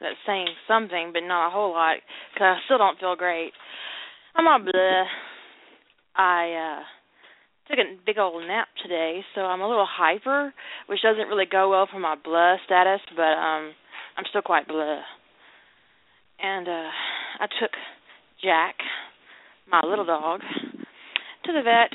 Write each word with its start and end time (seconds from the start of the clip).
That's 0.00 0.16
saying 0.26 0.48
something, 0.66 1.10
but 1.12 1.22
not 1.22 1.48
a 1.48 1.50
whole 1.50 1.72
lot, 1.72 1.96
because 2.32 2.56
I 2.56 2.64
still 2.64 2.78
don't 2.78 2.98
feel 2.98 3.16
great. 3.16 3.52
I'm 4.34 4.46
all 4.46 4.60
bleh. 4.60 5.04
I 6.16 6.78
uh 6.80 6.82
took 7.68 7.78
a 7.78 7.96
big 8.04 8.18
old 8.18 8.46
nap 8.46 8.68
today, 8.82 9.20
so 9.34 9.42
I'm 9.42 9.60
a 9.60 9.68
little 9.68 9.86
hyper, 9.88 10.52
which 10.86 11.02
doesn't 11.02 11.28
really 11.28 11.46
go 11.50 11.70
well 11.70 11.86
for 11.90 12.00
my 12.00 12.16
blah 12.22 12.56
status, 12.64 13.00
but 13.14 13.22
um 13.22 13.72
I'm 14.16 14.24
still 14.30 14.42
quite 14.42 14.66
blah. 14.66 15.00
And 16.42 16.66
uh 16.66 16.90
I 17.40 17.46
took 17.60 17.70
Jack, 18.42 18.76
my 19.70 19.80
little 19.84 20.06
dog, 20.06 20.40
to 21.44 21.52
the 21.52 21.62
vet 21.62 21.90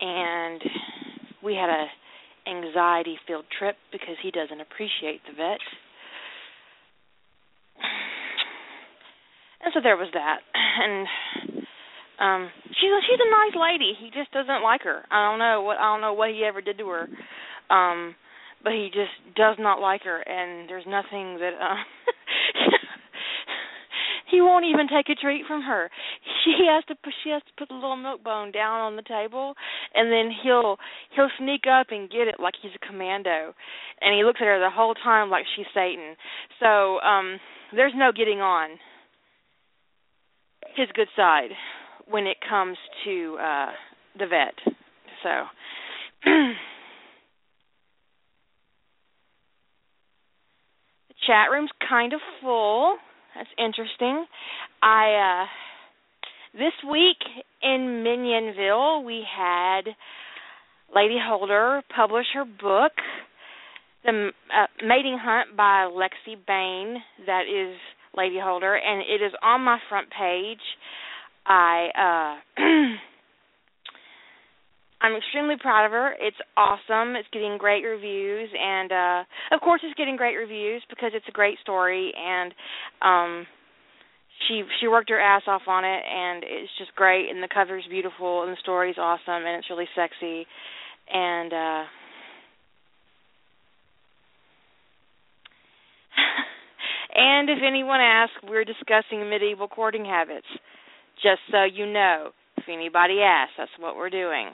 and 0.00 0.62
we 1.44 1.54
had 1.54 1.68
a 1.68 1.86
anxiety 2.50 3.16
filled 3.26 3.46
trip 3.56 3.76
because 3.92 4.16
he 4.22 4.30
doesn't 4.30 4.60
appreciate 4.60 5.22
the 5.26 5.32
vet. 5.32 5.62
And 9.62 9.72
so 9.74 9.80
there 9.82 9.96
was 9.96 10.08
that. 10.14 10.40
And 10.54 11.06
um 12.18 12.50
she's 12.68 12.90
a, 12.90 13.00
she's 13.06 13.20
a 13.20 13.30
nice 13.30 13.56
lady. 13.56 13.92
He 13.98 14.10
just 14.10 14.32
doesn't 14.32 14.62
like 14.62 14.82
her. 14.82 15.04
I 15.10 15.30
don't 15.30 15.38
know 15.38 15.62
what 15.62 15.78
I 15.78 15.92
don't 15.92 16.00
know 16.00 16.12
what 16.12 16.30
he 16.30 16.44
ever 16.44 16.60
did 16.60 16.78
to 16.78 16.88
her. 16.88 17.08
Um 17.70 18.14
but 18.62 18.72
he 18.72 18.90
just 18.92 19.14
does 19.36 19.56
not 19.58 19.80
like 19.80 20.02
her 20.02 20.20
and 20.20 20.68
there's 20.68 20.86
nothing 20.86 21.38
that 21.38 21.54
uh 21.60 21.80
he 24.30 24.40
won't 24.40 24.64
even 24.64 24.86
take 24.88 25.08
a 25.08 25.14
treat 25.14 25.44
from 25.46 25.62
her. 25.62 25.90
She 26.44 26.66
has 26.68 26.84
to 26.86 26.94
put 26.94 27.12
she 27.24 27.30
has 27.30 27.42
to 27.42 27.52
put 27.58 27.68
the 27.68 27.74
little 27.74 27.96
milk 27.96 28.22
bone 28.22 28.52
down 28.52 28.80
on 28.80 28.96
the 28.96 29.02
table 29.02 29.54
and 29.94 30.10
then 30.10 30.30
he'll 30.42 30.76
he'll 31.14 31.30
sneak 31.38 31.64
up 31.70 31.88
and 31.90 32.10
get 32.10 32.28
it 32.28 32.36
like 32.40 32.54
he's 32.60 32.72
a 32.74 32.86
commando. 32.86 33.54
And 34.00 34.16
he 34.16 34.24
looks 34.24 34.40
at 34.40 34.46
her 34.46 34.58
the 34.58 34.70
whole 34.70 34.94
time 34.94 35.30
like 35.30 35.44
she's 35.56 35.66
Satan. 35.74 36.16
So, 36.60 37.00
um 37.00 37.38
there's 37.74 37.92
no 37.94 38.10
getting 38.12 38.40
on 38.40 38.70
his 40.76 40.88
good 40.94 41.08
side 41.16 41.50
when 42.08 42.26
it 42.26 42.38
comes 42.48 42.76
to 43.04 43.36
uh 43.40 43.70
the 44.18 44.26
vet. 44.26 44.74
So 45.22 45.30
the 46.24 46.52
chat 51.26 51.50
room's 51.52 51.70
kind 51.88 52.12
of 52.12 52.20
full. 52.40 52.96
That's 53.34 53.48
interesting. 53.58 54.24
I 54.82 55.42
uh 55.42 55.46
this 56.54 56.72
week 56.90 57.18
in 57.62 58.02
Minionville 58.04 59.04
we 59.04 59.22
had 59.24 59.82
Lady 60.94 61.18
Holder 61.22 61.82
publish 61.94 62.26
her 62.34 62.44
book, 62.44 62.92
The 64.04 64.30
uh, 64.52 64.66
Mating 64.84 65.18
Hunt 65.20 65.56
by 65.56 65.88
Lexi 65.90 66.34
Bain. 66.46 66.96
That 67.26 67.42
is 67.42 67.76
Lady 68.16 68.38
Holder, 68.42 68.74
and 68.74 69.02
it 69.02 69.24
is 69.24 69.32
on 69.42 69.60
my 69.60 69.78
front 69.88 70.08
page. 70.10 70.58
I 71.46 72.40
uh 72.58 72.62
I'm 75.02 75.16
extremely 75.16 75.56
proud 75.58 75.86
of 75.86 75.92
her. 75.92 76.14
It's 76.20 76.36
awesome. 76.56 77.16
It's 77.16 77.28
getting 77.32 77.56
great 77.58 77.84
reviews 77.84 78.50
and 78.58 78.92
uh 78.92 79.24
of 79.52 79.60
course 79.60 79.80
it's 79.84 79.96
getting 79.96 80.16
great 80.16 80.36
reviews 80.36 80.82
because 80.90 81.12
it's 81.14 81.28
a 81.28 81.32
great 81.32 81.58
story 81.60 82.12
and 82.16 82.54
um 83.02 83.46
she 84.48 84.62
she 84.80 84.88
worked 84.88 85.10
her 85.10 85.20
ass 85.20 85.42
off 85.46 85.62
on 85.66 85.84
it 85.84 86.02
and 86.04 86.44
it's 86.44 86.72
just 86.78 86.94
great 86.96 87.30
and 87.30 87.42
the 87.42 87.48
cover's 87.52 87.84
beautiful 87.88 88.42
and 88.42 88.52
the 88.52 88.60
story's 88.60 88.98
awesome 88.98 89.46
and 89.46 89.56
it's 89.56 89.70
really 89.70 89.88
sexy 89.96 90.46
and 91.12 91.52
uh 91.52 91.84
and 97.14 97.48
if 97.50 97.58
anyone 97.66 98.00
asks, 98.00 98.34
we're 98.48 98.64
discussing 98.64 99.28
medieval 99.28 99.68
courting 99.68 100.04
habits. 100.04 100.46
Just 101.22 101.40
so 101.50 101.64
you 101.64 101.86
know, 101.86 102.30
if 102.56 102.64
anybody 102.68 103.20
asks, 103.22 103.54
that's 103.58 103.70
what 103.78 103.96
we're 103.96 104.10
doing. 104.10 104.50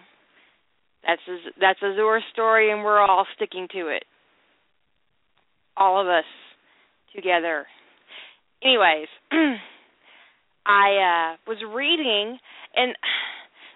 That's 1.07 1.23
a, 1.29 1.37
that's 1.61 1.79
Azur's 1.83 2.25
story, 2.33 2.73
and 2.73 2.83
we're 2.83 3.01
all 3.01 3.27
sticking 3.37 3.69
to 3.73 3.89
it. 3.89 4.05
All 5.77 6.01
of 6.01 6.09
us 6.09 6.25
together. 7.15 7.67
Anyways, 8.63 9.09
I 10.67 11.37
uh 11.37 11.37
was 11.47 11.59
reading, 11.75 12.39
and 12.75 12.97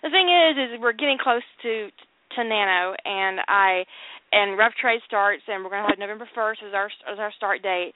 the 0.02 0.10
thing 0.10 0.26
is, 0.28 0.74
is 0.74 0.80
we're 0.80 0.92
getting 0.92 1.18
close 1.22 1.42
to 1.62 1.88
to 2.36 2.44
Nano, 2.44 2.94
and 3.04 3.40
I 3.46 3.84
and 4.32 4.56
Rough 4.56 4.72
Trade 4.80 5.00
starts, 5.06 5.42
and 5.48 5.64
we're 5.64 5.70
going 5.70 5.82
to 5.82 5.90
have 5.90 5.98
November 5.98 6.28
first 6.34 6.60
as 6.66 6.72
our 6.74 6.86
as 7.10 7.18
our 7.18 7.32
start 7.36 7.62
date. 7.62 7.92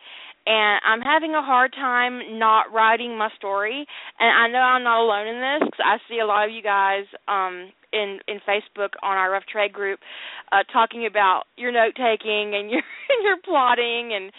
And 0.46 0.80
I'm 0.84 1.00
having 1.00 1.34
a 1.34 1.42
hard 1.42 1.72
time 1.72 2.38
not 2.38 2.72
writing 2.72 3.16
my 3.16 3.30
story, 3.36 3.86
and 4.20 4.30
I 4.30 4.48
know 4.52 4.58
I'm 4.58 4.84
not 4.84 5.02
alone 5.02 5.26
in 5.26 5.40
this 5.40 5.68
because 5.70 5.84
I 5.84 5.96
see 6.08 6.20
a 6.20 6.26
lot 6.26 6.46
of 6.46 6.54
you 6.54 6.62
guys 6.62 7.04
um 7.26 7.70
in 7.94 8.18
in 8.26 8.42
Facebook 8.42 8.98
on 9.02 9.16
our 9.16 9.30
Rough 9.30 9.46
Trade 9.46 9.72
group 9.72 10.00
uh 10.50 10.66
talking 10.72 11.06
about 11.06 11.44
your 11.56 11.70
note 11.70 11.94
taking 11.94 12.54
and 12.54 12.70
your 12.70 12.82
and 13.10 13.20
your 13.22 13.38
plotting 13.44 14.12
and 14.12 14.32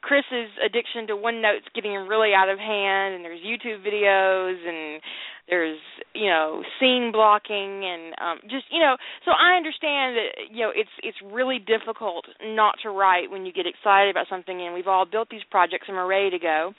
Chris's 0.00 0.48
addiction 0.64 1.06
to 1.08 1.14
OneNote's 1.14 1.68
getting 1.74 1.92
really 2.08 2.32
out 2.32 2.48
of 2.48 2.58
hand 2.58 3.14
and 3.14 3.24
there's 3.24 3.40
YouTube 3.44 3.84
videos 3.84 4.56
and 4.66 5.02
there's 5.48 5.78
you 6.14 6.28
know 6.28 6.62
scene 6.80 7.10
blocking 7.12 7.84
and 7.84 8.14
um 8.18 8.38
just 8.48 8.64
you 8.70 8.80
know 8.80 8.96
so 9.24 9.32
I 9.32 9.56
understand 9.56 10.16
that 10.16 10.30
you 10.50 10.64
know 10.64 10.72
it's 10.74 10.90
it's 11.02 11.18
really 11.22 11.58
difficult 11.58 12.24
not 12.42 12.76
to 12.82 12.90
write 12.90 13.30
when 13.30 13.44
you 13.44 13.52
get 13.52 13.66
excited 13.66 14.10
about 14.10 14.26
something 14.30 14.60
and 14.60 14.74
we've 14.74 14.88
all 14.88 15.04
built 15.04 15.28
these 15.30 15.44
projects 15.50 15.84
and 15.88 15.96
we're 15.96 16.06
ready 16.06 16.30
to 16.30 16.38
go. 16.38 16.72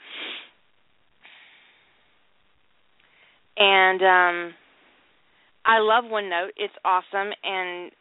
And 3.56 4.02
um 4.02 4.54
I 5.66 5.78
love 5.78 6.04
OneNote. 6.04 6.50
It's 6.56 6.74
awesome 6.84 7.32
and 7.42 7.92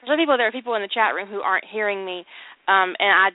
for 0.00 0.06
some 0.06 0.18
people 0.18 0.36
there 0.36 0.48
are 0.48 0.52
people 0.52 0.74
in 0.74 0.82
the 0.82 0.88
chat 0.92 1.14
room 1.14 1.28
who 1.28 1.40
aren't 1.40 1.64
hearing 1.70 2.04
me 2.04 2.24
um 2.68 2.94
and 2.98 3.10
I 3.10 3.30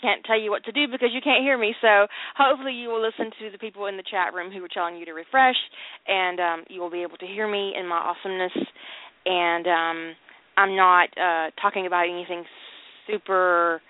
can't 0.00 0.24
tell 0.24 0.40
you 0.40 0.50
what 0.50 0.64
to 0.64 0.72
do 0.72 0.88
because 0.90 1.10
you 1.12 1.20
can't 1.20 1.44
hear 1.44 1.58
me. 1.58 1.74
So 1.80 2.06
hopefully 2.36 2.72
you 2.72 2.88
will 2.88 3.02
listen 3.02 3.30
to 3.38 3.50
the 3.50 3.58
people 3.58 3.86
in 3.86 3.96
the 3.96 4.04
chat 4.10 4.34
room 4.34 4.50
who 4.52 4.64
are 4.64 4.68
telling 4.72 4.96
you 4.96 5.04
to 5.06 5.12
refresh, 5.12 5.56
and 6.08 6.40
um, 6.40 6.64
you 6.68 6.80
will 6.80 6.90
be 6.90 7.02
able 7.02 7.18
to 7.18 7.26
hear 7.26 7.48
me 7.48 7.74
in 7.78 7.86
my 7.86 7.96
awesomeness. 7.96 8.52
And 9.26 9.66
um, 9.66 10.14
I'm 10.56 10.76
not 10.76 11.08
uh, 11.18 11.50
talking 11.60 11.86
about 11.86 12.08
anything 12.08 12.44
super 13.06 13.80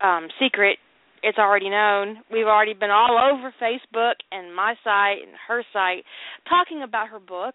um, 0.00 0.28
secret. 0.40 0.78
It's 1.22 1.38
already 1.38 1.68
known. 1.68 2.18
We've 2.32 2.46
already 2.46 2.74
been 2.74 2.90
all 2.90 3.18
over 3.18 3.52
Facebook 3.60 4.14
and 4.32 4.54
my 4.54 4.74
site 4.82 5.22
and 5.26 5.36
her 5.48 5.62
site 5.72 6.04
talking 6.48 6.82
about 6.82 7.08
her 7.08 7.18
book. 7.18 7.54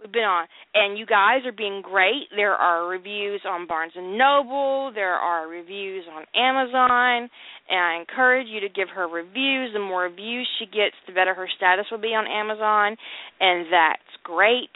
We've 0.00 0.12
been 0.12 0.22
on. 0.22 0.46
And 0.74 0.98
you 0.98 1.06
guys 1.06 1.46
are 1.46 1.52
being 1.52 1.82
great. 1.82 2.26
There 2.34 2.54
are 2.54 2.88
reviews 2.88 3.42
on 3.46 3.66
barnes 3.66 3.92
and 3.94 4.18
noble. 4.18 4.90
There 4.94 5.14
are 5.14 5.46
reviews 5.46 6.04
on 6.10 6.24
amazon. 6.34 7.30
And 7.68 7.78
i 7.78 7.98
encourage 8.00 8.48
you 8.48 8.60
to 8.60 8.68
give 8.68 8.88
her 8.94 9.06
reviews. 9.06 9.72
The 9.72 9.78
more 9.78 10.02
reviews 10.04 10.48
she 10.58 10.66
gets 10.66 10.96
the 11.06 11.12
better 11.12 11.34
her 11.34 11.48
status 11.56 11.86
will 11.90 12.00
be 12.00 12.08
on 12.08 12.26
amazon. 12.26 12.96
And 13.40 13.66
that's 13.70 14.12
great. 14.24 14.74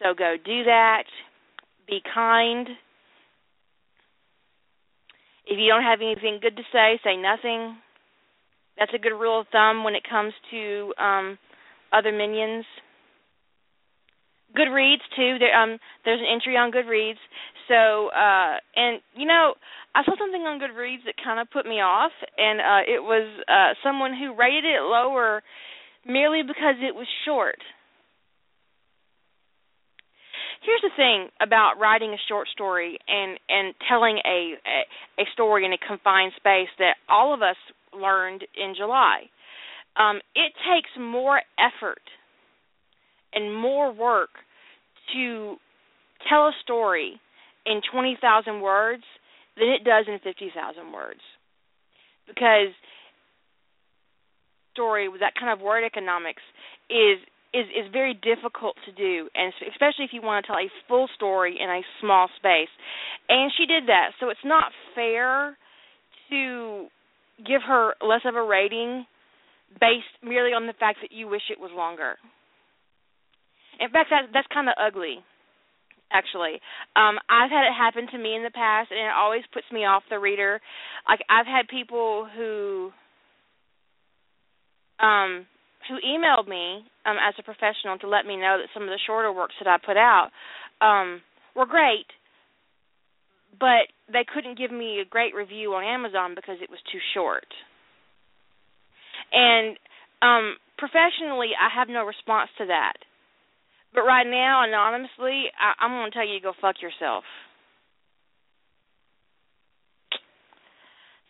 So 0.00 0.14
go 0.18 0.34
do 0.42 0.64
that. 0.64 1.04
Be 1.86 2.00
kind 2.12 2.68
if 5.46 5.58
you 5.58 5.68
don't 5.68 5.82
have 5.82 6.00
anything 6.00 6.38
good 6.40 6.56
to 6.56 6.62
say 6.72 7.00
say 7.04 7.16
nothing 7.16 7.76
that's 8.78 8.92
a 8.94 8.98
good 8.98 9.16
rule 9.16 9.40
of 9.40 9.46
thumb 9.52 9.84
when 9.84 9.94
it 9.94 10.02
comes 10.08 10.32
to 10.50 10.92
um 10.98 11.38
other 11.92 12.12
minions 12.12 12.64
Goodreads 14.56 15.00
too. 15.16 15.38
There, 15.38 15.54
um, 15.56 15.78
there's 16.04 16.20
an 16.20 16.26
entry 16.30 16.56
on 16.56 16.72
Goodreads, 16.72 17.20
so 17.68 18.08
uh 18.08 18.56
and 18.76 19.00
you 19.16 19.26
know 19.26 19.54
I 19.94 20.04
saw 20.04 20.12
something 20.18 20.42
on 20.42 20.60
Goodreads 20.60 21.04
that 21.06 21.14
kind 21.22 21.40
of 21.40 21.50
put 21.50 21.64
me 21.66 21.80
off, 21.80 22.12
and 22.36 22.60
uh 22.60 22.82
it 22.86 23.02
was 23.02 23.28
uh 23.48 23.74
someone 23.82 24.12
who 24.16 24.36
rated 24.36 24.64
it 24.64 24.82
lower 24.82 25.42
merely 26.06 26.42
because 26.42 26.76
it 26.80 26.94
was 26.94 27.06
short. 27.24 27.58
Here's 30.62 30.80
the 30.82 30.90
thing 30.96 31.28
about 31.40 31.80
writing 31.80 32.12
a 32.12 32.22
short 32.28 32.48
story 32.48 32.98
and 33.08 33.38
and 33.48 33.74
telling 33.88 34.18
a, 34.24 34.54
a 34.64 35.22
a 35.22 35.24
story 35.32 35.64
in 35.64 35.72
a 35.72 35.78
confined 35.78 36.32
space 36.36 36.68
that 36.78 36.94
all 37.08 37.34
of 37.34 37.42
us 37.42 37.56
learned 37.92 38.44
in 38.56 38.74
July. 38.76 39.22
Um, 39.96 40.20
it 40.34 40.52
takes 40.70 40.88
more 40.98 41.40
effort 41.58 42.02
and 43.34 43.54
more 43.54 43.92
work 43.92 44.30
to 45.14 45.56
tell 46.28 46.46
a 46.46 46.52
story 46.62 47.20
in 47.66 47.80
20,000 47.92 48.60
words 48.60 49.02
than 49.56 49.68
it 49.68 49.84
does 49.84 50.06
in 50.08 50.18
50,000 50.22 50.92
words. 50.92 51.20
Because 52.26 52.72
story 54.72 55.08
with 55.08 55.20
that 55.20 55.34
kind 55.38 55.52
of 55.52 55.60
word 55.60 55.84
economics 55.84 56.42
is 56.88 57.18
is 57.54 57.66
is 57.68 57.92
very 57.92 58.14
difficult 58.14 58.76
to 58.86 58.92
do 58.92 59.28
and 59.34 59.52
especially 59.70 60.04
if 60.04 60.12
you 60.12 60.22
want 60.22 60.44
to 60.44 60.46
tell 60.46 60.56
a 60.56 60.70
full 60.88 61.08
story 61.14 61.58
in 61.60 61.68
a 61.68 61.80
small 62.00 62.28
space. 62.36 62.72
And 63.28 63.52
she 63.56 63.66
did 63.66 63.88
that. 63.88 64.12
So 64.20 64.30
it's 64.30 64.44
not 64.44 64.72
fair 64.94 65.56
to 66.30 66.86
give 67.38 67.62
her 67.66 67.94
less 68.00 68.22
of 68.24 68.36
a 68.36 68.42
rating 68.42 69.06
based 69.80 70.12
merely 70.22 70.52
on 70.52 70.66
the 70.66 70.74
fact 70.78 70.98
that 71.02 71.12
you 71.12 71.28
wish 71.28 71.42
it 71.50 71.60
was 71.60 71.70
longer. 71.74 72.16
In 73.80 73.90
fact, 73.90 74.10
that 74.10 74.28
that's 74.32 74.46
kind 74.52 74.68
of 74.68 74.74
ugly, 74.76 75.18
actually. 76.12 76.60
Um, 76.94 77.16
I've 77.28 77.50
had 77.50 77.64
it 77.64 77.74
happen 77.76 78.06
to 78.12 78.18
me 78.18 78.36
in 78.36 78.42
the 78.42 78.50
past, 78.50 78.90
and 78.90 79.00
it 79.00 79.16
always 79.16 79.42
puts 79.52 79.66
me 79.72 79.84
off 79.84 80.02
the 80.10 80.18
reader. 80.18 80.60
Like 81.08 81.20
I've 81.28 81.46
had 81.46 81.68
people 81.68 82.28
who 82.36 82.90
um 85.00 85.46
who 85.92 86.00
emailed 86.00 86.48
me 86.48 86.88
um 87.04 87.20
as 87.20 87.34
a 87.38 87.42
professional 87.44 87.98
to 88.00 88.08
let 88.08 88.24
me 88.24 88.36
know 88.36 88.56
that 88.56 88.72
some 88.72 88.84
of 88.84 88.88
the 88.88 89.04
shorter 89.06 89.32
works 89.32 89.54
that 89.60 89.68
I 89.68 89.76
put 89.76 89.96
out 90.00 90.30
um 90.80 91.20
were 91.54 91.66
great, 91.66 92.08
but 93.60 93.92
they 94.08 94.24
couldn't 94.24 94.56
give 94.56 94.72
me 94.72 95.00
a 95.00 95.04
great 95.04 95.34
review 95.34 95.74
on 95.74 95.84
Amazon 95.84 96.32
because 96.34 96.56
it 96.62 96.70
was 96.70 96.80
too 96.90 97.00
short. 97.12 97.46
And 99.32 99.76
um 100.22 100.56
professionally, 100.78 101.52
I 101.52 101.68
have 101.68 101.88
no 101.88 102.04
response 102.04 102.48
to 102.56 102.66
that. 102.66 102.96
But 103.94 104.02
right 104.02 104.26
now, 104.26 104.64
anonymously, 104.64 105.52
I, 105.60 105.84
I'm 105.84 105.92
going 105.92 106.10
to 106.10 106.16
tell 106.16 106.26
you 106.26 106.40
to 106.40 106.42
go 106.42 106.52
fuck 106.60 106.80
yourself. 106.80 107.24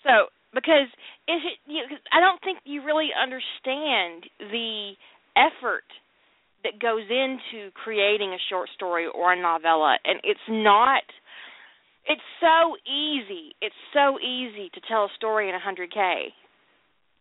So, 0.05 0.31
because 0.55 0.89
if 1.29 1.41
it, 1.45 1.59
you 1.67 1.83
know, 1.83 1.97
I 2.13 2.21
don't 2.21 2.41
think 2.43 2.59
you 2.65 2.85
really 2.85 3.11
understand 3.13 4.25
the 4.39 4.93
effort 5.37 5.89
that 6.65 6.79
goes 6.81 7.05
into 7.11 7.71
creating 7.75 8.31
a 8.33 8.41
short 8.49 8.69
story 8.75 9.07
or 9.07 9.33
a 9.33 9.37
novella, 9.41 9.99
and 10.05 10.21
it's 10.23 10.47
not. 10.49 11.03
It's 12.07 12.23
so 12.41 12.75
easy. 12.83 13.55
It's 13.63 13.79
so 13.95 14.19
easy 14.19 14.71
to 14.75 14.81
tell 14.89 15.05
a 15.05 15.09
story 15.17 15.49
in 15.49 15.55
100k 15.55 16.35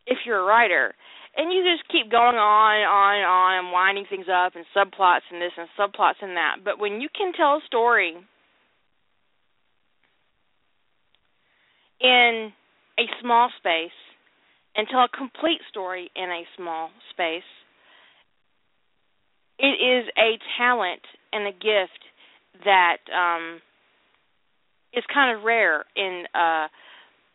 if 0.07 0.17
you're 0.25 0.39
a 0.39 0.43
writer 0.45 0.93
and 1.37 1.51
you 1.51 1.63
just 1.63 1.87
keep 1.89 2.11
going 2.11 2.35
on 2.35 2.75
and 2.75 2.89
on 2.89 3.15
and 3.15 3.25
on 3.25 3.65
and 3.65 3.71
winding 3.71 4.05
things 4.09 4.25
up 4.27 4.53
and 4.55 4.65
subplots 4.75 5.23
and 5.31 5.41
this 5.41 5.51
and 5.57 5.69
subplots 5.79 6.19
and 6.21 6.35
that. 6.35 6.57
But 6.63 6.79
when 6.79 6.99
you 6.99 7.07
can 7.15 7.31
tell 7.33 7.55
a 7.55 7.61
story 7.65 8.15
in 12.01 12.51
a 13.01 13.21
small 13.21 13.49
space 13.57 13.97
and 14.75 14.87
tell 14.89 15.01
a 15.01 15.17
complete 15.17 15.59
story 15.69 16.09
in 16.15 16.29
a 16.29 16.43
small 16.57 16.89
space, 17.11 17.47
it 19.59 19.77
is 19.81 20.07
a 20.17 20.37
talent 20.57 21.01
and 21.33 21.47
a 21.47 21.51
gift 21.51 22.01
that 22.65 22.97
um 23.13 23.59
is 24.93 25.03
kind 25.13 25.37
of 25.37 25.43
rare 25.43 25.85
in 25.95 26.23
uh 26.35 26.67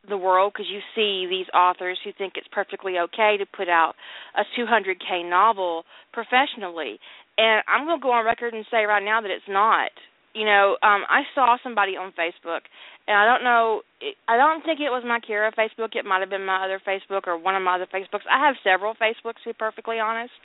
the 0.08 0.16
world 0.16 0.52
because 0.52 0.70
you 0.70 0.80
see 0.94 1.26
these 1.28 1.46
authors 1.52 1.98
who 2.04 2.12
think 2.16 2.34
it's 2.36 2.46
perfectly 2.52 2.94
okay 2.98 3.36
to 3.38 3.46
put 3.56 3.69
out 3.69 3.94
a 4.36 4.42
200k 4.56 5.28
novel 5.28 5.82
professionally. 6.12 6.98
And 7.38 7.62
i'm 7.66 7.86
going 7.86 7.98
to 7.98 8.02
go 8.02 8.12
on 8.12 8.24
record 8.24 8.54
and 8.54 8.64
say 8.70 8.84
right 8.84 9.02
now 9.02 9.20
that 9.20 9.30
it's 9.30 9.48
not 9.48 9.90
you 10.36 10.44
know 10.44 10.76
um 10.82 11.02
i 11.08 11.22
saw 11.34 11.56
somebody 11.62 11.96
on 11.96 12.12
facebook 12.12 12.60
and 13.08 13.16
i 13.16 13.24
don't 13.24 13.42
know 13.42 13.80
i 14.28 14.36
don't 14.36 14.62
think 14.62 14.80
it 14.80 14.92
was 14.92 15.02
my 15.06 15.18
kira 15.18 15.50
facebook. 15.56 15.96
It 15.96 16.04
might 16.04 16.20
have 16.20 16.28
been 16.28 16.44
my 16.44 16.64
other 16.64 16.80
facebook 16.86 17.26
or 17.26 17.38
one 17.38 17.56
of 17.56 17.62
my 17.62 17.76
other 17.76 17.88
facebooks. 17.88 18.28
I 18.30 18.44
have 18.46 18.56
several 18.62 18.94
facebooks 18.94 19.40
to 19.44 19.50
be 19.50 19.52
perfectly 19.58 19.98
honest. 19.98 20.36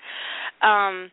Um 0.64 1.12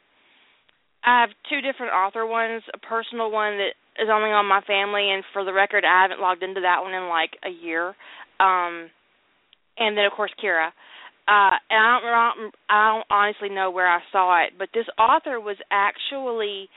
i 1.02 1.20
have 1.20 1.30
two 1.50 1.60
different 1.60 1.92
author 1.92 2.24
ones 2.24 2.62
a 2.72 2.78
personal 2.78 3.30
one 3.30 3.58
that 3.58 3.74
is 4.00 4.08
only 4.10 4.30
on 4.30 4.46
my 4.46 4.60
family 4.62 5.10
and 5.10 5.24
for 5.32 5.44
the 5.44 5.52
record 5.52 5.84
I 5.84 6.02
haven't 6.02 6.20
logged 6.20 6.44
into 6.44 6.60
that 6.60 6.82
one 6.82 6.94
in 6.94 7.08
like 7.08 7.34
a 7.44 7.50
year. 7.50 7.88
Um, 8.38 8.90
and 9.76 9.98
then 9.98 10.04
of 10.04 10.12
course 10.12 10.30
Kira. 10.42 10.70
Uh, 11.28 11.58
and 11.68 11.76
I 11.76 12.00
don't, 12.00 12.54
I 12.70 12.94
don't 12.94 13.06
honestly 13.10 13.50
know 13.50 13.70
where 13.70 13.86
I 13.86 14.00
saw 14.10 14.42
it, 14.44 14.52
but 14.58 14.70
this 14.72 14.86
author 14.98 15.38
was 15.38 15.58
actually, 15.70 16.70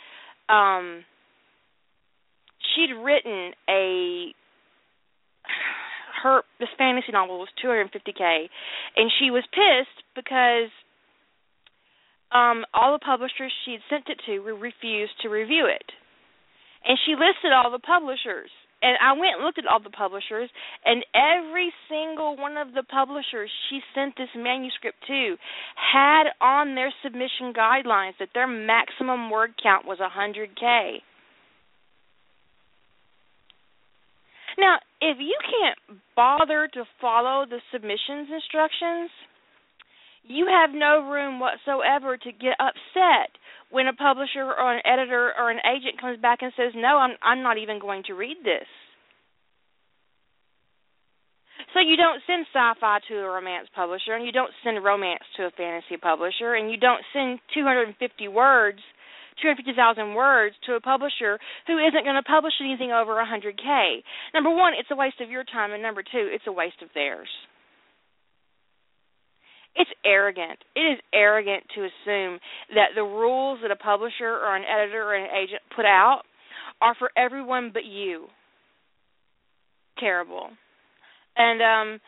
um, 0.49 1.05
she'd 2.75 2.93
written 2.93 3.53
a 3.69 4.33
her 6.23 6.43
this 6.59 6.69
fantasy 6.77 7.11
novel 7.11 7.39
was 7.39 7.49
250k, 7.63 8.49
and 8.95 9.11
she 9.19 9.31
was 9.31 9.43
pissed 9.51 10.05
because 10.15 10.69
um 12.31 12.65
all 12.73 12.93
the 12.93 13.03
publishers 13.03 13.51
she'd 13.65 13.81
sent 13.89 14.07
it 14.07 14.21
to 14.25 14.39
refused 14.39 15.13
to 15.21 15.29
review 15.29 15.65
it, 15.65 15.85
and 16.85 16.97
she 17.05 17.13
listed 17.13 17.51
all 17.51 17.71
the 17.71 17.79
publishers 17.79 18.49
and 18.81 18.97
I 18.97 19.13
went 19.13 19.37
and 19.37 19.45
looked 19.45 19.59
at 19.59 19.67
all 19.67 19.79
the 19.79 19.93
publishers, 19.93 20.49
and 20.85 21.05
every 21.13 21.71
single 21.87 22.35
one 22.35 22.57
of 22.57 22.73
the 22.73 22.83
publishers 22.83 23.49
she 23.69 23.79
sent 23.93 24.17
this 24.17 24.33
manuscript 24.35 24.97
to 25.07 25.35
had 25.75 26.33
on 26.41 26.75
their 26.75 26.91
submission 27.03 27.53
guidelines 27.53 28.17
that 28.19 28.29
their 28.33 28.47
maximum 28.47 29.29
word 29.29 29.53
count 29.61 29.85
was 29.85 29.99
100K. 29.99 31.01
Now, 34.57 34.77
if 35.01 35.17
you 35.19 35.37
can't 35.41 35.99
bother 36.15 36.67
to 36.73 36.83
follow 36.99 37.45
the 37.45 37.59
submissions 37.71 38.29
instructions, 38.31 39.09
you 40.23 40.47
have 40.47 40.71
no 40.73 41.09
room 41.09 41.39
whatsoever 41.39 42.17
to 42.17 42.31
get 42.31 42.55
upset 42.59 43.31
when 43.71 43.87
a 43.87 43.93
publisher 43.93 44.43
or 44.43 44.75
an 44.75 44.81
editor 44.85 45.33
or 45.37 45.49
an 45.49 45.59
agent 45.65 45.99
comes 45.99 46.19
back 46.21 46.41
and 46.41 46.51
says, 46.55 46.73
"No, 46.75 46.97
I'm 46.97 47.17
I'm 47.21 47.41
not 47.41 47.57
even 47.57 47.79
going 47.79 48.03
to 48.03 48.13
read 48.13 48.37
this." 48.43 48.67
So 51.73 51.79
you 51.79 51.95
don't 51.95 52.21
send 52.27 52.45
sci-fi 52.51 52.99
to 53.07 53.15
a 53.19 53.29
romance 53.29 53.67
publisher, 53.73 54.13
and 54.13 54.25
you 54.25 54.31
don't 54.31 54.51
send 54.63 54.83
romance 54.83 55.23
to 55.37 55.45
a 55.45 55.51
fantasy 55.51 55.95
publisher, 55.95 56.55
and 56.55 56.69
you 56.69 56.77
don't 56.77 57.03
send 57.13 57.39
250 57.53 58.27
words, 58.27 58.79
250,000 59.41 60.13
words 60.13 60.55
to 60.65 60.73
a 60.73 60.81
publisher 60.81 61.39
who 61.67 61.77
isn't 61.77 62.03
going 62.05 62.15
to 62.15 62.23
publish 62.23 62.53
anything 62.61 62.91
over 62.91 63.13
100k. 63.17 64.03
Number 64.33 64.49
one, 64.49 64.73
it's 64.77 64.89
a 64.91 64.95
waste 64.95 65.21
of 65.21 65.29
your 65.29 65.43
time, 65.43 65.71
and 65.71 65.81
number 65.81 66.03
two, 66.03 66.29
it's 66.31 66.45
a 66.47 66.51
waste 66.51 66.81
of 66.81 66.89
theirs. 66.93 67.29
It's 69.75 69.89
arrogant. 70.05 70.59
It 70.75 70.81
is 70.81 70.99
arrogant 71.13 71.63
to 71.75 71.81
assume 71.81 72.39
that 72.75 72.91
the 72.95 73.03
rules 73.03 73.59
that 73.61 73.71
a 73.71 73.75
publisher 73.75 74.27
or 74.27 74.55
an 74.55 74.63
editor 74.63 75.03
or 75.03 75.15
an 75.15 75.29
agent 75.31 75.61
put 75.75 75.85
out 75.85 76.23
are 76.81 76.95
for 76.99 77.11
everyone 77.15 77.71
but 77.73 77.85
you. 77.85 78.25
Terrible. 79.97 80.49
And 81.37 81.61
um 81.61 82.01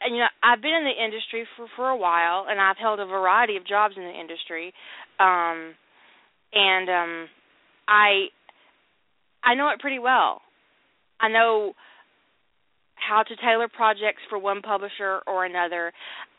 and 0.00 0.14
you 0.14 0.20
know, 0.20 0.30
I've 0.44 0.62
been 0.62 0.74
in 0.74 0.84
the 0.84 1.04
industry 1.04 1.44
for 1.56 1.66
for 1.74 1.88
a 1.88 1.96
while 1.96 2.46
and 2.48 2.60
I've 2.60 2.76
held 2.76 3.00
a 3.00 3.06
variety 3.06 3.56
of 3.56 3.66
jobs 3.66 3.94
in 3.96 4.04
the 4.04 4.14
industry. 4.14 4.72
Um 5.18 5.74
and 6.52 6.88
um 6.88 7.28
I 7.86 8.26
I 9.44 9.54
know 9.54 9.70
it 9.70 9.80
pretty 9.80 9.98
well. 9.98 10.40
I 11.20 11.28
know 11.28 11.72
how 12.94 13.22
to 13.22 13.36
tailor 13.36 13.68
projects 13.68 14.22
for 14.28 14.38
one 14.38 14.62
publisher 14.62 15.20
or 15.26 15.44
another. 15.44 15.92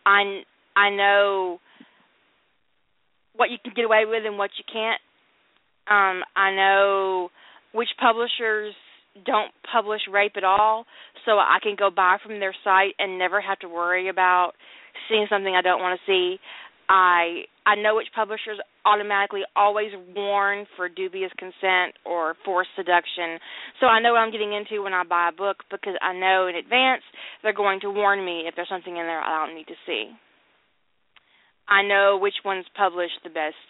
I 0.05 0.41
I 0.75 0.89
know 0.89 1.59
what 3.35 3.49
you 3.49 3.57
can 3.63 3.73
get 3.75 3.85
away 3.85 4.03
with 4.05 4.25
and 4.25 4.37
what 4.37 4.51
you 4.57 4.63
can't. 4.71 5.01
Um, 5.89 6.23
I 6.35 6.53
know 6.53 7.29
which 7.73 7.87
publishers 7.99 8.73
don't 9.25 9.51
publish 9.71 10.01
rape 10.11 10.33
at 10.37 10.43
all, 10.43 10.85
so 11.25 11.31
I 11.31 11.57
can 11.63 11.75
go 11.77 11.89
buy 11.89 12.17
from 12.23 12.39
their 12.39 12.55
site 12.63 12.93
and 12.99 13.17
never 13.17 13.41
have 13.41 13.59
to 13.59 13.69
worry 13.69 14.09
about 14.09 14.51
seeing 15.07 15.25
something 15.29 15.55
I 15.55 15.61
don't 15.61 15.81
want 15.81 15.99
to 15.99 16.11
see. 16.11 16.39
I 16.89 17.43
I 17.67 17.75
know 17.75 17.95
which 17.95 18.07
publishers 18.15 18.57
automatically 18.83 19.41
always 19.55 19.91
warn 20.15 20.65
for 20.75 20.89
dubious 20.89 21.31
consent 21.37 21.93
or 22.03 22.35
forced 22.43 22.71
seduction. 22.75 23.37
So 23.79 23.85
I 23.85 24.01
know 24.01 24.13
what 24.13 24.19
I'm 24.19 24.31
getting 24.31 24.53
into 24.53 24.81
when 24.81 24.93
I 24.93 25.03
buy 25.03 25.29
a 25.29 25.35
book 25.37 25.57
because 25.69 25.93
I 26.01 26.13
know 26.13 26.47
in 26.47 26.55
advance 26.55 27.03
they're 27.43 27.53
going 27.53 27.79
to 27.81 27.91
warn 27.91 28.25
me 28.25 28.45
if 28.47 28.55
there's 28.55 28.69
something 28.69 28.97
in 28.97 29.05
there 29.05 29.21
I 29.21 29.45
don't 29.45 29.55
need 29.55 29.67
to 29.67 29.77
see. 29.85 30.09
I 31.67 31.83
know 31.83 32.17
which 32.19 32.41
ones 32.43 32.65
publish 32.75 33.11
the 33.23 33.29
best 33.29 33.61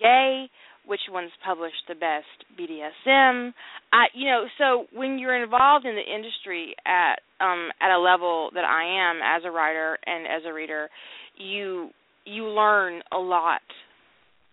gay, 0.00 0.50
which 0.84 1.06
ones 1.08 1.30
publish 1.46 1.74
the 1.86 1.94
best 1.94 2.26
BDSM. 2.58 3.52
I 3.92 4.06
you 4.12 4.26
know, 4.26 4.46
so 4.58 4.86
when 4.92 5.20
you're 5.20 5.40
involved 5.40 5.86
in 5.86 5.94
the 5.94 6.02
industry 6.14 6.74
at 6.84 7.22
um 7.38 7.70
at 7.80 7.94
a 7.94 8.00
level 8.00 8.50
that 8.54 8.64
I 8.64 8.82
am 8.82 9.20
as 9.22 9.42
a 9.46 9.52
writer 9.52 9.98
and 10.04 10.26
as 10.26 10.42
a 10.44 10.52
reader, 10.52 10.88
you 11.36 11.90
you 12.24 12.46
learn 12.46 13.02
a 13.12 13.18
lot 13.18 13.62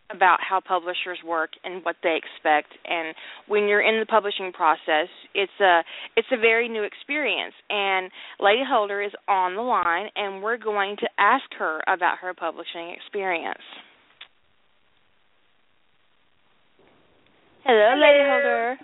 about 0.09 0.39
how 0.47 0.61
publishers 0.61 1.19
work 1.25 1.49
and 1.63 1.83
what 1.83 1.95
they 2.01 2.17
expect. 2.17 2.71
And 2.87 3.13
when 3.47 3.67
you're 3.67 3.81
in 3.81 3.99
the 3.99 4.05
publishing 4.05 4.51
process 4.53 5.09
it's 5.33 5.51
a 5.59 5.81
it's 6.15 6.27
a 6.31 6.37
very 6.37 6.69
new 6.69 6.83
experience. 6.83 7.53
And 7.69 8.09
lady 8.39 8.63
holder 8.67 9.01
is 9.01 9.11
on 9.27 9.55
the 9.55 9.61
line 9.61 10.07
and 10.15 10.41
we're 10.41 10.57
going 10.57 10.95
to 10.97 11.07
ask 11.19 11.43
her 11.59 11.81
about 11.87 12.19
her 12.19 12.33
publishing 12.33 12.95
experience. 12.95 13.63
Hello, 17.63 17.89
hello. 17.91 18.01
lady 18.01 18.23
holder. 18.23 18.77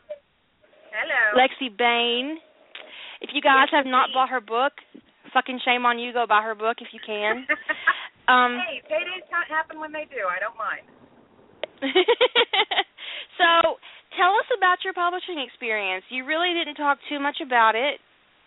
Hello. 0.91 1.41
Lexi 1.41 1.75
bain. 1.77 2.37
If 3.21 3.29
you 3.33 3.41
guys 3.41 3.69
yes, 3.71 3.83
have 3.83 3.85
not 3.89 4.09
bought 4.13 4.29
her 4.29 4.41
book 4.41 4.73
fucking 5.33 5.59
shame 5.65 5.85
on 5.85 5.97
you 5.97 6.13
go 6.13 6.25
buy 6.29 6.41
her 6.43 6.53
book 6.53 6.77
if 6.79 6.89
you 6.93 6.99
can 7.03 7.47
um 8.27 8.59
hey 8.63 8.79
paydays 8.87 9.25
can't 9.29 9.49
happen 9.49 9.79
when 9.79 9.91
they 9.91 10.07
do 10.09 10.23
i 10.29 10.39
don't 10.39 10.57
mind 10.57 10.85
so 13.39 13.75
tell 14.17 14.33
us 14.37 14.47
about 14.55 14.79
your 14.83 14.93
publishing 14.93 15.41
experience. 15.41 16.05
You 16.09 16.25
really 16.25 16.53
didn't 16.53 16.75
talk 16.75 16.97
too 17.09 17.19
much 17.19 17.37
about 17.43 17.75
it 17.75 17.99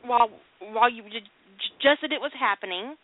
while 0.03 0.31
while 0.73 0.91
you 0.91 1.03
just 1.13 2.01
that 2.03 2.13
it 2.13 2.21
was 2.21 2.33
happening. 2.39 2.97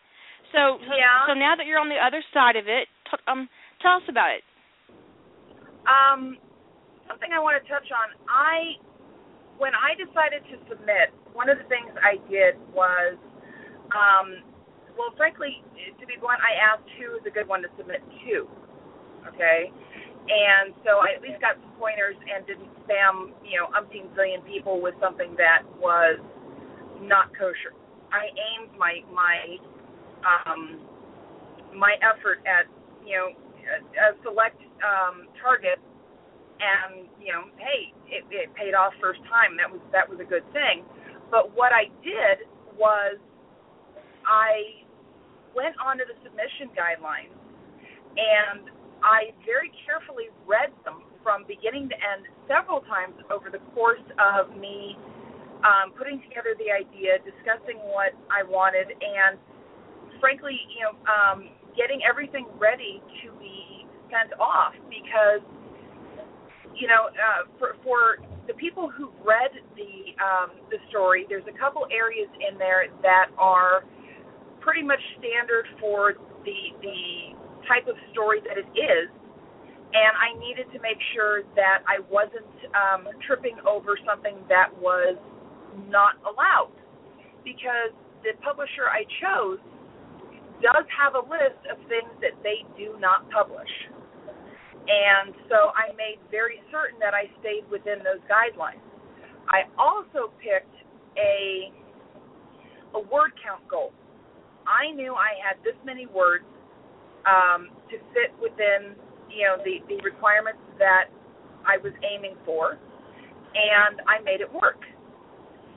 So, 0.51 0.77
so 0.81 0.93
yeah. 0.93 1.25
So 1.27 1.33
now 1.33 1.55
that 1.57 1.65
you're 1.65 1.81
on 1.81 1.89
the 1.89 1.99
other 2.01 2.21
side 2.33 2.55
of 2.55 2.69
it, 2.69 2.89
t- 3.09 3.23
um, 3.25 3.49
tell 3.81 3.97
us 3.97 4.07
about 4.09 4.33
it. 4.37 4.45
Um, 5.85 6.37
something 7.09 7.29
I 7.33 7.41
want 7.41 7.57
to 7.61 7.65
touch 7.65 7.89
on. 7.89 8.13
I 8.29 8.77
when 9.57 9.73
I 9.77 9.93
decided 9.97 10.45
to 10.49 10.55
submit, 10.69 11.13
one 11.33 11.49
of 11.49 11.57
the 11.57 11.67
things 11.69 11.93
I 12.01 12.17
did 12.25 12.57
was, 12.73 13.17
um, 13.93 14.41
well, 14.97 15.13
frankly, 15.17 15.63
to 15.99 16.05
be 16.05 16.13
blunt, 16.19 16.39
I 16.41 16.53
asked 16.57 16.87
who 16.99 17.17
is 17.17 17.23
a 17.25 17.33
good 17.33 17.47
one 17.47 17.61
to 17.61 17.69
submit 17.77 18.01
to. 18.25 18.47
Okay, 19.33 19.71
and 20.27 20.75
so 20.83 20.99
I 20.99 21.15
at 21.15 21.21
least 21.23 21.39
got 21.39 21.55
some 21.59 21.71
pointers 21.79 22.15
and 22.19 22.45
didn't 22.45 22.71
spam, 22.83 23.31
you 23.43 23.59
know, 23.59 23.71
umpteen 23.71 24.07
zillion 24.15 24.43
people 24.45 24.81
with 24.81 24.95
something 24.99 25.35
that 25.39 25.63
was 25.79 26.19
not 27.01 27.31
kosher. 27.35 27.75
I 28.11 28.29
aimed 28.31 28.77
my 28.77 29.01
my 29.11 29.57
um, 30.23 30.79
my 31.75 31.95
effort 32.03 32.39
at 32.45 32.67
you 33.03 33.17
know 33.17 33.27
a, 33.31 33.77
a 33.81 34.07
select 34.23 34.59
um, 34.83 35.27
target, 35.41 35.79
and 36.59 37.07
you 37.19 37.33
know, 37.33 37.49
hey, 37.57 37.91
it, 38.07 38.23
it 38.31 38.53
paid 38.55 38.75
off 38.75 38.93
first 39.01 39.19
time. 39.27 39.57
That 39.57 39.71
was 39.71 39.81
that 39.91 40.07
was 40.07 40.19
a 40.19 40.27
good 40.27 40.45
thing. 40.53 40.83
But 41.31 41.55
what 41.55 41.73
I 41.73 41.89
did 42.03 42.45
was 42.77 43.17
I 44.27 44.82
went 45.55 45.77
onto 45.79 46.03
the 46.05 46.17
submission 46.25 46.69
guidelines 46.75 47.33
and 48.17 48.69
I 49.03 49.35
very 49.45 49.71
carefully 49.85 50.31
read 50.45 50.71
them 50.85 51.03
from 51.21 51.43
beginning 51.47 51.89
to 51.89 51.95
end 51.95 52.27
several 52.47 52.81
times 52.87 53.15
over 53.31 53.49
the 53.49 53.59
course 53.75 54.03
of 54.19 54.55
me 54.55 54.95
um, 55.63 55.95
putting 55.95 56.19
together 56.23 56.55
the 56.59 56.71
idea, 56.71 57.19
discussing 57.23 57.79
what 57.87 58.11
I 58.27 58.43
wanted, 58.43 58.91
and 58.99 59.39
frankly, 60.19 60.59
you 60.75 60.83
know, 60.83 60.95
um, 61.07 61.47
getting 61.75 62.03
everything 62.03 62.47
ready 62.59 63.01
to 63.23 63.31
be 63.39 63.87
sent 64.11 64.35
off 64.39 64.75
because, 64.91 65.39
you 66.75 66.87
know, 66.87 67.11
uh, 67.15 67.47
for, 67.57 67.79
for 67.83 68.19
the 68.47 68.53
people 68.59 68.91
who've 68.91 69.15
read 69.23 69.55
the 69.79 70.11
um, 70.19 70.51
the 70.69 70.77
story, 70.91 71.25
there's 71.31 71.47
a 71.47 71.57
couple 71.57 71.87
areas 71.91 72.27
in 72.43 72.59
there 72.59 72.91
that 73.01 73.31
are 73.39 73.87
pretty 74.63 74.83
much 74.83 75.01
standard 75.19 75.67
for 75.79 76.15
the 76.47 76.59
the 76.81 77.35
type 77.67 77.87
of 77.87 77.95
story 78.11 78.39
that 78.47 78.57
it 78.57 78.67
is, 78.75 79.07
and 79.93 80.13
I 80.15 80.35
needed 80.39 80.67
to 80.73 80.79
make 80.79 80.99
sure 81.13 81.43
that 81.55 81.83
I 81.87 81.99
wasn't 82.11 82.49
um, 82.75 83.07
tripping 83.27 83.59
over 83.67 83.99
something 84.07 84.39
that 84.49 84.71
was 84.79 85.15
not 85.87 86.15
allowed, 86.23 86.75
because 87.43 87.91
the 88.23 88.35
publisher 88.43 88.87
I 88.87 89.03
chose 89.19 89.59
does 90.63 90.87
have 90.95 91.15
a 91.15 91.23
list 91.27 91.59
of 91.67 91.77
things 91.91 92.11
that 92.23 92.39
they 92.43 92.63
do 92.79 92.95
not 92.99 93.27
publish. 93.31 93.71
And 94.83 95.31
so 95.47 95.71
I 95.75 95.95
made 95.95 96.19
very 96.31 96.59
certain 96.71 96.99
that 96.99 97.13
I 97.15 97.31
stayed 97.39 97.63
within 97.71 97.99
those 98.03 98.19
guidelines. 98.27 98.83
I 99.47 99.67
also 99.79 100.31
picked 100.43 100.75
a 101.15 101.71
a 102.95 102.99
word 102.99 103.31
count 103.43 103.63
goal. 103.67 103.91
I 104.67 104.91
knew 104.91 105.13
I 105.15 105.35
had 105.39 105.57
this 105.63 105.75
many 105.85 106.07
words 106.07 106.45
um, 107.25 107.69
to 107.91 107.97
fit 108.13 108.31
within 108.41 108.95
you 109.31 109.43
know 109.47 109.57
the 109.63 109.81
the 109.87 110.01
requirements 110.03 110.61
that 110.79 111.09
I 111.65 111.77
was 111.77 111.93
aiming 112.03 112.35
for, 112.45 112.77
and 113.55 114.01
I 114.07 114.21
made 114.23 114.41
it 114.41 114.51
work. 114.51 114.81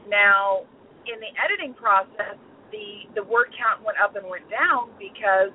Now, 0.08 0.66
in 1.06 1.18
the 1.18 1.32
editing 1.38 1.74
process, 1.74 2.38
the 2.70 3.06
the 3.14 3.24
word 3.24 3.54
count 3.54 3.82
went 3.84 3.98
up 4.02 4.16
and 4.16 4.26
went 4.26 4.48
down 4.50 4.90
because 4.98 5.54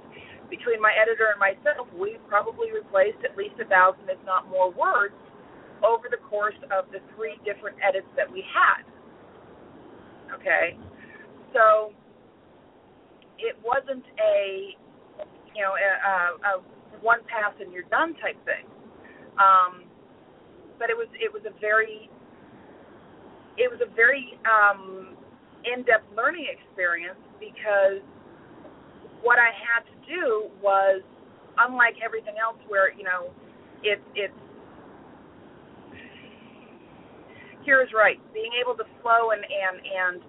between 0.49 0.81
my 0.83 0.91
editor 0.99 1.31
and 1.31 1.39
myself, 1.39 1.87
we 1.95 2.19
probably 2.27 2.71
replaced 2.71 3.23
at 3.23 3.37
least 3.39 3.55
a 3.63 3.67
thousand, 3.71 4.03
if 4.11 4.19
not 4.27 4.47
more, 4.51 4.69
words 4.71 5.15
over 5.81 6.11
the 6.11 6.19
course 6.27 6.57
of 6.69 6.91
the 6.91 6.99
three 7.15 7.39
different 7.47 7.77
edits 7.81 8.07
that 8.19 8.27
we 8.29 8.43
had. 8.51 8.83
Okay, 10.35 10.77
so 11.53 11.91
it 13.41 13.57
wasn't 13.63 14.05
a 14.21 14.75
you 15.55 15.61
know, 15.61 15.75
a, 15.75 16.47
a 16.47 16.53
one 17.01 17.19
pass 17.27 17.53
and 17.59 17.73
you're 17.73 17.87
done 17.89 18.13
type 18.21 18.37
thing. 18.45 18.65
Um, 19.39 19.83
but 20.79 20.89
it 20.89 20.97
was 20.97 21.07
it 21.19 21.31
was 21.31 21.43
a 21.45 21.53
very 21.59 22.09
it 23.57 23.69
was 23.69 23.79
a 23.83 23.89
very 23.95 24.39
um, 24.47 25.15
in-depth 25.65 26.07
learning 26.15 26.47
experience 26.49 27.19
because 27.39 28.01
what 29.21 29.37
I 29.37 29.51
had 29.53 29.85
to 29.85 29.95
do 30.07 30.49
was 30.61 31.01
unlike 31.59 31.95
everything 32.03 32.35
else 32.41 32.57
where 32.67 32.93
you 32.93 33.03
know 33.03 33.29
it's 33.83 34.01
it's 34.15 34.33
here 37.63 37.81
is 37.81 37.89
right 37.93 38.17
being 38.33 38.51
able 38.57 38.73
to 38.73 38.85
flow 39.01 39.31
and 39.31 39.43
and 39.45 39.77
and 39.85 40.21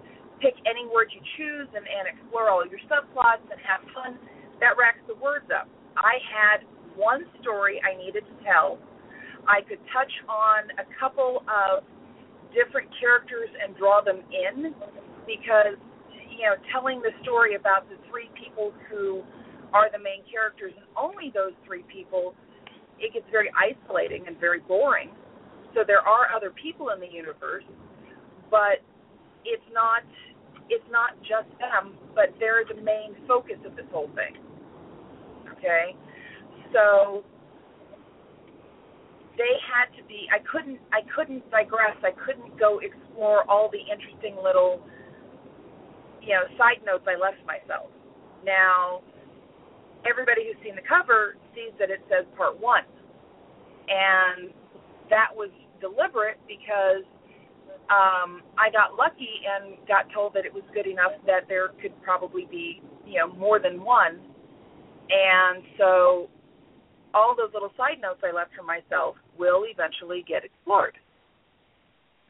pick 0.43 0.59
any 0.67 0.83
word 0.91 1.07
you 1.15 1.23
choose 1.39 1.71
and 1.71 1.87
and 1.87 2.11
explore 2.11 2.51
all 2.51 2.67
your 2.67 2.83
subplots 2.91 3.47
and 3.47 3.57
have 3.63 3.79
fun 3.95 4.19
that 4.59 4.75
racks 4.75 4.99
the 5.07 5.15
words 5.15 5.47
up. 5.49 5.71
I 5.95 6.19
had 6.27 6.67
one 6.99 7.23
story 7.41 7.79
I 7.81 7.95
needed 7.95 8.27
to 8.27 8.35
tell. 8.43 8.77
I 9.47 9.63
could 9.63 9.79
touch 9.95 10.11
on 10.27 10.67
a 10.79 10.85
couple 10.99 11.43
of 11.47 11.83
different 12.51 12.91
characters 12.99 13.49
and 13.59 13.75
draw 13.79 14.03
them 14.03 14.21
in 14.29 14.75
because 15.25 15.79
you 16.11 16.45
know 16.45 16.59
telling 16.71 17.01
the 17.01 17.15
story 17.23 17.55
about 17.55 17.87
the 17.89 17.97
three 18.11 18.29
people 18.35 18.75
who 18.91 19.23
are 19.73 19.89
the 19.89 19.97
main 19.97 20.21
characters 20.29 20.71
and 20.75 20.85
only 20.93 21.31
those 21.33 21.55
three 21.65 21.83
people 21.89 22.35
it 22.99 23.11
gets 23.11 23.25
very 23.31 23.49
isolating 23.57 24.23
and 24.27 24.37
very 24.37 24.59
boring 24.69 25.09
so 25.73 25.81
there 25.81 26.05
are 26.05 26.29
other 26.29 26.53
people 26.53 26.93
in 26.93 27.01
the 27.01 27.09
universe 27.09 27.65
but 28.53 28.85
it's 29.45 29.65
not 29.73 30.05
it's 30.73 30.89
not 30.89 31.13
just 31.21 31.47
them 31.61 31.93
but 32.17 32.33
they're 32.41 32.65
the 32.65 32.81
main 32.81 33.13
focus 33.29 33.57
of 33.65 33.75
this 33.77 33.85
whole 33.93 34.09
thing 34.17 34.33
okay? 35.63 35.95
So 36.73 37.23
they 39.37 39.53
had 39.63 39.95
to 39.97 40.03
be 40.07 40.27
I 40.31 40.39
couldn't 40.45 40.79
I 40.91 41.01
couldn't 41.15 41.49
digress. 41.49 41.97
I 42.03 42.11
couldn't 42.25 42.59
go 42.59 42.79
explore 42.83 43.49
all 43.49 43.69
the 43.71 43.79
interesting 43.79 44.35
little 44.43 44.81
you 46.21 46.29
know, 46.29 46.47
side 46.57 46.79
notes 46.85 47.03
I 47.03 47.19
left 47.19 47.43
myself. 47.43 47.91
Now, 48.45 49.03
everybody 50.07 50.47
who's 50.47 50.59
seen 50.63 50.75
the 50.75 50.87
cover 50.87 51.35
sees 51.51 51.75
that 51.79 51.91
it 51.91 51.99
says 52.07 52.23
part 52.37 52.59
1. 52.59 52.83
And 53.89 54.55
that 55.09 55.35
was 55.35 55.51
deliberate 55.81 56.39
because 56.47 57.03
um, 57.89 58.41
I 58.57 58.71
got 58.71 58.95
lucky 58.97 59.43
and 59.47 59.77
got 59.87 60.05
told 60.13 60.33
that 60.35 60.45
it 60.45 60.53
was 60.53 60.63
good 60.73 60.87
enough 60.87 61.11
that 61.25 61.47
there 61.47 61.69
could 61.81 61.93
probably 62.01 62.47
be, 62.49 62.81
you 63.05 63.19
know, 63.19 63.33
more 63.33 63.59
than 63.59 63.83
one 63.83 64.19
And 65.09 65.63
so 65.77 66.29
all 67.13 67.35
those 67.35 67.53
little 67.53 67.71
side 67.77 68.01
notes 68.01 68.21
I 68.23 68.35
left 68.35 68.51
for 68.55 68.63
myself 68.63 69.15
will 69.37 69.65
eventually 69.69 70.23
get 70.27 70.43
explored. 70.43 70.97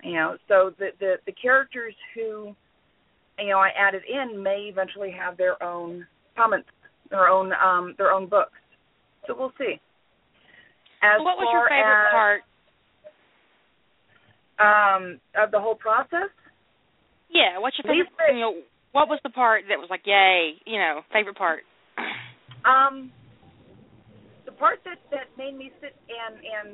You 0.04 0.14
know, 0.14 0.38
so 0.48 0.74
the 0.80 0.90
the, 1.00 1.16
the 1.26 1.32
characters 1.32 1.96
who 2.14 2.56
you 3.40 3.50
know 3.50 3.60
I 3.60 3.70
added 3.78 4.04
in 4.10 4.44
may 4.44 4.70
eventually 4.72 5.12
have 5.12 5.38
their 5.38 5.62
own 5.64 6.06
comments, 6.36 6.68
their 7.10 7.28
own 7.28 7.54
um 7.54 7.96
their 7.98 8.12
own 8.12 8.28
books. 8.28 8.58
So 9.28 9.36
we'll 9.38 9.54
see. 9.58 9.80
As 11.02 11.20
what 11.20 11.38
was 11.38 11.48
your 11.54 11.70
favorite 11.70 12.08
as, 12.08 12.12
part? 12.12 12.42
Um, 14.60 15.20
of 15.36 15.52
the 15.52 15.60
whole 15.60 15.76
process? 15.76 16.30
Yeah, 17.30 17.58
what's 17.58 17.76
your 17.82 17.90
favorite? 17.90 18.38
You 18.38 18.40
know, 18.40 18.54
what 18.94 19.10
was 19.10 19.20
the 19.24 19.34
part 19.34 19.66
that 19.70 19.82
was 19.82 19.90
like, 19.90 20.06
yay? 20.06 20.62
You 20.66 20.78
know, 20.78 21.02
favorite 21.12 21.36
part. 21.36 21.66
Um, 22.64 23.12
the 24.46 24.54
part 24.54 24.80
that 24.86 25.02
that 25.10 25.34
made 25.36 25.58
me 25.58 25.74
sit 25.82 25.98
and 26.08 26.38
and 26.38 26.68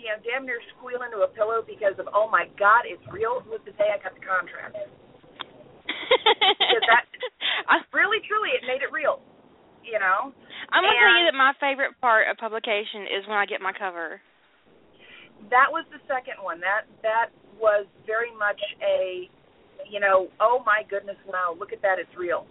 you 0.00 0.08
know 0.08 0.18
damn 0.24 0.48
near 0.48 0.58
squeal 0.74 1.04
into 1.04 1.20
a 1.22 1.30
pillow 1.30 1.60
because 1.62 1.94
of 2.00 2.08
oh 2.16 2.26
my 2.26 2.48
god 2.58 2.88
it's 2.88 3.04
real 3.12 3.44
was 3.46 3.60
the 3.68 3.76
day 3.76 3.92
I 3.92 4.00
got 4.02 4.16
the 4.16 4.24
contract. 4.24 4.74
because 5.92 6.84
that 6.88 7.04
really 7.94 8.18
truly 8.24 8.56
it 8.56 8.64
made 8.64 8.80
it 8.80 8.90
real. 8.90 9.20
You 9.84 10.00
know. 10.00 10.32
I'm 10.72 10.80
gonna 10.80 10.94
and 10.94 11.04
tell 11.04 11.18
you 11.20 11.26
that 11.28 11.36
my 11.36 11.52
favorite 11.60 11.92
part 12.00 12.30
of 12.32 12.40
publication 12.40 13.04
is 13.12 13.28
when 13.28 13.36
I 13.36 13.44
get 13.44 13.60
my 13.60 13.76
cover. 13.76 14.24
That 15.50 15.70
was 15.70 15.84
the 15.90 15.98
second 16.06 16.42
one. 16.42 16.60
That 16.60 16.86
that 17.02 17.30
was 17.58 17.86
very 18.06 18.30
much 18.36 18.60
a 18.82 19.30
you 19.88 20.00
know, 20.00 20.28
oh 20.40 20.62
my 20.64 20.82
goodness, 20.88 21.16
wow, 21.26 21.56
look 21.58 21.72
at 21.72 21.82
that, 21.82 21.98
it's 21.98 22.12
real. 22.16 22.46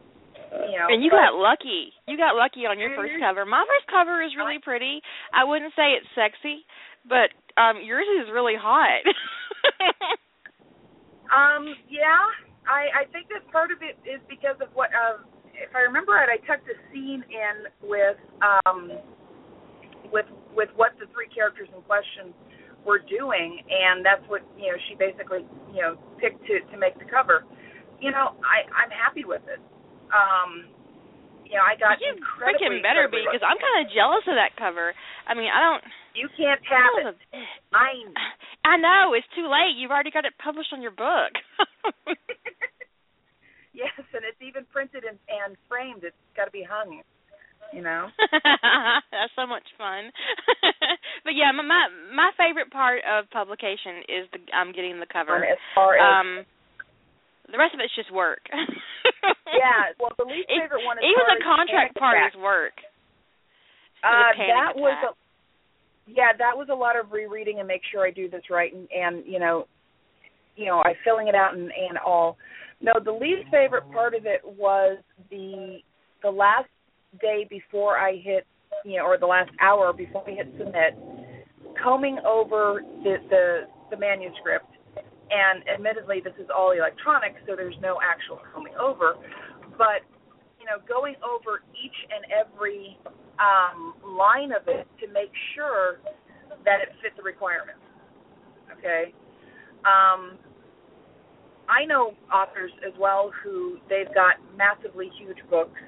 You 0.52 0.80
know, 0.80 0.92
and 0.92 1.04
you 1.04 1.12
but, 1.12 1.32
got 1.32 1.40
lucky. 1.40 1.96
You 2.08 2.20
got 2.20 2.36
lucky 2.36 2.68
on 2.68 2.76
your 2.76 2.92
first 2.96 3.16
cover. 3.24 3.48
My 3.48 3.64
first 3.64 3.88
cover 3.88 4.20
is 4.20 4.36
really 4.36 4.60
pretty. 4.60 5.00
I 5.32 5.48
wouldn't 5.48 5.72
say 5.80 5.96
it's 5.96 6.08
sexy, 6.12 6.68
but 7.08 7.32
um 7.56 7.80
yours 7.80 8.08
is 8.20 8.28
really 8.32 8.60
hot. 8.60 9.00
um, 11.32 11.72
yeah. 11.88 12.20
I 12.68 12.92
I 12.92 13.04
think 13.16 13.32
that 13.32 13.48
part 13.52 13.72
of 13.72 13.80
it 13.80 13.96
is 14.04 14.20
because 14.28 14.60
of 14.60 14.68
what 14.76 14.92
uh 14.92 15.24
if 15.56 15.72
I 15.72 15.88
remember 15.88 16.20
right, 16.20 16.28
I 16.28 16.40
tucked 16.44 16.68
a 16.68 16.76
scene 16.92 17.24
in 17.32 17.56
with 17.88 18.20
um 18.44 18.92
with 20.12 20.28
with 20.52 20.70
what 20.76 21.00
the 21.00 21.08
three 21.16 21.32
characters 21.32 21.72
in 21.72 21.80
question 21.88 22.36
were 22.86 23.00
doing 23.00 23.62
and 23.70 24.06
that's 24.06 24.24
what, 24.28 24.42
you 24.58 24.72
know, 24.72 24.78
she 24.90 24.96
basically, 24.96 25.46
you 25.74 25.82
know, 25.82 25.98
picked 26.18 26.42
to 26.48 26.60
to 26.72 26.78
make 26.78 26.98
the 26.98 27.06
cover. 27.06 27.46
You 28.02 28.12
know, 28.12 28.34
I 28.42 28.66
I'm 28.74 28.90
happy 28.90 29.26
with 29.26 29.44
it 29.48 29.62
um 30.12 30.68
you 31.52 31.60
know, 31.60 31.68
I 31.68 31.76
got 31.76 32.00
you 32.00 32.16
freaking 32.40 32.80
better 32.80 33.12
be 33.12 33.28
because 33.28 33.44
I'm 33.44 33.60
kind 33.60 33.84
of 33.84 33.92
jealous 33.92 34.24
of 34.24 34.40
that 34.40 34.56
cover. 34.56 34.96
I 35.28 35.36
mean, 35.36 35.52
I 35.52 35.60
don't. 35.60 35.84
You 36.16 36.32
can't 36.32 36.64
have 36.64 37.12
it. 37.12 37.20
Mine. 37.76 38.16
I 38.64 38.80
know 38.80 39.12
it's 39.12 39.28
too 39.36 39.52
late. 39.52 39.76
You've 39.76 39.92
already 39.92 40.16
got 40.16 40.24
it 40.24 40.32
published 40.40 40.72
on 40.72 40.80
your 40.80 40.96
book. 40.96 41.36
yes, 43.76 43.92
and 44.16 44.24
it's 44.24 44.40
even 44.40 44.64
printed 44.72 45.04
and, 45.04 45.20
and 45.28 45.60
framed. 45.68 46.08
It's 46.08 46.16
got 46.40 46.48
to 46.48 46.56
be 46.56 46.64
hung. 46.64 47.04
You 47.74 47.82
know. 47.82 48.10
That's 49.12 49.32
so 49.36 49.48
much 49.48 49.64
fun. 49.78 50.12
but 51.24 51.34
yeah, 51.38 51.56
my, 51.56 51.64
my 51.64 51.84
my 52.14 52.30
favorite 52.36 52.72
part 52.72 53.00
of 53.08 53.30
publication 53.32 54.04
is 54.12 54.24
the 54.34 54.40
I'm 54.52 54.70
um, 54.70 54.74
getting 54.74 55.00
the 55.00 55.08
cover. 55.08 55.40
as 55.40 55.62
far 55.74 55.96
as 55.96 56.04
um, 56.04 56.46
the 57.52 57.58
rest 57.60 57.74
of 57.74 57.80
it's 57.80 57.96
just 57.96 58.12
work. 58.12 58.44
yeah, 59.56 59.92
well, 60.00 60.12
the 60.18 60.28
least 60.28 60.48
favorite 60.48 60.84
one 60.84 60.98
is 61.00 61.08
even 61.08 61.24
the 61.28 61.44
contract 61.44 61.96
part 61.96 62.18
attack. 62.18 62.36
is 62.36 62.40
work. 62.40 62.76
Uh, 64.04 64.34
that 64.36 64.74
was 64.76 64.98
a, 65.06 65.12
yeah, 66.10 66.34
that 66.38 66.58
was 66.58 66.68
a 66.72 66.76
lot 66.76 66.98
of 66.98 67.12
rereading 67.12 67.60
and 67.60 67.68
make 67.68 67.82
sure 67.92 68.06
I 68.06 68.12
do 68.12 68.30
this 68.30 68.44
right 68.50 68.74
and 68.74 68.88
and 68.92 69.26
you 69.26 69.40
know, 69.40 69.68
you 70.56 70.66
know, 70.66 70.80
I 70.80 70.94
filling 71.04 71.28
it 71.28 71.36
out 71.36 71.54
and 71.54 71.72
and 71.72 71.98
all. 72.06 72.38
No, 72.82 72.94
the 73.04 73.12
least 73.12 73.48
favorite 73.52 73.92
part 73.92 74.16
of 74.16 74.26
it 74.26 74.42
was 74.44 74.98
the 75.30 75.80
the 76.24 76.32
last 76.32 76.70
day 77.20 77.46
before 77.50 77.98
I 77.98 78.16
hit, 78.16 78.46
you 78.86 78.98
know, 78.98 79.06
or 79.06 79.18
the 79.18 79.28
last 79.28 79.52
hour 79.60 79.94
before 79.94 80.24
I 80.28 80.32
hit 80.32 80.54
submit, 80.58 80.98
combing 81.82 82.20
over 82.26 82.82
the 83.04 83.18
the 83.30 83.62
the 83.90 83.98
manuscript 83.98 84.72
and 85.32 85.64
admittedly, 85.68 86.20
this 86.20 86.36
is 86.38 86.52
all 86.52 86.72
electronic, 86.72 87.36
so 87.48 87.56
there's 87.56 87.80
no 87.82 87.98
actual 88.04 88.40
combing 88.54 88.76
over. 88.76 89.16
But 89.78 90.04
you 90.60 90.68
know, 90.68 90.84
going 90.88 91.16
over 91.24 91.64
each 91.72 91.96
and 92.12 92.28
every 92.30 93.00
um, 93.40 93.96
line 94.06 94.52
of 94.52 94.68
it 94.68 94.86
to 95.00 95.08
make 95.12 95.32
sure 95.56 96.04
that 96.66 96.84
it 96.84 96.90
fit 97.02 97.16
the 97.16 97.24
requirements. 97.24 97.82
Okay. 98.78 99.16
Um, 99.88 100.38
I 101.72 101.86
know 101.88 102.14
authors 102.32 102.72
as 102.86 102.94
well 103.00 103.32
who 103.42 103.80
they've 103.90 104.14
got 104.14 104.36
massively 104.58 105.10
huge 105.18 105.40
books, 105.50 105.80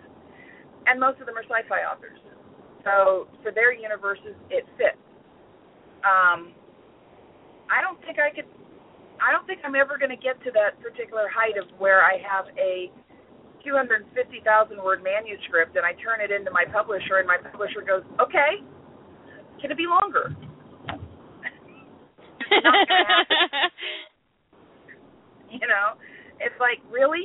and 0.88 1.00
most 1.00 1.20
of 1.20 1.26
them 1.26 1.38
are 1.38 1.44
sci-fi 1.44 1.84
authors. 1.88 2.20
So 2.84 3.28
for 3.42 3.52
their 3.52 3.74
universes, 3.74 4.36
it 4.50 4.66
fits. 4.78 5.00
Um, 6.04 6.52
I 7.72 7.80
don't 7.80 8.00
think 8.04 8.20
I 8.20 8.30
could 8.30 8.46
I 9.24 9.32
don't 9.32 9.48
think 9.48 9.62
I'm 9.64 9.76
ever 9.76 9.98
going 9.98 10.12
to 10.12 10.20
get 10.20 10.36
to 10.44 10.52
that 10.52 10.76
particular 10.84 11.32
height 11.32 11.56
of 11.56 11.64
where 11.80 12.04
I 12.04 12.20
have 12.20 12.52
a 12.60 12.92
250,000 13.64 14.44
word 14.84 15.00
manuscript 15.04 15.78
and 15.80 15.86
I 15.86 15.94
turn 15.96 16.20
it 16.20 16.32
into 16.32 16.52
my 16.52 16.66
publisher 16.68 17.24
and 17.24 17.28
my 17.28 17.38
publisher 17.38 17.80
goes, 17.80 18.04
"Okay, 18.20 18.60
can 19.62 19.72
it 19.72 19.78
be 19.78 19.88
longer?" 19.88 20.36
you 25.50 25.64
know, 25.64 25.96
it's 26.42 26.60
like 26.60 26.84
really, 26.92 27.24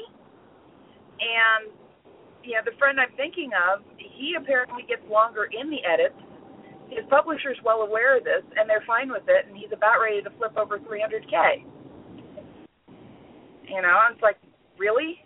and 1.19 1.73
know, 2.55 2.65
the 2.65 2.77
friend 2.79 2.99
I'm 3.01 3.15
thinking 3.17 3.51
of, 3.53 3.85
he 3.99 4.35
apparently 4.39 4.85
gets 4.89 5.03
longer 5.11 5.49
in 5.53 5.71
the 5.71 5.85
edits. 5.85 6.17
His 6.89 7.05
publisher's 7.11 7.59
well 7.65 7.83
aware 7.83 8.17
of 8.17 8.25
this, 8.25 8.43
and 8.57 8.69
they're 8.69 8.85
fine 8.87 9.11
with 9.11 9.25
it, 9.29 9.47
and 9.47 9.57
he's 9.57 9.73
about 9.73 10.01
ready 10.01 10.23
to 10.23 10.31
flip 10.39 10.57
over 10.57 10.79
300k. 10.79 11.65
You 13.69 13.83
know, 13.83 13.99
it's 14.11 14.23
like, 14.23 14.37
really? 14.79 15.21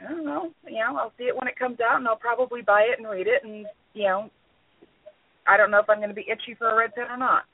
I 0.00 0.10
don't 0.10 0.24
know. 0.24 0.52
You 0.66 0.78
know, 0.78 0.96
I'll 0.98 1.12
see 1.18 1.24
it 1.24 1.36
when 1.36 1.48
it 1.48 1.58
comes 1.58 1.78
out, 1.80 1.96
and 1.96 2.06
I'll 2.06 2.16
probably 2.16 2.62
buy 2.62 2.82
it 2.92 2.98
and 2.98 3.08
read 3.08 3.26
it, 3.26 3.42
and 3.42 3.66
you 3.94 4.04
know, 4.04 4.30
I 5.46 5.56
don't 5.56 5.70
know 5.70 5.80
if 5.80 5.90
I'm 5.90 5.98
going 5.98 6.08
to 6.08 6.14
be 6.14 6.28
itchy 6.30 6.54
for 6.54 6.70
a 6.70 6.76
red 6.76 6.94
pen 6.94 7.10
or 7.10 7.16
not. 7.16 7.44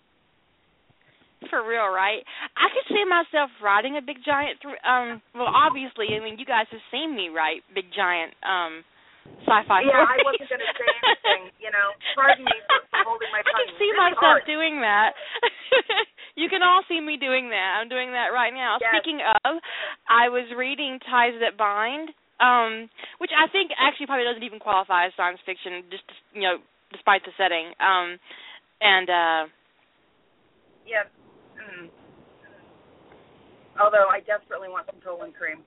For 1.46 1.62
real, 1.62 1.87
right? 1.94 2.27
I 2.59 2.66
could 2.74 2.87
see 2.90 3.07
myself 3.07 3.55
writing 3.62 3.94
a 3.94 4.03
big 4.03 4.18
giant. 4.27 4.59
Th- 4.59 4.83
um, 4.83 5.22
well, 5.38 5.46
obviously, 5.46 6.11
I 6.11 6.18
mean, 6.18 6.35
you 6.35 6.42
guys 6.42 6.66
have 6.74 6.83
seen 6.90 7.14
me 7.14 7.31
write 7.31 7.62
big 7.70 7.87
giant 7.94 8.35
um 8.42 8.83
sci-fi 9.46 9.87
yeah, 9.87 10.03
stories. 10.03 10.18
I 10.18 10.27
wasn't 10.27 10.51
going 10.51 10.64
to 10.66 10.72
say 10.74 10.88
anything. 10.88 11.42
You 11.62 11.70
know, 11.70 11.94
pardon 12.18 12.42
me 12.42 12.57
for, 12.66 12.81
for 12.90 13.03
holding 13.07 13.31
my 13.31 13.44
tongue. 13.46 13.55
I 13.55 13.70
can 13.70 13.79
see 13.79 13.90
really 13.92 14.18
myself 14.18 14.42
hard. 14.42 14.51
doing 14.51 14.83
that. 14.83 15.14
you 16.40 16.51
can 16.51 16.66
all 16.66 16.83
see 16.90 16.98
me 16.98 17.20
doing 17.20 17.55
that. 17.55 17.79
I'm 17.79 17.87
doing 17.92 18.11
that 18.18 18.35
right 18.35 18.51
now. 18.53 18.83
Yes. 18.83 18.98
Speaking 18.98 19.22
of, 19.22 19.62
I 20.11 20.33
was 20.33 20.48
reading 20.57 20.98
Ties 21.07 21.38
That 21.38 21.55
Bind, 21.55 22.11
um, 22.42 22.90
which 23.22 23.31
I 23.31 23.46
think 23.53 23.70
actually 23.79 24.11
probably 24.11 24.27
doesn't 24.27 24.42
even 24.42 24.59
qualify 24.59 25.07
as 25.07 25.14
science 25.14 25.38
fiction, 25.46 25.87
just 25.92 26.09
you 26.35 26.42
know, 26.42 26.59
despite 26.90 27.22
the 27.22 27.37
setting. 27.38 27.77
Um, 27.79 28.18
and 28.81 29.07
uh 29.07 29.42
yeah. 30.88 31.05
Mm. 31.68 31.88
Although 33.81 34.09
I 34.11 34.20
desperately 34.20 34.68
want 34.68 34.87
some 34.87 35.00
Tolan 35.04 35.35
cream. 35.35 35.62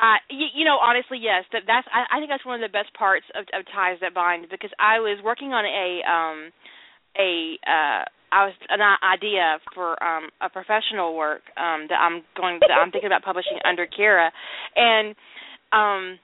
Uh, 0.03 0.19
you, 0.29 0.47
you 0.53 0.65
know, 0.65 0.75
honestly, 0.83 1.17
yes. 1.21 1.45
That 1.53 1.63
that's. 1.65 1.87
I, 1.87 2.03
I 2.11 2.19
think 2.19 2.27
that's 2.29 2.45
one 2.45 2.61
of 2.61 2.65
the 2.65 2.73
best 2.75 2.91
parts 2.93 3.23
of, 3.39 3.47
of 3.55 3.63
ties 3.71 3.95
that 4.01 4.13
bind 4.13 4.47
because 4.51 4.71
I 4.77 4.99
was 4.99 5.15
working 5.23 5.53
on 5.55 5.63
a 5.63 6.03
um 6.03 6.51
a 7.15 7.55
uh 7.63 8.03
I 8.33 8.51
was 8.51 8.53
an 8.67 8.83
idea 8.99 9.63
for 9.73 9.95
um 10.03 10.27
a 10.41 10.49
professional 10.49 11.15
work 11.15 11.43
um 11.55 11.87
that 11.87 12.03
I'm 12.03 12.19
going 12.35 12.59
that 12.67 12.75
I'm 12.75 12.91
thinking 12.91 13.07
about 13.07 13.23
publishing 13.23 13.55
under 13.63 13.87
Kira, 13.87 14.27
and 14.75 15.15
um 15.71 16.19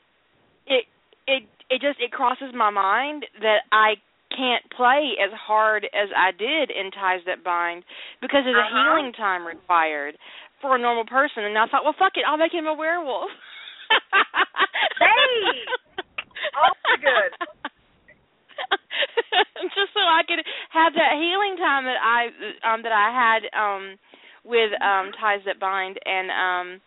it 0.67 0.83
it 1.27 1.43
it 1.69 1.81
just 1.81 1.99
it 1.99 2.11
crosses 2.11 2.53
my 2.53 2.69
mind 2.69 3.25
that 3.41 3.65
I 3.71 3.95
can't 4.35 4.63
play 4.75 5.15
as 5.17 5.31
hard 5.33 5.85
as 5.85 6.09
I 6.15 6.31
did 6.31 6.69
in 6.69 6.91
Ties 6.91 7.21
That 7.25 7.43
Bind 7.43 7.83
because 8.21 8.45
of 8.45 8.53
the 8.53 8.61
uh-huh. 8.61 8.97
healing 8.97 9.13
time 9.13 9.45
required 9.45 10.17
for 10.61 10.75
a 10.75 10.79
normal 10.79 11.05
person. 11.05 11.45
And 11.45 11.57
I 11.57 11.65
thought, 11.65 11.83
well, 11.83 11.95
fuck 11.97 12.13
it, 12.15 12.25
I'll 12.27 12.37
make 12.37 12.53
him 12.53 12.67
a 12.67 12.73
werewolf. 12.73 13.31
hey, 14.99 15.65
all 16.53 16.75
good. 17.01 17.33
Just 19.75 19.91
so 19.93 19.99
I 20.01 20.23
could 20.27 20.43
have 20.71 20.93
that 20.93 21.13
healing 21.17 21.57
time 21.57 21.85
that 21.85 21.97
I 21.97 22.27
um 22.67 22.83
that 22.83 22.93
I 22.93 23.09
had 23.09 23.49
um 23.57 23.97
with 24.45 24.71
um 24.81 25.11
ties 25.19 25.41
that 25.45 25.59
bind 25.59 25.99
and 26.05 26.29
um 26.29 26.81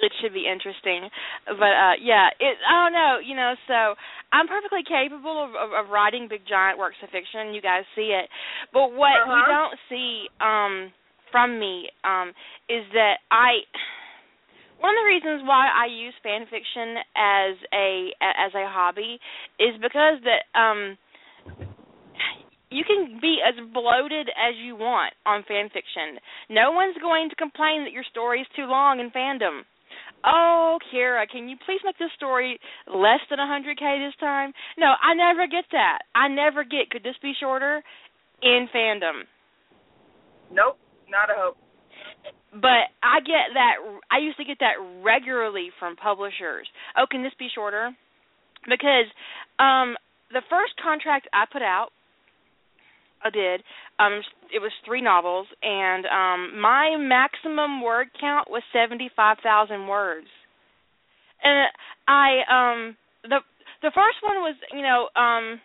it 0.00 0.12
should 0.20 0.32
be 0.32 0.46
interesting 0.46 1.08
but 1.46 1.72
uh 1.74 1.94
yeah 2.00 2.28
it 2.38 2.56
i 2.68 2.84
don't 2.84 2.92
know 2.92 3.18
you 3.22 3.34
know 3.34 3.54
so 3.66 3.94
i'm 4.32 4.46
perfectly 4.46 4.80
capable 4.86 5.42
of 5.42 5.50
of, 5.58 5.72
of 5.74 5.90
writing 5.90 6.26
big 6.28 6.42
giant 6.48 6.78
works 6.78 6.96
of 7.02 7.10
fiction 7.10 7.52
you 7.54 7.60
guys 7.60 7.82
see 7.94 8.14
it 8.14 8.28
but 8.72 8.92
what 8.92 9.18
Uh-huh. 9.18 9.34
you 9.34 9.44
don't 9.50 9.76
see 9.88 10.26
um 10.40 10.92
from 11.30 11.58
me 11.58 11.88
um 12.04 12.30
is 12.68 12.84
that 12.92 13.18
i 13.30 13.58
one 14.80 14.96
of 14.96 15.04
the 15.04 15.12
reasons 15.12 15.46
why 15.46 15.68
I 15.68 15.92
use 15.92 16.14
fan 16.22 16.48
fiction 16.48 16.96
as 17.12 17.52
a 17.74 18.10
as 18.24 18.52
a 18.56 18.64
hobby 18.64 19.20
is 19.60 19.76
because 19.76 20.24
that 20.24 20.48
um 20.58 20.96
you 22.70 22.84
can 22.84 23.18
be 23.20 23.38
as 23.46 23.54
bloated 23.74 24.28
as 24.30 24.54
you 24.56 24.76
want 24.76 25.12
on 25.26 25.42
fan 25.46 25.68
fiction. 25.68 26.16
No 26.48 26.70
one's 26.70 26.96
going 27.02 27.28
to 27.28 27.36
complain 27.36 27.84
that 27.84 27.92
your 27.92 28.04
story 28.10 28.40
is 28.40 28.46
too 28.56 28.64
long 28.64 29.00
in 29.00 29.10
fandom. 29.10 29.62
Oh, 30.24 30.78
Kira, 30.92 31.28
can 31.28 31.48
you 31.48 31.56
please 31.64 31.80
make 31.84 31.98
this 31.98 32.10
story 32.16 32.58
less 32.86 33.20
than 33.30 33.38
a 33.38 33.46
100k 33.46 34.06
this 34.06 34.16
time? 34.20 34.52
No, 34.76 34.92
I 35.00 35.14
never 35.14 35.46
get 35.46 35.64
that. 35.72 36.00
I 36.14 36.28
never 36.28 36.64
get 36.64 36.90
could 36.90 37.02
this 37.02 37.16
be 37.22 37.32
shorter 37.38 37.82
in 38.42 38.68
fandom. 38.74 39.24
Nope, 40.52 40.78
not 41.08 41.30
a 41.30 41.38
hope. 41.38 41.56
But 42.52 42.90
I 43.02 43.20
get 43.20 43.54
that 43.54 43.76
I 44.10 44.18
used 44.18 44.36
to 44.38 44.44
get 44.44 44.58
that 44.60 44.74
regularly 45.02 45.70
from 45.78 45.96
publishers. 45.96 46.66
Oh, 46.98 47.06
can 47.08 47.22
this 47.22 47.32
be 47.38 47.48
shorter? 47.54 47.90
Because 48.64 49.06
um 49.58 49.96
the 50.32 50.42
first 50.50 50.74
contract 50.82 51.28
I 51.32 51.44
put 51.50 51.62
out 51.62 51.90
I 53.24 53.30
did. 53.30 53.62
Um 53.98 54.22
it 54.52 54.60
was 54.60 54.72
3 54.84 55.02
novels 55.02 55.46
and 55.62 56.06
um 56.06 56.60
my 56.60 56.96
maximum 56.98 57.82
word 57.82 58.08
count 58.20 58.50
was 58.50 58.62
75,000 58.72 59.86
words. 59.86 60.26
And 61.42 61.68
I 62.08 62.28
um 62.50 62.96
the 63.24 63.40
the 63.82 63.92
first 63.94 64.18
one 64.22 64.36
was, 64.36 64.56
you 64.72 64.82
know, 64.82 65.08
um 65.20 65.60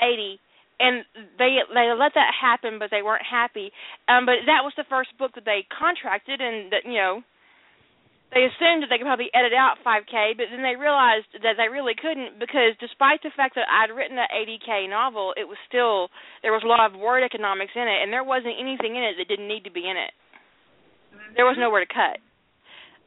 80 0.00 0.38
and 0.80 1.04
they 1.38 1.58
they 1.72 1.92
let 1.96 2.12
that 2.14 2.32
happen 2.40 2.78
but 2.78 2.90
they 2.90 3.02
weren't 3.02 3.24
happy 3.28 3.70
um 4.08 4.26
but 4.26 4.42
that 4.46 4.64
was 4.64 4.72
the 4.76 4.88
first 4.88 5.10
book 5.18 5.32
that 5.34 5.44
they 5.44 5.64
contracted 5.70 6.40
and 6.40 6.72
that 6.72 6.84
you 6.84 6.94
know 6.94 7.22
they 8.32 8.48
assumed 8.48 8.80
that 8.80 8.88
they 8.88 8.96
could 8.96 9.08
probably 9.08 9.28
edit 9.36 9.52
out 9.52 9.76
5k 9.84 10.36
but 10.40 10.48
then 10.48 10.64
they 10.64 10.76
realized 10.76 11.28
that 11.44 11.60
they 11.60 11.68
really 11.68 11.92
couldn't 11.92 12.40
because 12.40 12.72
despite 12.80 13.20
the 13.20 13.30
fact 13.36 13.54
that 13.60 13.68
I'd 13.68 13.92
written 13.92 14.16
an 14.16 14.28
80k 14.32 14.88
novel 14.88 15.36
it 15.36 15.44
was 15.44 15.60
still 15.68 16.08
there 16.40 16.52
was 16.52 16.64
a 16.64 16.70
lot 16.70 16.80
of 16.80 16.96
word 16.98 17.22
economics 17.22 17.76
in 17.76 17.84
it 17.84 18.00
and 18.00 18.12
there 18.12 18.24
wasn't 18.24 18.56
anything 18.56 18.96
in 18.96 19.04
it 19.04 19.20
that 19.20 19.28
didn't 19.28 19.48
need 19.48 19.68
to 19.68 19.72
be 19.72 19.84
in 19.84 19.96
it. 20.00 20.12
There 21.36 21.44
was 21.44 21.60
nowhere 21.60 21.84
to 21.84 21.92
cut. 21.92 22.16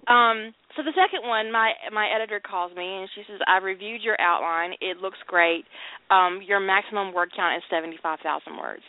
Um 0.05 0.53
so 0.77 0.85
the 0.85 0.93
second 0.93 1.25
one 1.25 1.49
my 1.51 1.73
my 1.89 2.05
editor 2.13 2.37
calls 2.39 2.69
me 2.77 2.85
and 2.85 3.09
she 3.17 3.25
says 3.25 3.41
i 3.49 3.57
reviewed 3.57 4.05
your 4.05 4.21
outline. 4.21 4.77
It 4.77 5.01
looks 5.01 5.19
great. 5.25 5.65
Um 6.13 6.45
your 6.45 6.61
maximum 6.61 7.13
word 7.17 7.33
count 7.35 7.57
is 7.57 7.63
75,000 7.73 8.21
words 8.57 8.85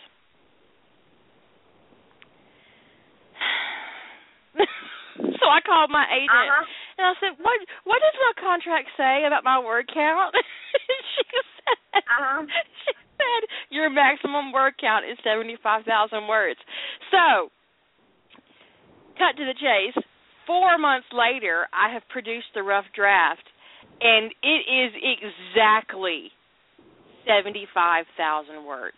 so 5.46 5.54
i 5.54 5.62
called 5.62 5.94
my 5.94 6.02
agent 6.11 6.35
Uh-huh. 6.35 6.66
and 6.98 7.06
i 7.06 7.14
said 7.22 7.38
what 7.38 7.54
what 7.87 8.02
does 8.02 8.18
my 8.18 8.35
contract 8.42 8.90
say 8.98 9.22
about 9.22 9.46
my 9.46 9.62
word 9.62 9.87
count 9.87 10.35
she 11.14 11.22
said 11.30 12.02
Uh-huh. 12.02 12.42
she 12.82 12.90
said 13.14 13.40
your 13.70 13.87
maximum 13.88 14.50
word 14.50 14.74
count 14.82 15.06
is 15.06 15.14
75,000 15.22 15.87
words 16.26 16.59
so 17.14 17.54
cut 19.14 19.38
to 19.38 19.46
the 19.46 19.54
chase 19.54 19.94
four 20.46 20.78
months 20.78 21.09
later, 21.12 21.66
I 21.74 21.92
have 21.92 22.02
produced 22.09 22.46
the 22.54 22.62
rough 22.62 22.85
draft, 22.94 23.42
and 24.00 24.30
it 24.42 24.62
is 24.70 24.92
exactly 24.94 26.30
seventy-five 27.26 28.06
thousand 28.16 28.64
words. 28.64 28.96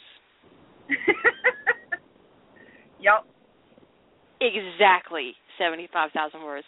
yep. 3.01 3.25
Exactly 4.41 5.35
seventy-five 5.59 6.15
thousand 6.15 6.43
words. 6.47 6.65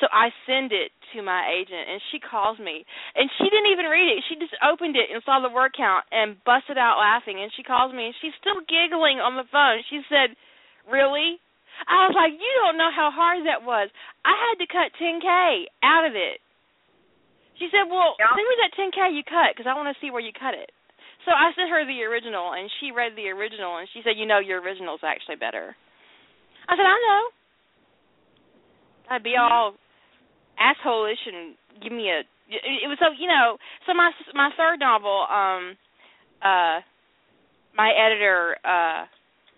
So 0.00 0.06
I 0.12 0.30
send 0.46 0.70
it 0.70 0.92
to 1.16 1.22
my 1.24 1.48
agent, 1.48 1.88
and 1.88 2.00
she 2.12 2.20
calls 2.20 2.58
me, 2.60 2.84
and 3.16 3.26
she 3.40 3.48
didn't 3.48 3.72
even 3.72 3.88
read 3.88 4.12
it. 4.12 4.24
She 4.28 4.36
just 4.36 4.54
opened 4.62 4.94
it 4.94 5.10
and 5.10 5.24
saw 5.24 5.40
the 5.40 5.50
word 5.50 5.72
count 5.74 6.04
and 6.12 6.36
busted 6.44 6.76
out 6.76 7.00
laughing. 7.00 7.40
And 7.40 7.50
she 7.56 7.64
calls 7.64 7.92
me, 7.92 8.12
and 8.12 8.16
she's 8.20 8.36
still 8.38 8.60
giggling 8.68 9.18
on 9.18 9.34
the 9.34 9.48
phone. 9.50 9.82
She 9.88 10.04
said, 10.08 10.36
"Really?" 10.86 11.40
I 11.88 12.06
was 12.06 12.14
like, 12.14 12.32
"You 12.36 12.52
don't 12.62 12.78
know 12.78 12.92
how 12.94 13.10
hard 13.10 13.42
that 13.46 13.64
was. 13.66 13.90
I 14.24 14.36
had 14.36 14.62
to 14.62 14.66
cut 14.70 14.94
10k 14.94 15.66
out 15.82 16.06
of 16.06 16.14
it." 16.14 16.40
She 17.58 17.68
said, 17.70 17.90
"Well, 17.90 18.16
Yeah. 18.18 18.30
send 18.34 18.48
me 18.48 18.56
that 18.62 18.72
10k 18.74 19.10
you 19.10 19.24
cut 19.24 19.54
because 19.54 19.66
I 19.66 19.74
want 19.74 19.90
to 19.90 20.00
see 20.00 20.10
where 20.10 20.22
you 20.22 20.32
cut 20.32 20.54
it." 20.54 20.70
So 21.24 21.32
I 21.32 21.52
sent 21.54 21.70
her 21.70 21.84
the 21.84 22.04
original, 22.04 22.52
and 22.52 22.70
she 22.78 22.92
read 22.92 23.16
the 23.16 23.30
original, 23.30 23.78
and 23.78 23.88
she 23.90 24.02
said, 24.02 24.18
"You 24.18 24.26
know, 24.26 24.38
your 24.38 24.60
original's 24.60 25.02
actually 25.02 25.36
better." 25.36 25.74
I 26.68 26.76
said, 26.76 26.86
"I 26.86 26.98
know." 26.98 27.30
I'd 29.10 29.22
be 29.22 29.34
all 29.38 29.74
assholeish 30.60 31.22
and 31.26 31.54
give 31.82 31.92
me 31.92 32.10
a. 32.10 32.22
It 32.48 32.88
was 32.88 32.98
so 33.00 33.12
you 33.18 33.28
know. 33.28 33.56
So 33.86 33.94
my 33.94 34.10
my 34.34 34.50
third 34.56 34.80
novel, 34.80 35.26
um, 35.30 35.76
uh, 36.42 36.80
my 37.76 37.90
editor, 37.96 38.56
uh, 38.64 39.08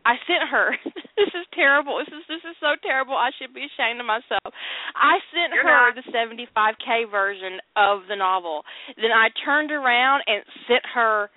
I 0.07 0.15
sent 0.27 0.49
her. 0.51 0.77
this 1.19 1.35
is 1.35 1.47
terrible. 1.53 1.99
This 1.99 2.15
is 2.15 2.23
this 2.29 2.45
is 2.47 2.57
so 2.61 2.79
terrible. 2.83 3.15
I 3.15 3.31
should 3.39 3.53
be 3.53 3.67
ashamed 3.67 3.99
of 4.01 4.07
myself. 4.07 4.55
I 4.95 5.19
sent 5.35 5.53
You're 5.53 5.67
her 5.67 5.91
not. 5.91 5.99
the 5.99 6.07
75k 6.15 7.11
version 7.11 7.59
of 7.75 8.07
the 8.09 8.17
novel. 8.17 8.63
Then 8.97 9.11
I 9.11 9.29
turned 9.45 9.73
around 9.73 10.23
and 10.27 10.43
sent 10.69 10.87
her 10.95 11.29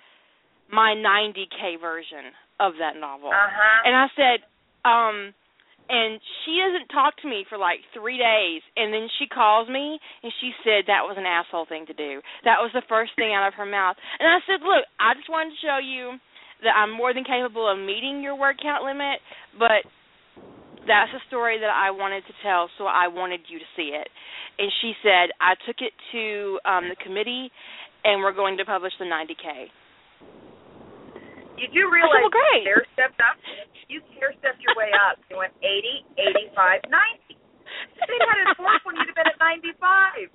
my 0.72 0.94
90k 0.94 1.80
version 1.80 2.30
of 2.60 2.74
that 2.78 2.94
novel. 2.94 3.30
Uh-huh. 3.30 3.82
And 3.84 3.96
I 3.96 4.06
said, 4.14 4.38
um, 4.86 5.34
and 5.90 6.22
she 6.46 6.62
doesn't 6.62 6.86
talk 6.94 7.18
to 7.20 7.28
me 7.28 7.42
for 7.50 7.58
like 7.58 7.82
three 7.90 8.16
days, 8.16 8.62
and 8.78 8.94
then 8.94 9.10
she 9.18 9.26
calls 9.26 9.66
me 9.66 9.98
and 10.22 10.30
she 10.38 10.54
said 10.62 10.86
that 10.86 11.02
was 11.02 11.18
an 11.18 11.26
asshole 11.26 11.66
thing 11.66 11.84
to 11.90 11.96
do. 11.98 12.22
That 12.46 12.62
was 12.62 12.70
the 12.72 12.86
first 12.88 13.10
thing 13.18 13.34
out 13.34 13.50
of 13.50 13.58
her 13.58 13.66
mouth. 13.66 13.98
And 14.22 14.30
I 14.30 14.38
said, 14.46 14.62
look, 14.62 14.86
I 15.02 15.18
just 15.18 15.26
wanted 15.26 15.50
to 15.50 15.66
show 15.66 15.78
you 15.82 16.14
that 16.62 16.78
I'm 16.78 16.94
more 16.94 17.12
than 17.12 17.26
capable 17.26 17.66
of 17.66 17.74
meeting 17.74 18.22
your 18.22 18.38
word 18.38 18.62
count 18.62 18.84
limit, 18.86 19.18
but 19.58 19.82
that's 20.86 21.10
a 21.10 21.22
story 21.26 21.58
that 21.58 21.72
I 21.74 21.90
wanted 21.90 22.22
to 22.30 22.34
tell, 22.42 22.70
so 22.78 22.86
I 22.86 23.08
wanted 23.08 23.40
you 23.48 23.58
to 23.58 23.68
see 23.74 23.92
it. 23.96 24.08
And 24.58 24.70
she 24.80 24.92
said, 25.02 25.34
I 25.40 25.58
took 25.66 25.82
it 25.82 25.92
to 26.12 26.60
um 26.64 26.86
the 26.88 26.96
committee, 27.02 27.50
and 28.04 28.22
we're 28.22 28.36
going 28.36 28.58
to 28.58 28.64
publish 28.64 28.92
the 28.98 29.04
90k. 29.04 29.68
You 31.60 31.68
do 31.68 31.84
I 31.84 31.84
said, 31.84 31.92
realize 31.92 32.24
well, 32.24 32.32
great. 32.32 32.64
you 32.64 32.72
stair 32.72 32.80
stepped 32.96 33.20
up. 33.20 33.36
You 33.92 34.00
stair 34.16 34.32
stepped 34.40 34.64
your 34.64 34.72
way 34.80 34.88
up. 34.96 35.20
You 35.28 35.36
went 35.36 35.52
80, 35.60 36.08
85, 36.56 36.88
90. 36.88 37.36
If 38.00 38.08
they 38.08 38.16
had 38.24 38.48
a 38.48 38.56
fourth 38.56 38.80
one, 38.88 38.96
you'd 38.96 39.12
have 39.12 39.18
been 39.18 39.28
at 39.28 39.36
95. 39.38 40.30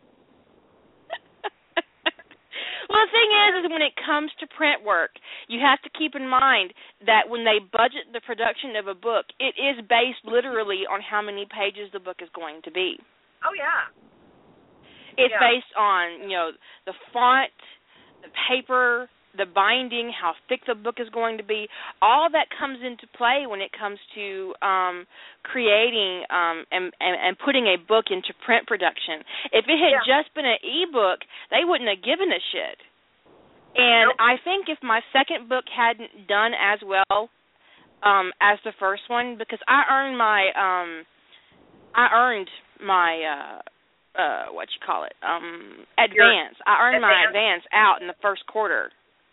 well, 2.89 3.01
the 3.01 3.09
thing 3.11 3.29
is, 3.33 3.65
is 3.65 3.71
when 3.73 3.81
it 3.81 3.93
comes 3.97 4.29
to 4.39 4.45
print 4.53 4.83
work, 4.85 5.17
you 5.49 5.59
have 5.59 5.81
to 5.81 5.89
keep 5.97 6.13
in 6.15 6.29
mind 6.29 6.73
that 7.05 7.27
when 7.29 7.43
they 7.43 7.57
budget 7.59 8.05
the 8.13 8.21
production 8.21 8.75
of 8.77 8.87
a 8.87 8.93
book, 8.95 9.25
it 9.39 9.55
is 9.57 9.81
based 9.89 10.21
literally 10.23 10.83
on 10.89 11.01
how 11.01 11.21
many 11.21 11.45
pages 11.49 11.89
the 11.91 11.99
book 11.99 12.17
is 12.21 12.29
going 12.35 12.61
to 12.63 12.71
be. 12.71 12.97
Oh 13.43 13.53
yeah. 13.57 13.89
It's 15.17 15.31
Yeah. 15.33 15.39
based 15.39 15.73
on 15.77 16.29
you 16.29 16.37
know 16.37 16.51
the 16.85 16.93
font, 17.13 17.51
the 18.21 18.29
paper, 18.49 19.09
the 19.37 19.45
binding, 19.45 20.11
how 20.11 20.33
thick 20.49 20.61
the 20.67 20.75
book 20.75 20.95
is 20.99 21.09
going 21.09 21.37
to 21.37 21.43
be. 21.43 21.67
All 22.01 22.29
that 22.31 22.47
comes 22.57 22.79
into 22.85 23.07
play 23.17 23.45
when 23.47 23.61
it 23.61 23.71
comes 23.77 23.99
to 24.15 24.53
um 24.61 25.05
creating 25.43 26.23
um 26.29 26.65
and, 26.71 26.91
and 26.99 27.15
and 27.19 27.37
putting 27.39 27.67
a 27.67 27.77
book 27.77 28.05
into 28.11 28.33
print 28.45 28.67
production. 28.67 29.21
If 29.51 29.65
it 29.67 29.77
had 29.79 29.99
Yeah. 29.99 30.05
just 30.07 30.33
been 30.35 30.45
an 30.45 30.57
ebook, 30.63 31.19
they 31.51 31.63
wouldn't 31.63 31.89
have 31.89 32.03
given 32.03 32.31
a 32.31 32.41
shit. 32.51 32.79
And 33.75 34.09
Nope. 34.09 34.19
I 34.19 34.35
think 34.43 34.69
if 34.69 34.79
my 34.81 35.01
second 35.11 35.49
book 35.49 35.65
hadn't 35.67 36.27
done 36.27 36.53
as 36.53 36.79
well 36.85 37.29
um 38.03 38.31
as 38.41 38.59
the 38.63 38.73
first 38.79 39.03
one 39.09 39.37
because 39.37 39.59
I 39.67 39.83
earned 39.91 40.17
my 40.17 40.41
um 40.55 41.05
I 41.95 42.07
earned 42.13 42.49
my 42.83 43.11
uh 43.23 43.61
uh 44.19 44.45
what 44.51 44.67
you 44.71 44.79
call 44.85 45.03
it 45.03 45.13
um 45.23 45.83
advance 45.99 46.55
i 46.65 46.79
earned 46.87 47.01
my 47.01 47.23
advance. 47.27 47.29
advance 47.29 47.63
out 47.73 48.01
in 48.01 48.07
the 48.07 48.15
first 48.21 48.45
quarter 48.47 48.91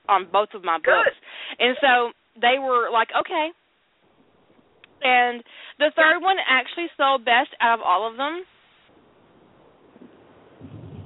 on 0.08 0.26
both 0.32 0.48
of 0.54 0.64
my 0.64 0.78
Good. 0.78 0.90
books 0.90 1.16
and 1.58 1.76
so 1.80 2.12
they 2.40 2.58
were 2.58 2.90
like 2.90 3.08
okay 3.14 3.50
and 5.02 5.42
the 5.78 5.90
third 5.96 6.20
one 6.20 6.36
actually 6.48 6.86
sold 6.96 7.24
best 7.24 7.50
out 7.60 7.78
of 7.78 7.82
all 7.84 8.08
of 8.08 8.16
them 8.16 8.42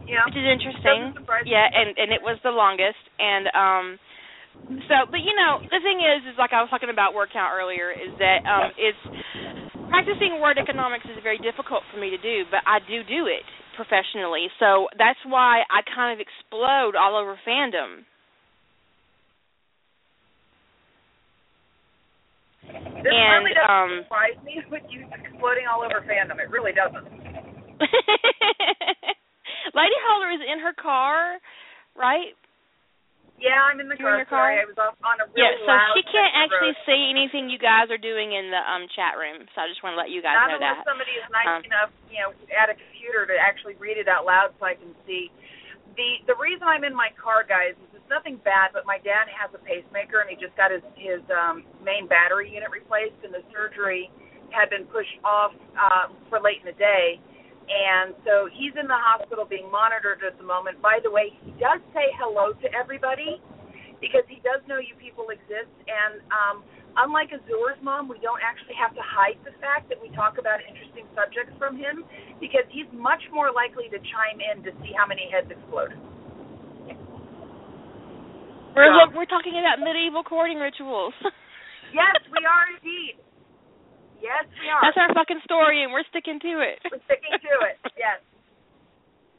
Yeah. 0.07 0.25
which 0.27 0.37
is 0.39 0.47
interesting 0.47 1.13
Doesn't 1.13 1.21
surprise 1.27 1.45
me. 1.45 1.53
yeah 1.53 1.67
and 1.73 1.97
and 1.99 2.13
it 2.13 2.23
was 2.23 2.39
the 2.45 2.51
longest 2.55 3.01
and 3.19 3.47
um 3.53 3.87
so 4.89 5.07
but 5.11 5.21
you 5.21 5.35
know 5.37 5.59
the 5.71 5.81
thing 5.83 5.99
is 6.01 6.23
is 6.31 6.39
like 6.39 6.53
i 6.53 6.61
was 6.63 6.71
talking 6.71 6.91
about 6.91 7.15
word 7.15 7.29
count 7.33 7.53
earlier 7.55 7.91
is 7.91 8.13
that 8.19 8.41
um 8.49 8.71
it's 8.79 8.99
practicing 9.89 10.41
word 10.41 10.59
economics 10.59 11.05
is 11.07 11.19
very 11.23 11.39
difficult 11.39 11.83
for 11.93 11.99
me 12.01 12.11
to 12.11 12.19
do, 12.19 12.43
but 12.51 12.61
I 12.67 12.81
do 12.91 13.03
do 13.07 13.27
it 13.31 13.43
professionally. 13.79 14.49
So 14.59 14.89
that's 14.99 15.19
why 15.25 15.63
I 15.71 15.81
kind 15.95 16.11
of 16.13 16.19
explode 16.21 16.99
all 16.99 17.15
over 17.17 17.39
fandom. 17.47 18.03
This 23.03 23.13
and 23.13 23.45
really 23.45 23.55
doesn't 23.55 23.71
um 23.71 23.93
surprise 24.07 24.39
me 24.43 24.59
with 24.71 24.83
you 24.91 25.07
exploding 25.13 25.67
all 25.71 25.83
over 25.85 26.03
fandom. 26.07 26.41
It 26.43 26.51
really 26.51 26.73
doesn't. 26.73 27.07
Lady 29.77 29.99
Holder 30.09 30.31
is 30.33 30.41
in 30.41 30.59
her 30.65 30.73
car, 30.73 31.39
right? 31.95 32.33
Yeah, 33.37 33.61
I'm 33.69 33.77
in 33.85 33.93
the 33.93 34.01
You're 34.01 34.17
car. 34.17 34.17
in 34.17 34.25
your 34.25 34.33
car? 34.33 34.49
Sorry, 34.49 34.57
I 34.65 34.67
was 34.67 34.79
off 34.81 34.97
on 35.05 35.21
a 35.21 35.29
really 35.29 35.45
yeah, 35.45 35.53
so 35.69 35.77
she 35.93 36.03
can't 36.09 36.33
actually 36.33 36.73
road. 36.73 36.89
see 36.89 37.01
anything 37.13 37.53
you 37.53 37.61
guys 37.61 37.93
are 37.93 38.01
doing 38.01 38.33
in 38.33 38.49
the 38.49 38.63
um 38.65 38.89
chat 38.97 39.21
room. 39.21 39.45
So 39.53 39.61
I 39.61 39.69
just 39.69 39.85
want 39.85 39.93
to 39.93 40.01
let 40.01 40.09
you 40.09 40.25
guys 40.25 40.41
Not 40.41 40.57
know 40.57 40.57
unless 40.57 40.81
that. 40.81 40.89
somebody 40.89 41.13
is 41.21 41.27
nice 41.29 41.53
Um, 41.53 41.61
enough, 41.69 41.93
you 42.09 42.19
know, 42.25 42.33
at 42.57 42.73
a 42.73 42.77
computer 42.81 43.29
to 43.29 43.37
actually 43.37 43.77
read 43.77 44.01
it 44.01 44.09
out 44.09 44.25
loud 44.25 44.57
so 44.57 44.65
I 44.65 44.73
can 44.81 44.97
see. 45.05 45.29
The 46.01 46.25
the 46.33 46.37
reason 46.41 46.65
I'm 46.65 46.85
in 46.89 46.97
my 46.97 47.13
car, 47.21 47.45
guys, 47.45 47.77
is 47.93 47.96
nothing 48.09 48.41
bad, 48.45 48.71
but 48.73 48.87
my 48.87 48.99
dad 49.03 49.31
has 49.31 49.51
a 49.55 49.61
pacemaker 49.63 50.21
and 50.21 50.31
he 50.31 50.37
just 50.37 50.57
got 50.57 50.71
his 50.71 50.83
his 50.97 51.23
um 51.31 51.65
main 51.83 52.07
battery 52.07 52.51
unit 52.53 52.71
replaced 52.71 53.19
and 53.25 53.33
the 53.33 53.43
surgery 53.53 54.11
had 54.51 54.71
been 54.71 54.87
pushed 54.87 55.19
off 55.25 55.53
uh, 55.75 56.13
for 56.31 56.39
late 56.39 56.63
in 56.63 56.67
the 56.71 56.79
day. 56.79 57.19
And 57.67 58.15
so 58.23 58.47
he's 58.47 58.75
in 58.79 58.87
the 58.87 58.99
hospital 58.99 59.43
being 59.43 59.67
monitored 59.75 60.23
at 60.23 60.39
the 60.39 60.47
moment. 60.47 60.79
By 60.79 61.03
the 61.03 61.11
way, 61.11 61.35
he 61.43 61.51
does 61.59 61.83
say 61.91 62.15
hello 62.15 62.55
to 62.55 62.67
everybody 62.71 63.43
because 63.99 64.23
he 64.31 64.39
does 64.47 64.63
know 64.71 64.79
you 64.79 64.95
people 65.03 65.35
exist. 65.35 65.73
And 65.91 66.23
um, 66.31 66.63
unlike 66.95 67.35
Azur's 67.35 67.81
mom, 67.83 68.07
we 68.07 68.23
don't 68.23 68.39
actually 68.39 68.79
have 68.79 68.95
to 68.95 69.03
hide 69.03 69.39
the 69.43 69.51
fact 69.59 69.91
that 69.91 69.99
we 69.99 70.15
talk 70.15 70.39
about 70.39 70.63
interesting 70.63 71.11
subjects 71.19 71.59
from 71.59 71.75
him 71.75 72.07
because 72.39 72.65
he's 72.71 72.87
much 72.95 73.23
more 73.35 73.51
likely 73.51 73.91
to 73.91 73.99
chime 73.99 74.39
in 74.39 74.63
to 74.63 74.71
see 74.87 74.95
how 74.95 75.07
many 75.07 75.27
heads 75.27 75.51
explode. 75.51 75.91
We're 78.77 78.93
So- 78.93 78.99
look, 79.09 79.11
we're 79.17 79.25
talking 79.33 79.57
about 79.59 79.81
medieval 79.81 80.23
courting 80.23 80.59
rituals. 80.61 81.15
Yes, 81.95 82.19
we 82.35 82.43
are 82.45 82.67
indeed. 82.75 83.15
Yes, 84.21 84.43
we 84.59 84.67
are. 84.69 84.83
That's 84.83 84.99
our 84.99 85.15
fucking 85.15 85.39
story, 85.47 85.85
and 85.87 85.93
we're 85.95 86.03
sticking 86.11 86.41
to 86.43 86.59
it. 86.61 86.83
We're 86.91 86.99
sticking 87.07 87.31
to 87.31 87.55
it. 87.71 87.79
Yes. 87.97 88.19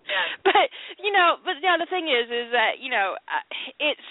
Yes. 0.07 0.27
But 0.47 0.71
you 1.03 1.11
know, 1.11 1.43
but 1.43 1.59
now 1.61 1.75
the 1.75 1.85
thing 1.91 2.07
is, 2.07 2.31
is 2.31 2.55
that 2.55 2.79
you 2.79 2.89
know, 2.89 3.19
uh, 3.27 3.43
it's 3.83 4.07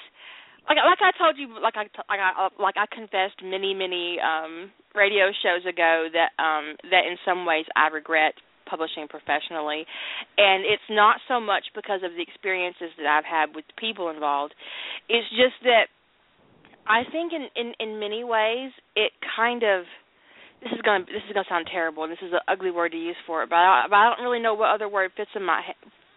like 0.68 0.76
like 0.76 1.00
I 1.00 1.16
told 1.16 1.40
you, 1.40 1.48
like 1.58 1.80
I 1.80 1.88
like 2.12 2.20
I 2.20 2.48
like 2.60 2.76
I 2.76 2.84
confessed 2.92 3.40
many 3.42 3.72
many 3.72 4.20
um 4.20 4.70
radio 4.94 5.32
shows 5.42 5.64
ago 5.64 6.12
that 6.12 6.36
um 6.36 6.76
that 6.92 7.08
in 7.08 7.16
some 7.24 7.46
ways 7.48 7.64
I 7.74 7.88
regret 7.88 8.34
publishing 8.66 9.06
professionally 9.06 9.86
and 10.36 10.66
it's 10.66 10.82
not 10.90 11.22
so 11.30 11.38
much 11.38 11.70
because 11.72 12.02
of 12.02 12.10
the 12.18 12.20
experiences 12.20 12.90
that 12.98 13.06
I've 13.06 13.24
had 13.24 13.54
with 13.54 13.62
the 13.70 13.78
people 13.78 14.10
involved 14.10 14.54
it's 15.08 15.28
just 15.30 15.58
that 15.64 15.86
I 16.86 17.02
think 17.10 17.32
in 17.32 17.48
in 17.54 17.74
in 17.80 18.00
many 18.00 18.24
ways 18.24 18.72
it 18.94 19.12
kind 19.36 19.62
of 19.62 19.84
this 20.62 20.72
is 20.72 20.80
going 20.82 21.06
to 21.06 21.12
this 21.12 21.22
is 21.28 21.32
going 21.32 21.44
to 21.44 21.50
sound 21.50 21.68
terrible 21.70 22.04
and 22.04 22.12
this 22.12 22.22
is 22.22 22.32
an 22.32 22.40
ugly 22.48 22.70
word 22.70 22.92
to 22.92 22.98
use 22.98 23.16
for 23.26 23.42
it 23.42 23.50
but 23.50 23.56
I, 23.56 23.86
but 23.88 23.96
I 23.96 24.14
don't 24.14 24.24
really 24.24 24.40
know 24.42 24.54
what 24.54 24.74
other 24.74 24.88
word 24.88 25.10
fits 25.16 25.30
in 25.34 25.44
my 25.44 25.62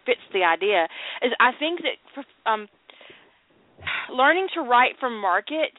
fits 0.06 0.20
the 0.32 0.44
idea 0.44 0.88
is 1.22 1.32
I 1.40 1.50
think 1.58 1.80
that 1.82 1.96
for, 2.14 2.24
um 2.50 2.68
learning 4.12 4.48
to 4.54 4.60
write 4.60 4.94
from 4.98 5.20
market 5.20 5.72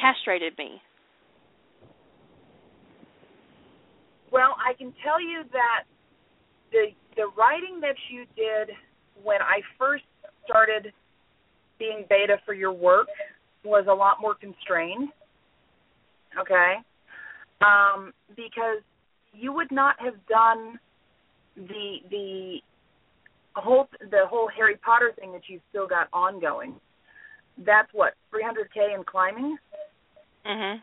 castrated 0.00 0.56
me. 0.58 0.80
Well, 4.30 4.56
I 4.56 4.72
can 4.74 4.94
tell 5.04 5.20
you 5.20 5.42
that 5.52 5.84
the 6.70 6.86
the 7.16 7.28
writing 7.36 7.80
that 7.80 7.96
you 8.10 8.24
did 8.34 8.74
when 9.22 9.42
I 9.42 9.60
first 9.78 10.04
started 10.44 10.92
being 11.82 12.04
beta 12.08 12.36
for 12.46 12.54
your 12.54 12.72
work 12.72 13.08
was 13.64 13.86
a 13.90 13.94
lot 13.94 14.18
more 14.20 14.34
constrained. 14.34 15.08
Okay? 16.40 16.74
Um, 17.60 18.12
because 18.36 18.82
you 19.32 19.52
would 19.52 19.70
not 19.70 19.96
have 19.98 20.14
done 20.28 20.78
the 21.56 21.96
the 22.10 22.56
whole 23.54 23.88
the 24.10 24.24
whole 24.28 24.48
Harry 24.56 24.76
Potter 24.76 25.12
thing 25.18 25.32
that 25.32 25.42
you've 25.48 25.62
still 25.70 25.86
got 25.86 26.08
ongoing. 26.12 26.74
That's 27.58 27.88
what 27.92 28.14
300k 28.32 28.94
and 28.94 29.04
climbing, 29.04 29.56
mhm 30.46 30.76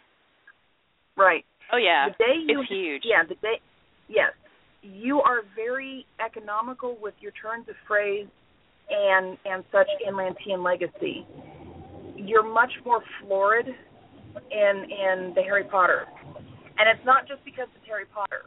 right? 1.18 1.44
oh 1.74 1.78
yeah 1.78 2.10
the 2.10 2.24
day 2.24 2.36
you, 2.48 2.62
it's 2.62 2.70
huge 2.70 3.04
Yeah, 3.06 3.24
the 3.28 3.36
day. 3.36 3.60
Yes, 4.08 4.32
you 4.82 5.22
are 5.22 5.42
very 5.56 6.06
economical 6.24 6.98
with 7.02 7.16
your 7.20 7.34
turns 7.42 7.68
of 7.68 7.76
phrase 7.88 8.28
and 8.90 9.38
and 9.46 9.64
such 9.72 9.88
in 10.06 10.14
Lantean 10.16 10.64
Legacy. 10.64 11.26
You're 12.16 12.44
much 12.44 12.72
more 12.86 13.02
florid 13.22 13.68
in 13.68 14.76
in 14.90 15.34
the 15.36 15.42
Harry 15.42 15.64
Potter, 15.64 16.06
and 16.78 16.90
it's 16.90 17.06
not 17.06 17.28
just 17.28 17.44
because 17.46 17.68
it's 17.76 17.88
Harry 17.88 18.06
Potter. 18.14 18.46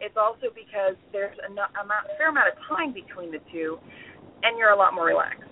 It's 0.00 0.16
also 0.16 0.50
because 0.54 0.96
there's 1.12 1.36
a 1.46 1.50
amount, 1.50 2.06
fair 2.18 2.30
amount 2.30 2.48
of 2.48 2.58
time 2.68 2.92
between 2.92 3.30
the 3.30 3.38
two, 3.52 3.78
and 4.42 4.58
you're 4.58 4.70
a 4.70 4.76
lot 4.76 4.94
more 4.94 5.06
relaxed. 5.06 5.46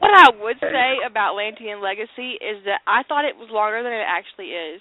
What 0.00 0.10
I 0.12 0.28
would 0.42 0.58
say 0.60 1.00
about 1.06 1.34
Lantean 1.34 1.80
Legacy 1.80 2.36
is 2.36 2.60
that 2.66 2.82
I 2.86 3.02
thought 3.08 3.24
it 3.24 3.36
was 3.36 3.48
longer 3.50 3.82
than 3.82 3.92
it 3.92 4.04
actually 4.04 4.52
is. 4.52 4.80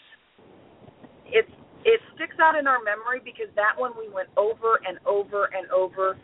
It's 1.28 1.52
it 1.86 2.00
sticks 2.15 2.36
out 2.41 2.56
in 2.56 2.67
our 2.67 2.82
memory 2.84 3.22
because 3.24 3.52
that 3.56 3.76
one 3.78 3.91
we 3.98 4.10
went 4.10 4.30
over 4.38 4.80
and 4.88 5.00
over 5.06 5.50
and 5.52 5.69
over, 5.72 6.17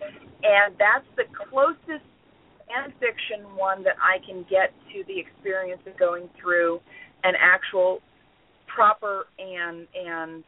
and 0.44 0.76
that's 0.80 1.08
the 1.16 1.26
closest 1.50 2.06
fan 2.68 2.94
fiction 3.00 3.44
one 3.56 3.84
that 3.84 3.96
I 3.98 4.24
can 4.26 4.46
get 4.50 4.72
to 4.94 5.04
the 5.08 5.20
experience 5.20 5.82
of 5.88 5.98
going 5.98 6.30
through 6.40 6.80
an 7.24 7.34
actual 7.40 8.00
proper 8.68 9.26
and 9.38 9.88
and 9.96 10.44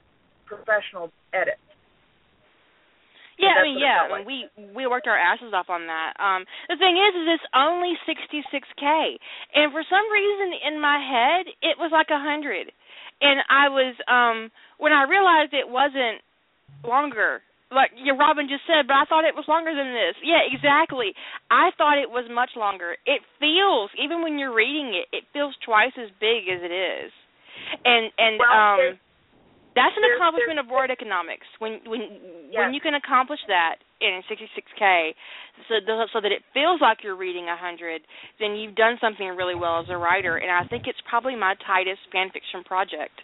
professional 0.45 1.12
edit. 1.34 1.60
Yeah, 3.39 3.58
I 3.58 3.63
mean, 3.63 3.80
yeah, 3.82 4.06
I 4.06 4.08
mean, 4.08 4.12
like. 4.21 4.28
we 4.28 4.38
we 4.76 4.86
worked 4.86 5.08
our 5.08 5.17
asses 5.17 5.50
off 5.54 5.69
on 5.69 5.88
that. 5.88 6.13
Um 6.21 6.45
the 6.69 6.78
thing 6.78 6.93
is 6.93 7.13
is 7.17 7.41
it's 7.41 7.50
only 7.56 7.97
66k. 8.06 8.86
And 9.56 9.71
for 9.74 9.82
some 9.89 10.06
reason 10.13 10.54
in 10.67 10.80
my 10.80 11.02
head 11.02 11.50
it 11.65 11.76
was 11.82 11.89
like 11.91 12.13
a 12.13 12.21
100. 12.21 12.71
And 13.21 13.41
I 13.50 13.69
was 13.69 13.95
um 14.06 14.52
when 14.82 14.91
I 14.91 15.06
realized 15.06 15.54
it 15.54 15.70
wasn't 15.70 16.26
longer 16.84 17.41
like 17.72 17.96
yeah, 17.96 18.12
Robin 18.20 18.52
just 18.52 18.67
said, 18.67 18.84
but 18.84 19.00
I 19.00 19.08
thought 19.08 19.24
it 19.24 19.32
was 19.32 19.48
longer 19.48 19.72
than 19.72 19.96
this. 19.96 20.20
Yeah, 20.20 20.44
exactly. 20.44 21.15
I 21.48 21.72
thought 21.80 21.96
it 22.04 22.12
was 22.12 22.28
much 22.28 22.52
longer. 22.60 23.00
It 23.08 23.24
feels 23.39 23.88
even 23.96 24.20
when 24.28 24.36
you're 24.36 24.52
reading 24.52 24.91
it, 24.91 25.08
it 25.15 25.24
feels 25.32 25.56
twice 25.63 25.96
as 25.96 26.12
big 26.20 26.52
as 26.52 26.60
it 26.60 26.74
is. 26.74 27.15
And 27.88 28.12
and 28.20 28.34
Well, 28.44 28.52
um 28.52 29.00
that's 29.72 29.96
an 29.96 30.04
there's- 30.04 30.20
accomplishment 30.20 30.60
there's- 30.60 30.67
of 30.67 30.76
word 30.76 30.91
economics. 30.91 31.48
When 31.63 31.80
when 31.88 32.02
Yes. 32.52 32.60
when 32.60 32.74
you 32.76 32.82
can 32.84 32.91
accomplish 33.00 33.39
that 33.48 33.80
in 34.04 34.20
66k, 34.28 35.15
so 35.72 35.80
so 36.12 36.20
that 36.20 36.34
it 36.36 36.44
feels 36.52 36.82
like 36.84 37.08
you're 37.08 37.15
reading 37.15 37.48
hundred, 37.48 38.04
then 38.38 38.58
you've 38.60 38.76
done 38.76 39.00
something 39.00 39.30
really 39.39 39.56
well 39.56 39.80
as 39.80 39.88
a 39.88 39.96
writer. 39.96 40.36
And 40.36 40.52
I 40.52 40.65
think 40.67 40.88
it's 40.91 41.00
probably 41.08 41.38
my 41.39 41.56
tightest 41.63 42.02
fan 42.12 42.32
fiction 42.36 42.65
project. 42.67 43.15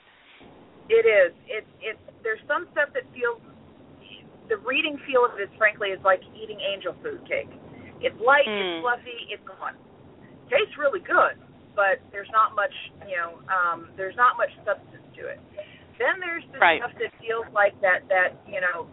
It 0.89 1.03
is. 1.03 1.35
It's 1.47 1.71
it's 1.83 1.99
there's 2.23 2.39
some 2.47 2.67
stuff 2.71 2.89
that 2.95 3.03
feels 3.11 3.39
the 4.47 4.57
reading 4.63 4.95
feel 5.03 5.27
of 5.27 5.35
it 5.35 5.43
is 5.43 5.53
frankly 5.59 5.91
is 5.91 5.99
like 6.03 6.23
eating 6.31 6.59
angel 6.63 6.95
food 7.03 7.19
cake. 7.27 7.51
It's 7.99 8.15
light, 8.21 8.47
Mm. 8.47 8.55
it's 8.61 8.81
fluffy, 8.81 9.19
it's 9.29 9.43
fun. 9.59 9.75
Tastes 10.49 10.77
really 10.77 11.01
good, 11.01 11.35
but 11.75 11.99
there's 12.11 12.29
not 12.31 12.55
much 12.55 12.73
you 13.07 13.17
know, 13.17 13.39
um, 13.51 13.89
there's 13.97 14.15
not 14.15 14.37
much 14.37 14.51
substance 14.63 15.03
to 15.15 15.27
it. 15.27 15.39
Then 15.99 16.19
there's 16.19 16.45
the 16.53 16.59
Right. 16.59 16.79
stuff 16.79 16.93
that 16.99 17.11
feels 17.19 17.47
like 17.51 17.79
that 17.81 18.07
that, 18.07 18.35
you 18.47 18.61
know, 18.61 18.87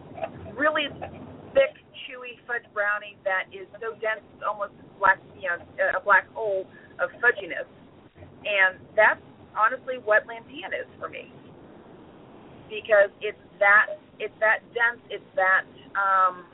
really 0.55 0.89
thick, 1.53 1.75
chewy 2.03 2.39
fudge 2.47 2.65
brownie 2.73 3.15
that 3.23 3.47
is 3.53 3.67
so 3.79 3.93
dense 4.03 4.21
it's 4.35 4.43
almost 4.43 4.73
black 4.99 5.19
you 5.39 5.47
know, 5.47 5.59
a 5.95 5.99
black 6.01 6.27
hole 6.33 6.67
of 6.99 7.11
fudginess. 7.23 7.67
And 8.43 8.79
that's 8.95 9.21
honestly 9.55 9.97
what 9.99 10.27
Lantean 10.27 10.73
is 10.73 10.87
for 10.99 11.07
me 11.07 11.31
because 12.69 13.11
it's 13.21 13.39
that 13.59 13.99
it's 14.19 14.35
that 14.39 14.59
dense, 14.73 15.01
it's 15.09 15.31
that 15.35 15.67
um, 15.95 16.45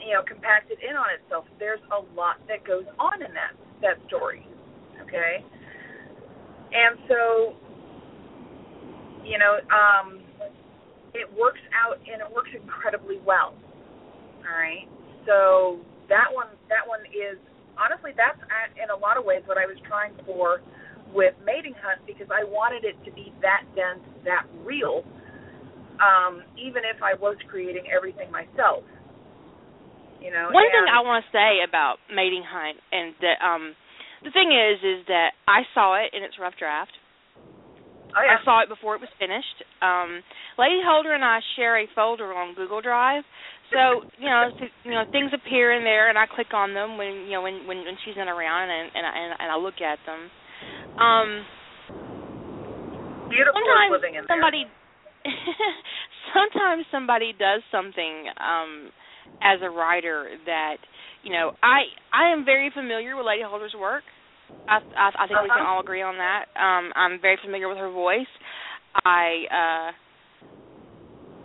you 0.00 0.14
know 0.14 0.22
compacted 0.26 0.78
in 0.82 0.96
on 0.96 1.06
itself. 1.14 1.44
There's 1.58 1.82
a 1.90 2.00
lot 2.16 2.38
that 2.48 2.64
goes 2.64 2.84
on 2.98 3.22
in 3.22 3.32
that 3.34 3.54
that 3.82 3.98
story, 4.08 4.46
okay? 5.02 5.44
And 6.72 6.98
so, 7.08 7.54
you 9.24 9.38
know, 9.38 9.58
um, 9.74 10.20
it 11.14 11.26
works 11.34 11.60
out 11.74 11.98
and 12.06 12.22
it 12.22 12.30
works 12.34 12.50
incredibly 12.54 13.18
well. 13.26 13.54
All 14.40 14.56
right, 14.56 14.88
so 15.26 15.78
that 16.08 16.30
one 16.32 16.48
that 16.68 16.86
one 16.86 17.00
is 17.12 17.38
honestly 17.78 18.12
that's 18.16 18.38
at, 18.50 18.72
in 18.78 18.90
a 18.90 18.96
lot 18.96 19.18
of 19.18 19.24
ways 19.24 19.42
what 19.46 19.58
I 19.58 19.66
was 19.66 19.76
trying 19.86 20.14
for 20.24 20.62
with 21.12 21.34
Mating 21.44 21.74
Hunt 21.82 22.00
because 22.06 22.28
I 22.30 22.44
wanted 22.46 22.84
it 22.86 22.96
to 23.04 23.10
be 23.12 23.34
that 23.42 23.66
dense, 23.74 24.02
that 24.24 24.46
real, 24.64 25.02
um, 26.00 26.42
even 26.56 26.82
if 26.84 27.02
I 27.02 27.14
was 27.18 27.36
creating 27.48 27.84
everything 27.94 28.30
myself. 28.30 28.84
You 30.20 30.30
know. 30.30 30.52
One 30.52 30.68
thing 30.68 30.84
I 30.84 31.00
want 31.00 31.24
to 31.24 31.28
say 31.32 31.64
about 31.66 31.96
Mating 32.12 32.44
Hunt, 32.44 32.76
and 32.92 33.14
that 33.24 33.40
um, 33.40 33.72
the 34.22 34.30
thing 34.30 34.52
is, 34.52 34.76
is 34.84 35.00
that 35.08 35.32
I 35.48 35.64
saw 35.72 35.96
it 35.96 36.12
in 36.12 36.22
its 36.22 36.36
rough 36.36 36.52
draft. 36.60 36.92
oh, 38.12 38.20
yeah. 38.20 38.36
I 38.36 38.44
saw 38.44 38.60
it 38.60 38.68
before 38.68 38.94
it 38.96 39.00
was 39.00 39.08
finished. 39.16 39.64
Um, 39.80 40.20
Lady 40.60 40.84
Holder 40.84 41.16
and 41.16 41.24
I 41.24 41.40
share 41.56 41.80
a 41.80 41.88
folder 41.96 42.36
on 42.36 42.52
Google 42.52 42.84
Drive, 42.84 43.24
so 43.72 44.04
you 44.20 44.28
know, 44.28 44.50
th- 44.58 44.76
you 44.84 44.92
know, 44.92 45.08
things 45.08 45.32
appear 45.32 45.72
in 45.72 45.84
there, 45.84 46.10
and 46.10 46.18
I 46.18 46.26
click 46.28 46.52
on 46.52 46.74
them 46.74 46.98
when 46.98 47.24
you 47.24 47.32
know 47.32 47.42
when 47.42 47.64
when, 47.64 47.78
when 47.86 47.96
she's 48.04 48.18
not 48.18 48.28
around, 48.28 48.68
and 48.68 48.92
and 48.92 49.04
I, 49.06 49.12
and, 49.16 49.32
and 49.40 49.48
I 49.48 49.56
look 49.56 49.80
at 49.80 49.98
them. 50.04 50.28
Um, 51.00 51.46
Beautiful 53.30 53.62
sometimes 53.62 53.94
living 53.94 54.14
in 54.18 54.24
somebody, 54.26 54.66
sometimes 56.34 56.82
somebody 56.90 57.30
does 57.32 57.62
something 57.70 58.26
um, 58.42 58.90
as 59.40 59.62
a 59.62 59.70
writer 59.70 60.34
that 60.46 60.76
you 61.22 61.30
know 61.32 61.52
I 61.62 61.86
I 62.12 62.32
am 62.34 62.44
very 62.44 62.70
familiar 62.74 63.16
with 63.16 63.26
Lady 63.26 63.42
Holder's 63.46 63.74
work. 63.78 64.02
I 64.68 64.82
I, 64.98 65.06
I 65.14 65.26
think 65.30 65.40
we 65.42 65.48
can 65.48 65.62
Uh-huh. 65.62 65.78
all 65.78 65.80
agree 65.80 66.02
on 66.02 66.18
that. 66.18 66.50
Um, 66.58 66.92
I'm 66.98 67.20
very 67.20 67.38
familiar 67.42 67.68
with 67.68 67.78
her 67.78 67.90
voice. 67.90 68.28
I 69.06 69.46
uh, 69.50 69.88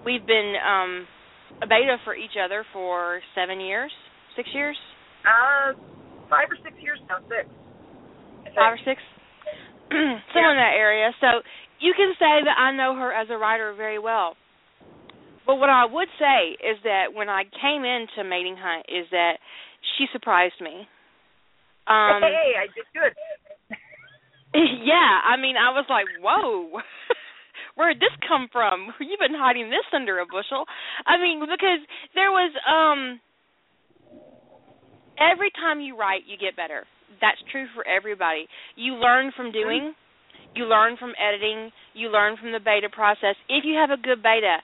we've 0.06 0.26
been 0.26 0.56
um, 0.66 1.08
a 1.62 1.68
beta 1.68 1.98
for 2.04 2.16
each 2.16 2.36
other 2.44 2.66
for 2.74 3.22
seven 3.34 3.60
years, 3.62 3.92
six 4.36 4.50
years. 4.54 4.78
Uh, 5.26 5.74
five 6.30 6.50
or 6.50 6.58
six 6.66 6.74
years 6.82 7.00
now, 7.10 7.18
six. 7.30 7.46
Five 8.56 8.74
or 8.74 8.82
six, 8.86 9.02
somewhere 9.92 10.54
in 10.54 10.62
that 10.62 10.78
area. 10.78 11.12
So 11.20 11.42
you 11.80 11.94
can 11.96 12.14
say 12.20 12.44
that 12.46 12.58
I 12.58 12.76
know 12.76 12.96
her 12.96 13.12
as 13.12 13.28
a 13.30 13.38
writer 13.38 13.74
very 13.76 14.00
well. 14.00 14.36
But 15.46 15.58
what 15.58 15.70
I 15.70 15.86
would 15.86 16.08
say 16.18 16.58
is 16.58 16.78
that 16.84 17.14
when 17.14 17.30
I 17.30 17.44
came 17.44 17.86
into 17.86 18.28
Mating 18.28 18.58
Hunt, 18.58 18.86
is 18.90 19.06
that 19.12 19.38
she 19.98 20.06
surprised 20.12 20.60
me. 20.60 20.88
Um, 21.86 22.26
hey, 22.26 22.58
I 22.58 22.66
did 22.74 22.86
good. 22.94 23.14
yeah, 24.84 25.22
I 25.22 25.38
mean, 25.38 25.56
I 25.56 25.70
was 25.70 25.86
like, 25.90 26.10
whoa. 26.22 26.82
Where 27.76 27.94
did 27.94 28.02
this 28.02 28.16
come 28.28 28.48
from? 28.52 28.90
You've 29.00 29.20
been 29.20 29.38
hiding 29.38 29.70
this 29.70 29.86
under 29.94 30.20
a 30.20 30.26
bushel. 30.26 30.66
I 31.06 31.22
mean, 31.22 31.42
because 31.42 31.84
there 32.16 32.32
was 32.32 32.52
um 32.66 33.20
every 35.20 35.52
time 35.52 35.80
you 35.80 35.96
write, 35.98 36.24
you 36.26 36.38
get 36.38 36.56
better. 36.56 36.86
That's 37.22 37.40
true 37.52 37.68
for 37.76 37.86
everybody. 37.88 38.48
You 38.76 38.96
learn 38.96 39.32
from 39.36 39.52
doing, 39.52 39.94
you 40.56 40.66
learn 40.66 40.98
from 40.98 41.14
editing, 41.20 41.72
you 41.94 42.10
learn 42.10 42.38
from 42.38 42.52
the 42.52 42.60
beta 42.60 42.90
process. 42.90 43.36
If 43.50 43.64
you 43.66 43.76
have 43.76 43.92
a 43.92 44.02
good 44.02 44.24
beta, 44.24 44.60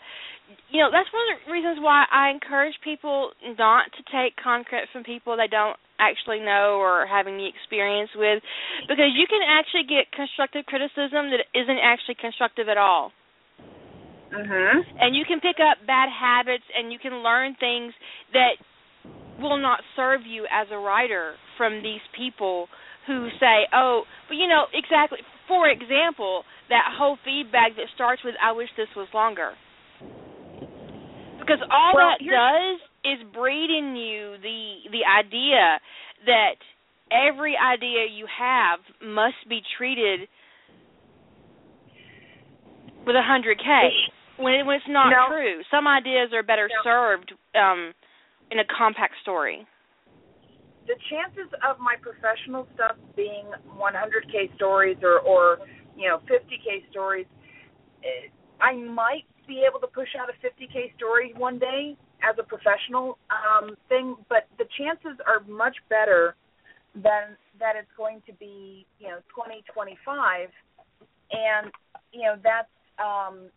you 0.70 0.80
know, 0.80 0.92
that's 0.92 1.08
one 1.12 1.24
of 1.32 1.40
the 1.46 1.52
reasons 1.52 1.80
why 1.80 2.06
I 2.12 2.30
encourage 2.30 2.76
people 2.84 3.32
not 3.58 3.92
to 3.96 4.02
take 4.12 4.36
concrit 4.36 4.92
from 4.92 5.04
people 5.04 5.38
they 5.38 5.48
don't 5.48 5.78
actually 6.00 6.40
know 6.40 6.82
or 6.82 7.06
having 7.06 7.38
the 7.38 7.48
experience 7.48 8.10
with 8.16 8.42
because 8.90 9.14
you 9.14 9.28
can 9.30 9.46
actually 9.46 9.86
get 9.86 10.12
constructive 10.12 10.66
criticism 10.66 11.30
that 11.30 11.46
isn't 11.54 11.78
actually 11.78 12.16
constructive 12.16 12.68
at 12.68 12.78
all 12.78 13.14
Mhm. 14.34 14.84
and 15.00 15.16
you 15.16 15.24
can 15.26 15.40
pick 15.40 15.60
up 15.60 15.78
bad 15.86 16.10
habits 16.10 16.64
and 16.74 16.92
you 16.92 16.98
can 16.98 17.22
learn 17.22 17.54
things 17.56 17.94
that 18.34 18.58
will 19.40 19.58
not 19.58 19.84
serve 19.96 20.26
you 20.26 20.48
as 20.50 20.68
a 20.72 20.78
writer 20.78 21.36
from 21.58 21.82
these 21.82 22.02
people 22.14 22.68
who 23.06 23.30
say, 23.40 23.68
"Oh, 23.74 24.06
but 24.28 24.38
you 24.38 24.48
know 24.48 24.68
exactly." 24.74 25.24
For 25.52 25.68
example, 25.68 26.48
that 26.72 26.96
whole 26.96 27.18
feedback 27.28 27.76
that 27.76 27.92
starts 27.94 28.24
with 28.24 28.36
"I 28.42 28.54
wish 28.54 28.70
this 28.78 28.88
was 28.96 29.10
longer," 29.14 29.52
because 31.40 31.60
all 31.70 31.92
Well, 31.94 32.16
that 32.16 32.24
does 32.24 32.80
is 33.04 33.20
breed 33.34 33.68
in 33.68 33.98
you 33.98 34.38
the 34.40 34.88
the 34.96 35.04
idea 35.04 35.82
that 36.26 36.56
every 37.12 37.58
idea 37.58 38.08
you 38.08 38.26
have 38.32 38.80
must 39.04 39.44
be 39.50 39.60
treated 39.78 40.30
with 43.06 43.18
a 43.18 43.22
hundred 43.22 43.60
K 43.60 43.92
when, 44.38 44.54
it, 44.54 44.66
when 44.66 44.78
it's 44.78 44.86
not 44.88 45.12
No. 45.12 45.28
true. 45.28 45.62
Some 45.70 45.86
ideas 45.86 46.32
are 46.34 46.44
better 46.44 46.70
No. 46.70 46.82
served 46.90 47.34
um, 47.60 47.92
in 48.52 48.60
a 48.60 48.64
compact 48.78 49.16
story. 49.22 49.68
The 50.92 51.00
chances 51.08 51.48
of 51.64 51.80
my 51.80 51.96
professional 52.04 52.68
stuff 52.76 53.00
being 53.16 53.48
100k 53.80 54.54
stories 54.56 54.98
or 55.02 55.20
or 55.20 55.60
you 55.96 56.10
know 56.10 56.20
50k 56.28 56.84
stories 56.92 57.26
eh, 58.04 58.28
i 58.60 58.76
might 58.76 59.24
be 59.48 59.64
able 59.68 59.80
to 59.80 59.88
push 59.88 60.10
out 60.20 60.28
a 60.28 60.36
50k 60.46 60.94
story 60.98 61.34
one 61.38 61.58
day 61.58 61.96
as 62.22 62.36
a 62.38 62.44
professional 62.44 63.18
um 63.32 63.76
thing 63.88 64.18
but 64.28 64.50
the 64.58 64.66
chances 64.78 65.18
are 65.26 65.40
much 65.48 65.78
better 65.88 66.36
than 66.94 67.40
that 67.58 67.80
it's 67.80 67.96
going 67.96 68.22
to 68.28 68.34
be 68.34 68.86
you 69.00 69.08
know 69.08 69.20
20 69.34 69.64
25 69.74 70.50
and 71.32 71.72
you 72.12 72.24
know 72.24 72.36
that's 72.44 72.76
um 73.00 73.48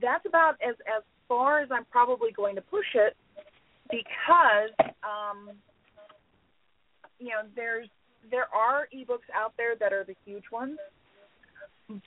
that's 0.00 0.24
about 0.26 0.54
as 0.62 0.76
as 0.86 1.02
far 1.26 1.58
as 1.58 1.68
i'm 1.72 1.86
probably 1.90 2.30
going 2.30 2.54
to 2.54 2.62
push 2.62 2.94
it 2.94 3.16
because 3.90 4.70
um 5.02 5.50
you 7.22 7.30
know 7.30 7.42
there's 7.54 7.88
there 8.30 8.46
are 8.54 8.88
ebooks 8.94 9.28
out 9.34 9.52
there 9.56 9.74
that 9.76 9.92
are 9.92 10.04
the 10.04 10.14
huge 10.24 10.44
ones 10.52 10.78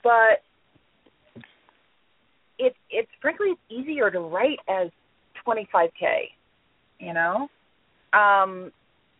but 0.02 0.42
it's 2.58 2.76
it's 2.90 3.10
frankly 3.20 3.48
it's 3.50 3.60
easier 3.70 4.10
to 4.10 4.20
write 4.20 4.58
as 4.68 4.88
25k 5.46 6.28
you 6.98 7.12
know? 7.12 7.48
Um 8.12 8.72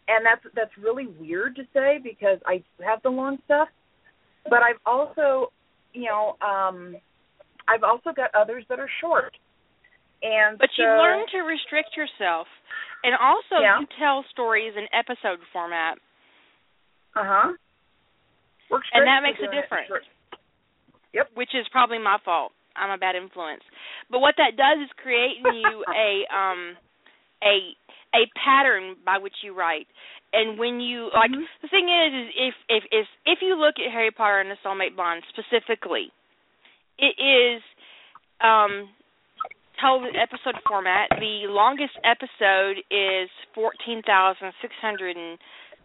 and 0.08 0.24
that's 0.24 0.54
that's 0.54 0.70
really 0.80 1.06
weird 1.20 1.56
to 1.56 1.62
say 1.74 1.98
because 2.02 2.38
i 2.46 2.62
have 2.84 3.02
the 3.02 3.08
long 3.08 3.38
stuff 3.44 3.68
but 4.44 4.60
i've 4.62 4.80
also 4.86 5.50
you 5.92 6.04
know 6.04 6.36
um 6.46 6.96
i've 7.68 7.82
also 7.82 8.10
got 8.14 8.34
others 8.34 8.64
that 8.68 8.78
are 8.78 8.90
short. 9.00 9.32
And 10.22 10.58
But 10.58 10.70
so, 10.76 10.82
you 10.82 10.88
learn 10.88 11.26
to 11.32 11.38
restrict 11.44 11.90
yourself, 11.96 12.46
and 13.06 13.14
also 13.22 13.62
Yeah. 13.62 13.78
you 13.78 13.86
tell 13.98 14.24
stories 14.30 14.74
in 14.76 14.84
episode 14.92 15.38
format, 15.52 15.98
uh-huh 17.14 17.54
Works 18.70 18.88
and 18.92 19.06
that 19.06 19.22
makes 19.22 19.38
a 19.38 19.46
difference. 19.46 20.04
Yep. 21.14 21.30
Which 21.34 21.54
is 21.54 21.66
probably 21.70 21.98
my 21.98 22.18
fault. 22.24 22.52
I'm 22.74 22.90
a 22.90 22.98
bad 22.98 23.14
influence. 23.14 23.62
But 24.10 24.18
what 24.18 24.34
that 24.36 24.56
does 24.58 24.82
is 24.84 24.90
create 25.00 25.38
in 25.38 25.52
you 25.54 25.84
a 25.94 26.26
um 26.34 26.76
a 27.42 27.72
a 28.14 28.26
pattern 28.36 28.96
by 29.04 29.18
which 29.18 29.34
you 29.42 29.54
write. 29.54 29.86
And 30.32 30.58
when 30.58 30.80
you 30.80 31.10
like 31.14 31.30
Mhm. 31.30 31.46
the 31.62 31.68
thing 31.68 31.88
is 31.88 32.12
is 32.12 32.34
if 32.36 32.54
if 32.68 32.84
if 32.90 33.06
if 33.24 33.38
you 33.40 33.54
look 33.54 33.76
at 33.78 33.92
Harry 33.92 34.10
Potter 34.10 34.40
and 34.40 34.50
the 34.50 34.58
Soulmate 34.64 34.96
Bond 34.96 35.22
specifically, 35.30 36.10
it 36.98 37.14
is 37.22 37.62
um 38.42 38.90
told 39.80 40.04
in 40.06 40.16
episode 40.16 40.56
format. 40.68 41.08
The 41.18 41.46
longest 41.48 41.94
episode 42.04 42.82
is 42.90 43.28
fourteen 43.54 44.02
thousand 44.06 44.52
six 44.62 44.74
hundred 44.80 45.16
and 45.16 45.38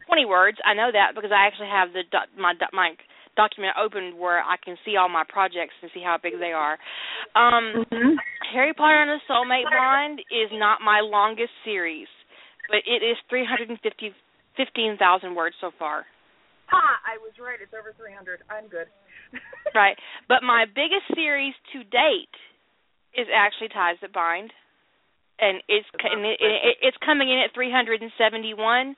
twenty 0.08 0.26
words. 0.26 0.58
I 0.66 0.74
know 0.74 0.90
that 0.92 1.16
because 1.16 1.32
I 1.32 1.48
actually 1.48 1.70
have 1.70 1.94
the 1.94 2.04
doc- 2.12 2.30
my 2.38 2.54
doc- 2.54 2.74
my 2.74 2.94
document 3.38 3.76
open 3.80 4.18
where 4.20 4.44
I 4.44 4.58
can 4.64 4.76
see 4.84 4.98
all 4.98 5.08
my 5.08 5.24
projects 5.28 5.74
and 5.82 5.90
see 5.94 6.04
how 6.04 6.18
big 6.22 6.40
they 6.40 6.52
are. 6.52 6.78
Um 7.36 7.86
Mhm. 7.92 8.16
Harry 8.54 8.74
Potter 8.74 9.02
and 9.02 9.10
the 9.12 9.22
Soulmate 9.28 9.70
Bond 9.72 10.20
is 10.32 10.52
not 10.52 10.82
my 10.82 11.00
longest 11.00 11.54
series, 11.64 12.08
but 12.68 12.84
it 12.86 13.02
is 13.04 13.18
three 13.30 13.46
hundred 13.46 13.70
and 13.70 13.80
fifty 13.80 14.14
fifteen 14.58 14.98
thousand 14.98 15.36
words 15.36 15.56
so 15.62 15.72
far. 15.80 16.06
Ha! 16.68 17.00
I 17.06 17.18
was 17.20 17.32
right. 17.40 17.60
It's 17.62 17.74
over 17.74 17.92
300. 17.98 18.44
I'm 18.50 18.68
good. 18.68 18.88
Right. 19.76 19.98
But 20.28 20.44
my 20.44 20.66
biggest 20.66 21.08
series 21.16 21.54
to 21.72 21.84
date 21.86 22.36
is 23.18 23.28
actually 23.34 23.70
Ties 23.70 23.98
That 24.02 24.14
Bind, 24.14 24.52
and 25.40 25.62
it's 25.68 25.88
and 26.04 26.26
it, 26.26 26.38
it, 26.40 26.78
it's 26.82 26.98
coming 27.06 27.30
in 27.30 27.40
at 27.40 27.54
371. 27.54 28.96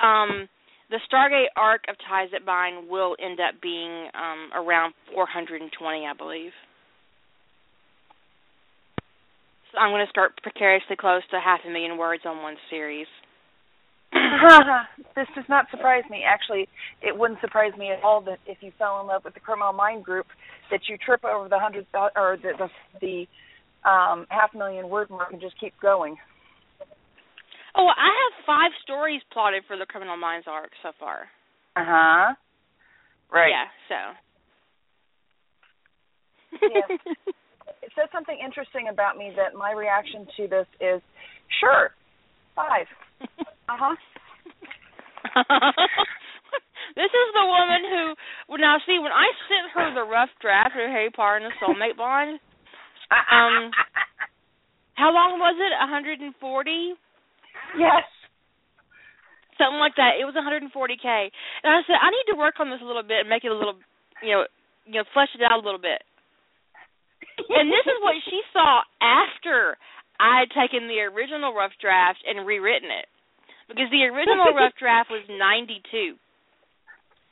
Um, 0.00 0.48
the 0.90 0.98
Stargate 1.10 1.52
arc 1.56 1.82
of 1.88 1.96
Ties 2.08 2.28
That 2.32 2.44
Bind 2.44 2.88
will 2.88 3.16
end 3.22 3.40
up 3.40 3.60
being 3.62 4.08
um, 4.14 4.50
around 4.54 4.94
420, 5.14 6.06
I 6.06 6.12
believe. 6.14 6.52
So 9.72 9.78
I'm 9.78 9.90
going 9.90 10.06
to 10.06 10.10
start 10.10 10.38
precariously 10.42 10.96
close 10.96 11.22
to 11.30 11.40
half 11.40 11.60
a 11.66 11.70
million 11.70 11.98
words 11.98 12.22
on 12.26 12.42
one 12.42 12.56
series. 12.70 13.08
this 15.16 15.26
does 15.34 15.44
not 15.48 15.66
surprise 15.70 16.04
me. 16.10 16.22
Actually, 16.26 16.68
it 17.02 17.16
wouldn't 17.16 17.40
surprise 17.40 17.72
me 17.78 17.90
at 17.90 18.02
all 18.02 18.20
that 18.22 18.38
if 18.46 18.58
you 18.60 18.72
fell 18.78 19.00
in 19.00 19.06
love 19.06 19.24
with 19.24 19.34
the 19.34 19.40
Criminal 19.40 19.72
Mind 19.72 20.04
Group, 20.04 20.26
that 20.70 20.80
you 20.88 20.96
trip 20.98 21.24
over 21.24 21.48
the 21.48 21.58
hundred 21.58 21.86
or 21.94 22.36
the 22.40 22.52
the, 22.58 22.68
the 23.00 23.26
um, 23.88 24.26
half 24.30 24.54
million 24.54 24.88
word 24.88 25.10
mark 25.10 25.32
and 25.32 25.40
just 25.40 25.58
keep 25.60 25.74
going. 25.80 26.16
Oh, 27.76 27.88
I 27.88 28.06
have 28.06 28.44
five 28.46 28.70
stories 28.82 29.20
plotted 29.32 29.64
for 29.66 29.76
the 29.76 29.86
Criminal 29.86 30.16
Minds 30.16 30.46
arc 30.48 30.70
so 30.82 30.92
far. 30.98 31.26
Uh 31.76 31.84
huh. 31.84 32.34
Right. 33.32 33.50
Yeah. 33.50 33.66
So. 33.88 33.96
Yes. 36.62 37.00
It 37.82 37.92
says 37.94 38.08
something 38.12 38.38
interesting 38.42 38.88
about 38.90 39.16
me 39.16 39.32
that 39.36 39.56
my 39.56 39.72
reaction 39.72 40.26
to 40.36 40.48
this 40.48 40.66
is, 40.80 41.02
sure, 41.60 41.90
five. 42.56 42.86
Uh 43.68 43.76
huh. 43.80 43.96
this 46.96 47.10
is 47.10 47.28
the 47.34 47.46
woman 47.46 47.80
who. 47.88 48.02
Well, 48.48 48.60
now 48.60 48.76
see, 48.86 48.98
when 49.00 49.12
I 49.12 49.28
sent 49.48 49.72
her 49.74 49.94
the 49.94 50.04
rough 50.08 50.30
draft 50.40 50.76
of 50.76 50.88
Harry 50.90 51.10
Potter 51.10 51.36
and 51.42 51.46
the 51.48 51.56
Soulmate 51.62 51.96
Bond, 51.96 52.38
Um, 53.10 53.70
how 54.94 55.12
long 55.12 55.38
was 55.40 55.56
it? 55.58 55.72
140? 55.80 56.94
yes. 57.78 58.04
Something 59.58 59.78
like 59.78 59.94
that. 59.96 60.18
It 60.18 60.26
was 60.26 60.34
140k, 60.34 61.06
and 61.62 61.70
I 61.70 61.80
said 61.86 61.94
I 62.02 62.10
need 62.10 62.26
to 62.34 62.38
work 62.38 62.58
on 62.58 62.70
this 62.70 62.82
a 62.82 62.86
little 62.86 63.06
bit 63.06 63.20
and 63.22 63.30
make 63.30 63.44
it 63.46 63.54
a 63.54 63.56
little, 63.56 63.78
you 64.22 64.34
know, 64.34 64.44
you 64.84 64.98
know, 64.98 65.06
flesh 65.14 65.30
it 65.34 65.42
out 65.46 65.62
a 65.62 65.64
little 65.64 65.78
bit. 65.80 66.02
and 67.48 67.70
this 67.70 67.86
is 67.86 67.98
what 68.02 68.18
she 68.28 68.42
saw 68.52 68.82
after 69.00 69.78
I 70.18 70.42
had 70.42 70.50
taken 70.50 70.86
the 70.90 71.06
original 71.06 71.54
rough 71.54 71.70
draft 71.80 72.18
and 72.26 72.42
rewritten 72.46 72.90
it, 72.90 73.06
because 73.68 73.88
the 73.90 74.04
original 74.08 74.52
rough 74.58 74.74
draft 74.78 75.10
was 75.10 75.22
92. 75.28 76.16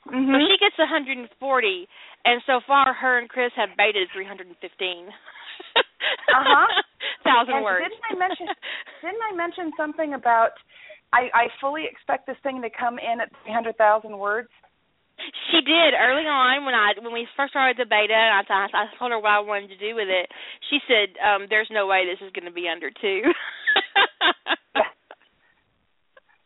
Mm-hmm. 0.09 0.31
So 0.31 0.35
she 0.49 0.57
gets 0.59 0.75
140, 0.77 1.29
and 2.25 2.41
so 2.45 2.59
far 2.67 2.91
her 2.93 3.19
and 3.19 3.29
Chris 3.29 3.51
have 3.55 3.69
baited 3.77 4.09
315. 4.13 4.51
Uh-huh. 6.03 6.67
Thousand 7.23 7.61
And 7.61 7.63
words. 7.63 7.85
didn't 7.87 8.03
I 8.11 8.15
mention- 8.19 8.51
Didn't 9.05 9.23
I 9.23 9.31
mention 9.35 9.71
something 9.77 10.13
about 10.13 10.51
I, 11.13 11.29
I 11.31 11.45
fully 11.61 11.85
expect 11.87 12.27
this 12.27 12.35
thing 12.43 12.59
to 12.61 12.69
come 12.73 12.97
in 12.99 13.21
at 13.21 13.31
300,000 13.45 14.11
words? 14.17 14.49
She 15.51 15.61
did 15.63 15.93
early 15.95 16.25
on 16.27 16.65
when 16.65 16.75
I 16.75 16.91
when 16.99 17.13
we 17.13 17.27
first 17.37 17.53
started 17.53 17.77
the 17.79 17.85
beta, 17.87 18.11
and 18.17 18.33
I, 18.35 18.41
I, 18.49 18.67
I 18.73 18.83
told 18.99 19.11
her 19.15 19.19
what 19.21 19.31
I 19.31 19.39
wanted 19.39 19.69
to 19.71 19.77
do 19.79 19.95
with 19.95 20.09
it. 20.09 20.27
She 20.69 20.79
said, 20.89 21.15
um, 21.23 21.45
"There's 21.47 21.69
no 21.71 21.85
way 21.87 22.03
this 22.03 22.19
is 22.25 22.33
going 22.33 22.49
to 22.49 22.55
be 22.55 22.67
under 22.67 22.89
two. 22.91 23.21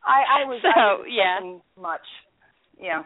I, 0.08 0.42
I 0.42 0.46
was 0.48 0.60
So, 0.64 0.70
I 0.70 0.94
was 0.96 1.08
yeah. 1.12 1.82
much. 1.82 2.08
Yeah. 2.80 3.04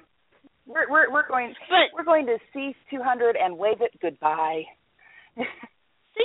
We're 0.68 0.90
we're 0.90 1.12
we're 1.12 1.28
going 1.28 1.54
but 1.70 1.90
we're 1.98 2.06
going 2.06 2.28
to 2.28 2.38
cease 2.54 2.76
200 2.92 3.36
and 3.36 3.58
wave 3.58 3.82
it 3.82 3.92
goodbye. 4.02 4.64
see 5.36 5.44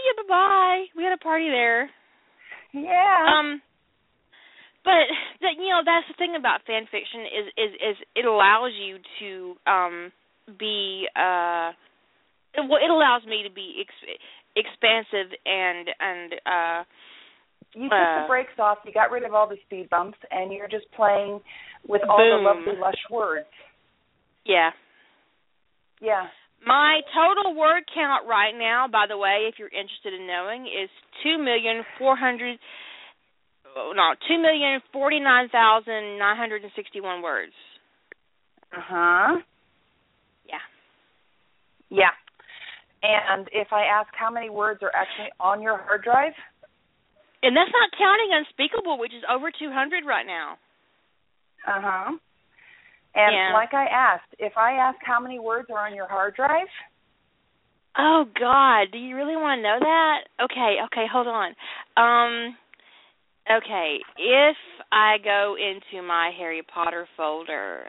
you, 0.05 0.15
bye 0.17 0.29
bye. 0.29 0.85
We 0.97 1.05
had 1.05 1.15
a 1.15 1.23
party 1.23 1.49
there. 1.49 1.89
yeah. 2.75 3.25
Um, 3.27 3.63
but 4.85 5.11
that 5.41 5.59
you 5.59 5.69
know 5.71 5.81
that's 5.85 6.07
the 6.07 6.15
thing 6.19 6.35
about 6.39 6.61
fan 6.67 6.85
fiction 6.91 7.23
is 7.27 7.47
is 7.57 7.73
is 7.75 7.97
it 8.15 8.25
allows 8.27 8.73
you 8.79 8.99
to 9.19 9.71
um 9.71 10.13
be 10.59 11.09
uh 11.17 11.73
well 12.69 12.79
it 12.79 12.91
allows 12.91 13.25
me 13.27 13.43
to 13.43 13.53
be 13.53 13.83
ex- 13.83 14.21
expansive 14.55 15.33
and 15.45 15.89
and 15.99 16.33
uh 16.47 16.85
you 17.77 17.89
took 17.89 17.93
uh, 17.93 18.23
the 18.23 18.29
brakes 18.29 18.57
off, 18.59 18.79
you 18.85 18.93
got 18.93 19.11
rid 19.13 19.23
of 19.23 19.35
all 19.35 19.47
the 19.47 19.61
speed 19.67 19.91
bumps 19.91 20.19
and 20.31 20.51
you're 20.53 20.69
just 20.69 20.87
playing 20.97 21.41
with 21.87 22.01
all 22.09 22.17
Boom. 22.17 22.43
the 22.43 22.49
lovely 22.49 22.81
lush 22.81 22.99
words. 23.11 23.47
yeah 24.45 24.71
Yeah. 26.01 26.25
My 26.67 27.01
total 27.15 27.55
word 27.55 27.85
count 27.95 28.27
right 28.27 28.57
now, 28.57 28.87
by 28.91 29.05
the 29.09 29.17
way, 29.17 29.47
if 29.47 29.55
you're 29.59 29.69
interested 29.69 30.15
in 30.15 30.27
knowing, 30.27 30.65
is 30.67 30.89
two 31.23 31.37
million 31.39 31.85
four 31.99 32.17
hundred. 32.17 32.59
oh, 33.77 33.93
No, 33.95 34.15
two 34.27 34.41
million 34.41 34.81
forty 34.91 35.21
nine 35.21 35.49
thousand 35.51 36.19
nine 36.19 36.37
hundred 36.37 36.63
and 36.63 36.73
sixty 36.75 37.01
one 37.01 37.23
words. 37.23 37.53
Uh-huh. 38.77 39.37
Yeah. 40.49 40.65
Yeah. 41.91 42.15
And 43.03 43.47
if 43.53 43.69
I 43.71 43.85
ask 43.85 44.09
how 44.19 44.31
many 44.31 44.51
words 44.51 44.81
are 44.83 44.91
actually 44.97 45.31
on 45.39 45.63
your 45.63 45.77
hard 45.77 46.03
drive? 46.03 46.33
And 47.47 47.57
that's 47.57 47.71
not 47.71 47.95
counting 47.97 48.35
Unspeakable, 48.35 48.99
which 48.99 49.15
is 49.15 49.23
over 49.31 49.53
two 49.55 49.71
hundred 49.71 50.05
right 50.05 50.27
now. 50.27 50.59
Uh-huh. 51.67 52.19
And 53.15 53.33
Yeah. 53.35 53.53
like 53.55 53.73
I 53.73 53.87
asked, 53.87 54.35
if 54.39 54.59
I 54.59 54.73
ask 54.73 54.99
how 55.07 55.21
many 55.21 55.39
words 55.39 55.69
are 55.71 55.87
on 55.87 55.95
your 55.95 56.09
hard 56.09 56.35
drive, 56.35 56.67
Oh 57.97 58.27
God, 58.39 58.89
do 58.93 58.99
you 58.99 59.17
really 59.17 59.37
want 59.37 59.59
to 59.59 59.63
know 59.63 59.79
that? 59.81 60.19
Okay, 60.43 60.77
okay, 60.87 61.07
hold 61.11 61.29
on. 61.29 61.55
Um 61.97 62.57
okay, 63.51 63.99
if 64.19 64.57
I 64.91 65.19
go 65.23 65.57
into 65.57 66.03
my 66.05 66.33
Harry 66.37 66.63
Potter 66.63 67.07
folder 67.17 67.89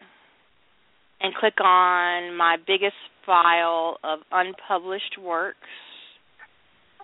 and 1.20 1.34
click 1.34 1.60
on 1.60 2.38
my 2.38 2.58
biggest 2.68 2.95
file 3.26 3.97
of 4.03 4.20
unpublished 4.32 5.18
works, 5.20 5.58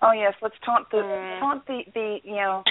oh 0.04 0.12
yes, 0.12 0.34
let's 0.42 0.56
taunt 0.64 0.90
the 0.90 0.98
Mm. 1.02 1.40
taunt 1.40 1.66
the 1.66 1.82
the 1.94 2.20
you 2.24 2.36
know 2.36 2.62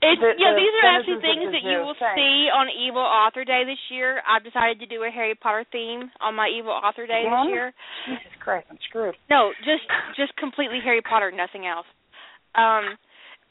It's 0.00 0.20
The- 0.20 0.34
yeah, 0.38 0.52
the 0.54 0.60
these 0.62 0.74
are 0.80 0.88
actually 0.96 1.20
things 1.20 1.52
that 1.52 1.62
you 1.66 1.78
will 1.82 1.94
see 2.14 2.48
on 2.48 2.70
Evil 2.70 3.02
Author 3.02 3.44
Day 3.44 3.64
this 3.64 3.78
year. 3.90 4.22
I've 4.26 4.44
decided 4.44 4.78
to 4.80 4.86
do 4.86 5.02
a 5.02 5.10
Harry 5.10 5.34
Potter 5.34 5.64
theme 5.72 6.10
on 6.20 6.34
my 6.34 6.48
Evil 6.48 6.70
Author 6.72 7.06
Day 7.06 7.26
Again? 7.26 7.46
this 7.46 7.50
year. 7.50 7.66
Jesus 8.06 8.32
Christ, 8.40 8.66
I'm 8.70 8.78
screwed. 8.88 9.16
No, 9.28 9.52
just 9.64 9.84
just 10.16 10.34
completely 10.36 10.78
Harry 10.82 11.02
Potter, 11.02 11.30
nothing 11.32 11.66
else. 11.66 11.86
Um 12.54 12.96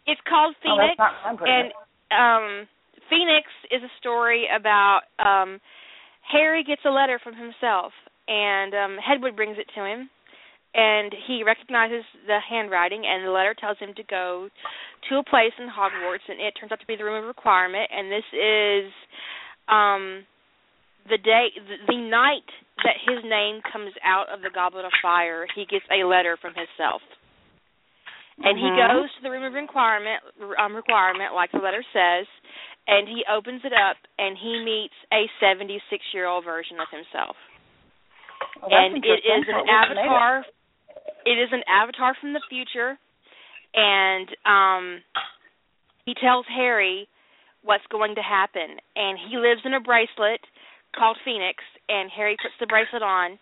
it's 0.07 0.21
called 0.27 0.55
Oh, 0.55 0.63
Phoenix 0.63 0.95
that's 0.97 0.99
not 0.99 1.13
what 1.21 1.29
I'm 1.29 1.37
putting 1.37 1.53
and 1.53 1.67
um 2.15 2.67
Phoenix 3.09 3.45
is 3.69 3.83
a 3.83 3.91
story 3.99 4.47
about 4.47 5.01
um 5.19 5.59
Harry 6.31 6.63
gets 6.63 6.81
a 6.85 6.89
letter 6.89 7.19
from 7.21 7.35
himself 7.35 7.91
and 8.27 8.73
um 8.73 8.97
Hedwig 8.97 9.35
brings 9.35 9.57
it 9.59 9.67
to 9.75 9.83
him 9.85 10.09
and 10.77 11.09
he 11.25 11.41
recognizes 11.43 12.05
the 12.29 12.37
handwriting 12.47 13.01
and 13.05 13.25
the 13.25 13.31
letter 13.33 13.55
tells 13.57 13.77
him 13.79 13.93
to 13.97 14.03
go 14.05 14.47
to 15.09 15.17
a 15.17 15.23
place 15.25 15.51
in 15.57 15.65
Hogwarts 15.67 16.23
and 16.29 16.39
it 16.39 16.53
turns 16.53 16.71
out 16.71 16.79
to 16.79 16.85
be 16.85 16.95
the 16.95 17.03
room 17.03 17.17
of 17.17 17.27
requirement 17.27 17.89
and 17.89 18.11
this 18.13 18.27
is 18.31 18.85
um 19.67 20.23
the 21.09 21.17
day 21.17 21.49
the, 21.57 21.77
the 21.89 21.97
night 21.97 22.45
that 22.85 22.93
his 23.09 23.23
name 23.25 23.59
comes 23.73 23.91
out 24.05 24.29
of 24.29 24.41
the 24.45 24.53
goblet 24.53 24.85
of 24.85 24.93
fire 25.01 25.47
he 25.57 25.65
gets 25.65 25.85
a 25.89 26.05
letter 26.05 26.37
from 26.39 26.53
himself 26.53 27.01
and 28.45 28.53
he 28.59 28.69
Mhm. 28.69 28.77
goes 29.01 29.09
to 29.17 29.21
the 29.25 29.31
room 29.33 29.43
of 29.43 29.53
requirement 29.57 30.21
um 30.61 30.75
requirement 30.75 31.33
like 31.33 31.51
the 31.51 31.57
letter 31.63 31.83
says 31.91 32.27
and 32.87 33.07
he 33.09 33.25
opens 33.25 33.65
it 33.65 33.73
up 33.73 33.97
and 34.19 34.37
he 34.37 34.61
meets 34.63 34.93
a 35.11 35.25
76 35.41 35.81
year 36.13 36.27
old 36.27 36.45
version 36.45 36.77
of 36.79 36.87
himself 36.93 37.35
Oh, 38.61 38.69
and 38.69 39.01
it 39.05 39.25
is 39.25 39.43
an 39.49 39.55
What 39.55 39.65
was 39.65 39.89
the 39.89 39.95
name 39.95 40.05
of 40.05 40.05
it? 40.05 40.09
avatar 40.09 40.45
it 41.27 41.35
is 41.35 41.51
an 41.51 41.63
avatar 41.67 42.15
from 42.19 42.31
the 42.31 42.41
future 42.47 42.95
and 43.75 44.27
um 44.47 44.85
he 46.07 46.15
tells 46.15 46.47
Harry 46.47 47.07
what's 47.67 47.83
going 47.91 48.15
to 48.15 48.23
happen 48.23 48.79
and 48.95 49.19
he 49.19 49.35
lives 49.35 49.59
in 49.67 49.75
a 49.75 49.83
bracelet 49.83 50.39
called 50.95 51.19
Phoenix 51.27 51.59
and 51.91 52.07
Harry 52.15 52.39
puts 52.39 52.55
the 52.63 52.71
bracelet 52.71 53.03
on 53.03 53.35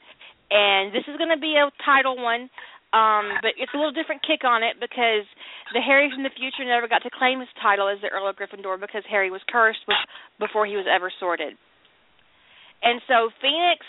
and 0.50 0.90
this 0.90 1.06
is 1.06 1.14
going 1.22 1.30
to 1.30 1.38
be 1.38 1.54
a 1.62 1.70
title 1.86 2.18
one 2.18 2.50
um 2.98 3.38
but 3.46 3.54
it's 3.62 3.72
a 3.74 3.78
little 3.78 3.94
different 3.94 4.26
kick 4.26 4.42
on 4.42 4.66
it 4.66 4.82
because 4.82 5.30
the 5.78 5.82
Harry 5.86 6.10
from 6.10 6.26
the 6.26 6.34
future 6.34 6.66
never 6.66 6.90
got 6.90 7.06
to 7.06 7.14
claim 7.14 7.38
his 7.38 7.54
title 7.62 7.86
as 7.86 8.02
the 8.02 8.10
Earl 8.10 8.30
of 8.30 8.36
Gryffindor 8.36 8.82
because 8.82 9.06
Harry 9.10 9.30
was 9.30 9.42
cursed 9.50 9.86
with, 9.88 9.98
before 10.38 10.66
he 10.66 10.78
was 10.78 10.86
ever 10.86 11.10
sorted. 11.20 11.58
And 12.86 13.02
so 13.10 13.34
Phoenix 13.42 13.82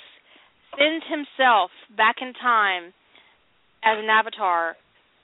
sends 0.73 1.05
himself 1.05 1.69
back 1.97 2.17
in 2.21 2.33
time 2.41 2.97
as 3.85 3.99
an 3.99 4.09
avatar 4.09 4.77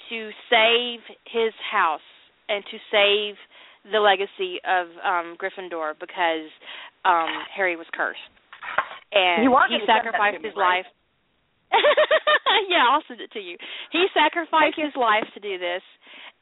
to 0.09 0.31
save 0.51 1.01
his 1.25 1.53
house 1.71 2.05
and 2.49 2.65
to 2.71 2.77
save 2.91 3.35
the 3.91 3.99
legacy 3.99 4.61
of 4.63 4.87
um 5.03 5.37
Gryffindor 5.41 5.95
because 5.99 6.51
um 7.05 7.31
Harry 7.55 7.77
was 7.77 7.87
cursed. 7.95 8.21
And 9.13 9.43
he 9.43 9.49
me 9.71 9.79
to 9.81 9.87
send 9.87 10.05
sacrificed 10.05 10.45
his 10.45 10.57
life. 10.57 10.87
yeah, 12.69 12.85
I'll 12.89 13.03
send 13.09 13.21
it 13.21 13.33
to 13.33 13.41
you. 13.41 13.57
He 13.91 14.07
sacrificed 14.13 14.77
his 14.77 14.93
life 14.97 15.25
to 15.35 15.41
do 15.41 15.59
this. 15.59 15.83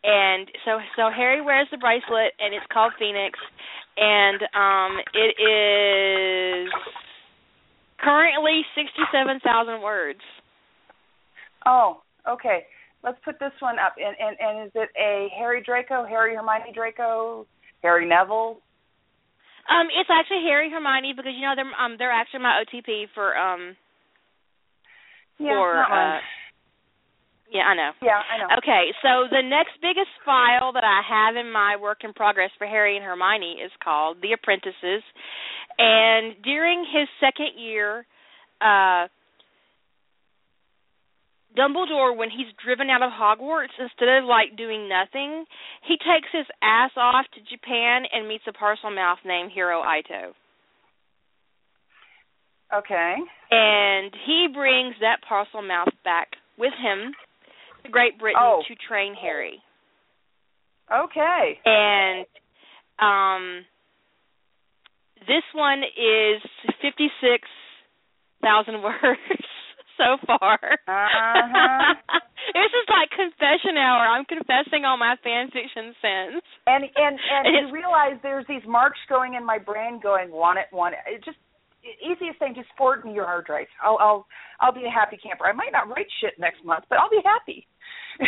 And 0.04 0.48
so 0.64 0.78
so 0.96 1.10
Harry 1.14 1.40
wears 1.40 1.68
the 1.70 1.78
bracelet 1.78 2.34
and 2.38 2.54
it's 2.54 2.66
called 2.72 2.92
Phoenix 2.98 3.38
and 3.96 4.40
um 4.52 4.92
it 5.14 5.32
is 5.38 6.68
currently 8.00 8.64
67,000 8.74 9.82
words. 9.82 10.20
Oh, 11.66 12.02
okay. 12.28 12.64
Let's 13.02 13.18
put 13.24 13.38
this 13.40 13.52
one 13.60 13.78
up. 13.78 13.94
And, 13.96 14.16
and 14.18 14.36
and 14.40 14.66
is 14.66 14.72
it 14.74 14.90
a 14.98 15.28
Harry 15.38 15.62
Draco, 15.64 16.04
Harry 16.04 16.34
Hermione 16.34 16.72
Draco, 16.74 17.46
Harry 17.82 18.06
Neville? 18.06 18.60
Um, 19.70 19.86
it's 19.94 20.10
actually 20.10 20.42
Harry 20.48 20.70
Hermione 20.70 21.14
because 21.16 21.32
you 21.34 21.42
know 21.42 21.54
they're 21.54 21.68
um 21.78 21.96
they're 21.98 22.12
actually 22.12 22.40
my 22.40 22.62
OTP 22.64 23.06
for 23.14 23.36
um 23.36 23.76
Yeah, 25.38 25.54
for 25.56 25.74
not 25.76 25.92
uh 25.92 26.18
yeah 27.52 27.62
I 27.62 27.74
know. 27.74 27.90
yeah, 28.02 28.20
I 28.20 28.38
know. 28.38 28.48
Okay, 28.58 28.92
so 29.02 29.28
the 29.30 29.42
next 29.42 29.80
biggest 29.80 30.10
file 30.24 30.72
that 30.72 30.84
I 30.84 31.00
have 31.06 31.36
in 31.36 31.50
my 31.52 31.76
work 31.76 32.04
in 32.04 32.12
progress 32.12 32.50
for 32.58 32.66
Harry 32.66 32.96
and 32.96 33.04
Hermione 33.04 33.60
is 33.64 33.72
called 33.82 34.18
The 34.22 34.32
Apprentices. 34.32 35.02
And 35.78 36.34
during 36.42 36.84
his 36.84 37.08
second 37.20 37.56
year 37.56 38.04
uh 38.60 39.08
Dumbledore, 41.56 42.16
when 42.16 42.30
he's 42.30 42.46
driven 42.64 42.88
out 42.90 43.02
of 43.02 43.10
Hogwarts, 43.10 43.74
instead 43.78 44.08
of 44.08 44.24
like 44.24 44.56
doing 44.56 44.88
nothing, 44.88 45.44
he 45.86 45.96
takes 45.96 46.28
his 46.32 46.46
ass 46.62 46.90
off 46.96 47.26
to 47.34 47.40
Japan 47.40 48.04
and 48.12 48.28
meets 48.28 48.44
a 48.46 48.52
Parselmouth 48.52 49.16
named 49.24 49.50
Hiro 49.52 49.82
Ito. 49.82 50.32
Okay. 52.72 53.16
And 53.50 54.12
he 54.26 54.46
brings 54.54 54.94
that 55.00 55.16
Parselmouth 55.28 55.90
back 56.04 56.28
with 56.56 56.72
him 56.80 57.12
to 57.84 57.90
Great 57.90 58.16
Britain 58.18 58.40
Oh. 58.42 58.62
to 58.68 58.74
train 58.88 59.14
Harry. 59.20 59.60
Okay. 60.92 61.58
And 61.64 62.26
um 63.00 63.64
this 65.26 65.42
one 65.54 65.82
is 65.82 66.40
56,000 66.80 68.82
words 68.82 69.46
so 70.00 70.16
far. 70.24 70.56
Uh-huh. 70.88 71.94
this 72.56 72.72
is 72.72 72.86
like 72.88 73.12
confession 73.12 73.76
hour. 73.76 74.08
I'm 74.08 74.24
confessing 74.24 74.88
all 74.88 74.96
my 74.96 75.20
fan 75.20 75.52
fiction 75.52 75.92
sins. 76.00 76.40
And 76.64 76.88
and 76.88 77.14
and 77.20 77.42
It 77.44 77.68
you 77.68 77.72
realize 77.72 78.16
there's 78.24 78.48
these 78.48 78.64
marks 78.64 79.00
going 79.08 79.34
in 79.34 79.44
my 79.44 79.60
brain 79.60 80.00
going 80.00 80.32
want 80.32 80.58
it 80.58 80.72
want 80.72 80.96
it. 80.96 81.04
It 81.04 81.20
just 81.24 81.36
easiest 82.00 82.40
thing 82.40 82.56
just 82.56 82.72
forward 82.76 83.04
me 83.04 83.12
your 83.12 83.28
hard 83.28 83.44
drive. 83.44 83.68
I'll 83.84 83.98
I'll 84.00 84.26
I'll 84.60 84.74
be 84.74 84.88
a 84.88 84.90
happy 84.90 85.20
camper. 85.20 85.44
I 85.44 85.52
might 85.52 85.72
not 85.72 85.88
write 85.88 86.08
shit 86.24 86.40
next 86.40 86.64
month, 86.64 86.84
but 86.88 86.98
I'll 86.98 87.12
be 87.12 87.20
happy. 87.24 87.66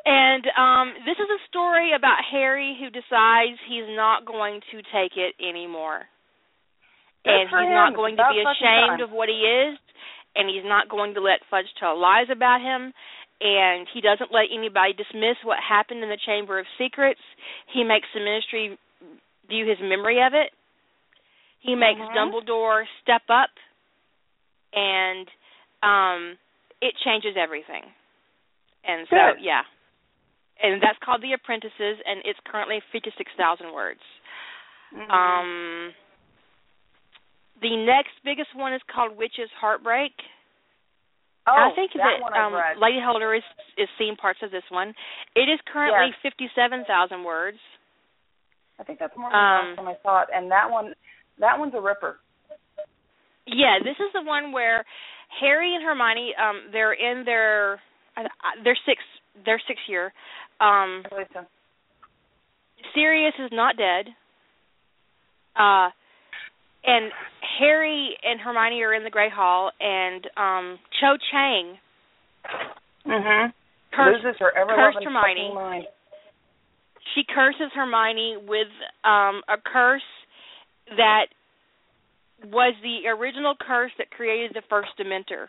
And 0.00 0.44
um 0.56 0.94
this 1.04 1.20
is 1.20 1.28
a 1.28 1.40
story 1.52 1.92
about 1.92 2.24
Harry 2.32 2.72
who 2.80 2.88
decides 2.88 3.60
he's 3.68 3.84
not 3.92 4.24
going 4.24 4.64
to 4.72 4.80
take 4.88 5.12
it 5.20 5.36
anymore. 5.36 6.08
Good 7.20 7.36
and 7.36 7.48
he's 7.52 7.68
him. 7.68 7.76
not 7.76 7.92
going 7.94 8.16
to 8.16 8.24
about 8.24 8.32
be 8.32 8.40
ashamed 8.40 9.04
of 9.04 9.12
what 9.12 9.28
he 9.28 9.44
is 9.44 9.76
and 10.36 10.48
he's 10.48 10.64
not 10.64 10.88
going 10.88 11.14
to 11.14 11.20
let 11.20 11.40
Fudge 11.50 11.66
tell 11.78 11.98
lies 11.98 12.28
about 12.30 12.60
him 12.60 12.92
and 13.40 13.88
he 13.92 14.00
doesn't 14.00 14.32
let 14.32 14.52
anybody 14.52 14.92
dismiss 14.92 15.36
what 15.44 15.58
happened 15.66 16.02
in 16.02 16.10
the 16.10 16.20
Chamber 16.26 16.58
of 16.58 16.66
Secrets. 16.76 17.20
He 17.72 17.84
makes 17.84 18.06
the 18.12 18.20
ministry 18.20 18.78
view 19.48 19.66
his 19.66 19.78
memory 19.80 20.22
of 20.22 20.34
it. 20.34 20.52
He 21.60 21.74
makes 21.74 22.00
Mhm. 22.00 22.14
Dumbledore 22.14 22.86
step 23.02 23.22
up 23.28 23.50
and 24.72 25.28
um 25.82 26.38
it 26.80 26.96
changes 27.04 27.36
everything. 27.36 27.84
And 28.84 29.08
so 29.08 29.16
Good. 29.16 29.40
yeah. 29.40 29.64
And 30.62 30.80
that's 30.80 30.98
called 30.98 31.20
The 31.22 31.32
Apprentices 31.32 32.00
and 32.06 32.22
it's 32.24 32.40
currently 32.44 32.80
56,000 32.92 33.72
words. 33.72 34.02
Mhm. 34.92 35.10
Um, 35.10 35.94
the 37.60 37.76
next 37.76 38.12
biggest 38.24 38.50
one 38.56 38.72
is 38.74 38.80
called 38.92 39.16
Witch's 39.16 39.50
Heartbreak. 39.60 40.12
oh, 41.46 41.52
I 41.52 41.74
think 41.74 41.92
that 41.94 42.20
that 42.24 42.40
um. 42.40 42.52
Lady 42.80 43.00
Holder 43.02 43.34
is 43.34 43.42
is 43.76 43.88
seeing 43.98 44.16
parts 44.16 44.40
of 44.42 44.50
this 44.50 44.64
one. 44.70 44.94
It 45.36 45.48
is 45.48 45.58
currently 45.72 46.12
Yes. 46.12 46.20
fifty-seven 46.22 46.84
thousand 46.86 47.24
words. 47.24 47.58
I 48.78 48.82
think 48.82 48.98
that's 48.98 49.16
more 49.16 49.28
than 49.30 49.36
um, 49.38 49.76
the 49.76 49.82
last 49.82 49.84
time 49.84 49.88
I 49.88 49.96
saw 50.02 50.22
it. 50.22 50.28
And 50.34 50.50
that 50.50 50.70
one 50.70 50.94
that 51.38 51.58
one's 51.58 51.74
a 51.74 51.80
ripper. 51.80 52.18
Yeah, 53.46 53.78
this 53.82 53.96
is 53.98 54.12
the 54.14 54.22
one 54.22 54.52
where 54.52 54.84
Harry 55.40 55.74
and 55.74 55.84
Hermione 55.84 56.32
um 56.40 56.70
they're 56.72 56.92
in 56.94 57.24
their 57.24 57.80
their 58.64 58.76
six 58.86 59.00
their 59.44 59.60
six 59.68 59.78
year. 59.88 60.12
Um 60.60 61.02
I 61.04 61.08
believe 61.10 61.26
so. 61.32 61.40
Sirius 62.94 63.34
is 63.38 63.50
not 63.52 63.76
dead. 63.76 64.06
Uh 65.56 65.90
and 66.84 67.12
Harry 67.58 68.16
and 68.22 68.40
Hermione 68.40 68.82
are 68.82 68.94
in 68.94 69.04
the 69.04 69.10
Great 69.10 69.32
Hall 69.32 69.70
and 69.80 70.26
um 70.36 70.78
Cho 71.00 71.16
Chang 71.30 71.78
Mhm. 73.06 73.52
cursed 73.92 74.24
Loses 74.24 74.38
her 74.40 74.52
ever 74.56 74.74
cursed 74.74 75.04
Hermione. 75.04 75.54
mind. 75.54 75.86
she 77.14 77.24
curses 77.24 77.72
Hermione 77.72 78.36
with 78.38 78.68
um 79.04 79.42
a 79.48 79.56
curse 79.58 80.02
that 80.96 81.26
was 82.44 82.74
the 82.82 83.06
original 83.08 83.54
curse 83.56 83.92
that 83.98 84.10
created 84.10 84.52
the 84.54 84.62
first 84.62 84.96
Dementor. 84.96 85.48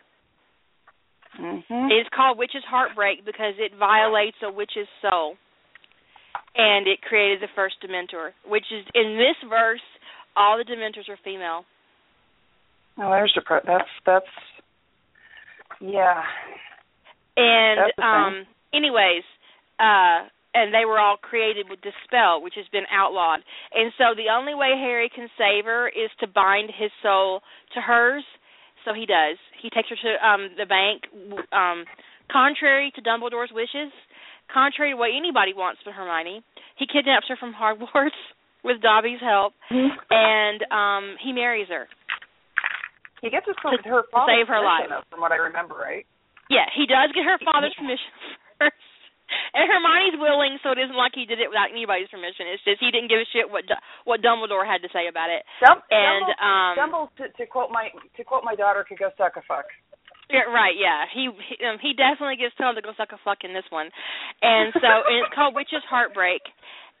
Mhm. 1.38 1.90
It 1.90 1.94
is 1.94 2.08
called 2.10 2.36
Witch's 2.36 2.64
Heartbreak 2.64 3.24
because 3.24 3.58
it 3.58 3.72
violates 3.74 4.36
a 4.42 4.50
witch's 4.50 4.88
soul. 5.00 5.38
And 6.54 6.86
it 6.86 7.00
created 7.00 7.40
the 7.40 7.48
first 7.48 7.80
Dementor, 7.80 8.32
which 8.44 8.70
is 8.70 8.84
in 8.94 9.16
this 9.16 9.36
verse 9.48 9.80
all 10.36 10.58
the 10.58 10.64
Dementors 10.64 11.08
are 11.08 11.18
female. 11.24 11.64
Oh, 12.98 13.10
there's 13.10 13.32
the 13.34 13.42
that's 13.66 13.88
that's 14.04 14.26
yeah. 15.80 16.22
And 17.36 17.92
the 17.96 18.02
um 18.02 18.46
anyways, 18.74 19.24
uh 19.80 20.28
and 20.54 20.74
they 20.74 20.84
were 20.84 21.00
all 21.00 21.16
created 21.16 21.66
with 21.70 21.80
this 21.80 21.96
spell 22.04 22.42
which 22.42 22.54
has 22.56 22.66
been 22.72 22.84
outlawed. 22.92 23.40
And 23.74 23.92
so 23.96 24.12
the 24.14 24.28
only 24.32 24.54
way 24.54 24.76
Harry 24.76 25.10
can 25.14 25.28
save 25.38 25.64
her 25.64 25.88
is 25.88 26.10
to 26.20 26.26
bind 26.26 26.70
his 26.76 26.90
soul 27.02 27.40
to 27.74 27.80
hers. 27.80 28.24
So 28.84 28.92
he 28.92 29.06
does. 29.06 29.38
He 29.62 29.70
takes 29.70 29.88
her 29.88 29.96
to 29.96 30.12
um 30.20 30.50
the 30.58 30.66
bank 30.66 31.08
um 31.52 31.84
contrary 32.30 32.92
to 32.94 33.00
Dumbledore's 33.00 33.52
wishes, 33.52 33.92
contrary 34.52 34.92
to 34.92 34.96
what 34.96 35.10
anybody 35.16 35.54
wants 35.54 35.80
but 35.84 35.94
Hermione. 35.94 36.42
He 36.76 36.86
kidnaps 36.86 37.28
her 37.28 37.36
from 37.36 37.54
Hogwarts 37.54 38.20
with 38.64 38.80
Dobby's 38.80 39.20
help 39.20 39.54
and 39.70 40.60
um 40.70 41.16
he 41.22 41.32
marries 41.32 41.68
her. 41.68 41.88
He 43.22 43.30
gets 43.30 43.46
his 43.46 43.56
To- 43.62 43.70
her 43.88 44.02
to 44.02 44.08
father's 44.10 44.34
save 44.42 44.48
her 44.50 44.62
life. 44.62 44.86
though, 44.90 45.02
from 45.10 45.20
what 45.22 45.30
I 45.30 45.38
remember, 45.38 45.74
right? 45.78 46.06
Yeah, 46.50 46.66
he 46.74 46.86
does 46.90 47.14
get 47.14 47.22
her 47.24 47.38
father's 47.46 47.74
permission 47.78 48.10
first. 48.58 48.74
And 49.56 49.64
Hermione's 49.64 50.20
willing, 50.20 50.58
so 50.60 50.76
it 50.76 50.80
isn't 50.82 50.98
like 50.98 51.16
he 51.16 51.24
did 51.24 51.40
it 51.40 51.48
without 51.48 51.72
anybody's 51.72 52.10
permission. 52.12 52.52
It's 52.52 52.60
just 52.68 52.82
he 52.84 52.90
didn't 52.92 53.08
give 53.08 53.22
a 53.22 53.28
shit 53.32 53.48
what 53.48 53.64
what 54.04 54.20
Dumbledore 54.20 54.66
had 54.66 54.82
to 54.84 54.90
say 54.92 55.06
about 55.08 55.30
it. 55.30 55.40
Dum- 55.64 55.80
And 55.88 56.26
Dumble, 56.28 56.44
um 56.44 56.72
Dumble 56.76 57.04
to, 57.16 57.24
to 57.40 57.44
quote 57.46 57.70
my 57.70 57.88
to 58.18 58.22
quote 58.26 58.44
my 58.44 58.54
daughter 58.58 58.84
could 58.84 58.98
go 59.00 59.08
suck 59.16 59.38
a 59.40 59.44
fuck. 59.48 59.64
yeah, 60.28 60.44
right, 60.52 60.76
yeah. 60.76 61.08
He 61.14 61.30
he, 61.48 61.54
um, 61.64 61.78
he 61.80 61.94
definitely 61.96 62.36
gets 62.36 62.52
told 62.60 62.76
to 62.76 62.82
go 62.84 62.92
suck 62.98 63.14
a 63.16 63.20
fuck 63.24 63.40
in 63.46 63.54
this 63.56 63.64
one. 63.72 63.88
And 64.44 64.74
so 64.76 64.84
and 65.08 65.24
it's 65.24 65.32
called 65.32 65.54
Witch's 65.56 65.86
Heartbreak. 65.88 66.42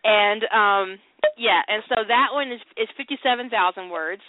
And 0.04 0.42
um 0.50 0.98
yeah, 1.38 1.62
and 1.68 1.82
so 1.88 2.02
that 2.06 2.28
one 2.32 2.50
is 2.50 2.60
is 2.76 2.88
57,000 2.96 3.48
words. 3.90 4.22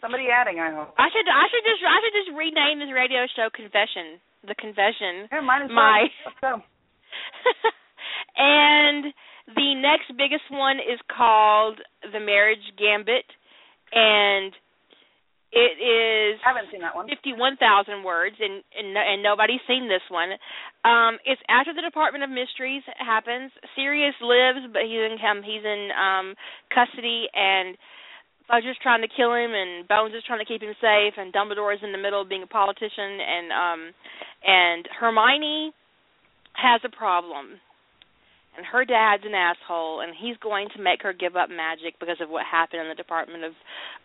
Somebody 0.00 0.28
adding, 0.28 0.58
I 0.60 0.70
hope. 0.74 0.94
I 0.98 1.08
should 1.10 1.26
I 1.26 1.46
should 1.48 1.64
just 1.64 1.82
I 1.86 1.98
should 2.02 2.16
just 2.26 2.30
rename 2.36 2.78
this 2.78 2.92
radio 2.92 3.26
show 3.34 3.48
Confession. 3.54 4.20
The 4.46 4.54
Confession. 4.54 5.26
Yeah, 5.32 5.40
mine 5.40 5.66
is 5.66 5.70
My- 5.72 6.06
and 8.36 9.04
the 9.54 9.74
next 9.74 10.10
biggest 10.16 10.44
one 10.50 10.76
is 10.78 11.00
called 11.10 11.80
The 12.12 12.20
Marriage 12.20 12.62
Gambit 12.78 13.24
and 13.92 14.52
it 15.56 15.80
is 15.80 16.36
I 16.44 16.52
haven't 16.52 16.68
seen 16.68 16.84
that 16.84 16.92
one. 16.92 17.08
51,000 17.08 18.04
words 18.04 18.36
and, 18.36 18.60
and 18.76 18.92
and 18.92 19.24
nobody's 19.24 19.64
seen 19.64 19.88
this 19.88 20.04
one. 20.12 20.36
Um 20.84 21.16
it's 21.24 21.40
after 21.48 21.72
the 21.72 21.80
Department 21.80 22.24
of 22.24 22.30
Mysteries 22.30 22.84
happens. 23.00 23.50
Sirius 23.72 24.14
lives 24.20 24.68
but 24.68 24.84
he's 24.84 25.00
in 25.00 25.16
um, 25.16 25.40
he's 25.40 25.64
in 25.64 25.88
um 25.96 26.26
custody 26.68 27.24
and 27.32 27.80
Fudge 28.46 28.68
is 28.68 28.76
trying 28.84 29.00
to 29.00 29.08
kill 29.08 29.32
him 29.32 29.56
and 29.56 29.88
Bones 29.88 30.14
is 30.14 30.22
trying 30.28 30.44
to 30.44 30.46
keep 30.46 30.60
him 30.60 30.76
safe 30.76 31.16
and 31.16 31.32
Dumbledore 31.32 31.72
is 31.72 31.80
in 31.82 31.90
the 31.90 31.98
middle 31.98 32.20
of 32.20 32.28
being 32.28 32.44
a 32.44 32.52
politician 32.52 33.16
and 33.16 33.46
um 33.48 33.80
and 34.44 34.84
Hermione 34.92 35.72
has 36.52 36.80
a 36.84 36.92
problem. 36.92 37.56
And 38.56 38.64
her 38.64 38.84
dad's 38.84 39.22
an 39.26 39.34
asshole 39.34 40.00
and 40.00 40.14
he's 40.16 40.36
going 40.38 40.68
to 40.76 40.82
make 40.82 41.02
her 41.02 41.12
give 41.12 41.36
up 41.36 41.50
magic 41.50 41.98
because 42.00 42.16
of 42.20 42.30
what 42.30 42.44
happened 42.48 42.82
in 42.82 42.88
the 42.88 42.94
Department 42.94 43.44
of 43.44 43.52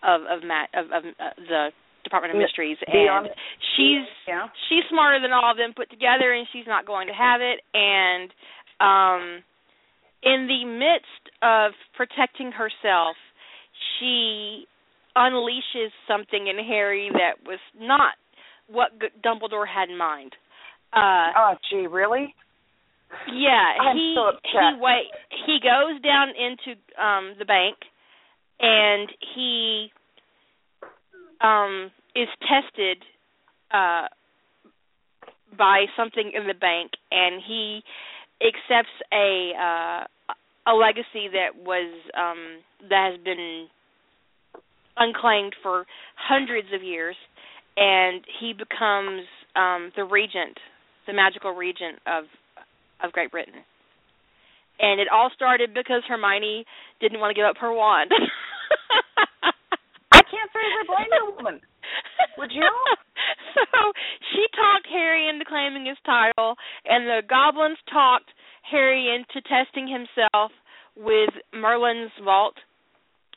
of 0.04 0.22
of 0.28 0.43
ma- 0.43 0.68
of, 0.76 0.86
of 0.91 1.04
uh, 1.20 1.32
the 1.38 1.70
Department 2.04 2.34
of 2.36 2.39
Mysteries 2.41 2.78
and 2.88 3.30
she's 3.78 4.08
Yeah. 4.28 4.47
she's 4.68 4.84
smarter 4.89 5.22
than 5.22 5.32
all 5.32 5.49
of 5.52 5.58
them 5.58 5.74
put 5.76 5.89
together 5.89 6.34
and 6.34 6.47
she's 6.52 6.68
not 6.68 6.86
going 6.86 7.08
to 7.08 7.14
have 7.14 7.39
it 7.41 7.62
and 7.74 8.30
um 8.82 9.43
in 10.24 10.47
the 10.47 10.66
midst 10.66 11.24
of 11.41 11.72
protecting 11.95 12.52
herself 12.52 13.16
she 13.99 14.66
unleashes 15.16 15.89
something 16.08 16.47
in 16.47 16.58
Harry 16.66 17.10
that 17.14 17.45
was 17.47 17.60
not 17.80 18.14
what 18.68 18.91
G- 18.99 19.08
Dumbledore 19.24 19.68
had 19.68 19.89
in 19.89 19.97
mind. 19.97 20.34
Uh 20.93 21.32
Oh, 21.38 21.54
gee, 21.70 21.88
really? 21.88 22.34
Yeah, 23.34 23.74
I'm 23.82 23.95
he 23.95 24.16
so 24.16 24.32
he 24.43 24.80
wait 24.80 25.07
he 25.45 25.59
goes 25.62 26.01
down 26.01 26.30
into 26.30 26.80
um 27.01 27.36
the 27.39 27.45
bank 27.45 27.78
and 28.59 29.09
he 29.36 29.89
um 31.41 31.91
is 32.16 32.28
tested 32.41 32.97
uh 33.72 34.07
by 35.57 35.86
something 35.97 36.32
in 36.34 36.47
the 36.47 36.53
bank 36.53 36.91
and 37.12 37.41
he 37.45 37.82
accepts 38.41 38.93
a 39.14 39.51
uh 39.59 40.05
a 40.68 40.74
legacy 40.74 41.28
that 41.34 41.55
was 41.55 41.91
um 42.16 42.62
that 42.89 43.12
has 43.12 43.24
been 43.24 43.68
unclaimed 44.97 45.55
for 45.62 45.86
hundreds 46.16 46.68
of 46.74 46.84
years, 46.84 47.16
and 47.78 48.22
he 48.39 48.53
becomes 48.53 49.24
um, 49.55 49.91
the 49.95 50.03
regent, 50.03 50.57
the 51.07 51.14
magical 51.14 51.51
regent 51.51 51.99
of 52.05 52.26
of 53.04 53.12
Great 53.12 53.32
Britain. 53.32 53.66
And 54.80 54.99
it 54.99 55.08
all 55.12 55.30
started 55.36 55.74
because 55.74 56.02
Hermione 56.08 56.66
didn't 56.99 57.20
want 57.20 57.30
to 57.32 57.39
give 57.39 57.45
up 57.45 57.58
her 57.60 57.72
wand. 57.74 58.12
I 60.12 60.22
can't 60.26 60.49
say 60.52 60.60
I 60.60 60.84
blame 60.88 61.12
the 61.12 61.32
woman. 61.36 61.62
Would 62.38 62.52
you? 62.52 62.66
so 63.54 63.91
she 64.34 64.45
talked 64.56 64.88
Harry 64.91 65.28
into 65.30 65.45
claiming 65.45 65.86
his 65.86 65.97
title, 66.06 66.56
and 66.86 67.06
the 67.06 67.22
goblins 67.28 67.78
talked 67.91 68.32
Harry 68.70 69.14
into 69.14 69.41
testing 69.47 69.88
himself 69.88 70.52
with 70.95 71.30
Merlin's 71.54 72.12
vault. 72.24 72.56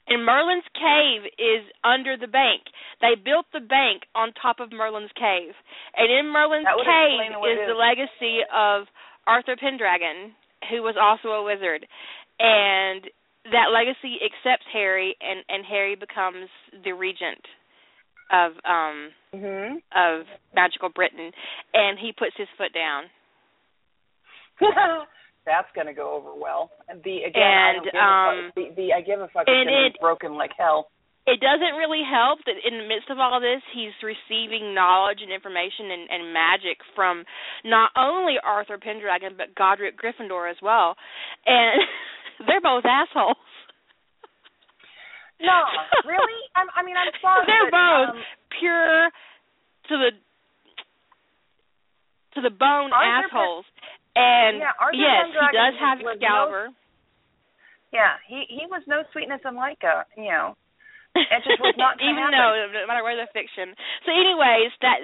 And 0.07 0.25
Merlin's 0.25 0.69
cave 0.77 1.25
is 1.41 1.65
under 1.83 2.17
the 2.17 2.29
bank. 2.29 2.69
They 3.01 3.17
built 3.17 3.47
the 3.53 3.65
bank 3.65 4.05
on 4.15 4.37
top 4.37 4.61
of 4.61 4.71
Merlin's 4.71 5.13
cave. 5.17 5.57
And 5.97 6.13
in 6.13 6.29
Merlin's 6.29 6.69
cave 6.85 7.33
is, 7.41 7.57
is 7.57 7.69
the 7.69 7.75
legacy 7.75 8.45
of 8.53 8.85
Arthur 9.27 9.57
Pendragon, 9.57 10.33
who 10.71 10.83
was 10.83 10.97
also 11.01 11.29
a 11.35 11.45
wizard. 11.45 11.87
And 12.39 13.05
that 13.53 13.73
legacy 13.73 14.19
accepts 14.25 14.67
Harry 14.73 15.17
and 15.21 15.45
and 15.49 15.65
Harry 15.67 15.95
becomes 15.95 16.49
the 16.85 16.93
regent 16.93 17.45
of 18.33 18.53
um 18.65 19.11
mm-hmm. 19.35 19.77
of 19.93 20.27
magical 20.55 20.89
Britain 20.89 21.31
and 21.75 21.99
he 21.99 22.13
puts 22.17 22.33
his 22.37 22.49
foot 22.57 22.73
down. 22.73 23.05
That's 25.47 25.69
going 25.75 25.87
to 25.87 25.93
go 25.93 26.17
over 26.17 26.33
well. 26.33 26.71
The 26.89 27.29
again, 27.29 27.85
and 27.85 27.99
I 28.01 28.31
um 28.31 28.53
the, 28.57 28.73
the 28.77 28.93
I 28.97 29.03
give 29.03 29.21
a 29.21 29.29
fuck 29.29 29.45
and 29.47 29.69
it- 29.69 30.01
broken 30.01 30.35
like 30.35 30.53
hell. 30.57 30.89
It 31.27 31.41
doesn't 31.41 31.81
really 31.81 32.03
help 32.05 32.41
that 32.45 32.61
in 32.61 32.77
the 32.79 32.87
midst 32.87 33.09
of 33.09 33.19
all 33.19 33.41
this 33.41 33.65
he's 33.73 33.97
receiving 34.05 34.75
knowledge 34.75 35.21
and 35.25 35.33
information 35.33 35.89
and, 35.91 36.05
and 36.13 36.33
magic 36.37 36.77
from 36.95 37.25
not 37.65 37.91
only 37.97 38.37
Arthur 38.45 38.77
Pendragon 38.77 39.33
but 39.37 39.55
Godric 39.57 39.97
Gryffindor 39.97 40.51
as 40.51 40.57
well. 40.61 40.97
And 41.47 41.81
they're 42.47 42.61
both 42.61 42.85
assholes. 42.85 43.41
No, 45.41 45.65
really? 46.07 46.41
I'm, 46.55 46.69
I 46.77 46.85
mean, 46.85 46.95
I'm 46.97 47.11
sorry. 47.23 47.45
They're 47.49 47.71
but, 47.73 47.81
both 47.81 48.17
Um, 48.17 48.23
pure 48.61 49.09
to 49.91 49.95
the 49.99 50.11
to 52.37 52.41
the 52.41 52.51
bone 52.51 52.91
Arthur 52.93 53.29
Pen- 53.29 53.31
assholes. 53.33 53.65
And 54.17 54.59
Yeah, 54.59 54.71
yes, 54.93 55.27
he 55.27 55.33
Pendragon 55.33 55.55
does 55.57 55.75
have 55.81 55.99
was 56.05 56.19
no- 56.21 56.69
yeah, 57.93 58.19
he 58.27 58.45
he 58.49 58.67
was 58.71 58.83
no 58.87 59.03
sweetness 59.13 59.41
in 59.45 59.55
Leica. 59.55 60.05
You 60.17 60.31
know, 60.31 60.57
It 61.15 61.45
just 61.47 61.61
was 61.61 61.75
not 61.79 61.97
even 62.05 62.17
happen. 62.17 62.39
though 62.39 62.81
no 62.83 62.87
matter 62.87 63.03
where 63.05 63.17
the 63.17 63.27
fiction. 63.33 63.75
So 64.05 64.11
anyways, 64.13 64.73
that 64.83 64.99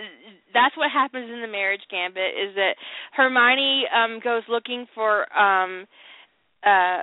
that's 0.52 0.76
what 0.76 0.90
happens 0.90 1.30
in 1.30 1.40
the 1.40 1.46
marriage 1.50 1.82
gambit 1.90 2.34
is 2.34 2.54
that 2.56 2.74
Hermione 3.12 3.84
um 3.94 4.20
goes 4.22 4.42
looking 4.48 4.86
for 4.94 5.26
um 5.36 5.86
uh 6.66 7.02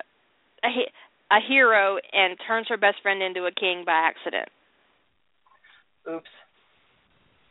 a 0.64 0.70
he- 0.74 0.92
a 1.32 1.40
hero 1.46 1.98
and 2.14 2.38
turns 2.48 2.68
her 2.70 2.78
best 2.78 2.98
friend 3.02 3.22
into 3.24 3.46
a 3.46 3.52
king 3.52 3.84
by 3.86 3.94
accident. 3.94 4.48
oops. 6.10 6.30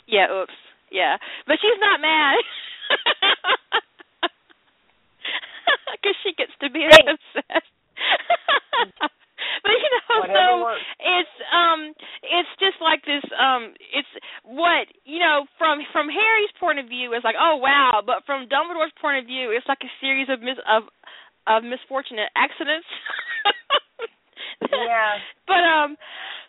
Yeah, 0.07 0.31
oops. 0.33 0.55
Yeah. 0.91 1.17
But 1.47 1.57
she's 1.61 1.79
not 1.81 2.01
mad. 2.01 2.37
Cuz 6.03 6.17
she 6.23 6.33
gets 6.39 6.53
to 6.61 6.71
be 6.71 6.85
a 6.85 6.89
Hey. 6.91 7.03
princess. 7.05 7.63
but 9.65 9.73
you 9.73 9.89
know, 9.93 10.21
Whatever 10.21 10.39
so 10.39 10.47
works. 10.65 10.85
it's 11.01 11.37
um 11.53 11.81
it's 12.23 12.53
just 12.59 12.79
like 12.81 13.03
this 13.05 13.25
um 13.37 13.73
it's 13.93 14.13
what 14.45 14.89
you 15.05 15.19
know 15.19 15.47
from 15.59 15.81
from 15.93 16.09
Harry's 16.09 16.53
point 16.61 16.79
of 16.79 16.87
view 16.89 17.13
it's 17.15 17.25
like 17.25 17.39
oh 17.39 17.57
wow. 17.57 18.03
But 18.05 18.25
from 18.27 18.49
Dumbledore's 18.49 18.95
point 19.01 19.19
of 19.19 19.27
view 19.27 19.53
it's 19.53 19.67
like 19.69 19.83
a 19.83 19.93
series 20.01 20.29
of 20.29 20.41
mis 20.43 20.59
of 20.69 20.89
of 21.47 21.65
misfortunate 21.65 22.31
accidents. 22.37 22.87
Yeah. 24.67 25.21
but 25.47 25.63
um 25.63 25.97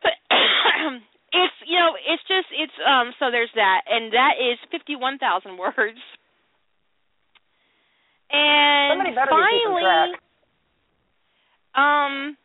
but 0.01 0.15
it's 1.33 1.57
you 1.67 1.77
know 1.77 1.93
it's 1.95 2.23
just 2.27 2.47
it's 2.55 2.73
um 2.85 3.11
so 3.19 3.29
there's 3.31 3.51
that. 3.55 3.81
And 3.89 4.13
that 4.13 4.39
is 4.39 4.57
51,000 4.71 5.57
words. 5.57 5.99
And 8.31 8.91
Somebody 8.91 9.11
be 9.11 9.21
finally 9.29 10.17
um, 11.77 12.35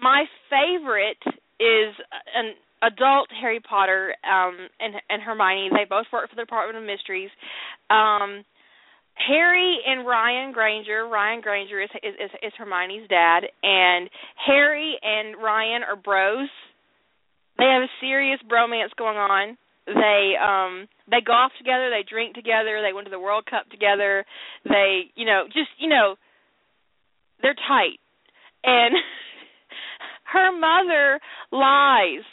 my 0.00 0.24
favorite 0.50 1.22
is 1.60 1.94
an 2.34 2.52
adult 2.82 3.28
Harry 3.40 3.60
Potter 3.60 4.14
um 4.24 4.68
and 4.80 4.94
and 5.08 5.22
Hermione. 5.22 5.70
They 5.72 5.86
both 5.88 6.06
work 6.12 6.28
for 6.28 6.36
the 6.36 6.42
Department 6.42 6.78
of 6.78 6.84
Mysteries. 6.84 7.30
Um 7.90 8.44
Harry 9.14 9.78
and 9.86 10.06
Ryan 10.06 10.52
Granger. 10.52 11.08
Ryan 11.08 11.40
Granger 11.40 11.80
is 11.80 11.90
is 12.02 12.14
is, 12.20 12.30
is 12.42 12.52
Hermione's 12.58 13.08
dad 13.08 13.44
and 13.62 14.10
Harry 14.46 14.98
and 15.02 15.36
Ryan 15.42 15.82
are 15.82 15.96
bros. 15.96 16.48
They 17.58 17.64
have 17.64 17.82
a 17.82 17.92
serious 18.00 18.40
bromance 18.50 18.94
going 18.98 19.16
on. 19.16 19.56
They 19.86 20.34
um 20.36 20.88
they 21.10 21.20
golf 21.24 21.52
together, 21.58 21.88
they 21.90 22.04
drink 22.08 22.34
together, 22.34 22.82
they 22.82 22.92
went 22.92 23.06
to 23.06 23.10
the 23.10 23.20
World 23.20 23.46
Cup 23.46 23.70
together. 23.70 24.24
They, 24.64 25.04
you 25.14 25.24
know, 25.24 25.44
just, 25.46 25.70
you 25.78 25.88
know, 25.88 26.16
they're 27.40 27.54
tight. 27.54 27.98
And 28.64 28.94
her 30.32 30.50
mother 30.52 31.20
lies 31.52 32.24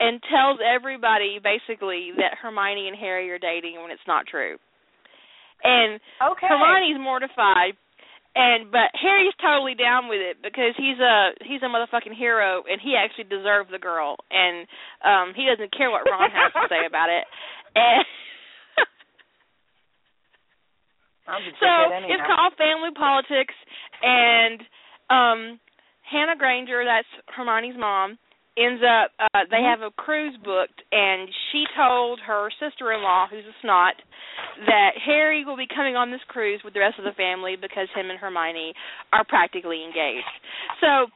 and 0.00 0.20
tells 0.30 0.58
everybody 0.58 1.38
basically 1.38 2.10
that 2.16 2.38
Hermione 2.40 2.88
and 2.88 2.96
Harry 2.96 3.30
are 3.30 3.38
dating 3.38 3.80
when 3.80 3.90
it's 3.90 4.06
not 4.06 4.26
true. 4.26 4.56
And 5.62 6.00
Okay. 6.20 6.48
Hermione's 6.48 6.98
mortified 6.98 7.78
and 8.34 8.72
but 8.72 8.88
Harry's 8.96 9.34
totally 9.40 9.74
down 9.74 10.08
with 10.08 10.20
it 10.20 10.40
because 10.42 10.72
he's 10.76 10.98
a 10.98 11.36
he's 11.44 11.60
a 11.62 11.68
motherfucking 11.68 12.16
hero 12.16 12.64
and 12.68 12.80
he 12.80 12.96
actually 12.96 13.28
deserved 13.28 13.70
the 13.70 13.78
girl 13.78 14.16
and 14.30 14.66
um 15.04 15.36
he 15.36 15.44
doesn't 15.44 15.70
care 15.76 15.90
what 15.90 16.08
Ron 16.08 16.30
has 16.32 16.52
to 16.52 16.66
say 16.68 16.86
about 16.86 17.10
it. 17.10 17.24
And 17.76 18.04
so 21.60 21.70
it's 22.10 22.26
called 22.26 22.52
family 22.58 22.90
politics 22.98 23.54
and 24.02 24.60
um 25.08 25.60
hannah 26.12 26.36
granger 26.36 26.84
that's 26.84 27.08
hermione's 27.34 27.78
mom 27.78 28.18
ends 28.58 28.82
up 28.84 29.10
uh 29.18 29.44
they 29.50 29.64
Mhm. 29.64 29.70
have 29.70 29.80
a 29.80 29.90
cruise 29.96 30.36
booked 30.44 30.82
and 30.92 31.28
she 31.50 31.64
told 31.74 32.20
her 32.20 32.50
sister 32.60 32.92
in 32.92 33.00
law 33.02 33.26
who's 33.26 33.46
a 33.46 33.56
snot 33.62 33.94
that 34.66 34.92
harry 34.98 35.44
will 35.44 35.56
be 35.56 35.66
coming 35.66 35.96
on 35.96 36.10
this 36.10 36.20
cruise 36.28 36.60
with 36.62 36.74
the 36.74 36.80
rest 36.80 36.98
of 36.98 37.04
the 37.04 37.12
family 37.16 37.56
because 37.56 37.88
him 37.94 38.10
and 38.10 38.18
hermione 38.18 38.74
are 39.12 39.24
practically 39.24 39.82
engaged. 39.84 40.28
So 40.80 41.08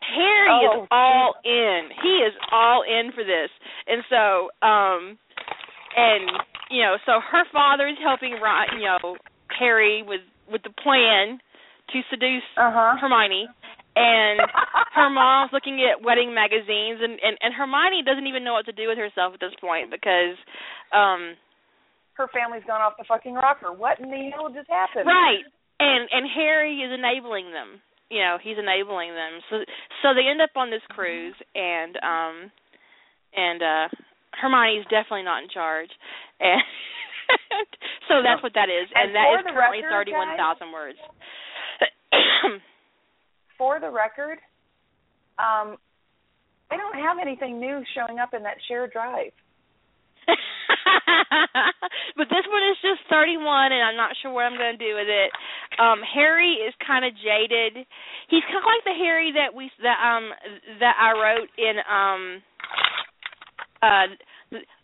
harry 0.00 0.50
Oh, 0.52 0.82
is 0.82 0.88
all 0.90 1.34
in. 1.44 1.88
He 2.02 2.14
is 2.24 2.32
all 2.52 2.82
in 2.82 3.12
for 3.12 3.24
this. 3.24 3.50
And 3.86 4.02
so 4.08 4.50
um 4.66 5.18
and 5.96 6.30
you 6.70 6.82
know, 6.82 6.96
so 7.06 7.20
her 7.20 7.44
father 7.52 7.86
is 7.88 7.96
helping 8.02 8.40
Ron, 8.40 8.66
you 8.80 8.86
know, 8.86 9.16
Harry 9.58 10.02
with 10.02 10.20
with 10.50 10.62
the 10.62 10.70
plan 10.82 11.38
to 11.92 12.00
seduce 12.10 12.42
Uh-huh. 12.56 12.96
Hermione, 13.00 13.48
and 13.96 14.42
her 14.94 15.10
mom's 15.10 15.52
looking 15.52 15.82
at 15.86 16.02
wedding 16.02 16.34
magazines, 16.34 16.98
and 17.02 17.18
and 17.22 17.38
and 17.40 17.54
Hermione 17.54 18.02
doesn't 18.02 18.26
even 18.26 18.44
know 18.44 18.54
what 18.54 18.66
to 18.66 18.74
do 18.74 18.88
with 18.90 18.98
herself 18.98 19.34
at 19.34 19.40
this 19.40 19.54
point 19.60 19.90
because, 19.90 20.38
um, 20.90 21.38
Her 22.14 22.28
family's 22.34 22.66
gone 22.66 22.82
off 22.82 22.98
the 22.98 23.06
fucking 23.06 23.34
rocker. 23.34 23.72
What 23.72 24.00
in 24.00 24.10
the 24.10 24.30
hell 24.34 24.50
just 24.50 24.68
happened? 24.68 25.06
right, 25.06 25.46
and 25.78 26.08
and 26.10 26.26
Harry 26.34 26.82
is 26.82 26.90
enabling 26.90 27.54
them. 27.54 27.80
You 28.10 28.20
know, 28.20 28.36
he's 28.42 28.58
enabling 28.58 29.14
them. 29.14 29.40
So 29.50 29.62
so 30.02 30.14
they 30.14 30.26
end 30.26 30.42
up 30.42 30.54
on 30.56 30.70
this 30.70 30.84
cruise, 30.90 31.34
and 31.54 31.94
um, 32.02 32.34
and 33.34 33.62
uh 33.62 33.86
Hermione's 34.34 34.90
definitely 34.90 35.22
not 35.22 35.42
in 35.46 35.48
charge, 35.48 35.90
and 36.42 36.62
so 38.10 38.22
that's 38.26 38.42
what 38.42 38.58
that 38.58 38.66
is, 38.66 38.90
And 38.90 39.10
and 39.10 39.16
that 39.16 39.46
for 39.46 39.54
currently 39.54 39.86
thirty-one 39.86 40.36
thousand 40.36 40.74
words. 40.74 40.98
For 43.58 43.78
the 43.80 43.90
record, 43.90 44.38
um, 45.38 45.76
I 46.70 46.76
don't 46.76 46.98
have 46.98 47.18
anything 47.20 47.60
new 47.60 47.82
showing 47.94 48.18
up 48.18 48.34
in 48.34 48.42
that 48.42 48.56
shared 48.68 48.92
drive. 48.92 49.32
but 52.16 52.26
this 52.32 52.46
one 52.48 52.64
is 52.72 52.78
just 52.80 53.04
31 53.10 53.72
and 53.72 53.82
I'm 53.84 53.96
not 53.96 54.16
sure 54.22 54.32
what 54.32 54.44
I'm 54.44 54.56
going 54.56 54.72
to 54.76 54.80
do 54.80 54.94
with 54.96 55.08
it. 55.08 55.30
Um 55.78 56.00
Harry 56.00 56.64
is 56.64 56.72
kind 56.86 57.04
of 57.04 57.12
jaded. 57.20 57.84
He's 58.30 58.44
kind 58.48 58.56
of 58.56 58.64
like 58.64 58.84
the 58.84 58.96
Harry 58.96 59.32
that 59.36 59.54
we 59.54 59.70
that 59.82 60.00
um 60.00 60.32
that 60.80 60.96
I 60.96 61.12
wrote 61.12 61.50
in 61.58 61.76
um 61.84 62.42
uh 63.82 64.06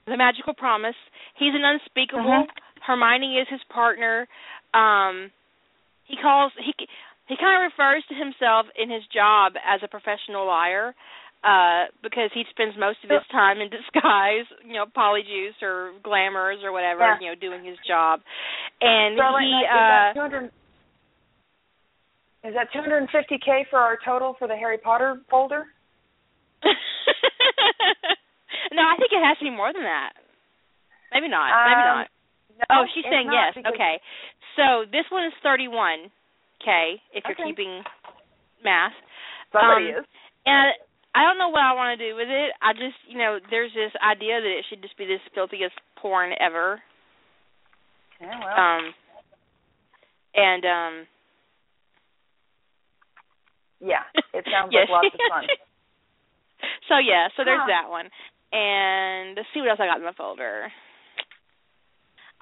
the, 0.06 0.16
Magical 0.16 0.52
Promise. 0.54 0.98
He's 1.38 1.54
an 1.54 1.64
unspeakable. 1.64 2.44
Mhm. 2.44 2.48
Hermione 2.86 3.38
is 3.38 3.48
his 3.48 3.62
partner. 3.72 4.28
Um 4.74 5.30
he 6.04 6.16
calls 6.20 6.52
he 6.58 6.74
he 7.31 7.37
kind 7.39 7.55
of 7.62 7.70
refers 7.70 8.03
to 8.11 8.14
himself 8.18 8.66
in 8.74 8.91
his 8.91 9.07
job 9.14 9.55
as 9.62 9.78
a 9.87 9.89
professional 9.89 10.45
liar. 10.51 10.93
uh 11.47 11.87
because 12.05 12.28
he 12.37 12.45
spends 12.53 12.76
most 12.76 13.01
of 13.01 13.09
his 13.09 13.24
time 13.33 13.62
in 13.64 13.70
disguise, 13.72 14.45
you 14.66 14.74
know, 14.76 14.85
polyjuice 14.85 15.57
or 15.64 15.93
glamours 16.05 16.59
or 16.66 16.68
whatever, 16.74 17.01
Yeah. 17.07 17.16
you 17.22 17.28
know, 17.33 17.39
doing 17.41 17.64
his 17.64 17.78
job. 17.89 18.20
And 18.83 19.16
Starlight 19.16 19.49
he 19.49 19.57
uh 19.64 19.72
is 19.72 19.89
that 19.89 20.12
200 20.20 20.51
is 22.43 22.55
that 22.57 22.68
250k 22.72 23.68
for 23.70 23.78
our 23.78 23.97
total 24.05 24.35
for 24.39 24.49
the 24.49 24.57
Harry 24.57 24.76
Potter 24.78 25.20
folder? 25.31 25.66
No, 28.72 28.83
I 28.87 28.95
think 29.03 29.11
it 29.11 29.18
has 29.24 29.35
to 29.39 29.45
be 29.45 29.51
more 29.51 29.72
than 29.74 29.83
that. 29.83 30.12
Maybe 31.12 31.26
not. 31.26 31.51
Maybe 31.66 31.83
Um, 31.83 31.97
not. 31.99 32.07
No, 32.55 32.64
Oh, 32.70 32.85
she's 32.95 33.03
saying 33.05 33.26
not 33.26 33.57
yes. 33.57 33.66
Okay. 33.66 33.99
So 34.55 34.85
this 34.87 35.11
one 35.11 35.24
is 35.26 35.33
31k 36.61 37.00
if 37.12 37.24
you're 37.26 37.34
Okay. 37.34 37.44
keeping 37.48 37.82
math. 38.64 38.92
Somebody 39.52 39.86
Um, 39.86 40.00
is. 40.00 40.04
And 40.46 40.72
I 41.14 41.24
don't 41.24 41.38
know 41.38 41.48
what 41.48 41.62
I 41.62 41.74
want 41.74 41.98
to 41.98 42.08
do 42.11 42.14
with 42.16 42.28
it. 42.28 42.52
I 42.62 42.72
just, 42.72 42.96
you 43.08 43.18
know, 43.18 43.38
there's 43.50 43.72
this 43.74 43.92
idea 44.02 44.40
that 44.40 44.58
it 44.58 44.64
should 44.68 44.82
just 44.82 44.96
be 44.96 45.06
this 45.06 45.20
filthiest 45.34 45.74
porn 46.00 46.32
ever. 46.40 46.80
Yeah, 48.20 48.38
well. 48.38 48.56
Um 48.56 48.94
and 50.34 50.64
um 50.64 51.06
yeah, 53.80 54.04
it 54.34 54.44
sounds 54.52 54.72
yes. 54.72 54.86
like 54.88 55.04
lots 55.04 55.14
of 55.14 55.20
fun. 55.28 55.44
so 56.88 56.98
yeah, 56.98 57.28
so 57.36 57.44
there's 57.44 57.61
Huh. 57.61 57.66
that 57.66 57.90
one. 57.90 58.08
And 58.52 59.36
let's 59.36 59.48
see 59.54 59.61
what 59.61 59.70
else 59.70 59.80
I 59.80 59.86
got 59.86 59.98
in 59.98 60.04
the 60.04 60.12
folder. 60.16 60.70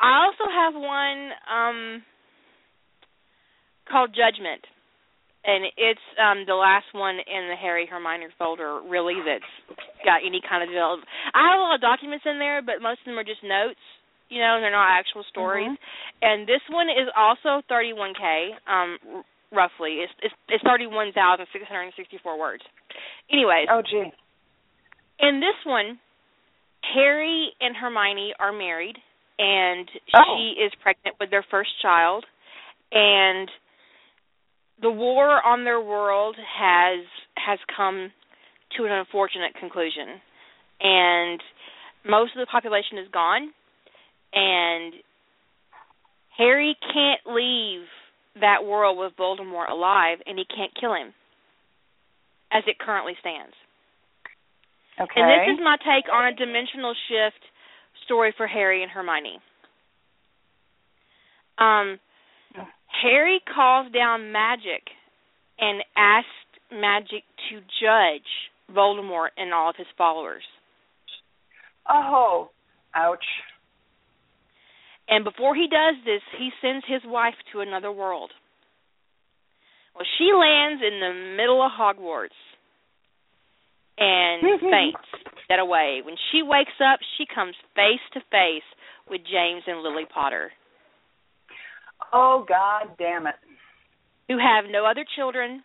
I 0.01 0.25
also 0.27 0.45
have 0.51 0.75
one 0.75 1.31
um 1.49 2.03
called 3.91 4.15
Judgment. 4.15 4.65
And 5.45 5.65
it's 5.79 6.07
um 6.21 6.45
the 6.47 6.55
last 6.59 6.87
one 6.93 7.17
in 7.17 7.49
the 7.49 7.57
Harry 7.57 7.87
Hermione 7.87 8.29
folder 8.39 8.81
really 8.85 9.17
that's 9.25 9.49
got 10.05 10.21
any 10.27 10.41
kind 10.45 10.63
of 10.63 10.69
develop. 10.69 11.01
I 11.33 11.51
have 11.53 11.59
a 11.59 11.63
lot 11.63 11.75
of 11.77 11.81
documents 11.81 12.27
in 12.27 12.39
there, 12.39 12.61
but 12.61 12.83
most 12.83 13.01
of 13.01 13.07
them 13.07 13.19
are 13.19 13.25
just 13.25 13.43
notes, 13.43 13.81
you 14.29 14.41
know, 14.43 14.59
they're 14.61 14.75
not 14.75 14.91
actual 14.99 15.25
stories. 15.31 15.71
Mhm. 15.71 15.79
And 16.21 16.47
this 16.47 16.61
one 16.69 16.91
is 16.91 17.09
also 17.17 17.63
31k 17.71 18.53
um 18.67 18.99
r- 19.15 19.25
roughly. 19.53 20.01
It's 20.05 20.13
it's, 20.21 20.35
it's 20.49 20.65
31,664 20.65 22.39
words. 22.39 22.65
Anyways, 23.31 23.69
Oh 23.71 23.81
gee. 23.83 24.13
in 25.21 25.41
this 25.41 25.57
one, 25.65 25.99
Harry 26.95 27.55
and 27.61 27.77
Hermione 27.77 28.35
are 28.39 28.53
married, 28.53 28.99
and 29.39 29.89
Oh. 30.15 30.37
she 30.37 30.61
is 30.61 30.73
pregnant 30.83 31.17
with 31.21 31.31
their 31.31 31.45
first 31.51 31.71
child, 31.81 32.27
and 32.93 33.49
the 34.81 34.91
war 34.91 35.45
on 35.45 35.65
their 35.65 35.81
world 35.81 36.37
has 36.37 37.05
has 37.37 37.59
come 37.75 38.11
to 38.77 38.85
an 38.85 38.93
unfortunate 38.93 39.55
conclusion, 39.59 40.21
and 40.81 41.41
most 42.05 42.37
of 42.37 42.41
the 42.41 42.47
population 42.47 42.99
is 42.99 43.09
gone, 43.13 43.51
and 44.33 44.95
Harry 46.37 46.77
can't 46.81 47.35
leave 47.35 47.87
that 48.41 48.65
world 48.65 48.99
with 48.99 49.13
Voldemort 49.19 49.71
alive, 49.71 50.19
and 50.27 50.39
he 50.39 50.45
can't 50.45 50.73
kill 50.79 50.95
him, 50.95 51.13
as 52.53 52.63
it 52.67 52.79
currently 52.79 53.15
stands. 53.21 53.55
Okay. 55.01 55.21
And 55.21 55.31
this 55.31 55.59
is 55.59 55.65
my 55.65 55.77
take 55.79 56.13
on 56.13 56.33
a 56.33 56.35
dimensional 56.35 56.95
shift 57.09 57.43
story 58.05 58.35
for 58.37 58.47
Harry 58.47 58.83
and 58.83 58.91
Hermione. 58.91 59.39
Um, 61.59 61.99
Harry 63.03 63.41
calls 63.55 63.93
down 63.93 64.33
magic 64.33 64.83
and 65.59 65.83
asks 65.97 66.29
magic 66.73 67.25
to 67.49 67.61
judge 67.81 68.29
Voldemort 68.75 69.29
and 69.37 69.53
all 69.53 69.71
of 69.71 69.77
his 69.77 69.87
followers. 69.97 70.43
oh, 71.89 72.51
ouch. 72.95 73.25
And 75.09 75.25
before 75.25 75.55
he 75.55 75.69
does 75.71 75.95
this, 76.05 76.21
he 76.39 76.51
sends 76.61 76.85
his 76.87 77.01
wife 77.07 77.35
to 77.53 77.61
another 77.61 77.91
world. 77.91 78.31
Well, 79.95 80.07
she 80.19 80.31
lands 80.33 80.83
in 80.87 81.01
the 81.01 81.35
middle 81.37 81.63
of 81.63 81.73
Hogwarts 81.73 82.37
and 83.97 84.61
faints 84.61 85.09
dead 85.49 85.59
away. 85.59 86.03
When 86.05 86.17
she 86.31 86.43
wakes 86.43 86.77
up, 86.85 87.01
she 87.17 87.25
comes 87.27 87.55
face 87.75 88.05
to 88.13 88.21
face 88.31 88.69
with 89.09 89.23
James 89.25 89.63
and 89.67 89.83
Lily 89.83 90.05
Potter, 90.13 90.53
Oh 92.13 92.45
god 92.49 92.89
damn 92.99 93.27
it. 93.27 93.35
who 94.29 94.39
have 94.39 94.65
no 94.71 94.85
other 94.85 95.05
children, 95.17 95.63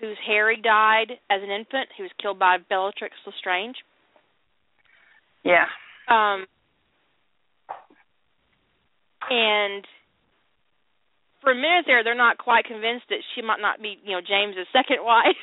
whose 0.00 0.16
Harry 0.26 0.56
died 0.60 1.12
as 1.30 1.40
an 1.42 1.50
infant, 1.50 1.88
who 1.96 2.02
was 2.04 2.12
killed 2.20 2.38
by 2.38 2.56
Bellatrix 2.68 3.14
Lestrange. 3.26 3.76
Yeah. 5.44 5.66
Um, 6.08 6.46
and 9.30 9.84
for 11.42 11.52
a 11.52 11.54
minute 11.54 11.84
there, 11.86 12.02
they're 12.04 12.14
not 12.14 12.38
quite 12.38 12.64
convinced 12.64 13.06
that 13.10 13.20
she 13.34 13.42
might 13.42 13.60
not 13.60 13.80
be, 13.82 13.98
you 14.04 14.12
know, 14.12 14.20
James's 14.20 14.66
second 14.72 15.04
wife. 15.04 15.36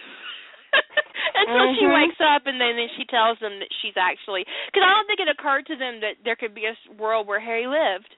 Until 1.35 1.73
she 1.75 1.85
Mhm. 1.85 1.93
wakes 1.93 2.19
up, 2.21 2.45
and 2.45 2.59
then, 2.59 2.75
then 2.75 2.89
she 2.97 3.05
tells 3.05 3.37
them 3.39 3.59
that 3.59 3.69
she's 3.81 3.95
actually. 3.97 4.45
Because 4.67 4.83
I 4.85 4.93
don't 4.93 5.07
think 5.07 5.19
it 5.19 5.27
occurred 5.29 5.65
to 5.67 5.75
them 5.75 5.99
that 6.01 6.15
there 6.23 6.35
could 6.35 6.53
be 6.55 6.65
a 6.65 6.75
world 6.97 7.27
where 7.27 7.39
Harry 7.39 7.67
lived. 7.67 8.15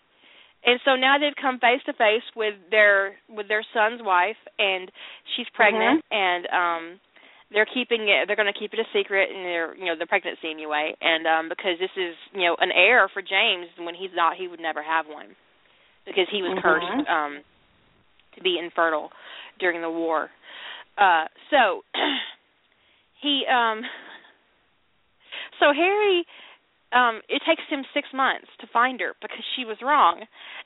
And 0.65 0.79
so 0.85 0.95
now 0.95 1.17
they've 1.17 1.35
come 1.39 1.59
face 1.59 1.81
to 1.85 1.93
face 1.93 2.23
with 2.35 2.55
their 2.71 3.15
with 3.29 3.47
their 3.47 3.65
son's 3.73 4.01
wife, 4.01 4.39
and 4.57 4.89
she's 5.35 5.47
pregnant, 5.53 6.03
and 6.11 6.47
um 6.51 6.99
they're 7.51 7.67
keeping 7.71 8.09
it 8.09 8.25
they're 8.25 8.35
going 8.35 8.51
to 8.51 8.59
keep 8.59 8.73
it 8.73 8.79
a 8.79 8.87
secret 8.97 9.29
and 9.29 9.45
they're 9.45 9.75
you 9.75 9.85
know 9.85 9.93
the 9.99 10.07
pregnancy 10.07 10.49
anyway 10.49 10.91
and 11.01 11.27
um 11.27 11.49
because 11.49 11.77
this 11.79 11.91
is 11.95 12.15
you 12.33 12.41
know 12.47 12.55
an 12.59 12.71
heir 12.73 13.07
for 13.13 13.21
James 13.21 13.67
when 13.77 13.93
he's 13.93 14.09
not 14.15 14.35
he 14.35 14.47
would 14.47 14.59
never 14.59 14.81
have 14.81 15.05
one 15.05 15.35
because 16.03 16.25
he 16.31 16.41
was 16.41 16.51
Mhm. 16.57 16.63
cursed 16.63 17.07
um 17.07 17.43
to 18.35 18.41
be 18.41 18.57
infertile 18.57 19.11
during 19.59 19.81
the 19.81 19.89
war 19.91 20.31
uh 20.97 21.25
so 21.51 21.83
he 23.21 23.45
um 23.45 23.83
so 25.59 25.71
Harry 25.75 26.25
um 26.93 27.21
it 27.29 27.41
takes 27.47 27.63
him 27.69 27.83
6 27.93 28.07
months 28.13 28.47
to 28.61 28.67
find 28.71 28.99
her 29.01 29.13
because 29.21 29.43
she 29.55 29.65
was 29.65 29.77
wrong 29.81 30.21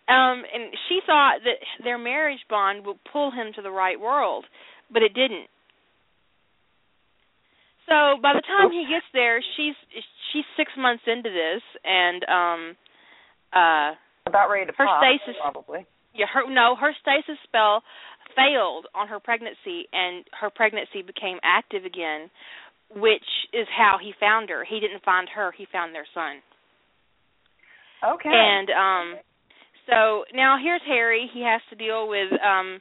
um 0.07 0.43
and 0.53 0.73
she 0.87 0.99
thought 1.05 1.39
that 1.43 1.59
their 1.83 1.97
marriage 1.97 2.43
bond 2.49 2.85
would 2.85 2.97
pull 3.11 3.31
him 3.31 3.51
to 3.55 3.61
the 3.61 3.71
right 3.71 3.99
world 3.99 4.45
but 4.91 5.01
it 5.01 5.13
didn't 5.13 5.47
so 7.87 8.19
by 8.21 8.33
the 8.35 8.41
time 8.43 8.71
he 8.71 8.83
gets 8.83 9.05
there, 9.13 9.39
she's 9.55 9.75
she's 10.33 10.43
six 10.57 10.71
months 10.77 11.03
into 11.07 11.29
this, 11.31 11.63
and 11.85 12.19
um, 12.27 12.61
uh, 13.55 13.95
About 14.27 14.49
ready 14.51 14.65
to 14.67 14.73
Her 14.77 14.85
pop, 14.85 15.01
stasis- 15.03 15.39
probably. 15.41 15.85
yeah, 16.13 16.25
her 16.33 16.43
no, 16.51 16.75
her 16.75 16.91
stasis 17.01 17.39
spell 17.47 17.83
failed 18.35 18.87
on 18.93 19.07
her 19.07 19.19
pregnancy, 19.21 19.87
and 19.93 20.25
her 20.39 20.49
pregnancy 20.49 21.01
became 21.01 21.39
active 21.43 21.85
again, 21.85 22.29
which 22.95 23.27
is 23.53 23.67
how 23.75 23.97
he 24.01 24.13
found 24.19 24.49
her. 24.49 24.63
He 24.63 24.79
didn't 24.79 25.03
find 25.03 25.27
her; 25.35 25.51
he 25.57 25.65
found 25.71 25.93
their 25.93 26.07
son. 26.13 26.41
Okay. 28.03 28.29
And 28.31 28.69
um, 28.69 29.19
so 29.89 30.23
now 30.33 30.57
here's 30.61 30.81
Harry. 30.87 31.29
He 31.33 31.41
has 31.41 31.61
to 31.69 31.75
deal 31.75 32.07
with 32.07 32.31
um 32.43 32.79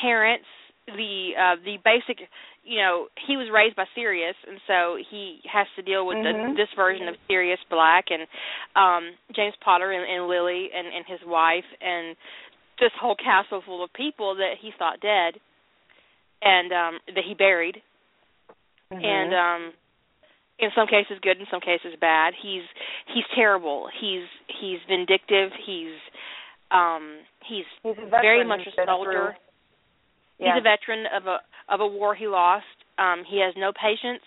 parents. 0.00 0.46
The 0.86 1.30
uh 1.38 1.56
the 1.64 1.76
basic 1.84 2.28
you 2.62 2.78
know, 2.78 3.06
he 3.28 3.36
was 3.36 3.46
raised 3.52 3.76
by 3.76 3.84
Sirius 3.94 4.34
and 4.46 4.58
so 4.66 4.96
he 5.10 5.38
has 5.50 5.66
to 5.76 5.82
deal 5.82 6.04
with 6.06 6.16
Mhm. 6.18 6.50
the, 6.50 6.54
this 6.56 6.68
version 6.74 7.06
of 7.08 7.14
Sirius 7.28 7.60
Black 7.70 8.06
and 8.10 8.26
um 8.74 9.14
James 9.34 9.54
Potter 9.64 9.92
and, 9.92 10.04
and 10.04 10.28
Lily 10.28 10.70
and, 10.74 10.86
and 10.86 11.04
his 11.06 11.20
wife 11.26 11.64
and 11.80 12.16
this 12.80 12.92
whole 13.00 13.16
castle 13.16 13.62
full 13.64 13.82
of 13.82 13.92
people 13.94 14.34
that 14.36 14.54
he 14.60 14.70
thought 14.78 15.00
dead 15.00 15.40
and 16.42 16.72
um 16.72 16.98
that 17.14 17.24
he 17.26 17.34
buried 17.34 17.82
Mhm. 18.92 19.04
and 19.04 19.34
um 19.34 19.72
in 20.58 20.70
some 20.74 20.86
cases 20.86 21.18
good 21.22 21.38
in 21.38 21.46
some 21.50 21.60
cases 21.60 21.94
bad. 22.00 22.34
He's 22.40 22.62
he's 23.12 23.24
terrible. 23.34 23.88
He's 24.00 24.24
he's 24.60 24.78
vindictive. 24.88 25.50
He's 25.66 25.98
um 26.70 27.18
he's 27.46 27.64
he's 27.82 27.96
very 28.10 28.44
much 28.44 28.60
a 28.66 28.86
soldier. 28.86 29.36
Yeah. 30.38 30.54
he's 30.54 30.60
a 30.60 30.64
veteran 30.64 31.06
of 31.14 31.26
a 31.26 31.38
of 31.68 31.80
a 31.80 31.86
war 31.86 32.14
he 32.14 32.26
lost. 32.26 32.64
Um 32.98 33.24
he 33.28 33.40
has 33.40 33.54
no 33.56 33.72
patience 33.72 34.24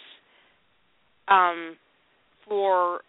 um 1.27 1.77
for 2.47 3.01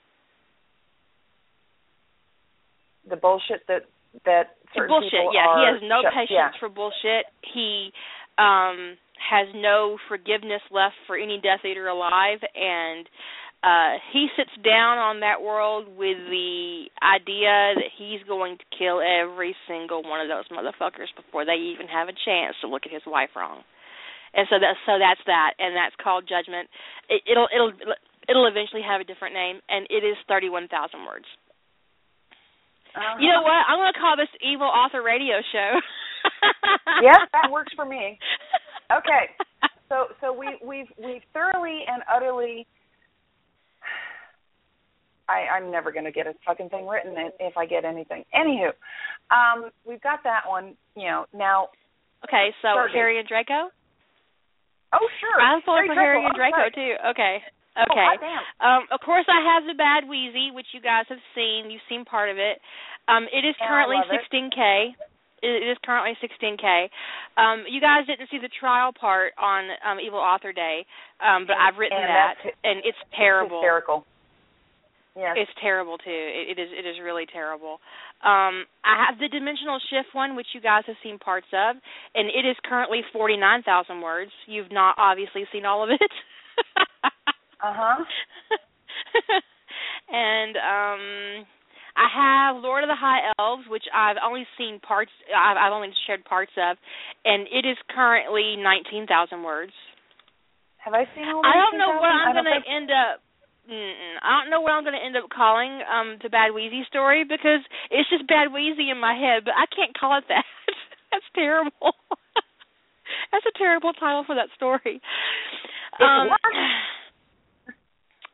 the 3.09 3.17
bullshit 3.17 3.67
that 3.67 3.87
that 4.25 4.57
certain 4.75 4.89
bullshit 4.89 5.11
people 5.11 5.33
yeah. 5.35 5.47
Are 5.47 5.59
he 5.59 5.65
has 5.67 5.83
no 5.83 6.03
patience 6.11 6.31
yeah. 6.31 6.51
for 6.59 6.69
bullshit. 6.69 7.27
He 7.53 7.93
um 8.39 8.97
has 9.21 9.49
no 9.55 9.99
forgiveness 10.09 10.63
left 10.71 10.95
for 11.07 11.17
any 11.17 11.41
death 11.43 11.65
eater 11.65 11.89
alive 11.89 12.39
and 12.55 13.07
uh 13.63 14.01
he 14.13 14.29
sits 14.37 14.51
down 14.65 14.99
on 14.99 15.21
that 15.21 15.43
world 15.43 15.87
with 15.87 16.17
the 16.33 16.89
idea 17.05 17.77
that 17.77 17.93
he's 17.97 18.25
going 18.27 18.57
to 18.57 18.65
kill 18.77 19.01
every 19.05 19.55
single 19.69 20.03
one 20.03 20.21
of 20.21 20.29
those 20.29 20.49
motherfuckers 20.49 21.13
before 21.15 21.45
they 21.45 21.61
even 21.73 21.87
have 21.87 22.09
a 22.09 22.17
chance 22.25 22.57
to 22.61 22.69
look 22.69 22.83
at 22.87 22.93
his 22.93 23.03
wife 23.07 23.31
wrong 23.37 23.63
and 24.35 24.47
so 24.47 24.59
that 24.59 24.79
so 24.87 24.99
that's 24.99 25.23
that, 25.27 25.59
and 25.59 25.75
that's 25.75 25.95
called 25.99 26.29
Judgment. 26.29 26.71
It, 27.11 27.23
it'll 27.27 27.49
it'll 27.51 27.73
it'll 28.29 28.47
eventually 28.47 28.83
have 28.87 29.01
a 29.01 29.07
different 29.07 29.35
name, 29.35 29.59
and 29.69 29.87
it 29.91 30.07
is 30.07 30.15
thirty 30.29 30.49
one 30.49 30.69
thousand 30.69 31.03
words. 31.03 31.27
Uh-huh. 32.95 33.19
You 33.19 33.31
know 33.31 33.43
what? 33.43 33.63
I'm 33.71 33.79
going 33.79 33.95
to 33.95 34.01
call 34.03 34.19
this 34.19 34.31
Evil 34.43 34.67
Author 34.67 35.03
Radio 35.03 35.39
Show. 35.55 35.79
yes, 37.07 37.23
that 37.33 37.51
works 37.51 37.73
for 37.75 37.87
me. 37.87 38.19
Okay, 38.91 39.31
so 39.89 40.07
so 40.21 40.33
we 40.33 40.59
we've 40.67 40.91
we've 41.03 41.23
thoroughly 41.33 41.81
and 41.87 42.03
utterly. 42.13 42.67
I, 45.29 45.47
I'm 45.55 45.71
never 45.71 45.93
going 45.93 46.07
to 46.07 46.11
get 46.11 46.27
a 46.27 46.35
fucking 46.45 46.71
thing 46.71 46.89
written 46.89 47.15
if 47.39 47.57
I 47.57 47.65
get 47.65 47.85
anything. 47.85 48.25
Anywho, 48.35 48.75
um, 49.31 49.71
we've 49.87 50.03
got 50.03 50.25
that 50.25 50.43
one. 50.49 50.75
You 50.97 51.07
know 51.07 51.27
now. 51.33 51.69
Okay, 52.27 52.51
so 52.63 52.69
Stargate. 52.69 52.93
Harry 52.95 53.19
and 53.19 53.29
Draco. 53.29 53.71
Oh 54.93 55.07
sure. 55.23 55.39
I'm 55.41 55.63
pulling 55.63 55.87
for 55.87 55.95
Harry 55.95 56.25
and 56.25 56.35
Draco 56.35 56.57
sorry. 56.57 56.73
too. 56.75 56.95
Okay. 57.15 57.39
Oh, 57.79 57.87
Okay. 57.87 58.07
damn. 58.19 58.43
Um, 58.59 58.83
of 58.91 58.99
course, 59.07 59.25
I 59.31 59.39
have 59.55 59.63
the 59.65 59.79
Bad 59.79 60.11
Wheezy, 60.11 60.51
which 60.51 60.67
you 60.75 60.83
guys 60.83 61.07
have 61.09 61.23
seen. 61.39 61.71
You've 61.71 61.87
seen 61.89 62.05
part 62.05 62.29
of 62.29 62.37
it. 62.37 62.59
Um, 63.07 63.31
it 63.31 63.47
is 63.47 63.55
currently 63.63 63.97
love 64.03 64.11
16k. 64.11 64.91
It 64.91 64.97
is 65.43 65.77
currently 65.85 66.17
16k. 66.21 66.89
Um, 67.37 67.65
you 67.69 67.81
guys 67.81 68.07
didn't 68.07 68.29
see 68.31 68.39
the 68.39 68.51
trial 68.61 68.93
part 68.93 69.33
on 69.41 69.69
um, 69.85 69.99
Evil 70.01 70.19
Author 70.19 70.53
Day, 70.53 70.85
um, 71.21 71.47
but 71.47 71.57
I've 71.57 71.79
written 71.79 71.99
And 71.99 72.09
that, 72.09 72.35
and 72.65 72.79
it's 72.85 72.99
terrible. 73.17 73.61
Hysterical. 73.61 74.05
Yes. 75.17 75.35
It's 75.37 75.51
terrible 75.61 75.99
too. 75.99 76.07
It, 76.07 76.57
it 76.57 76.63
is. 76.63 76.71
It 76.71 76.87
is 76.87 76.97
really 77.03 77.27
terrible. 77.27 77.81
Um, 78.23 78.65
I 78.87 79.05
have 79.09 79.19
the 79.19 79.29
Dimensional 79.29 79.81
Shift 79.91 80.15
one, 80.15 80.37
which 80.37 80.47
you 80.55 80.61
guys 80.61 80.85
have 80.87 80.97
seen 81.03 81.19
parts 81.19 81.49
of, 81.53 81.77
and 82.15 82.29
it 82.29 82.47
is 82.49 82.57
currently 82.65 83.01
49,000 83.13 84.01
words. 84.01 84.31
You've 84.47 84.71
not 84.71 84.95
obviously 84.99 85.45
seen 85.53 85.67
all 85.67 85.83
of 85.83 85.91
it. 85.91 86.11
Uh 87.63 87.75
huh. 87.77 88.05
and 90.13 90.57
um 90.57 91.47
I 91.97 92.07
have 92.11 92.63
Lord 92.63 92.85
of 92.85 92.89
the 92.89 92.99
High 92.99 93.33
Elves, 93.39 93.67
which 93.69 93.85
I've 93.95 94.17
only 94.23 94.47
seen 94.59 94.81
parts. 94.81 95.11
I've, 95.31 95.57
I've 95.57 95.73
only 95.73 95.91
shared 96.07 96.25
parts 96.25 96.53
of, 96.57 96.77
and 97.25 97.47
it 97.51 97.67
is 97.67 97.77
currently 97.91 98.57
nineteen 98.57 99.07
thousand 99.07 99.43
words. 99.43 99.73
Have 100.79 100.95
I 100.95 101.05
seen 101.15 101.29
all? 101.29 101.45
I 101.45 101.59
don't 101.61 101.77
know 101.77 101.93
18,000? 101.93 102.01
what 102.01 102.13
I'm 102.13 102.33
going 102.35 102.51
to 102.51 102.65
end 102.65 102.89
up. 102.91 103.21
Mm-mm, 103.71 104.17
I 104.25 104.41
don't 104.41 104.51
know 104.51 104.65
what 104.65 104.73
I'm 104.73 104.83
going 104.83 104.97
to 104.97 105.05
end 105.05 105.15
up 105.15 105.29
calling 105.31 105.85
um 105.85 106.19
the 106.23 106.31
Bad 106.31 106.57
Wheezy 106.57 106.83
story 106.89 107.23
because 107.25 107.63
it's 107.91 108.09
just 108.09 108.27
Bad 108.27 108.51
Wheezy 108.53 108.91
in 108.91 108.99
my 108.99 109.15
head, 109.15 109.45
but 109.45 109.55
I 109.55 109.69
can't 109.69 109.93
call 109.95 110.17
it 110.17 110.25
that. 110.29 110.47
That's 111.13 111.27
terrible. 111.35 111.95
That's 113.31 113.47
a 113.47 113.59
terrible 113.59 113.93
title 113.93 114.25
for 114.27 114.35
that 114.35 114.49
story. 114.57 115.01
Um. 115.99 116.31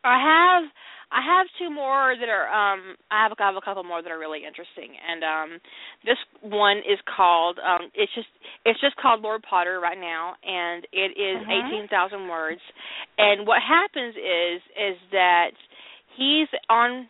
I 0.07 0.23
have 0.23 0.71
I 1.13 1.23
have 1.23 1.47
two 1.59 1.71
more 1.71 2.15
that 2.19 2.29
are 2.29 2.49
um 2.51 2.97
I 3.11 3.23
have, 3.23 3.33
I 3.39 3.47
have 3.47 3.57
a 3.57 3.61
couple 3.65 3.85
more 3.85 4.03
that 4.03 4.11
are 4.11 4.19
really 4.19 4.45
interesting. 4.47 4.91
And 4.99 5.23
um 5.23 5.51
this 6.05 6.19
one 6.43 6.79
is 6.79 6.99
called 7.07 7.59
um 7.63 7.91
it's 7.95 8.13
just 8.15 8.29
it's 8.65 8.81
just 8.81 8.97
called 8.97 9.23
Lord 9.23 9.43
Potter 9.49 9.79
right 9.81 9.99
now. 9.99 10.35
And 10.43 10.87
it 10.93 11.15
is 11.15 11.47
Mhm. 11.47 11.87
18,000 11.87 12.29
words. 12.29 12.61
And 13.19 13.47
what 13.47 13.63
happens 13.63 14.17
is 14.17 14.61
is 14.75 14.97
that 15.13 15.53
he's 16.17 16.49
on 16.69 17.09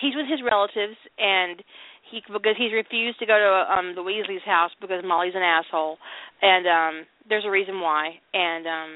he's 0.00 0.14
with 0.14 0.28
his 0.28 0.42
relatives. 0.44 0.96
And 1.18 1.62
he 2.10 2.20
because 2.30 2.56
he's 2.58 2.72
refused 2.72 3.18
to 3.20 3.26
go 3.26 3.38
to 3.38 3.72
um 3.72 3.94
the 3.94 4.02
Weasley's 4.02 4.44
house 4.44 4.72
because 4.80 5.02
Molly's 5.04 5.34
an 5.34 5.42
asshole. 5.42 5.96
And 6.42 6.66
um 6.66 7.06
there's 7.28 7.44
a 7.46 7.50
reason 7.50 7.80
why. 7.80 8.20
And 8.34 8.66
um 8.66 8.90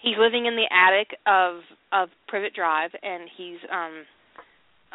he's 0.00 0.16
living 0.18 0.46
in 0.46 0.54
the 0.54 0.70
attic 0.70 1.18
of 1.26 1.62
of 1.92 2.08
Privet 2.28 2.54
Drive, 2.54 2.90
and 3.02 3.28
he's 3.36 3.58
um 3.70 3.94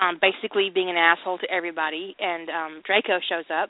um 0.01 0.19
basically 0.21 0.69
being 0.73 0.89
an 0.89 0.97
asshole 0.97 1.37
to 1.39 1.51
everybody. 1.51 2.15
And 2.19 2.49
um 2.49 2.81
Draco 2.85 3.19
shows 3.27 3.45
up 3.49 3.69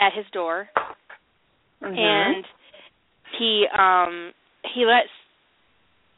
at 0.00 0.12
his 0.14 0.26
door, 0.32 0.68
Mhm. 1.82 1.98
and 1.98 2.44
he 3.38 3.66
um 3.68 4.32
he 4.74 4.84
lets 4.86 5.08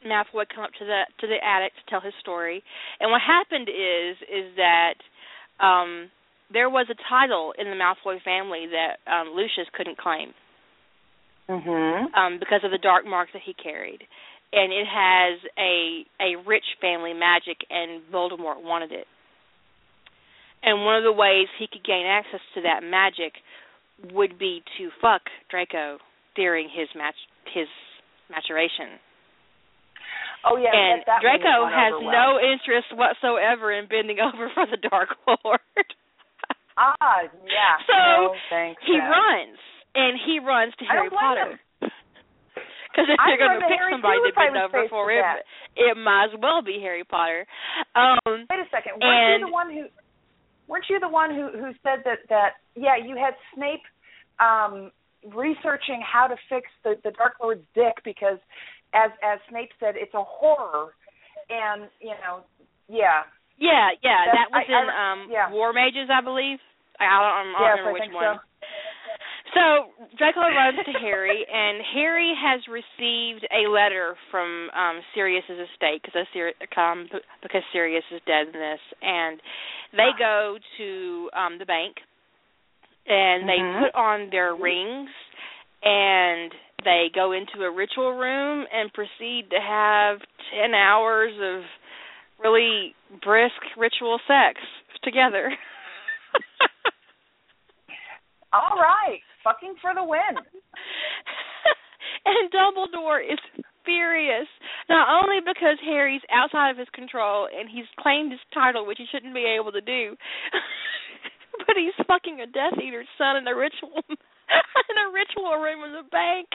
Malfoy 0.05 0.45
come 0.53 0.63
up 0.63 0.73
to 0.77 0.85
the 0.85 1.01
to 1.19 1.27
the 1.27 1.43
attic 1.43 1.73
to 1.75 1.81
tell 1.89 2.01
his 2.01 2.13
story. 2.19 2.63
And 2.99 3.11
what 3.11 3.21
happened 3.21 3.69
is 3.69 4.17
is 4.29 4.55
that 4.57 4.95
um 5.59 6.11
there 6.51 6.69
was 6.69 6.85
a 6.91 6.95
title 7.09 7.53
in 7.57 7.65
the 7.69 7.75
Malfoy 7.75 8.21
family 8.21 8.67
that 8.67 8.99
um 9.11 9.29
Lucius 9.35 9.67
couldn't 9.73 9.97
claim 9.97 10.33
Mhm. 11.49 12.13
um, 12.17 12.39
because 12.39 12.63
of 12.63 12.71
the 12.71 12.77
dark 12.79 13.05
mark 13.05 13.31
that 13.33 13.41
he 13.43 13.53
carried, 13.53 14.01
and 14.53 14.71
it 14.71 14.87
has 14.87 15.39
a 15.57 16.05
a 16.21 16.41
rich 16.47 16.65
family 16.81 17.13
magic, 17.13 17.57
and 17.69 18.01
Voldemort 18.11 18.63
wanted 18.63 18.91
it. 18.91 19.07
And 20.63 20.83
one 20.83 20.97
of 20.97 21.03
the 21.03 21.11
ways 21.11 21.47
he 21.59 21.67
could 21.71 21.85
gain 21.85 22.05
access 22.05 22.41
to 22.55 22.61
that 22.61 22.81
magic 22.83 23.33
would 24.11 24.39
be 24.39 24.63
to 24.77 24.89
fuck 25.01 25.21
Draco 25.49 25.99
during 26.35 26.69
his 26.69 26.89
match 26.95 27.15
his 27.53 27.67
maturation. 28.29 28.99
Oh 30.45 30.57
yeah. 30.57 30.69
and 30.69 31.01
that, 31.01 31.05
that 31.07 31.21
Draco 31.21 31.65
has 31.65 31.93
over 31.97 32.05
no 32.05 32.37
interest 32.37 32.93
whatsoever 32.93 33.73
in 33.73 33.87
bending 33.87 34.17
over 34.25 34.49
for 34.53 34.65
the 34.69 34.77
Dark 34.77 35.09
Lord. 35.27 35.59
Ah, 36.77 37.25
yeah. 37.47 37.79
So, 37.87 37.95
no, 37.95 38.35
thanks. 38.49 38.81
he 38.85 38.99
runs, 38.99 39.57
and 39.95 40.19
he 40.25 40.39
runs 40.39 40.73
to 40.79 40.85
Harry 40.85 41.09
Potter. 41.09 41.59
Because 42.95 43.11
if 43.11 43.19
you're 43.27 43.35
going 43.43 43.59
to 43.59 43.67
pick 43.67 43.75
Harry, 43.83 43.91
somebody 43.91 44.23
to 44.23 44.31
if 44.31 44.37
I 44.39 44.47
bend 44.47 44.57
over 44.63 44.87
for 44.87 45.11
it, 45.11 45.19
it 45.75 45.97
might 45.99 46.31
as 46.31 46.39
well 46.39 46.63
be 46.63 46.79
Harry 46.79 47.03
Potter. 47.03 47.43
Um, 47.91 48.47
Wait 48.47 48.63
a 48.63 48.69
second. 48.71 49.03
Weren't 49.03 49.11
And- 49.35 49.39
you 49.43 49.47
the 49.47 49.51
one 49.51 49.69
who? 49.75 49.83
Weren't 50.71 50.85
you 50.89 50.99
the 51.03 51.09
one 51.11 51.29
who 51.35 51.51
who 51.51 51.75
said 51.83 52.07
that 52.07 52.23
that 52.31 52.63
yeah 52.73 52.95
you 52.95 53.13
had 53.19 53.35
Snape 53.53 53.83
um 54.39 54.91
researching 55.27 56.01
how 56.01 56.27
to 56.27 56.35
fix 56.49 56.71
the 56.83 56.95
the 57.03 57.11
Dark 57.11 57.33
Lord's 57.41 57.65
dick 57.75 57.99
because 58.03 58.39
as 58.93 59.11
as 59.21 59.39
Snape 59.49 59.69
said 59.79 59.95
it's 59.97 60.13
a 60.13 60.23
horror 60.23 60.93
and 61.49 61.89
you 62.01 62.15
know 62.23 62.41
yeah 62.87 63.27
yeah, 63.57 63.91
yeah, 64.03 64.25
That's- 64.25 64.35
that 64.35 64.49
was 64.51 64.65
I- 64.67 64.71
in 64.71 64.85
I- 64.89 65.11
um 65.11 65.19
yeah. 65.31 65.51
War 65.51 65.71
Mages, 65.73 66.09
I 66.11 66.21
believe. 66.21 66.59
I 66.99 67.05
don't, 67.07 67.23
I 67.23 67.43
don't 67.43 67.51
yes 67.59 67.77
remember 67.77 67.89
I 67.89 67.93
which 67.93 68.13
one. 68.15 68.23
so. 68.23 68.41
So 69.55 69.87
Draco 70.17 70.41
runs 70.41 70.79
to 70.85 70.91
Harry, 70.99 71.45
and 71.51 71.81
Harry 71.95 72.33
has 72.35 72.59
received 72.67 73.47
a 73.55 73.69
letter 73.71 74.15
from 74.29 74.69
um 74.75 74.99
Sirius's 75.13 75.69
estate 75.71 76.01
because 76.03 76.27
Sirius, 76.33 76.57
um, 76.75 77.07
because 77.41 77.63
Sirius 77.71 78.03
is 78.13 78.19
dead 78.27 78.47
in 78.47 78.53
this, 78.59 78.81
and 79.01 79.39
they 79.93 80.11
go 80.19 80.57
to 80.77 81.29
um 81.33 81.57
the 81.57 81.65
bank, 81.65 81.95
and 83.07 83.47
they 83.47 83.59
Mhm. 83.59 83.79
put 83.79 83.95
on 83.95 84.29
their 84.29 84.55
rings, 84.55 85.09
and 85.81 86.53
they 86.83 87.09
go 87.15 87.31
into 87.31 87.63
a 87.63 87.71
ritual 87.71 88.11
room 88.11 88.67
and 88.73 88.91
proceed 88.93 89.49
to 89.51 89.61
have 89.61 90.21
ten 90.51 90.73
hours 90.73 91.31
of 91.39 91.63
really 92.39 92.93
brisk 93.23 93.63
ritual 93.77 94.19
sex 94.27 94.59
together. 95.01 95.57
All 98.53 98.77
right, 98.77 99.21
fucking 99.45 99.77
for 99.79 99.93
the 99.93 100.03
win. 100.03 100.33
and 102.25 102.49
Dumbledore 102.49 103.21
is 103.21 103.37
furious, 103.85 104.49
not 104.89 105.05
only 105.07 105.45
because 105.45 105.77
Harry's 105.85 106.25
outside 106.33 106.73
of 106.73 106.81
his 106.81 106.89
control 106.91 107.45
and 107.47 107.69
he's 107.69 107.85
claimed 108.01 108.33
his 108.33 108.41
title, 108.49 108.83
which 108.89 108.97
he 108.97 109.05
shouldn't 109.13 109.37
be 109.37 109.45
able 109.45 109.71
to 109.71 109.85
do, 109.85 110.17
but 111.69 111.77
he's 111.77 111.93
fucking 112.09 112.41
a 112.41 112.49
Death 112.49 112.75
Eater's 112.81 113.07
son 113.21 113.37
in 113.37 113.45
a 113.47 113.53
ritual 113.55 113.93
in 114.09 114.97
a 114.97 115.07
ritual 115.13 115.55
room 115.61 115.85
in 115.85 115.93
the 115.93 116.09
bank. 116.09 116.49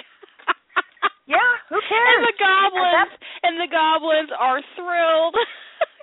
Yeah, 1.31 1.39
who 1.71 1.79
cares? 1.87 2.11
And 2.19 2.27
the 2.27 2.39
goblins 2.43 2.91
that's- 2.91 3.23
and 3.47 3.55
the 3.63 3.71
goblins 3.71 4.35
are 4.35 4.59
thrilled 4.75 5.39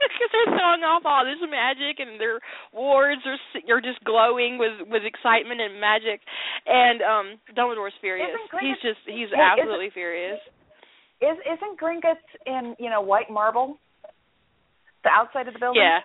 because 0.02 0.30
they're 0.32 0.54
throwing 0.58 0.84
off 0.86 1.04
all 1.06 1.26
this 1.26 1.42
magic 1.50 1.98
and 2.00 2.20
their 2.22 2.38
wards 2.74 3.22
are 3.26 3.38
are 3.74 3.82
just 3.82 4.04
glowing 4.06 4.58
with 4.58 4.86
with 4.90 5.04
excitement 5.04 5.62
and 5.62 5.82
magic. 5.82 6.22
And 6.66 7.02
um 7.02 7.28
Dumbledore's 7.58 7.98
furious. 8.02 8.30
He's 8.62 8.78
just 8.86 9.02
he's 9.06 9.30
Hey, 9.34 9.42
absolutely 9.42 9.90
furious. 9.92 10.40
Is 11.22 11.38
isn't 11.46 11.80
Gringotts 11.82 12.26
in 12.46 12.76
you 12.78 12.90
know 12.90 13.02
white 13.02 13.30
marble? 13.30 13.78
The 15.04 15.10
outside 15.10 15.48
of 15.48 15.54
the 15.54 15.60
building. 15.60 15.82
Yeah. 15.82 16.02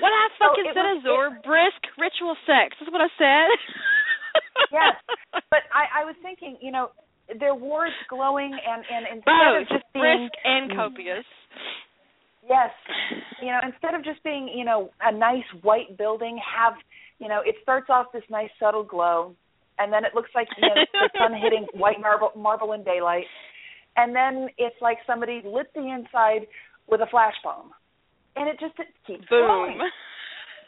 What 0.00 0.10
I 0.10 0.26
So 0.38 0.48
fucking 0.50 0.66
it 0.70 0.74
said, 0.74 0.86
was- 0.86 1.04
Azor, 1.06 1.26
brisk 1.46 1.80
ritual 1.98 2.34
sex. 2.46 2.74
That's 2.80 2.90
what 2.90 3.00
I 3.04 3.10
said. 3.18 3.48
Yes, 4.72 4.94
but 5.50 5.62
I, 5.70 6.02
I 6.02 6.04
was 6.04 6.16
thinking, 6.20 6.58
you 6.60 6.72
know, 6.72 6.90
their 7.38 7.54
wards 7.54 7.94
glowing, 8.10 8.50
and 8.50 8.82
and 8.90 9.06
instead 9.18 9.30
both 9.30 9.62
of 9.62 9.68
just 9.70 9.84
being 9.94 10.02
brisk 10.26 10.34
and 10.42 10.64
copious. 10.74 11.26
Yes, 12.48 12.70
you 13.40 13.48
know, 13.48 13.60
instead 13.62 13.94
of 13.94 14.04
just 14.04 14.22
being, 14.22 14.48
you 14.48 14.64
know, 14.64 14.90
a 15.00 15.12
nice 15.12 15.46
white 15.62 15.96
building, 15.96 16.38
have, 16.40 16.74
you 17.18 17.28
know, 17.28 17.40
it 17.44 17.56
starts 17.62 17.86
off 17.88 18.06
this 18.12 18.24
nice 18.30 18.50
subtle 18.60 18.84
glow, 18.84 19.34
and 19.78 19.92
then 19.92 20.04
it 20.04 20.14
looks 20.14 20.30
like 20.34 20.48
you 20.56 20.68
know, 20.68 20.74
the 20.92 21.10
sun 21.18 21.32
hitting 21.42 21.66
white 21.74 22.00
marble 22.00 22.30
marble 22.36 22.72
in 22.72 22.84
daylight, 22.84 23.26
and 23.96 24.14
then 24.14 24.48
it's 24.58 24.76
like 24.80 24.98
somebody 25.06 25.42
lit 25.44 25.72
the 25.74 25.88
inside 25.88 26.46
with 26.88 27.00
a 27.00 27.06
flash 27.10 27.34
bomb, 27.42 27.70
and 28.36 28.48
it 28.48 28.58
just 28.60 28.74
it 28.78 28.88
keeps 29.06 29.26
Boom. 29.28 29.46
going. 29.46 29.78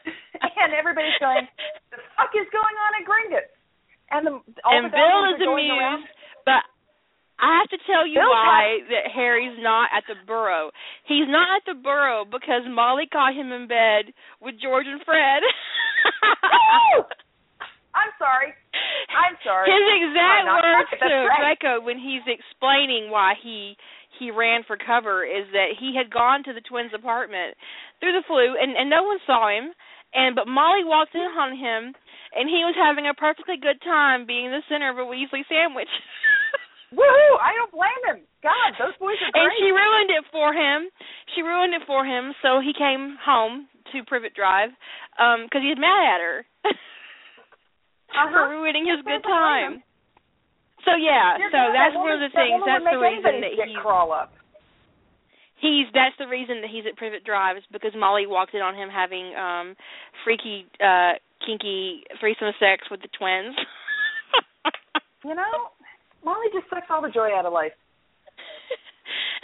and 0.63 0.73
everybody's 0.73 1.19
going, 1.21 1.47
"The 1.91 1.99
fuck 2.17 2.31
is 2.35 2.47
going 2.53 2.77
on 2.79 2.91
at 2.99 3.05
Gringotts?" 3.07 3.55
And 4.11 4.27
the 4.27 4.33
all 4.63 4.75
and 4.75 4.87
the 4.87 4.95
Bill 4.95 5.23
is 5.35 5.41
amused, 5.43 6.09
but 6.47 6.63
I 7.39 7.61
have 7.61 7.69
to 7.69 7.81
tell 7.85 8.07
you 8.07 8.21
why 8.21 8.81
that 8.89 9.13
Harry's 9.13 9.59
not 9.61 9.91
at 9.93 10.05
the 10.09 10.17
burrow. 10.27 10.71
He's 11.05 11.29
not 11.29 11.49
at 11.53 11.65
the 11.69 11.77
burrow 11.77 12.25
because 12.25 12.65
Molly 12.69 13.05
caught 13.13 13.37
him 13.37 13.53
in 13.53 13.69
bed 13.69 14.13
with 14.41 14.57
George 14.61 14.87
and 14.89 15.05
Fred. 15.05 15.45
Woo! 15.45 17.05
I'm 17.97 18.13
sorry. 18.21 18.53
I'm 19.09 19.37
sorry. 19.41 19.69
His 19.73 19.85
exact 20.05 20.45
words 20.49 20.93
to 21.01 21.17
right. 21.29 21.57
Draco 21.57 21.81
when 21.81 21.97
he's 21.97 22.25
explaining 22.29 23.09
why 23.09 23.35
he 23.41 23.77
he 24.21 24.31
ran 24.31 24.65
for 24.65 24.77
cover 24.77 25.25
is 25.25 25.49
that 25.53 25.77
he 25.81 25.97
had 25.97 26.13
gone 26.13 26.45
to 26.45 26.53
the 26.53 26.65
twins' 26.65 26.93
apartment 26.93 27.57
through 28.01 28.13
the 28.13 28.25
Floo 28.29 28.53
and 28.61 28.77
and 28.77 28.89
no 28.93 29.05
one 29.05 29.21
saw 29.25 29.49
him 29.49 29.73
and 30.13 30.37
but 30.37 30.49
Molly 30.49 30.85
walked 30.85 31.17
in 31.17 31.25
on 31.25 31.57
him 31.57 31.97
and 32.37 32.49
he 32.53 32.65
was 32.69 32.77
having 32.77 33.09
a 33.09 33.17
perfectly 33.17 33.57
good 33.57 33.81
time 33.81 34.29
being 34.29 34.53
the 34.53 34.65
center 34.69 34.93
of 34.93 35.01
a 35.01 35.09
Weasley 35.09 35.45
sandwich. 35.49 35.89
Woohoo! 36.97 37.35
I 37.45 37.53
don't 37.61 37.73
blame 37.77 38.03
him. 38.09 38.19
God, 38.43 38.73
those 38.81 38.97
boys 38.97 39.21
are 39.21 39.29
great. 39.37 39.45
and 39.45 39.53
she 39.61 39.69
ruined 39.69 40.11
it 40.17 40.25
for 40.33 40.55
him. 40.57 40.89
She 41.37 41.43
ruined 41.45 41.75
it 41.77 41.83
for 41.87 42.07
him, 42.09 42.33
so 42.41 42.59
he 42.65 42.73
came 42.73 43.17
home 43.21 43.69
to 43.93 44.03
Privet 44.09 44.33
Drive 44.35 44.71
um 45.21 45.45
because 45.47 45.61
he 45.63 45.69
was 45.71 45.79
mad 45.79 46.17
at 46.17 46.21
her 46.25 46.39
Uh-huh. 48.17 48.33
for 48.33 48.49
ruining 48.49 48.87
his 48.89 49.03
good 49.05 49.21
Can't 49.21 49.29
blame 49.29 49.37
him. 49.37 49.73
time. 49.79 49.83
So 50.89 50.93
yeah, 50.97 51.37
Dear 51.37 51.51
so 51.53 51.61
that's 51.75 51.93
that 51.93 51.99
one 52.01 52.15
of 52.17 52.21
the 52.23 52.33
things. 52.33 52.63
That 52.65 52.81
That's 52.81 52.95
the 52.97 53.03
reason 53.03 53.35
that 53.45 53.53
he's 53.67 53.77
crawl 53.83 54.13
up. 54.15 54.33
he's 55.61 55.87
that's 55.93 56.15
the 56.17 56.27
reason 56.31 56.63
that 56.63 56.71
he's 56.71 56.87
at 56.89 56.97
Privet 56.97 57.25
Drive 57.29 57.59
is 57.59 57.67
because 57.75 57.93
Molly 57.99 58.25
walked 58.27 58.55
in 58.55 58.63
on 58.63 58.73
him 58.79 58.89
having 58.89 59.35
um 59.37 59.75
freaky, 60.25 60.65
uh 60.81 61.19
kinky 61.45 62.05
threesome 62.21 62.55
sex 62.59 62.89
with 62.91 63.03
the 63.03 63.11
twins. 63.19 63.53
You 65.25 65.35
know, 65.35 65.75
Molly 66.27 66.51
just 66.51 66.67
sucks 66.67 66.91
all 66.91 67.01
the 67.01 67.15
joy 67.15 67.31
out 67.31 67.47
of 67.47 67.55
life. 67.55 67.71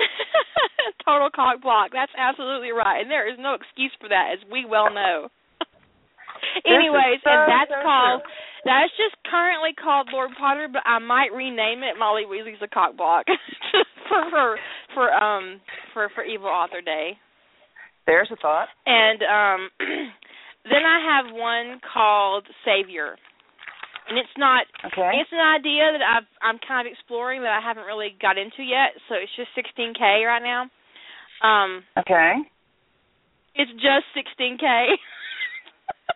Total 1.06 1.30
cock 1.30 1.62
block. 1.62 1.94
That's 1.94 2.10
absolutely 2.18 2.74
right, 2.74 3.00
and 3.00 3.10
there 3.10 3.30
is 3.30 3.38
no 3.38 3.54
excuse 3.54 3.94
for 4.02 4.10
that, 4.10 4.34
as 4.34 4.42
we 4.50 4.66
well 4.66 4.90
know. 4.90 5.30
Anyways, 6.66 7.22
so, 7.22 7.30
and 7.30 7.46
that's 7.46 7.70
so 7.70 7.86
called 7.86 8.22
true. 8.26 8.34
that's 8.66 8.90
just 8.98 9.14
currently 9.30 9.70
called 9.78 10.10
Lord 10.12 10.30
Potter, 10.34 10.66
but 10.66 10.82
I 10.84 10.98
might 10.98 11.30
rename 11.32 11.86
it 11.86 11.94
Molly 11.98 12.26
Weasley's 12.26 12.60
a 12.60 12.68
cock 12.68 12.96
block 12.96 13.24
for 14.10 14.26
for 14.30 14.58
for 14.92 15.06
um 15.14 15.60
for 15.94 16.10
for 16.14 16.24
Evil 16.24 16.48
Author 16.48 16.82
Day. 16.82 17.16
There's 18.06 18.28
a 18.32 18.36
thought. 18.36 18.68
And 18.86 19.22
um 19.22 19.70
then 20.66 20.82
I 20.82 20.98
have 21.14 21.32
one 21.32 21.80
called 21.80 22.46
Savior. 22.66 23.16
And 24.08 24.18
it's 24.18 24.34
not 24.36 24.66
Okay. 24.84 25.10
it's 25.20 25.30
an 25.32 25.40
idea 25.40 25.88
that 25.94 26.02
I've 26.02 26.28
I'm 26.42 26.58
kind 26.66 26.86
of 26.86 26.92
exploring 26.92 27.42
that 27.42 27.54
I 27.54 27.62
haven't 27.62 27.86
really 27.86 28.14
got 28.20 28.36
into 28.36 28.62
yet, 28.62 28.92
so 29.08 29.14
it's 29.14 29.32
just 29.36 29.54
16k 29.56 30.26
right 30.26 30.42
now. 30.42 30.66
Um 31.40 31.84
okay. 31.98 32.34
it's 33.54 33.72
just 33.78 34.06
16k. 34.16 34.62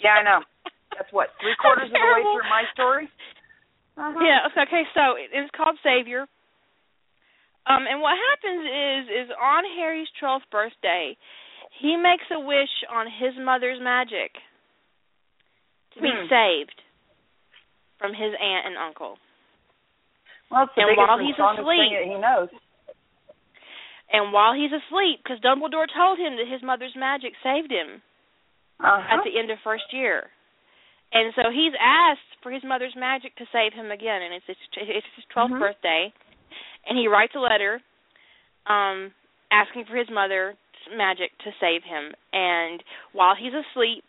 Yeah, 0.02 0.20
I 0.20 0.22
know. 0.22 0.40
That's 0.92 1.08
what 1.10 1.28
three 1.40 1.56
quarters 1.56 1.88
of 1.88 1.96
the 1.96 2.10
way 2.12 2.20
through 2.22 2.48
my 2.50 2.64
story. 2.72 3.08
Uh-huh. 3.98 4.20
Yeah, 4.20 4.44
okay, 4.52 4.82
so 4.92 5.16
it- 5.16 5.32
it's 5.32 5.48
called 5.56 5.78
Savior. 5.82 6.26
Um 7.66 7.86
and 7.88 8.02
what 8.02 8.12
happens 8.12 8.60
is 8.68 9.02
is 9.24 9.28
on 9.40 9.64
Harry's 9.78 10.08
12th 10.20 10.44
birthday, 10.52 11.16
he 11.80 11.96
makes 11.96 12.24
a 12.30 12.38
wish 12.38 12.68
on 12.92 13.06
his 13.06 13.32
mother's 13.40 13.80
magic 13.80 14.32
to 15.94 16.02
be 16.02 16.12
Hmm. 16.12 16.28
saved 16.28 16.82
from 17.98 18.12
his 18.14 18.34
aunt 18.40 18.66
and 18.66 18.76
uncle. 18.76 19.18
Well, 20.50 20.68
And 20.76 20.96
while 20.96 21.18
he's 21.18 21.38
asleep- 21.38 21.92
he 22.04 22.14
knows. 22.14 22.48
And 24.12 24.32
while 24.32 24.52
he's 24.54 24.70
asleep, 24.72 25.20
because 25.22 25.40
Dumbledore 25.40 25.92
told 25.92 26.18
him 26.18 26.36
that 26.36 26.46
his 26.46 26.62
mother's 26.62 26.94
magic 26.94 27.34
saved 27.42 27.72
him 27.72 28.02
Uh-huh. 28.78 29.16
at 29.18 29.24
the 29.24 29.36
end 29.38 29.50
of 29.50 29.58
first 29.60 29.92
year, 29.92 30.30
and 31.12 31.34
so 31.34 31.50
he's 31.50 31.74
asked 31.80 32.36
for 32.42 32.52
his 32.52 32.62
mother's 32.62 32.94
magic 32.94 33.34
to 33.36 33.46
save 33.46 33.72
him 33.72 33.90
again, 33.90 34.22
and 34.22 34.34
it's 34.34 34.48
it's, 34.48 34.60
it's 34.76 35.06
his 35.16 35.24
12th 35.26 35.52
Mhm. 35.54 35.58
birthday, 35.58 36.12
and 36.86 36.96
he 36.96 37.08
writes 37.08 37.34
a 37.34 37.40
letter, 37.40 37.82
um, 38.66 39.12
asking 39.50 39.84
for 39.86 39.96
his 39.96 40.08
mother's 40.10 40.56
magic 40.92 41.36
to 41.38 41.52
save 41.58 41.82
him. 41.82 42.14
And 42.32 42.82
while 43.12 43.34
he's 43.34 43.54
asleep, 43.54 44.04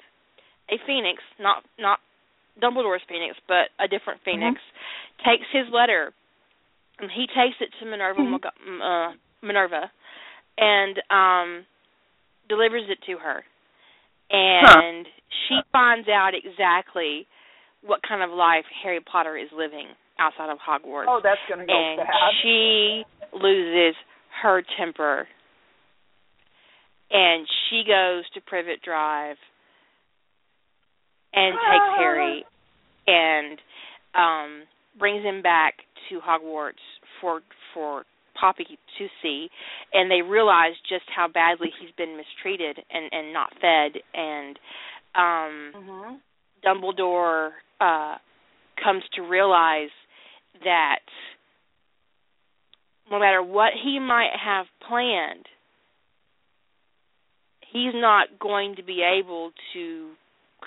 a 0.70 0.78
phoenix, 0.80 1.24
not 1.40 1.64
not 1.80 2.00
Dumbledore's 2.62 3.02
phoenix, 3.08 3.36
but 3.48 3.70
a 3.80 3.88
different 3.88 4.22
phoenix, 4.26 4.60
takes 5.26 5.46
his 5.52 5.66
letter, 5.72 6.14
and 7.00 7.10
he 7.12 7.28
takes 7.28 7.56
it 7.62 7.70
to 7.80 7.86
Minerva 7.86 8.20
Mhm. 8.22 8.40
Uh, 8.82 9.14
Minerva, 9.42 9.92
and 10.58 11.02
um, 11.12 11.66
delivers 12.50 12.90
it 12.90 13.02
to 13.04 13.18
her, 13.18 13.46
and 14.32 15.08
she 15.48 15.60
finds 15.72 16.08
out 16.10 16.34
exactly 16.34 17.28
what 17.82 18.02
kind 18.02 18.24
of 18.24 18.32
life 18.32 18.66
Harry 18.84 19.00
Potter 19.02 19.38
is 19.38 19.52
living 19.52 19.88
outside 20.20 20.50
of 20.50 20.58
Hogwarts, 20.60 21.06
Oh, 21.08 21.20
that's 21.22 21.40
going 21.48 21.60
to 21.60 21.66
go 21.68 21.74
and 21.74 21.98
bad. 21.98 22.34
she 22.42 23.06
loses 23.34 23.96
her 24.42 24.64
temper, 24.78 25.28
and 27.12 27.48
she 27.70 27.84
goes 27.84 28.28
to 28.34 28.42
Privet 28.42 28.82
Drive 28.82 29.38
and 31.34 31.54
takes 31.54 31.90
Harry 31.98 32.46
and 33.08 33.60
um 34.16 34.64
brings 35.00 35.24
him 35.24 35.42
back 35.42 35.76
to 36.10 36.20
Hogwarts 36.20 36.84
for 37.22 37.42
for 37.74 38.04
Poppy 38.40 38.78
to 39.00 39.08
see. 39.22 39.50
And 39.94 40.12
they 40.12 40.22
realize 40.22 40.74
just 40.88 41.06
how 41.16 41.28
badly 41.28 41.70
he's 41.82 41.92
been 41.98 42.18
mistreated 42.18 42.80
and 42.92 43.10
and 43.12 43.34
not 43.34 43.52
fed. 43.62 44.02
And 44.14 44.60
um 45.16 45.72
hmm 45.76 46.16
Dumbledore 46.66 47.52
uh 47.80 48.16
comes 48.84 49.04
to 49.16 49.22
realize 49.22 49.90
that 50.64 51.00
no 53.10 53.20
matter 53.20 53.42
what 53.42 53.72
he 53.84 54.00
might 54.00 54.32
have 54.44 54.66
planned 54.88 55.46
he's 57.72 57.94
not 57.94 58.28
going 58.40 58.76
to 58.76 58.84
be 58.84 59.02
able 59.02 59.52
to 59.74 60.10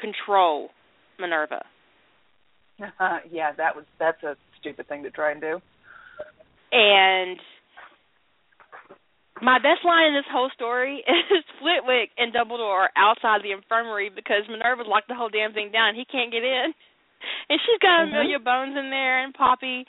control 0.01 0.71
Minerva. 1.19 1.65
yeah, 3.31 3.53
that 3.57 3.77
was 3.77 3.85
that's 3.99 4.23
a 4.23 4.37
stupid 4.59 4.89
thing 4.89 5.03
to 5.03 5.11
try 5.11 5.33
and 5.33 5.41
do. 5.41 5.61
And 6.73 7.39
my 9.43 9.59
best 9.59 9.85
line 9.85 10.09
in 10.09 10.15
this 10.15 10.29
whole 10.31 10.51
story 10.55 11.03
is 11.07 11.45
Flitwick 11.61 12.11
and 12.19 12.33
Dumbledore 12.33 12.89
are 12.89 12.91
outside 12.97 13.41
the 13.43 13.53
infirmary 13.53 14.11
because 14.15 14.45
Minerva's 14.49 14.87
locked 14.89 15.09
the 15.09 15.15
whole 15.15 15.31
damn 15.31 15.53
thing 15.53 15.71
down. 15.73 15.95
He 15.95 16.05
can't 16.05 16.33
get 16.33 16.45
in. 16.45 16.73
And 17.51 17.61
she's 17.61 17.79
got 17.83 18.01
Mhm. 18.01 18.17
Amelia 18.17 18.39
Bones 18.39 18.79
in 18.79 18.89
there 18.89 19.23
and 19.23 19.35
Poppy 19.35 19.85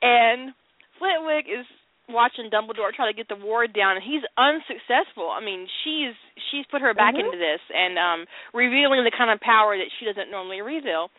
and 0.00 0.54
Flitwick 0.98 1.44
is 1.44 1.66
watching 2.12 2.48
Dumbledore 2.52 2.92
try 2.92 3.10
to 3.10 3.16
get 3.16 3.28
the 3.28 3.36
ward 3.40 3.72
down 3.72 3.96
and 3.96 4.04
he's 4.04 4.22
unsuccessful. 4.36 5.28
I 5.32 5.40
mean, 5.44 5.66
she's 5.82 6.14
she's 6.50 6.66
put 6.70 6.80
her 6.82 6.94
back 6.94 7.14
Mhm. 7.14 7.24
into 7.26 7.38
this 7.38 7.60
and 7.74 7.98
um 7.98 8.20
revealing 8.54 9.02
the 9.04 9.10
kind 9.10 9.30
of 9.30 9.40
power 9.40 9.76
that 9.76 9.90
she 9.98 10.04
doesn't 10.04 10.30
normally 10.30 10.60
reveal. 10.60 11.10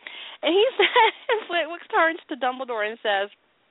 And 0.42 0.54
he 0.54 0.62
and 1.30 1.46
Flitwick 1.46 1.82
turns 1.90 2.20
to 2.28 2.36
Dumbledore 2.36 2.86
and 2.88 2.98
says, 3.02 3.30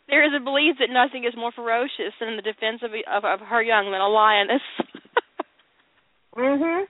There 0.09 0.23
is 0.27 0.33
a 0.35 0.43
belief 0.43 0.77
that 0.79 0.89
nothing 0.91 1.23
is 1.23 1.35
more 1.35 1.51
ferocious 1.51 2.13
in 2.21 2.35
the 2.35 2.43
defense 2.45 2.81
of 2.83 2.91
of, 3.07 3.23
of 3.25 3.39
her 3.47 3.61
young 3.63 3.91
than 3.91 4.01
a 4.01 4.07
lioness. 4.09 4.61
Mhm. 6.35 6.87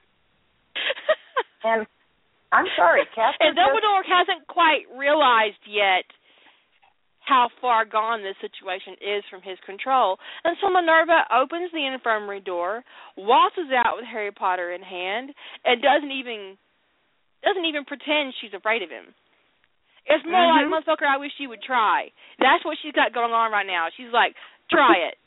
And 1.64 1.86
I'm 2.52 2.66
sorry, 2.76 3.04
Casper. 3.14 3.36
and 3.40 3.56
Dumbledore 3.56 4.04
hasn't 4.06 4.46
quite 4.46 4.84
realized 4.96 5.60
yet 5.66 6.04
how 7.24 7.48
far 7.60 7.84
gone 7.84 8.22
this 8.22 8.36
situation 8.40 8.94
is 9.00 9.24
from 9.30 9.40
his 9.42 9.58
control. 9.64 10.18
And 10.44 10.56
so 10.60 10.68
Minerva 10.68 11.24
opens 11.32 11.72
the 11.72 11.86
infirmary 11.86 12.40
door, 12.40 12.84
waltzes 13.16 13.72
out 13.72 13.96
with 13.96 14.04
Harry 14.04 14.32
Potter 14.32 14.72
in 14.72 14.82
hand, 14.82 15.32
and 15.64 15.82
doesn't 15.82 16.12
even 16.12 16.56
doesn't 17.42 17.64
even 17.64 17.84
pretend 17.84 18.32
she's 18.40 18.56
afraid 18.56 18.80
of 18.80 18.88
him. 18.88 19.12
It's 20.06 20.24
more 20.24 20.46
like, 20.46 20.64
Mhm. 20.64 20.72
motherfucker, 20.72 21.04
I 21.04 21.18
wish 21.18 21.32
you 21.38 21.50
would 21.50 21.62
try. 21.62 22.10
That's 22.38 22.64
what 22.64 22.78
she's 22.78 22.92
got 22.92 23.12
going 23.12 23.32
on 23.32 23.52
right 23.52 23.66
now. 23.66 23.90
She's 23.90 24.12
like, 24.12 24.34
try 24.70 24.96
it. 24.96 25.18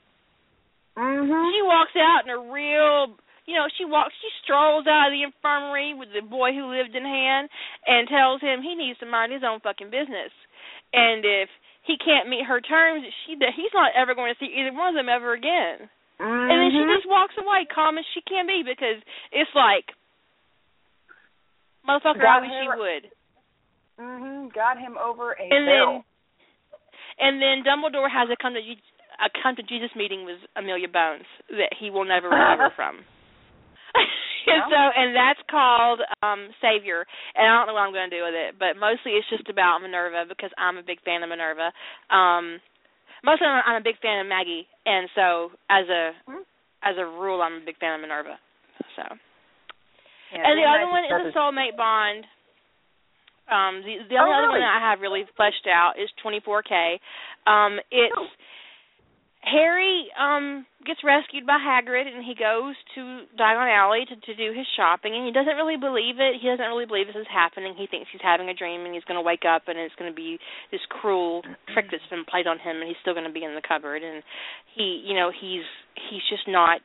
Mhm. 0.95 1.51
She 1.53 1.61
walks 1.61 1.95
out 1.95 2.23
in 2.23 2.29
a 2.31 2.39
real 2.39 3.17
you 3.47 3.55
know, 3.55 3.67
she 3.79 3.85
walks, 3.85 4.13
she 4.19 4.27
strolls 4.43 4.85
out 4.87 5.07
of 5.07 5.13
the 5.13 5.23
infirmary 5.23 5.93
with 5.93 6.11
the 6.11 6.21
boy 6.21 6.51
who 6.51 6.67
lived 6.67 6.93
in 6.93 7.03
hand, 7.03 7.49
and 7.87 8.07
tells 8.09 8.41
him 8.41 8.61
he 8.61 8.75
needs 8.75 8.99
to 8.99 9.05
mind 9.05 9.31
his 9.31 9.43
own 9.43 9.61
fucking 9.61 9.89
business. 9.89 10.31
And 10.93 11.23
if 11.23 11.49
he 11.87 11.95
can't 11.95 12.27
meet 12.27 12.43
her 12.43 12.59
terms, 12.59 13.07
she 13.25 13.39
that 13.39 13.55
he's 13.55 13.71
not 13.73 13.95
ever 13.95 14.13
going 14.13 14.35
to 14.35 14.39
see 14.43 14.51
either 14.51 14.75
one 14.75 14.91
of 14.91 14.99
them 14.99 15.07
ever 15.07 15.33
again. 15.33 15.87
Mm-hmm. 16.19 16.49
And 16.51 16.55
then 16.59 16.69
she 16.75 16.83
just 16.91 17.07
walks 17.07 17.33
away, 17.39 17.63
calm 17.71 17.97
as 17.97 18.05
she 18.13 18.21
can 18.27 18.45
be, 18.45 18.61
because 18.67 18.99
it's 19.31 19.53
like, 19.55 19.95
motherfucker, 21.87 22.19
Got 22.19 22.43
I 22.43 22.45
wish 22.45 22.51
you 22.51 22.73
would. 22.75 23.03
Mhm. 23.97 24.53
Got 24.53 24.77
him 24.77 24.97
over 24.97 25.31
a 25.31 25.41
And 25.41 25.65
then, 25.65 26.03
and 27.17 27.41
then 27.41 27.63
Dumbledore 27.65 28.11
has 28.11 28.29
a 28.29 28.35
come 28.37 28.53
to 28.53 28.61
a 28.61 29.29
come 29.41 29.55
to 29.55 29.63
Jesus 29.63 29.89
meeting 29.95 30.25
with 30.25 30.37
Amelia 30.55 30.87
Bones 30.87 31.25
that 31.49 31.73
he 31.79 31.89
will 31.89 32.05
never 32.05 32.29
recover 32.33 32.69
from. 32.75 33.01
and 34.47 34.63
so, 34.71 34.79
and 34.79 35.09
that's 35.15 35.43
called 35.51 35.99
um 36.23 36.49
Savior. 36.63 37.05
And 37.35 37.45
I 37.45 37.51
don't 37.59 37.67
know 37.67 37.75
what 37.75 37.85
I'm 37.85 37.93
going 37.93 38.09
to 38.09 38.15
do 38.17 38.23
with 38.23 38.33
it, 38.35 38.55
but 38.57 38.79
mostly 38.79 39.13
it's 39.19 39.27
just 39.29 39.47
about 39.51 39.83
Minerva 39.83 40.25
because 40.27 40.51
I'm 40.57 40.77
a 40.77 40.83
big 40.83 41.01
fan 41.03 41.23
of 41.23 41.29
Minerva. 41.29 41.71
Um 42.09 42.59
mostly 43.23 43.47
I'm 43.47 43.61
I'm 43.65 43.79
a 43.81 43.85
big 43.85 43.99
fan 43.99 44.21
of 44.23 44.27
Maggie, 44.27 44.67
and 44.85 45.09
so 45.13 45.51
as 45.69 45.85
a 45.91 46.11
Mhm. 46.29 46.43
as 46.83 46.95
a 46.97 47.05
rule, 47.05 47.41
I'm 47.41 47.61
a 47.61 47.65
big 47.65 47.77
fan 47.77 47.95
of 47.95 48.01
Minerva. 48.01 48.39
So. 48.95 49.03
Yeah, 50.31 50.43
And 50.43 50.59
the 50.59 50.67
other 50.67 50.87
one 50.87 51.05
is 51.05 51.33
a 51.33 51.37
soulmate 51.37 51.77
bond. 51.77 52.25
Um, 53.47 53.79
the 53.81 54.03
the 54.11 54.17
only 54.19 54.35
Oh, 54.35 54.39
other 54.43 54.49
one 54.51 54.59
that 54.59 54.75
I 54.75 54.91
have 54.91 54.99
really 54.99 55.23
fleshed 55.39 55.67
out 55.71 55.93
is 55.97 56.09
24K. 56.23 56.99
Um, 57.47 57.79
it's 57.91 58.11
Oh. 58.17 58.27
Harry 59.47 60.07
um 60.19 60.65
gets 60.85 61.03
rescued 61.03 61.45
by 61.45 61.55
Hagrid 61.59 62.07
and 62.07 62.23
he 62.23 62.35
goes 62.35 62.75
to 62.95 63.27
Diagon 63.39 63.67
Alley 63.71 64.03
to 64.07 64.15
to 64.15 64.33
do 64.35 64.51
his 64.51 64.67
shopping 64.75 65.15
and 65.15 65.25
he 65.25 65.31
doesn't 65.31 65.55
really 65.55 65.77
believe 65.77 66.19
it. 66.19 66.35
He 66.41 66.47
doesn't 66.47 66.67
really 66.67 66.85
believe 66.85 67.07
this 67.07 67.15
is 67.19 67.27
happening. 67.31 67.75
He 67.77 67.87
thinks 67.87 68.09
he's 68.11 68.23
having 68.23 68.49
a 68.49 68.53
dream 68.53 68.83
and 68.83 68.93
he's 68.93 69.03
going 69.07 69.19
to 69.19 69.23
wake 69.25 69.43
up 69.47 69.67
and 69.67 69.77
it's 69.79 69.95
going 69.95 70.11
to 70.11 70.15
be 70.15 70.39
this 70.71 70.81
cruel 70.89 71.43
trick 71.73 71.87
that's 71.91 72.07
been 72.09 72.25
played 72.27 72.47
on 72.47 72.59
him 72.59 72.79
and 72.83 72.87
he's 72.87 72.99
still 73.01 73.13
going 73.13 73.27
to 73.27 73.31
be 73.31 73.43
in 73.43 73.55
the 73.55 73.63
cupboard 73.63 74.03
and 74.03 74.23
he, 74.75 75.03
you 75.05 75.15
know, 75.15 75.31
he's 75.31 75.67
he's 76.09 76.23
just 76.29 76.47
not 76.47 76.81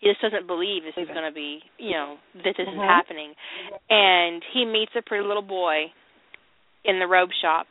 he 0.00 0.08
just 0.08 0.22
doesn't 0.22 0.46
believe 0.46 0.82
this 0.82 0.96
is 0.96 1.08
going 1.12 1.28
to 1.28 1.34
be, 1.34 1.60
you 1.78 1.92
know, 1.92 2.16
that 2.40 2.54
this 2.56 2.66
is 2.66 2.78
Mhm. 2.78 2.86
happening. 2.86 3.34
And 3.90 4.42
he 4.52 4.64
meets 4.64 4.92
a 4.96 5.02
pretty 5.02 5.26
little 5.26 5.42
boy 5.44 5.92
in 6.84 6.98
the 6.98 7.06
robe 7.06 7.30
shop 7.42 7.66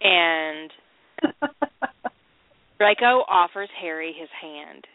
and 0.00 0.70
Draco 2.78 3.24
offers 3.28 3.70
Harry 3.80 4.12
his 4.12 4.28
hand 4.40 4.86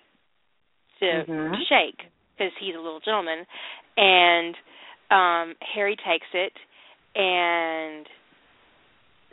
to 0.99 1.25
Mhm. 1.25 1.67
shake 1.67 1.99
because 2.37 2.53
he's 2.59 2.75
a 2.75 2.79
little 2.79 2.99
gentleman, 2.99 3.45
and 3.97 4.55
um 5.09 5.55
Harry 5.61 5.95
takes 5.95 6.27
it, 6.33 6.53
and 7.15 8.07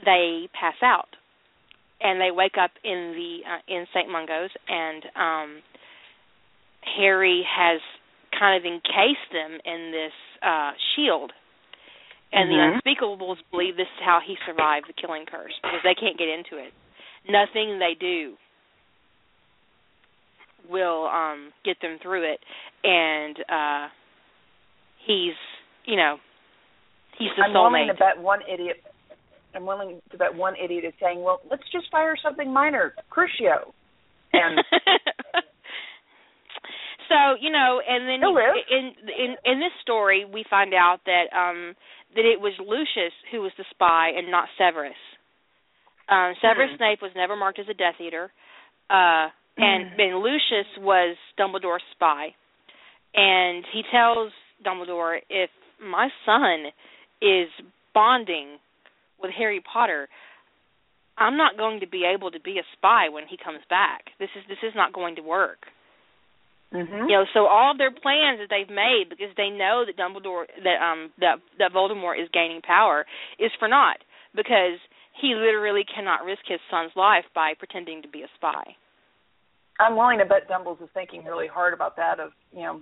they 0.05 0.49
pass 0.53 0.75
out, 0.83 1.15
and 2.01 2.21
they 2.21 2.31
wake 2.31 2.57
up 2.59 2.73
in 2.85 3.13
the 3.13 3.45
uh, 3.51 3.61
in 3.69 3.87
Saint 3.93 4.09
Mungo's, 4.09 4.51
and 4.69 5.05
um 5.15 5.63
Harry 6.97 7.43
has 7.43 7.81
kind 8.39 8.57
of 8.57 8.65
encased 8.65 9.31
them 9.33 9.61
in 9.65 9.91
this 9.93 10.13
uh 10.43 10.73
shield. 10.95 11.33
And 12.31 12.51
Mhm. 12.51 12.83
the 12.83 12.93
unspeakables 12.93 13.39
believe 13.51 13.77
this 13.77 13.89
is 13.89 14.03
how 14.05 14.21
he 14.21 14.37
survived 14.45 14.87
the 14.87 14.93
killing 14.93 15.25
curse 15.25 15.55
because 15.63 15.81
they 15.83 15.95
can't 15.95 16.19
get 16.19 16.29
into 16.29 16.59
it 16.59 16.75
nothing 17.29 17.79
they 17.79 17.95
do 17.99 18.35
will 20.71 21.07
um 21.07 21.53
get 21.65 21.77
them 21.81 21.99
through 22.03 22.31
it 22.31 22.41
and 22.85 23.37
uh 23.51 23.89
he's 25.07 25.35
you 25.87 25.97
know 25.97 26.17
he's 27.19 27.31
the 27.37 27.45
I'm 27.45 27.53
willing 27.53 27.89
soulmate 27.89 27.93
to 27.93 27.99
bet 27.99 28.23
one 28.23 28.41
idiot. 28.53 28.77
I'm 29.55 29.67
willing 29.67 30.01
to 30.13 30.19
bet 30.19 30.35
one 30.35 30.55
idiot 30.63 30.85
is 30.85 30.93
saying, 31.03 31.23
"Well, 31.23 31.41
let's 31.51 31.65
just 31.73 31.91
fire 31.91 32.15
something 32.23 32.53
minor, 32.53 32.95
Crucio." 33.11 33.73
And 34.33 34.61
so 37.09 37.35
you 37.41 37.51
know 37.51 37.81
and 37.89 38.07
then 38.07 38.21
in 38.71 38.93
in 39.09 39.37
in 39.45 39.59
this 39.59 39.73
story 39.83 40.25
we 40.25 40.45
find 40.51 40.75
out 40.75 40.99
that 41.07 41.33
um 41.35 41.75
that 42.15 42.25
it 42.25 42.41
was 42.41 42.53
Lucius 42.61 43.13
who 43.33 43.41
was 43.41 43.53
the 43.57 43.65
spy 43.71 44.11
and 44.17 44.31
not 44.31 44.49
Severus 44.59 44.93
um 46.09 46.35
Severus 46.41 46.71
Hmm. 46.71 46.77
Snape 46.77 47.03
was 47.03 47.13
never 47.15 47.37
marked 47.37 47.59
as 47.59 47.69
a 47.69 47.75
Death 47.75 48.01
Eater 48.01 48.31
uh 48.91 49.29
and 49.57 49.91
Hmm. 49.93 50.01
and 50.01 50.19
Lucius 50.21 50.67
was 50.79 51.17
Dumbledore's 51.39 51.83
spy 51.93 52.35
and 53.15 53.65
he 53.73 53.83
tells 53.91 54.33
Dumbledore 54.65 55.21
if 55.31 55.51
my 55.81 56.09
son 56.27 56.67
is 57.21 57.49
bonding 57.95 58.59
with 59.21 59.31
Harry 59.33 59.61
Potter 59.61 60.09
I'm 61.17 61.37
not 61.37 61.57
going 61.59 61.81
to 61.81 61.87
be 61.87 62.05
able 62.05 62.31
to 62.31 62.39
be 62.39 62.59
a 62.59 62.67
spy 62.77 63.09
when 63.09 63.27
he 63.27 63.37
comes 63.37 63.59
back. 63.69 64.05
This 64.21 64.31
is 64.37 64.45
this 64.49 64.63
is 64.63 64.73
not 64.77 64.93
going 64.93 65.17
to 65.17 65.23
work. 65.23 65.67
Mhm. 66.73 67.09
You 67.09 67.17
know, 67.17 67.25
so 67.33 67.47
all 67.47 67.73
of 67.73 67.79
their 67.79 67.91
plans 67.91 68.39
that 68.39 68.51
they've 68.51 68.69
made 68.69 69.09
because 69.09 69.35
they 69.37 69.51
know 69.51 69.85
that 69.85 69.97
Dumbledore 69.97 70.47
that 70.63 70.81
um 70.81 71.11
that 71.19 71.41
that 71.59 71.73
Voldemort 71.73 72.23
is 72.23 72.29
gaining 72.33 72.61
power 72.63 73.05
is 73.39 73.51
for 73.59 73.67
naught 73.67 73.99
because 74.35 74.79
he 75.21 75.35
literally 75.35 75.85
cannot 75.85 76.25
risk 76.25 76.43
his 76.47 76.61
son's 76.71 76.93
life 76.97 77.25
by 77.35 77.55
pretending 77.59 78.03
to 78.03 78.09
be 78.09 78.23
a 78.23 78.29
spy. 78.37 78.77
I'm 79.81 79.97
willing 79.97 80.19
to 80.19 80.25
bet 80.25 80.49
Dumbles 80.49 80.83
is 80.83 80.89
thinking 80.95 81.25
really 81.25 81.47
hard 81.47 81.73
about 81.73 81.97
that. 81.97 82.19
Of 82.21 82.31
you 82.53 82.63
know, 82.63 82.81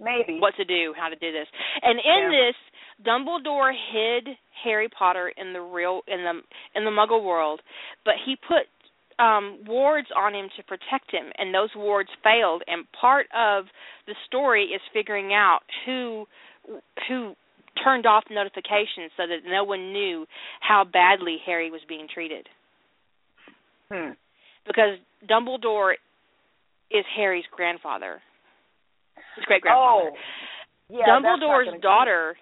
maybe. 0.00 0.38
What 0.40 0.54
to 0.56 0.64
do, 0.64 0.94
how 0.96 1.08
to 1.08 1.16
do 1.16 1.32
this. 1.32 1.48
And 1.82 1.98
in 1.98 2.32
Yeah. 2.32 2.52
this, 2.52 2.56
Dumbledore 3.02 3.72
hid 3.92 4.36
Harry 4.62 4.88
Potter 4.88 5.30
in 5.30 5.52
the 5.52 5.60
real 5.60 6.02
in 6.06 6.22
the 6.22 6.42
in 6.74 6.84
the 6.84 6.90
Muggle 6.90 7.22
world, 7.22 7.60
but 8.04 8.14
he 8.24 8.36
put 8.36 8.68
um 9.18 9.58
wards 9.66 10.08
on 10.16 10.34
him 10.34 10.48
to 10.56 10.62
protect 10.64 11.10
him 11.10 11.30
and 11.36 11.54
those 11.54 11.74
wards 11.76 12.08
failed 12.22 12.62
and 12.66 12.90
part 12.92 13.26
of 13.34 13.66
the 14.06 14.14
story 14.26 14.64
is 14.64 14.80
figuring 14.94 15.34
out 15.34 15.60
who 15.84 16.26
who 17.06 17.34
turned 17.82 18.06
off 18.06 18.24
notifications 18.30 19.10
so 19.16 19.26
that 19.26 19.44
no 19.46 19.64
one 19.64 19.92
knew 19.92 20.26
how 20.60 20.84
badly 20.84 21.38
Harry 21.44 21.70
was 21.70 21.80
being 21.88 22.06
treated 22.12 22.48
Hmm. 23.90 24.10
because 24.66 24.98
Dumbledore 25.26 25.94
is 26.90 27.04
Harry's 27.16 27.46
grandfather 27.50 28.20
his 29.36 29.44
great 29.44 29.62
grandfather 29.62 30.10
Oh. 30.10 30.16
Yeah. 30.88 31.06
Dumbledore's 31.06 31.80
daughter 31.80 32.36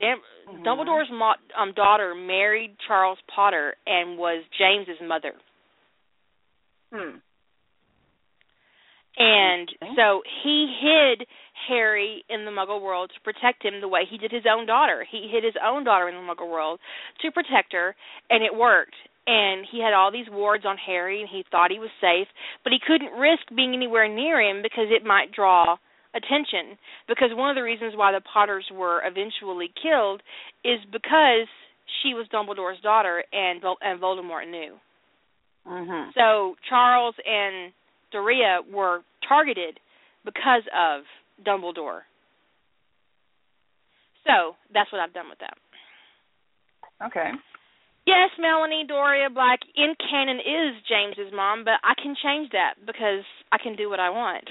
Dam- 0.00 0.22
Mhm. 0.46 0.62
Dumbledore's 0.64 1.10
mo- 1.10 1.34
um, 1.56 1.72
daughter 1.72 2.14
married 2.14 2.78
Charles 2.86 3.18
Potter 3.26 3.74
and 3.86 4.16
was 4.16 4.44
James's 4.56 5.00
mother. 5.00 5.34
Hmm. 6.92 7.16
And 9.16 9.68
so 9.96 10.22
he 10.44 10.66
hid 10.80 11.26
Harry 11.66 12.24
in 12.28 12.44
the 12.44 12.50
Muggle 12.50 12.80
world 12.80 13.10
to 13.14 13.20
protect 13.20 13.64
him 13.64 13.80
the 13.80 13.88
way 13.88 14.02
he 14.08 14.18
did 14.18 14.30
his 14.30 14.44
own 14.48 14.66
daughter. 14.66 15.04
He 15.10 15.28
hid 15.30 15.44
his 15.44 15.56
own 15.64 15.84
daughter 15.84 16.08
in 16.08 16.14
the 16.14 16.22
Muggle 16.22 16.50
world 16.50 16.80
to 17.22 17.30
protect 17.30 17.72
her, 17.72 17.96
and 18.30 18.44
it 18.44 18.54
worked. 18.54 18.94
And 19.26 19.66
he 19.70 19.80
had 19.80 19.92
all 19.92 20.10
these 20.10 20.30
wards 20.30 20.64
on 20.64 20.76
Harry, 20.78 21.20
and 21.20 21.28
he 21.28 21.44
thought 21.50 21.70
he 21.70 21.78
was 21.78 21.90
safe, 22.00 22.28
but 22.64 22.72
he 22.72 22.78
couldn't 22.80 23.18
risk 23.18 23.42
being 23.54 23.74
anywhere 23.74 24.08
near 24.08 24.40
him 24.40 24.62
because 24.62 24.86
it 24.88 25.04
might 25.04 25.32
draw 25.32 25.76
attention. 26.14 26.78
Because 27.06 27.30
one 27.34 27.50
of 27.50 27.56
the 27.56 27.62
reasons 27.62 27.94
why 27.94 28.12
the 28.12 28.22
Potters 28.22 28.64
were 28.72 29.02
eventually 29.04 29.70
killed 29.82 30.22
is 30.64 30.80
because 30.90 31.46
she 32.02 32.14
was 32.14 32.26
Dumbledore's 32.28 32.80
daughter, 32.80 33.24
and 33.32 33.62
and 33.82 34.00
Voldemort 34.00 34.48
knew. 34.48 34.78
Mhm. 35.66 36.14
So 36.14 36.56
Charles 36.68 37.14
and 37.26 37.72
Dorea 38.12 38.60
were 38.70 39.02
targeted 39.26 39.80
because 40.24 40.66
of 40.72 41.04
Dumbledore. 41.44 42.02
So 44.26 44.56
that's 44.74 44.90
what 44.92 45.00
I've 45.00 45.14
done 45.14 45.28
with 45.30 45.38
that. 45.40 45.56
Okay. 47.04 47.30
Yes, 48.06 48.32
Melanie 48.40 48.88
Dorea 48.88 49.28
Black 49.32 49.60
in 49.76 49.92
canon 50.00 50.40
is 50.40 50.80
James's 50.88 51.32
mom, 51.32 51.64
but 51.64 51.76
I 51.84 51.92
can 52.00 52.16
change 52.16 52.50
that 52.56 52.80
because 52.84 53.24
I 53.52 53.58
can 53.60 53.76
do 53.76 53.88
what 53.88 54.00
I 54.00 54.08
want. 54.10 54.48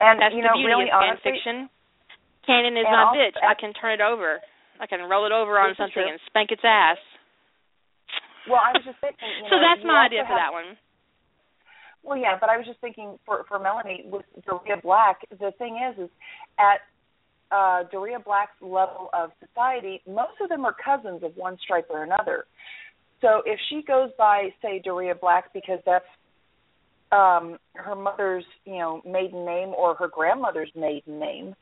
And 0.00 0.22
That's 0.22 0.30
you 0.34 0.42
the 0.42 0.48
know, 0.50 0.54
beauty 0.54 0.70
really 0.70 0.90
of 0.90 0.94
fan 1.02 1.18
honestly, 1.18 1.34
fiction. 1.34 1.56
Canon 2.46 2.78
is 2.78 2.86
my 2.86 3.02
also- 3.10 3.18
bitch. 3.18 3.34
I 3.42 3.54
can 3.58 3.74
turn 3.74 3.98
it 3.98 4.00
over. 4.02 4.38
I 4.78 4.86
can 4.86 5.02
roll 5.10 5.26
it 5.26 5.34
over 5.34 5.58
on 5.58 5.74
something 5.74 6.06
and 6.06 6.22
spank 6.30 6.54
its 6.54 6.62
ass. 6.62 7.02
well, 8.46 8.62
I 8.62 8.70
was 8.78 8.86
just 8.86 9.02
thinking. 9.02 9.26
You 9.42 9.46
so 9.50 9.58
know, 9.58 9.62
that's 9.66 9.82
my 9.82 10.06
idea 10.06 10.22
for 10.22 10.38
have- 10.38 10.46
that 10.48 10.52
one. 10.54 10.78
Well, 12.08 12.16
yeah, 12.16 12.38
but 12.40 12.48
I 12.48 12.56
was 12.56 12.64
just 12.64 12.80
thinking 12.80 13.18
for 13.26 13.44
for 13.48 13.58
Melanie 13.58 14.06
with 14.06 14.24
Dorea 14.48 14.80
Black. 14.82 15.18
The 15.30 15.52
thing 15.58 15.78
is, 15.90 16.04
is 16.04 16.10
at 16.58 16.80
uh, 17.54 17.84
Dorea 17.92 18.24
Black's 18.24 18.56
level 18.62 19.10
of 19.12 19.30
society, 19.46 20.00
most 20.06 20.32
of 20.40 20.48
them 20.48 20.64
are 20.64 20.74
cousins 20.82 21.22
of 21.22 21.36
one 21.36 21.58
stripe 21.62 21.88
or 21.90 22.04
another. 22.04 22.46
So 23.20 23.42
if 23.44 23.60
she 23.68 23.82
goes 23.82 24.08
by, 24.16 24.48
say, 24.62 24.80
Dorea 24.84 25.20
Black 25.20 25.52
because 25.52 25.80
that's 25.84 26.06
um 27.12 27.58
her 27.74 27.94
mother's 27.94 28.44
you 28.64 28.78
know 28.78 29.02
maiden 29.04 29.44
name 29.44 29.70
or 29.70 29.94
her 29.94 30.08
grandmother's 30.08 30.70
maiden 30.76 31.18
name 31.18 31.54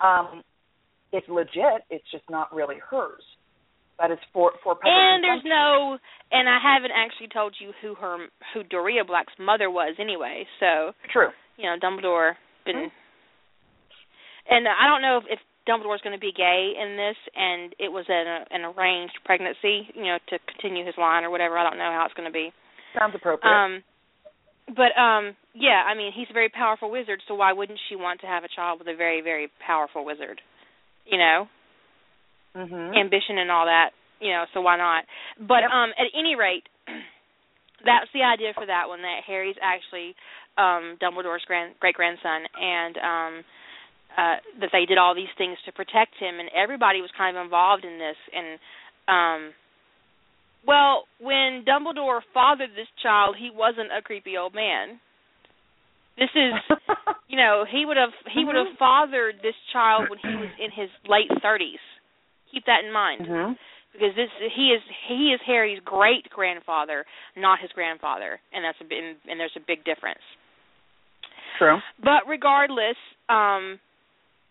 um 0.00 0.44
it's 1.12 1.28
legit 1.28 1.82
it's 1.90 2.04
just 2.12 2.22
not 2.30 2.54
really 2.54 2.76
hers 2.88 3.24
that 3.98 4.10
is 4.10 4.18
for 4.32 4.52
for 4.62 4.74
public 4.74 4.92
and 4.92 5.24
there's 5.24 5.44
no 5.44 5.98
and 6.30 6.48
I 6.48 6.58
haven't 6.62 6.92
actually 6.94 7.28
told 7.28 7.56
you 7.60 7.72
who 7.82 7.94
her 7.96 8.26
who 8.54 8.62
Dorea 8.64 9.06
Black's 9.06 9.32
mother 9.38 9.70
was 9.70 9.96
anyway. 9.98 10.46
So 10.60 10.92
true 11.12 11.28
you 11.56 11.64
know 11.64 11.76
Dumbledore 11.82 12.34
been 12.64 12.76
Mm-hmm. 12.76 14.54
and 14.54 14.68
I 14.68 14.86
don't 14.86 15.02
know 15.02 15.18
if, 15.18 15.24
if 15.28 15.40
Dumbledore's 15.68 16.00
going 16.00 16.16
to 16.16 16.20
be 16.20 16.32
gay 16.32 16.72
in 16.80 16.96
this 16.96 17.16
and 17.36 17.74
it 17.78 17.92
was 17.92 18.06
an 18.08 18.44
an 18.50 18.64
arranged 18.64 19.18
pregnancy, 19.24 19.88
you 19.94 20.04
know, 20.04 20.18
to 20.28 20.38
continue 20.48 20.84
his 20.84 20.94
line 20.96 21.24
or 21.24 21.30
whatever. 21.30 21.58
I 21.58 21.64
don't 21.68 21.78
know 21.78 21.92
how 21.92 22.04
it's 22.06 22.14
going 22.14 22.28
to 22.28 22.32
be. 22.32 22.52
sounds 22.98 23.14
appropriate 23.14 23.52
Um 23.52 23.82
but 24.68 24.92
um 25.00 25.36
yeah, 25.54 25.82
I 25.84 25.94
mean, 25.94 26.12
he's 26.14 26.28
a 26.30 26.32
very 26.32 26.48
powerful 26.48 26.90
wizard, 26.90 27.20
so 27.26 27.34
why 27.34 27.52
wouldn't 27.52 27.80
she 27.88 27.96
want 27.96 28.20
to 28.20 28.26
have 28.26 28.44
a 28.44 28.48
child 28.54 28.78
with 28.78 28.88
a 28.88 28.96
very 28.96 29.20
very 29.20 29.50
powerful 29.64 30.04
wizard? 30.04 30.40
You 31.04 31.18
know? 31.18 31.48
Mhm 32.58 32.98
ambition 32.98 33.38
and 33.38 33.50
all 33.50 33.66
that, 33.66 33.90
you 34.20 34.30
know, 34.30 34.44
so 34.54 34.60
why 34.60 34.76
not? 34.76 35.04
But 35.38 35.62
Yep. 35.62 35.70
um 35.70 35.90
at 35.98 36.06
any 36.18 36.34
rate, 36.36 36.64
that's 37.84 38.10
the 38.14 38.22
idea 38.22 38.52
for 38.54 38.66
that 38.66 38.88
one 38.88 39.02
that 39.02 39.22
Harry's 39.26 39.56
actually 39.62 40.14
um 40.58 40.98
Dumbledore's 41.00 41.44
grand 41.46 41.74
great 41.80 41.94
grandson 41.94 42.46
and 42.60 42.96
um 42.98 43.34
uh 44.16 44.36
that 44.60 44.70
they 44.72 44.84
did 44.86 44.98
all 44.98 45.14
these 45.14 45.32
things 45.38 45.58
to 45.66 45.72
protect 45.72 46.14
him 46.18 46.40
and 46.40 46.48
everybody 46.56 47.00
was 47.00 47.10
kind 47.16 47.36
of 47.36 47.44
involved 47.44 47.84
in 47.84 47.98
this 47.98 48.16
and 48.34 48.58
um 49.08 49.54
well, 50.66 51.04
when 51.20 51.64
Dumbledore 51.64 52.20
fathered 52.34 52.70
this 52.76 52.88
child, 53.02 53.36
he 53.38 53.50
wasn't 53.54 53.90
a 53.96 54.02
creepy 54.02 54.36
old 54.36 54.54
man. 54.54 55.00
This 56.18 56.30
is 56.34 56.52
you 57.28 57.36
know, 57.36 57.64
he 57.70 57.84
would 57.86 57.96
have 57.96 58.10
he 58.34 58.44
would 58.44 58.56
have 58.56 58.66
fathered 58.78 59.36
this 59.42 59.54
child 59.72 60.08
when 60.08 60.18
he 60.18 60.36
was 60.36 60.50
in 60.58 60.70
his 60.74 60.90
late 61.08 61.30
30s. 61.44 61.78
Keep 62.52 62.64
that 62.66 62.84
in 62.84 62.92
mind. 62.92 63.26
Mhm 63.26 63.56
because 63.92 64.14
this 64.14 64.28
he 64.54 64.70
is 64.70 64.82
he 65.08 65.32
is 65.34 65.40
Harry's 65.46 65.80
great 65.84 66.28
grandfather, 66.30 67.04
not 67.36 67.58
his 67.60 67.70
grandfather, 67.72 68.38
and 68.52 68.64
that's 68.64 68.78
a 68.80 68.84
bit, 68.84 69.16
and 69.28 69.40
there's 69.40 69.56
a 69.56 69.64
big 69.66 69.84
difference. 69.84 70.22
true. 71.58 71.78
But 72.02 72.28
regardless, 72.28 72.96
um 73.28 73.80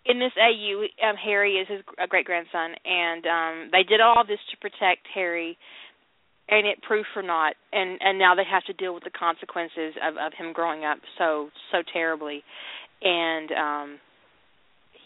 in 0.06 0.20
this 0.20 0.32
AU, 0.38 0.88
um 1.08 1.16
Harry 1.16 1.56
is 1.56 1.68
his 1.68 1.82
great 2.10 2.26
grandson 2.26 2.76
and 2.84 3.26
um 3.26 3.70
they 3.72 3.84
did 3.84 4.02
all 4.02 4.24
this 4.28 4.40
to 4.52 4.58
protect 4.58 5.08
Harry. 5.14 5.58
And 6.50 6.66
it 6.66 6.82
proved 6.82 7.08
for 7.14 7.22
naught. 7.22 7.56
And 7.74 8.00
and 8.02 8.18
now 8.18 8.34
they 8.34 8.48
have 8.50 8.64
to 8.66 8.74
deal 8.74 8.94
with 8.94 9.04
the 9.04 9.12
consequences 9.12 9.96
of 10.02 10.16
of 10.18 10.34
him 10.34 10.54
growing 10.54 10.84
up 10.86 11.00
so 11.18 11.50
so 11.72 11.84
terribly. 11.94 12.44
And 13.02 13.52
um 13.52 14.00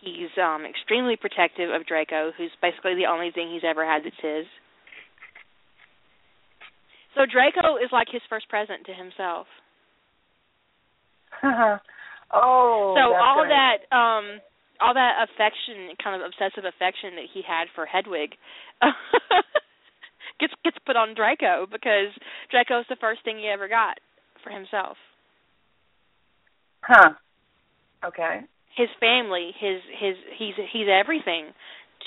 he's 0.02 0.34
um 0.42 0.66
extremely 0.66 1.16
protective 1.16 1.70
of 1.70 1.86
Draco 1.86 2.32
who's 2.36 2.52
basically 2.62 2.96
the 2.96 3.06
only 3.06 3.32
thing 3.32 3.50
he's 3.54 3.66
ever 3.68 3.86
had 3.86 4.04
that's 4.04 4.20
his 4.22 4.46
so 7.16 7.26
Draco 7.30 7.78
is 7.78 7.90
like 7.92 8.08
his 8.12 8.22
first 8.30 8.50
present 8.50 8.86
to 8.86 8.94
himself 8.94 9.48
oh 12.34 12.98
so 12.98 13.14
all 13.16 13.46
right. 13.46 13.80
that 13.88 13.96
um 13.96 14.42
all 14.82 14.94
that 14.96 15.22
affection 15.30 15.94
kind 16.04 16.18
of 16.20 16.26
obsessive 16.26 16.66
affection 16.66 17.16
that 17.16 17.30
he 17.32 17.42
had 17.46 17.70
for 17.74 17.86
Hedwig 17.86 18.34
gets 20.42 20.54
gets 20.66 20.78
put 20.86 20.96
on 20.98 21.14
Draco 21.14 21.68
because 21.72 22.10
Draco's 22.50 22.86
the 22.90 22.98
first 23.00 23.24
thing 23.24 23.38
he 23.38 23.48
ever 23.48 23.70
got 23.70 24.00
for 24.44 24.50
himself. 24.50 24.98
huh 26.82 27.14
okay 28.04 28.42
His 28.76 28.90
family, 29.00 29.52
his 29.60 29.82
his 30.00 30.16
he's 30.38 30.56
he's 30.72 30.88
everything 30.92 31.54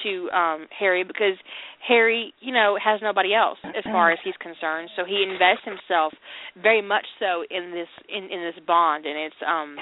to 0.03 0.31
um 0.31 0.67
Harry 0.77 1.05
because 1.05 1.37
Harry, 1.87 2.35
you 2.41 2.53
know, 2.53 2.77
has 2.83 3.01
nobody 3.03 3.35
else 3.35 3.59
as 3.65 3.85
far 3.85 4.11
as 4.11 4.19
he's 4.25 4.35
concerned. 4.41 4.91
So 4.97 5.05
he 5.05 5.23
invests 5.23 5.65
himself 5.65 6.13
very 6.63 6.83
much 6.83 7.07
so 7.21 7.45
in 7.51 7.71
this 7.71 7.89
in 8.09 8.25
in 8.25 8.41
this 8.43 8.59
bond 8.67 9.07
and 9.07 9.19
it's 9.19 9.37
um 9.47 9.77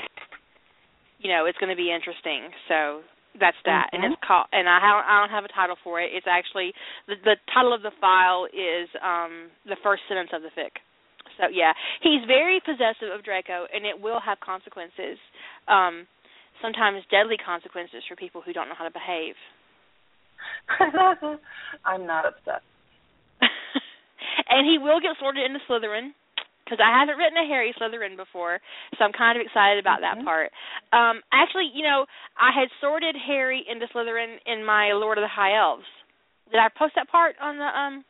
you 1.20 1.30
know, 1.30 1.46
it's 1.46 1.58
going 1.58 1.70
to 1.70 1.76
be 1.78 1.92
interesting. 1.94 2.50
So 2.66 3.02
that's 3.38 3.56
that, 3.64 3.88
and 3.92 4.02
Mhm. 4.02 4.12
it's 4.12 4.22
called. 4.26 4.46
And 4.52 4.68
I 4.68 4.80
don't, 4.80 5.06
I 5.06 5.20
don't 5.20 5.30
have 5.30 5.44
a 5.44 5.48
title 5.48 5.76
for 5.84 6.00
it. 6.00 6.12
It's 6.12 6.26
actually 6.26 6.74
the 7.06 7.14
the 7.16 7.36
title 7.54 7.72
of 7.72 7.82
the 7.82 7.92
file 8.00 8.46
is 8.52 8.88
um 9.00 9.50
the 9.64 9.76
first 9.76 10.02
sentence 10.08 10.30
of 10.32 10.42
the 10.42 10.50
fic. 10.50 10.76
So 11.38 11.48
yeah, 11.48 11.72
he's 12.02 12.24
very 12.26 12.60
possessive 12.60 13.10
of 13.10 13.22
Draco, 13.24 13.66
and 13.72 13.86
it 13.86 13.98
will 13.98 14.20
have 14.20 14.38
consequences. 14.40 15.16
Um, 15.68 16.06
sometimes 16.62 17.02
deadly 17.10 17.36
consequences 17.36 18.02
for 18.08 18.16
people 18.16 18.40
who 18.40 18.52
don't 18.52 18.68
know 18.68 18.78
how 18.78 18.86
to 18.86 18.94
behave. 18.94 19.34
I'm 21.84 22.06
not 22.06 22.24
upset. 22.24 22.62
and 24.48 24.66
he 24.66 24.78
will 24.78 25.00
get 25.00 25.18
sorted 25.20 25.44
into 25.44 25.58
Slytherin 25.68 26.14
because 26.64 26.78
I 26.78 26.94
haven't 26.98 27.18
written 27.18 27.36
a 27.36 27.46
Harry 27.46 27.74
Slytherin 27.76 28.16
before, 28.16 28.60
so 28.96 29.04
I'm 29.04 29.12
kind 29.12 29.36
of 29.38 29.44
excited 29.44 29.78
about 29.82 30.00
that 30.00 30.18
Mhm. 30.18 30.24
part. 30.24 30.52
Um, 30.92 31.22
actually, 31.32 31.66
you 31.74 31.82
know, 31.82 32.06
I 32.38 32.50
had 32.52 32.70
sorted 32.80 33.16
Harry 33.16 33.66
into 33.68 33.86
Slytherin 33.88 34.38
in 34.46 34.64
my 34.64 34.92
Lord 34.92 35.18
of 35.18 35.22
the 35.22 35.28
High 35.28 35.54
Elves. 35.58 35.86
Did 36.50 36.60
I 36.60 36.68
post 36.68 36.94
that 36.94 37.08
part 37.08 37.36
on 37.40 37.58
the 37.58 37.66
um? 37.78 38.04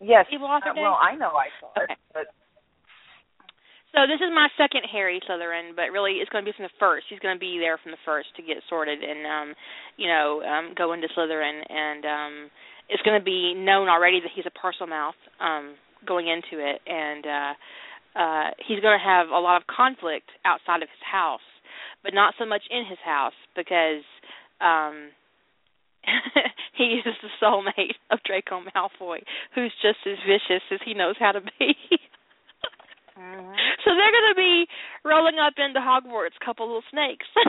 Yes. 0.00 0.26
Evil 0.30 0.46
Author 0.46 0.70
uh, 0.70 0.74
well, 0.76 0.94
I 1.00 1.16
know 1.16 1.34
I 1.34 1.48
saw 1.58 1.70
Okay. 1.82 1.92
it, 1.92 1.98
but 2.14 2.26
So 3.94 4.04
this 4.06 4.20
is 4.20 4.30
my 4.34 4.48
second 4.56 4.84
Harry 4.92 5.20
Slytherin, 5.24 5.74
but 5.74 5.90
really 5.92 6.20
it's 6.20 6.28
going 6.30 6.44
to 6.44 6.50
be 6.50 6.54
from 6.54 6.64
the 6.68 6.78
first. 6.78 7.06
He's 7.08 7.18
going 7.20 7.34
to 7.34 7.40
be 7.40 7.58
there 7.58 7.78
from 7.78 7.92
the 7.92 8.04
first 8.04 8.28
to 8.36 8.42
get 8.42 8.58
sorted 8.68 9.02
and 9.02 9.24
um, 9.26 9.54
you 9.96 10.06
know, 10.06 10.42
um, 10.44 10.74
go 10.76 10.92
into 10.92 11.08
Slytherin, 11.16 11.62
and 11.68 12.04
um, 12.04 12.34
it's 12.88 13.02
going 13.02 13.18
to 13.18 13.24
be 13.24 13.54
known 13.56 13.88
already 13.88 14.20
that 14.20 14.30
he's 14.34 14.44
a 14.46 14.52
Parselmouth 14.54 15.16
um, 15.40 15.74
going 16.06 16.28
into 16.28 16.62
it, 16.62 16.80
and 16.86 17.24
uh, 17.26 17.52
uh, 18.18 18.50
he's 18.66 18.80
going 18.80 18.98
to 18.98 19.04
have 19.04 19.28
a 19.28 19.40
lot 19.40 19.56
of 19.60 19.66
conflict 19.66 20.30
outside 20.44 20.82
of 20.82 20.88
his 20.88 21.04
house, 21.10 21.44
but 22.04 22.12
not 22.14 22.34
so 22.38 22.44
much 22.46 22.62
in 22.70 22.84
his 22.84 22.98
house 23.04 23.36
because 23.56 24.04
um, 24.60 25.10
he 26.76 27.00
is 27.00 27.14
the 27.22 27.32
soulmate 27.42 27.96
of 28.10 28.20
Draco 28.24 28.60
Malfoy, 28.68 29.18
who's 29.54 29.72
just 29.82 29.98
as 30.06 30.18
vicious 30.28 30.62
as 30.70 30.78
he 30.84 30.94
knows 30.94 31.16
how 31.18 31.32
to 31.32 31.40
be. 31.40 31.74
Mhm. 33.18 33.57
So 33.84 33.94
they're 33.94 34.10
going 34.10 34.34
to 34.34 34.38
be 34.38 34.66
rolling 35.04 35.38
up 35.38 35.54
into 35.56 35.78
Hogwarts, 35.78 36.34
couple 36.44 36.66
little 36.66 36.82
snakes. 36.90 37.26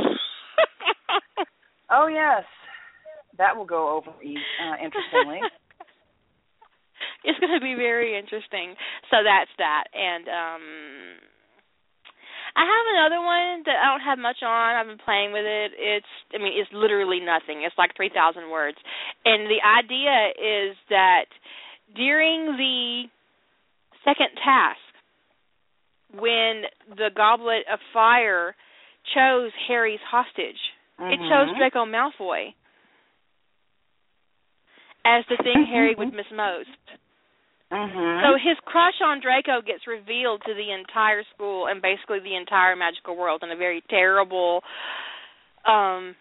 oh 1.92 2.06
yes, 2.06 2.46
that 3.38 3.58
will 3.58 3.66
go 3.66 3.98
over 3.98 4.12
e- 4.22 4.38
uh, 4.62 4.78
interestingly. 4.78 5.42
it's 7.26 7.40
going 7.40 7.58
to 7.58 7.66
be 7.66 7.74
very 7.74 8.18
interesting. 8.18 8.76
So 9.10 9.26
that's 9.26 9.50
that, 9.58 9.86
and 9.94 10.28
um 10.30 10.64
I 12.56 12.66
have 12.66 12.86
another 12.98 13.22
one 13.22 13.64
that 13.66 13.78
I 13.78 13.86
don't 13.94 14.06
have 14.06 14.18
much 14.20 14.42
on. 14.42 14.76
I've 14.76 14.88
been 14.90 15.00
playing 15.00 15.32
with 15.32 15.46
it. 15.46 15.72
It's, 15.78 16.14
I 16.34 16.42
mean, 16.42 16.58
it's 16.58 16.70
literally 16.74 17.22
nothing. 17.22 17.62
It's 17.64 17.78
like 17.78 17.96
three 17.96 18.10
thousand 18.10 18.50
words, 18.50 18.78
and 19.26 19.46
the 19.46 19.62
idea 19.62 20.34
is 20.34 20.76
that 20.90 21.30
during 21.96 22.58
the 22.58 23.06
second 24.04 24.34
task, 24.44 24.82
when 26.12 26.64
the 26.98 27.10
Goblet 27.16 27.64
of 27.72 27.80
Fire 27.94 28.56
chose 29.14 29.52
Harry's 29.68 30.02
hostage, 30.02 30.60
it 31.00 31.20
chose 31.30 31.50
Mhm. 31.50 31.58
Draco 31.58 31.86
Malfoy 31.86 32.54
as 35.06 35.26
the 35.28 35.38
thing 35.38 35.66
Harry 35.66 35.96
would 35.96 36.14
miss 36.14 36.30
most. 36.32 36.70
Mhm. 37.72 38.24
So 38.24 38.36
his 38.36 38.60
crush 38.66 39.00
on 39.02 39.20
Draco 39.20 39.62
gets 39.62 39.86
revealed 39.88 40.44
to 40.46 40.54
the 40.54 40.72
entire 40.72 41.24
school 41.24 41.68
and 41.68 41.82
basically 41.82 42.20
the 42.20 42.36
entire 42.36 42.76
magical 42.76 43.16
world 43.16 43.44
in 43.44 43.52
a 43.52 43.56
very 43.56 43.82
terrible, 43.82 44.64
um, 45.66 46.16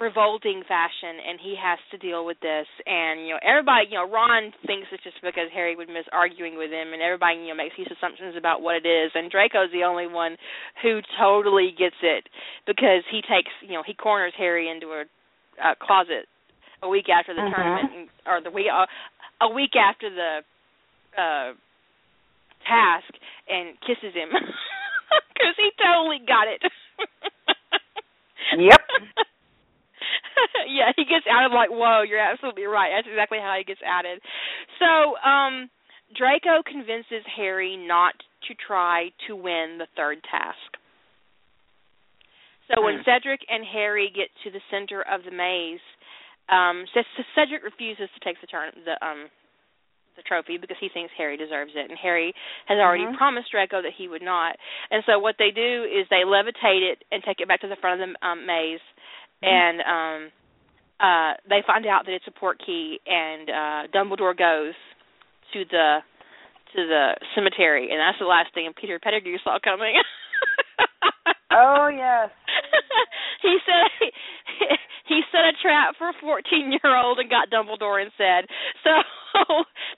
revolting 0.00 0.62
fashion, 0.66 1.20
and 1.20 1.38
he 1.38 1.54
has 1.60 1.78
to 1.92 1.98
deal 2.00 2.24
with 2.24 2.40
this. 2.40 2.66
And 2.86 3.20
you 3.28 3.36
know, 3.36 3.40
everybody, 3.44 3.92
you 3.92 4.00
know, 4.00 4.08
Ron 4.08 4.50
thinks 4.66 4.88
it's 4.90 5.04
just 5.04 5.20
because 5.20 5.52
Harry 5.52 5.76
would 5.76 5.88
miss 5.88 6.08
arguing 6.10 6.56
with 6.56 6.70
him, 6.72 6.92
and 6.96 7.02
everybody, 7.04 7.36
you 7.44 7.48
know, 7.52 7.54
makes 7.60 7.76
these 7.76 7.90
assumptions 7.92 8.34
about 8.36 8.62
what 8.64 8.76
it 8.80 8.88
is. 8.88 9.12
And 9.14 9.30
Draco's 9.30 9.68
the 9.72 9.84
only 9.84 10.06
one 10.08 10.36
who 10.82 11.00
totally 11.20 11.70
gets 11.76 12.00
it 12.02 12.24
because 12.66 13.04
he 13.12 13.20
takes, 13.20 13.52
you 13.60 13.76
know, 13.76 13.84
he 13.84 13.92
corners 13.94 14.32
Harry 14.40 14.68
into 14.72 14.88
a, 14.88 15.04
a 15.62 15.76
closet 15.76 16.24
a 16.82 16.88
week 16.88 17.12
after 17.12 17.34
the 17.36 17.42
Mhm. 17.44 17.52
tournament, 17.54 17.92
and- 17.94 18.08
or 18.26 18.40
the 18.40 18.50
week 18.50 18.66
uh, 18.72 18.86
a 19.42 19.48
week 19.52 19.76
after 19.76 20.08
the 20.08 20.40
uh 21.20 21.52
task 22.66 23.12
and 23.48 23.74
kisses 23.80 24.14
him 24.14 24.30
because 25.34 25.56
he 25.56 25.70
totally 25.76 26.20
got 26.26 26.48
it. 26.48 26.62
Yep. 28.58 28.80
yeah, 30.68 30.92
he 30.96 31.04
gets 31.04 31.26
outed 31.30 31.54
like, 31.54 31.70
whoa, 31.70 32.02
you're 32.02 32.20
absolutely 32.20 32.64
right. 32.64 32.90
That's 32.94 33.08
exactly 33.08 33.38
how 33.38 33.54
he 33.58 33.64
gets 33.64 33.80
outed. 33.86 34.20
So, 34.78 35.16
um, 35.22 35.70
Draco 36.16 36.62
convinces 36.66 37.22
Harry 37.36 37.76
not 37.76 38.14
to 38.48 38.54
try 38.66 39.10
to 39.28 39.36
win 39.36 39.78
the 39.78 39.86
third 39.96 40.18
task. 40.30 40.58
So 42.70 42.82
when 42.82 42.98
Hmm. 42.98 43.02
Cedric 43.04 43.40
and 43.50 43.64
Harry 43.66 44.10
get 44.14 44.28
to 44.44 44.50
the 44.50 44.62
center 44.70 45.02
of 45.02 45.24
the 45.24 45.30
maze, 45.30 45.82
um, 46.48 46.86
Cedric 47.34 47.62
refuses 47.62 48.08
to 48.14 48.20
take 48.24 48.40
the 48.40 48.46
turn 48.46 48.72
the 48.84 48.94
um 49.04 49.30
the 50.16 50.22
trophy 50.22 50.58
because 50.58 50.76
he 50.80 50.88
thinks 50.88 51.12
Harry 51.16 51.36
deserves 51.36 51.72
it, 51.74 51.88
and 51.88 51.98
Harry 51.98 52.34
has 52.66 52.78
already 52.78 53.06
Mhm. 53.06 53.16
promised 53.16 53.50
Draco 53.50 53.80
that 53.82 53.92
he 53.96 54.08
would 54.08 54.22
not. 54.22 54.56
And 54.90 55.04
so 55.06 55.18
what 55.18 55.36
they 55.38 55.50
do 55.50 55.84
is 55.84 56.08
they 56.08 56.24
levitate 56.26 56.82
it 56.82 57.04
and 57.12 57.22
take 57.22 57.40
it 57.40 57.48
back 57.48 57.60
to 57.60 57.68
the 57.68 57.76
front 57.76 58.02
of 58.02 58.08
the 58.08 58.26
um, 58.26 58.44
maze, 58.44 58.80
Mhm. 59.42 59.48
and 59.48 59.80
um 59.82 60.32
uh 61.00 61.34
they 61.48 61.62
find 61.66 61.86
out 61.86 62.04
that 62.06 62.12
it's 62.14 62.26
a 62.28 62.30
port 62.32 62.58
key, 62.64 63.00
and 63.06 63.48
uh 63.50 63.86
Dumbledore 63.94 64.36
goes 64.36 64.74
to 65.52 65.64
the 65.70 65.98
to 66.74 66.86
the 66.86 67.16
cemetery, 67.34 67.90
and 67.90 67.98
that's 67.98 68.18
the 68.18 68.26
last 68.26 68.52
thing 68.54 68.72
Peter 68.80 68.98
Pettigrew 68.98 69.38
saw 69.44 69.58
coming. 69.62 69.94
Oh 71.52 71.88
yes. 71.88 72.30
he 73.42 73.58
said 73.66 73.90
he, 73.98 74.08
he 75.08 75.20
set 75.32 75.40
a 75.40 75.52
trap 75.60 75.96
for 75.98 76.10
a 76.10 76.12
14 76.20 76.70
year 76.70 76.96
old 76.96 77.18
and 77.18 77.28
got 77.28 77.50
Dumbledore 77.50 78.00
instead. 78.02 78.46
So 78.84 78.90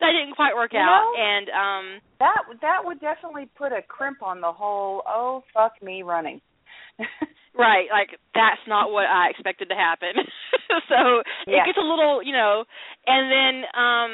that 0.00 0.12
didn't 0.12 0.34
quite 0.34 0.54
work 0.56 0.72
You 0.72 0.78
out. 0.78 1.12
know- 1.12 1.14
And 1.22 1.50
um 1.50 2.00
That 2.20 2.40
that 2.62 2.78
would 2.84 3.00
definitely 3.00 3.50
put 3.54 3.70
a 3.72 3.82
crimp 3.82 4.22
on 4.22 4.40
the 4.40 4.50
whole. 4.50 5.02
Oh 5.06 5.44
fuck 5.52 5.72
me 5.82 6.02
running. 6.02 6.40
Right, 7.56 7.86
like 7.92 8.16
that's 8.34 8.60
not 8.66 8.92
what 8.92 9.04
I 9.06 9.28
expected 9.30 9.68
to 9.68 9.74
happen. 9.74 10.14
so 10.88 11.22
Yeah. 11.46 11.62
it 11.62 11.66
gets 11.66 11.78
a 11.78 11.84
little, 11.84 12.22
you 12.22 12.32
know, 12.32 12.64
and 13.06 13.24
then 13.30 13.54
um 13.76 14.10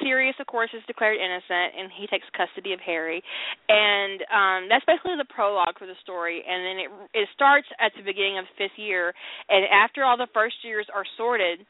Sirius 0.00 0.36
of 0.40 0.46
course 0.46 0.70
is 0.74 0.82
declared 0.86 1.16
innocent 1.18 1.72
and 1.78 1.90
he 1.92 2.06
takes 2.06 2.26
custody 2.36 2.72
of 2.72 2.80
Harry. 2.80 3.22
And 3.68 4.20
um 4.28 4.60
that's 4.68 4.84
basically 4.84 5.16
the 5.16 5.28
prologue 5.28 5.78
for 5.78 5.86
the 5.86 5.96
story 6.02 6.44
and 6.46 6.60
then 6.64 6.76
it 6.84 6.90
it 7.24 7.28
starts 7.34 7.68
at 7.80 7.92
the 7.96 8.02
beginning 8.04 8.38
of 8.38 8.44
5th 8.60 8.76
year 8.76 9.12
and 9.48 9.64
after 9.72 10.04
all 10.04 10.16
the 10.16 10.28
first 10.34 10.56
years 10.62 10.86
are 10.92 11.04
sorted, 11.16 11.60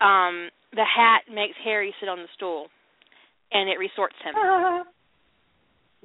um 0.00 0.50
the 0.72 0.84
hat 0.84 1.26
makes 1.32 1.56
Harry 1.64 1.94
sit 1.98 2.08
on 2.08 2.18
the 2.18 2.28
stool 2.36 2.68
and 3.52 3.68
it 3.68 3.78
resorts 3.78 4.16
him 4.22 4.34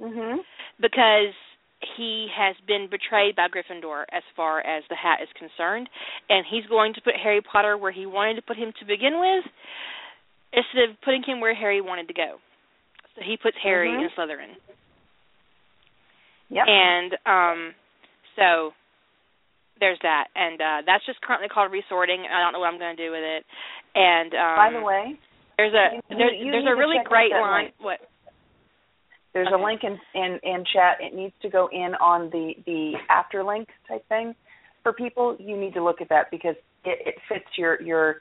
mhm. 0.00 0.38
because 0.80 1.34
he 1.96 2.28
has 2.36 2.56
been 2.66 2.88
betrayed 2.90 3.36
by 3.36 3.48
Gryffindor 3.48 4.04
as 4.12 4.22
far 4.36 4.60
as 4.60 4.82
the 4.88 4.96
hat 4.96 5.20
is 5.22 5.28
concerned, 5.38 5.88
and 6.28 6.44
he's 6.48 6.66
going 6.66 6.94
to 6.94 7.00
put 7.00 7.14
Harry 7.22 7.40
Potter 7.40 7.76
where 7.76 7.92
he 7.92 8.06
wanted 8.06 8.36
to 8.36 8.42
put 8.42 8.56
him 8.56 8.72
to 8.80 8.84
begin 8.86 9.20
with, 9.20 9.44
instead 10.52 10.90
of 10.90 11.00
putting 11.04 11.22
him 11.22 11.40
where 11.40 11.54
Harry 11.54 11.80
wanted 11.80 12.08
to 12.08 12.14
go. 12.14 12.38
So 13.14 13.22
he 13.22 13.36
puts 13.36 13.56
Harry 13.62 13.90
Mhm. 13.90 14.02
in 14.04 14.10
Slytherin, 14.10 14.56
Yep. 16.50 16.66
and 16.68 17.18
um, 17.26 17.74
so 18.36 18.74
there's 19.80 19.98
that, 20.02 20.28
and 20.34 20.60
uh 20.60 20.82
that's 20.86 21.04
just 21.06 21.20
currently 21.20 21.48
called 21.48 21.72
resorting. 21.72 22.26
I 22.26 22.40
don't 22.40 22.52
know 22.52 22.60
what 22.60 22.72
I'm 22.72 22.78
going 22.78 22.96
to 22.96 23.02
do 23.04 23.10
with 23.10 23.22
it. 23.22 23.44
And 23.94 24.34
um, 24.34 24.56
By 24.56 24.70
the 24.70 24.80
way, 24.80 25.16
there's 25.58 25.74
a 25.74 25.94
you- 25.94 26.16
there's, 26.16 26.32
you 26.38 26.52
there's 26.52 26.66
a 26.66 26.74
really 26.76 26.98
great 27.04 27.32
line. 27.32 27.72
What? 27.78 28.00
There's 29.34 29.48
Okay. 29.48 29.60
a 29.60 29.64
link 29.64 29.82
in, 29.84 29.98
in 30.14 30.38
in 30.42 30.64
chat. 30.72 30.98
It 31.00 31.14
needs 31.14 31.34
to 31.42 31.48
go 31.50 31.68
in 31.72 31.94
on 31.96 32.30
the 32.30 32.54
the 32.66 32.94
after 33.10 33.42
link 33.44 33.68
type 33.86 34.06
thing 34.08 34.34
for 34.82 34.92
people. 34.92 35.36
You 35.38 35.56
need 35.56 35.74
to 35.74 35.82
look 35.84 36.00
at 36.00 36.08
that 36.08 36.30
because 36.30 36.56
it, 36.84 36.98
it 37.06 37.14
fits 37.28 37.46
your 37.58 37.80
your 37.82 38.20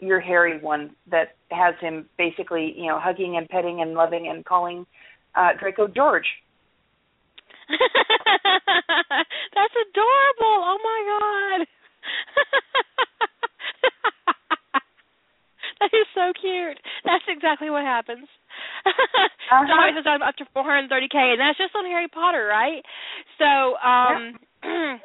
your 0.00 0.20
Harry 0.20 0.58
one 0.60 0.90
that 1.10 1.36
has 1.50 1.74
him 1.80 2.08
basically 2.18 2.74
you 2.76 2.86
know 2.88 2.98
hugging 3.00 3.36
and 3.36 3.48
petting 3.48 3.80
and 3.80 3.94
loving 3.94 4.28
and 4.28 4.44
calling 4.44 4.84
uh 5.36 5.50
Draco 5.58 5.86
George. 5.86 6.26
That's 7.68 7.78
adorable. 9.88 10.42
Oh 10.42 10.78
my 10.82 11.04
god. 11.08 11.66
that 15.80 15.90
is 15.92 16.08
so 16.14 16.32
cute. 16.36 16.78
That's 17.04 17.24
exactly 17.28 17.70
what 17.70 17.82
happens. 17.82 18.28
Uh-huh. 19.50 19.66
Johnny 19.66 19.90
says 19.98 20.06
I'm 20.06 20.22
up 20.22 20.36
to 20.38 20.46
430k, 20.54 21.34
and 21.34 21.40
that's 21.42 21.58
just 21.58 21.74
on 21.74 21.84
Harry 21.90 22.06
Potter, 22.06 22.46
right? 22.46 22.86
So, 23.34 23.74
um, 23.82 24.38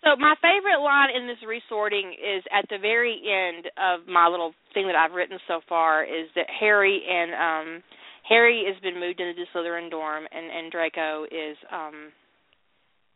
so 0.00 0.16
my 0.16 0.32
favorite 0.40 0.80
line 0.80 1.12
in 1.12 1.28
this 1.28 1.36
resorting 1.44 2.16
is 2.16 2.40
at 2.48 2.64
the 2.70 2.78
very 2.80 3.20
end 3.20 3.68
of 3.76 4.08
my 4.08 4.28
little 4.28 4.54
thing 4.72 4.86
that 4.86 4.96
I've 4.96 5.12
written 5.12 5.36
so 5.46 5.60
far 5.68 6.04
is 6.04 6.32
that 6.36 6.46
Harry 6.48 7.04
and 7.04 7.34
um 7.36 7.82
Harry 8.28 8.64
has 8.66 8.80
been 8.80 8.98
moved 8.98 9.20
into 9.20 9.34
the 9.36 9.46
Slytherin 9.52 9.90
dorm, 9.90 10.24
and 10.32 10.46
and 10.48 10.72
Draco 10.72 11.24
is 11.24 11.56
um 11.70 12.12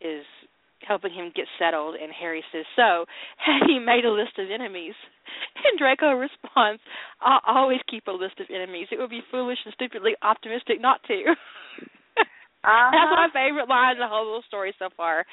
is 0.01 0.25
helping 0.87 1.13
him 1.13 1.33
get 1.35 1.47
settled 1.59 1.97
and 2.01 2.13
Harry 2.13 2.43
says, 2.53 2.65
So, 2.77 3.05
have 3.39 3.69
you 3.69 3.81
made 3.81 4.05
a 4.05 4.11
list 4.13 4.39
of 4.39 4.51
enemies? 4.51 4.95
And 5.63 5.79
Draco 5.79 6.13
responds, 6.19 6.83
I 7.21 7.39
always 7.47 7.79
keep 7.89 8.09
a 8.09 8.11
list 8.11 8.41
of 8.41 8.51
enemies. 8.51 8.89
It 8.91 8.99
would 8.99 9.11
be 9.11 9.23
foolish 9.31 9.59
and 9.65 9.73
stupidly 9.75 10.13
optimistic 10.23 10.81
not 10.81 11.01
to. 11.07 11.35
Uh-huh. 12.61 12.91
That's 12.93 13.17
my 13.17 13.29
favorite 13.33 13.69
line 13.73 13.97
in 13.97 14.05
the 14.05 14.09
whole 14.09 14.27
little 14.27 14.45
story 14.47 14.75
so 14.79 14.89
far. 14.97 15.25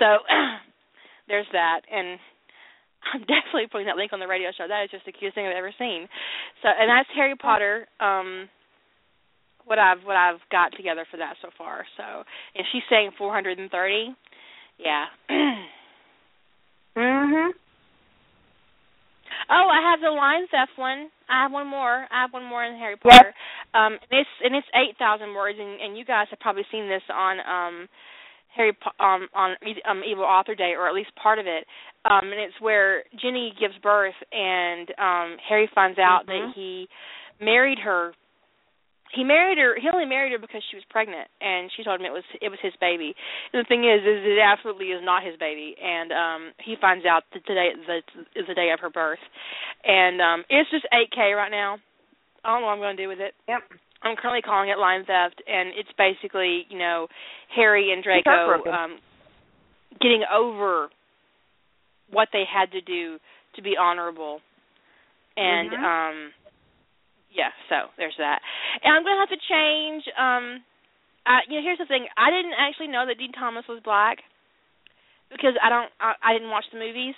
So 0.00 0.26
there's 1.28 1.46
that 1.52 1.82
and 1.86 2.18
I'm 3.06 3.22
definitely 3.22 3.70
putting 3.70 3.86
that 3.86 3.96
link 3.96 4.12
on 4.12 4.18
the 4.18 4.26
radio 4.26 4.50
show. 4.50 4.66
That 4.66 4.82
is 4.84 4.90
just 4.90 5.06
the 5.06 5.12
cutest 5.14 5.34
thing 5.34 5.46
I've 5.46 5.54
ever 5.54 5.74
seen. 5.78 6.08
So 6.62 6.68
and 6.74 6.90
that's 6.90 7.08
Harry 7.14 7.36
Potter, 7.36 7.86
um 8.00 8.48
what 9.64 9.78
I've 9.78 10.02
what 10.02 10.16
I've 10.16 10.42
got 10.50 10.74
together 10.74 11.06
for 11.10 11.18
that 11.18 11.38
so 11.40 11.50
far. 11.56 11.86
So 11.96 12.26
and 12.54 12.66
she's 12.72 12.86
saying 12.90 13.12
four 13.16 13.32
hundred 13.32 13.58
and 13.58 13.70
thirty. 13.70 14.10
Yeah. 14.82 15.06
Mhm. 16.96 17.50
Oh, 19.50 19.68
I 19.70 19.90
have 19.90 20.00
the 20.00 20.10
line 20.10 20.46
theft 20.50 20.72
one. 20.76 21.08
I 21.28 21.42
have 21.42 21.52
one 21.52 21.66
more. 21.66 22.06
I 22.10 22.20
have 22.22 22.32
one 22.32 22.44
more 22.44 22.62
in 22.64 22.76
Harry. 22.78 22.96
Potter. 22.96 23.32
Um, 23.74 23.94
and 23.94 24.20
it's 24.20 24.28
and 24.44 24.54
it's 24.54 24.66
eight 24.74 24.96
thousand 24.98 25.34
words, 25.34 25.58
and, 25.60 25.80
and 25.80 25.96
you 25.96 26.04
guys 26.04 26.26
have 26.30 26.40
probably 26.40 26.64
seen 26.70 26.88
this 26.88 27.02
on 27.12 27.38
um, 27.40 27.88
Harry 28.54 28.72
Po- 28.74 29.04
um 29.04 29.28
on 29.34 29.56
um 29.88 30.02
Evil 30.06 30.24
Author 30.24 30.54
Day, 30.54 30.74
or 30.76 30.86
at 30.86 30.94
least 30.94 31.14
part 31.16 31.38
of 31.38 31.46
it. 31.46 31.64
Um, 32.04 32.30
and 32.30 32.40
it's 32.40 32.60
where 32.60 33.04
Ginny 33.20 33.54
gives 33.58 33.74
birth, 33.82 34.14
and 34.32 34.90
um 34.98 35.36
Harry 35.48 35.68
finds 35.74 35.98
out 35.98 36.26
that 36.26 36.32
Mhm. 36.32 36.54
he 36.54 36.88
married 37.40 37.78
her. 37.78 38.12
He 39.14 39.24
married 39.24 39.58
her. 39.58 39.76
He 39.78 39.88
only 39.92 40.06
married 40.06 40.32
her 40.32 40.38
because 40.38 40.62
she 40.70 40.76
was 40.76 40.84
pregnant, 40.88 41.28
and 41.40 41.70
she 41.76 41.84
told 41.84 42.00
him 42.00 42.06
it 42.06 42.12
was 42.16 42.24
it 42.40 42.48
was 42.48 42.58
his 42.62 42.72
baby. 42.80 43.14
And 43.52 43.60
the 43.60 43.68
thing 43.68 43.84
is, 43.84 44.00
is 44.00 44.24
it 44.24 44.40
absolutely 44.40 44.86
is 44.88 45.04
not 45.04 45.22
his 45.22 45.36
baby, 45.36 45.76
and 45.76 46.12
um 46.12 46.52
he 46.64 46.76
finds 46.80 47.04
out 47.04 47.24
that 47.34 47.44
today 47.44 47.72
that 47.86 48.04
is 48.34 48.46
the 48.48 48.54
day 48.54 48.70
of 48.72 48.80
her 48.80 48.88
birth, 48.88 49.20
and 49.84 50.20
um 50.22 50.44
it's 50.48 50.70
just 50.70 50.86
8K 50.92 51.36
right 51.36 51.50
now. 51.50 51.76
I 52.44 52.52
don't 52.52 52.62
know 52.62 52.66
what 52.68 52.72
I'm 52.72 52.78
going 52.80 52.96
to 52.96 53.02
do 53.02 53.08
with 53.08 53.20
it. 53.20 53.34
Yep. 53.46 53.60
I'm 54.02 54.16
currently 54.16 54.42
calling 54.42 54.68
it 54.70 54.78
line 54.78 55.04
theft, 55.04 55.42
and 55.46 55.70
it's 55.76 55.92
basically 55.98 56.64
you 56.70 56.78
know 56.78 57.06
Harry 57.54 57.92
and 57.92 58.02
Draco 58.02 58.64
um 58.72 58.98
getting 60.00 60.24
over 60.32 60.88
what 62.10 62.28
they 62.32 62.44
had 62.48 62.72
to 62.72 62.80
do 62.80 63.18
to 63.56 63.62
be 63.62 63.76
honorable, 63.76 64.40
and 65.36 65.70
Mhm. 65.70 65.84
um 65.84 66.32
yeah, 67.32 67.52
so 67.68 67.88
there's 67.96 68.16
that. 68.18 68.40
And 68.84 68.92
I'm 68.92 69.02
gonna 69.02 69.20
have 69.20 69.32
to 69.32 69.42
change. 69.48 70.04
Um, 70.16 70.62
I, 71.24 71.40
you 71.48 71.58
know, 71.58 71.64
here's 71.64 71.80
the 71.80 71.88
thing: 71.88 72.06
I 72.16 72.30
didn't 72.30 72.56
actually 72.56 72.88
know 72.88 73.04
that 73.08 73.18
Dean 73.18 73.32
Thomas 73.32 73.64
was 73.68 73.80
black 73.82 74.20
because 75.32 75.56
I 75.62 75.68
don't. 75.68 75.90
I, 76.00 76.14
I 76.20 76.30
didn't 76.36 76.52
watch 76.52 76.68
the 76.72 76.78
movies, 76.78 77.16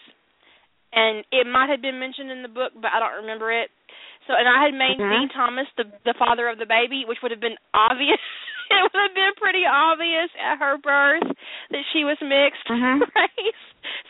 and 0.95 1.27
it 1.35 1.47
might 1.47 1.71
have 1.71 1.83
been 1.83 1.99
mentioned 1.99 2.31
in 2.31 2.43
the 2.43 2.53
book, 2.53 2.73
but 2.75 2.95
I 2.95 3.03
don't 3.03 3.27
remember 3.27 3.51
it. 3.51 3.71
So, 4.27 4.33
and 4.33 4.49
I 4.49 4.65
had 4.65 4.73
made 4.73 4.97
Mhm. 4.97 5.11
Dean 5.11 5.29
Thomas 5.35 5.69
the 5.77 5.85
the 6.05 6.15
father 6.15 6.49
of 6.49 6.59
the 6.59 6.67
baby, 6.67 7.05
which 7.05 7.19
would 7.23 7.31
have 7.31 7.43
been 7.43 7.59
obvious. 7.75 8.21
it 8.71 8.81
would 8.81 9.03
have 9.11 9.15
been 9.15 9.35
pretty 9.37 9.65
obvious 9.69 10.31
at 10.41 10.59
her 10.59 10.79
birth 10.79 11.27
that 11.71 11.85
she 11.93 12.05
was 12.05 12.17
mixed 12.23 12.67
Mhm. 12.71 13.01
race. 13.17 13.63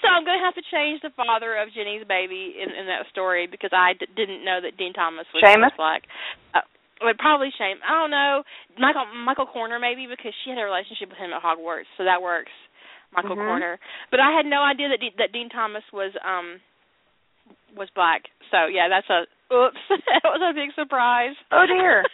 So 0.03 0.09
I'm 0.09 0.25
going 0.25 0.39
to 0.39 0.45
have 0.45 0.55
to 0.55 0.63
change 0.71 1.01
the 1.03 1.11
father 1.17 1.57
of 1.59 1.73
Ginny's 1.75 2.07
baby 2.07 2.55
in 2.61 2.71
in 2.71 2.87
that 2.87 3.09
story 3.11 3.47
because 3.51 3.71
I 3.73 3.95
d- 3.99 4.07
didn't 4.15 4.45
know 4.45 4.61
that 4.63 4.77
Dean 4.77 4.93
Thomas 4.93 5.27
was, 5.35 5.43
Seamus? 5.43 5.75
black. 5.77 6.05
Uh, 6.55 6.61
well, 7.03 7.15
probably 7.19 7.51
shame. 7.59 7.83
I 7.83 7.91
don't 7.99 8.11
know. 8.15 8.45
Michael 8.79 9.07
Michael 9.13 9.47
Corner 9.51 9.79
maybe 9.81 10.07
because 10.07 10.33
she 10.45 10.51
had 10.51 10.59
a 10.61 10.65
relationship 10.65 11.09
with 11.11 11.19
him 11.19 11.33
at 11.35 11.43
Hogwarts, 11.43 11.91
so 11.97 12.05
that 12.05 12.23
works. 12.23 12.53
Michael 13.17 13.37
Mhm. 13.37 13.47
Corner. 13.47 13.79
But 14.11 14.21
I 14.21 14.31
had 14.33 14.47
no 14.47 14.63
idea 14.63 14.89
that 14.91 15.01
De- 15.01 15.15
that 15.19 15.33
Dean 15.33 15.49
Thomas 15.49 15.85
was 15.93 16.13
um 16.23 16.61
was 17.75 17.89
black. 17.95 18.23
So 18.51 18.67
yeah, 18.67 18.89
that's 18.89 19.11
a 19.11 19.27
oops. 19.53 19.81
that 19.91 20.23
was 20.25 20.41
a 20.43 20.55
big 20.55 20.71
surprise. 20.75 21.35
Oh 21.51 21.67
dear. 21.67 22.05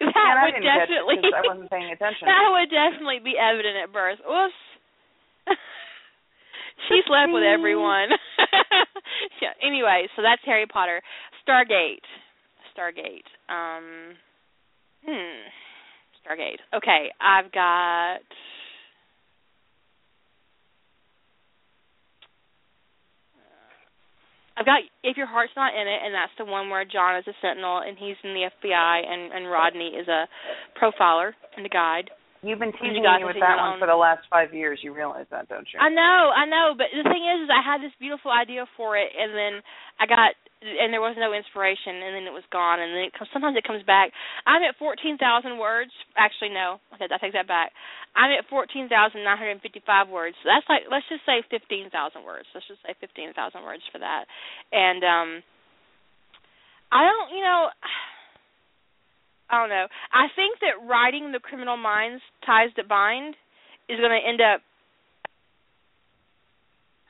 That 0.00 0.12
I 0.14 0.44
would 0.44 0.60
it 0.90 1.04
I 1.32 1.42
wasn't 1.46 1.70
paying 1.70 1.90
attention. 1.92 2.26
that 2.28 2.48
would 2.52 2.70
definitely 2.70 3.20
be 3.22 3.34
evident 3.38 3.76
at 3.76 3.92
birth. 3.92 4.20
Oops. 4.24 4.60
she 6.88 7.00
slept 7.06 7.32
with 7.32 7.44
everyone. 7.44 8.10
yeah. 9.42 9.54
Anyway, 9.62 10.08
so 10.16 10.22
that's 10.22 10.42
Harry 10.44 10.66
Potter. 10.66 11.00
Stargate. 11.46 12.04
Stargate. 12.74 13.26
Um 13.48 14.16
hmm. 15.04 15.48
Stargate. 16.26 16.60
Okay, 16.74 17.10
I've 17.20 17.52
got. 17.52 18.20
I've 24.56 24.64
got 24.64 24.80
if 25.04 25.16
your 25.16 25.28
heart's 25.28 25.52
not 25.56 25.76
in 25.76 25.86
it, 25.86 26.00
and 26.04 26.14
that's 26.14 26.32
the 26.38 26.48
one 26.48 26.70
where 26.70 26.84
John 26.84 27.20
is 27.20 27.28
a 27.28 27.36
sentinel 27.40 27.84
and 27.84 27.96
he's 27.96 28.16
in 28.24 28.32
the 28.32 28.48
FBI, 28.48 28.96
and 29.04 29.32
and 29.32 29.50
Rodney 29.50 29.92
is 29.92 30.08
a 30.08 30.24
profiler 30.80 31.32
and 31.56 31.66
a 31.66 31.68
guide. 31.68 32.10
You've 32.42 32.60
been 32.60 32.72
teasing 32.72 33.02
me 33.02 33.24
with 33.24 33.40
that 33.40 33.58
one 33.58 33.80
for 33.80 33.88
the 33.88 33.96
last 33.96 34.22
five 34.30 34.54
years. 34.54 34.78
You 34.82 34.94
realize 34.94 35.26
that, 35.30 35.48
don't 35.48 35.66
you? 35.72 35.80
I 35.80 35.88
know, 35.88 36.30
I 36.30 36.46
know. 36.46 36.76
But 36.76 36.94
the 36.94 37.02
thing 37.02 37.24
is, 37.24 37.48
is 37.48 37.50
I 37.50 37.64
had 37.64 37.82
this 37.82 37.92
beautiful 37.98 38.30
idea 38.30 38.70
for 38.76 38.96
it, 38.96 39.10
and 39.18 39.34
then 39.34 39.64
I 39.98 40.06
got 40.06 40.36
and 40.64 40.88
there 40.88 41.04
was 41.04 41.20
no 41.20 41.36
inspiration, 41.36 42.00
and 42.00 42.16
then 42.16 42.24
it 42.24 42.32
was 42.32 42.46
gone, 42.48 42.80
and 42.80 42.96
then 42.96 43.12
it 43.12 43.12
comes, 43.12 43.28
sometimes 43.28 43.60
it 43.60 43.68
comes 43.68 43.84
back. 43.84 44.08
I'm 44.48 44.64
at 44.64 44.78
fourteen 44.80 45.20
thousand 45.20 45.60
words. 45.60 45.92
Actually, 46.16 46.56
no, 46.56 46.80
okay, 46.96 47.12
I 47.12 47.20
take 47.20 47.36
that 47.36 47.46
back. 47.46 47.76
I'm 48.16 48.32
at 48.32 48.48
fourteen 48.48 48.88
thousand 48.88 49.20
nine 49.20 49.36
hundred 49.36 49.60
fifty-five 49.60 50.08
words. 50.08 50.32
So 50.40 50.48
that's 50.48 50.64
like 50.72 50.88
let's 50.88 51.04
just 51.12 51.28
say 51.28 51.44
fifteen 51.52 51.92
thousand 51.92 52.24
words. 52.24 52.48
Let's 52.56 52.66
just 52.66 52.80
say 52.80 52.96
fifteen 52.96 53.36
thousand 53.36 53.68
words 53.68 53.84
for 53.92 54.00
that. 54.00 54.24
And 54.72 55.04
um, 55.04 55.28
I 56.88 57.04
don't, 57.04 57.28
you 57.36 57.44
know. 57.44 57.68
I 59.46 59.62
don't 59.62 59.70
know. 59.70 59.86
I 60.10 60.26
think 60.34 60.58
that 60.58 60.90
writing 60.90 61.30
the 61.30 61.38
criminal 61.38 61.78
minds 61.78 62.18
ties 62.42 62.74
that 62.74 62.90
bind 62.90 63.38
is 63.86 63.94
going 63.94 64.10
to 64.10 64.18
end 64.18 64.42
up 64.42 64.58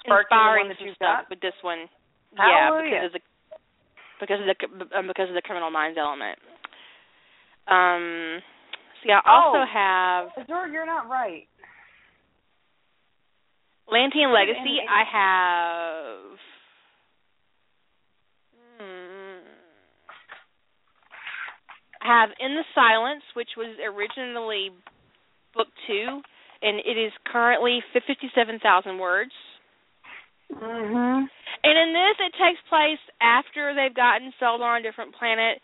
inspiring 0.04 0.68
the 0.68 0.76
some 0.76 0.92
stuff 1.00 1.24
got? 1.24 1.30
with 1.32 1.40
this 1.40 1.56
one. 1.64 1.88
Hallelujah. 2.36 2.92
Yeah, 2.92 3.08
because 3.08 3.08
of 3.08 3.12
the 3.16 3.24
because 4.20 4.40
of 4.40 4.46
the 4.46 4.96
um, 4.98 5.06
because 5.06 5.28
of 5.28 5.34
the 5.34 5.42
criminal 5.42 5.70
minds 5.70 5.98
element. 5.98 6.38
Um, 7.68 8.40
see, 9.02 9.10
I 9.10 9.20
also 9.26 9.58
Oh. 9.58 9.66
have 9.66 10.28
Azure, 10.38 10.68
you're 10.72 10.86
not 10.86 11.08
right. 11.08 11.46
What 13.86 14.00
Legacy. 14.02 14.78
I 14.88 15.02
have. 15.12 16.38
Hmm, 18.78 19.46
I 22.02 22.20
have 22.20 22.30
In 22.40 22.54
the 22.54 22.64
Silence, 22.74 23.22
which 23.34 23.50
was 23.56 23.76
originally 23.84 24.70
book 25.54 25.68
two, 25.86 26.20
and 26.62 26.78
it 26.78 26.98
is 26.98 27.12
currently 27.32 27.80
fifty-seven 27.92 28.58
thousand 28.60 28.98
words. 28.98 29.32
Mhm. 30.52 31.28
And 31.64 31.78
in 31.78 31.92
this, 31.92 32.16
it 32.20 32.34
takes 32.34 32.60
place 32.68 33.00
after 33.20 33.74
they've 33.74 33.94
gotten 33.94 34.32
settled 34.38 34.62
on 34.62 34.80
a 34.80 34.82
different 34.82 35.14
planet, 35.14 35.60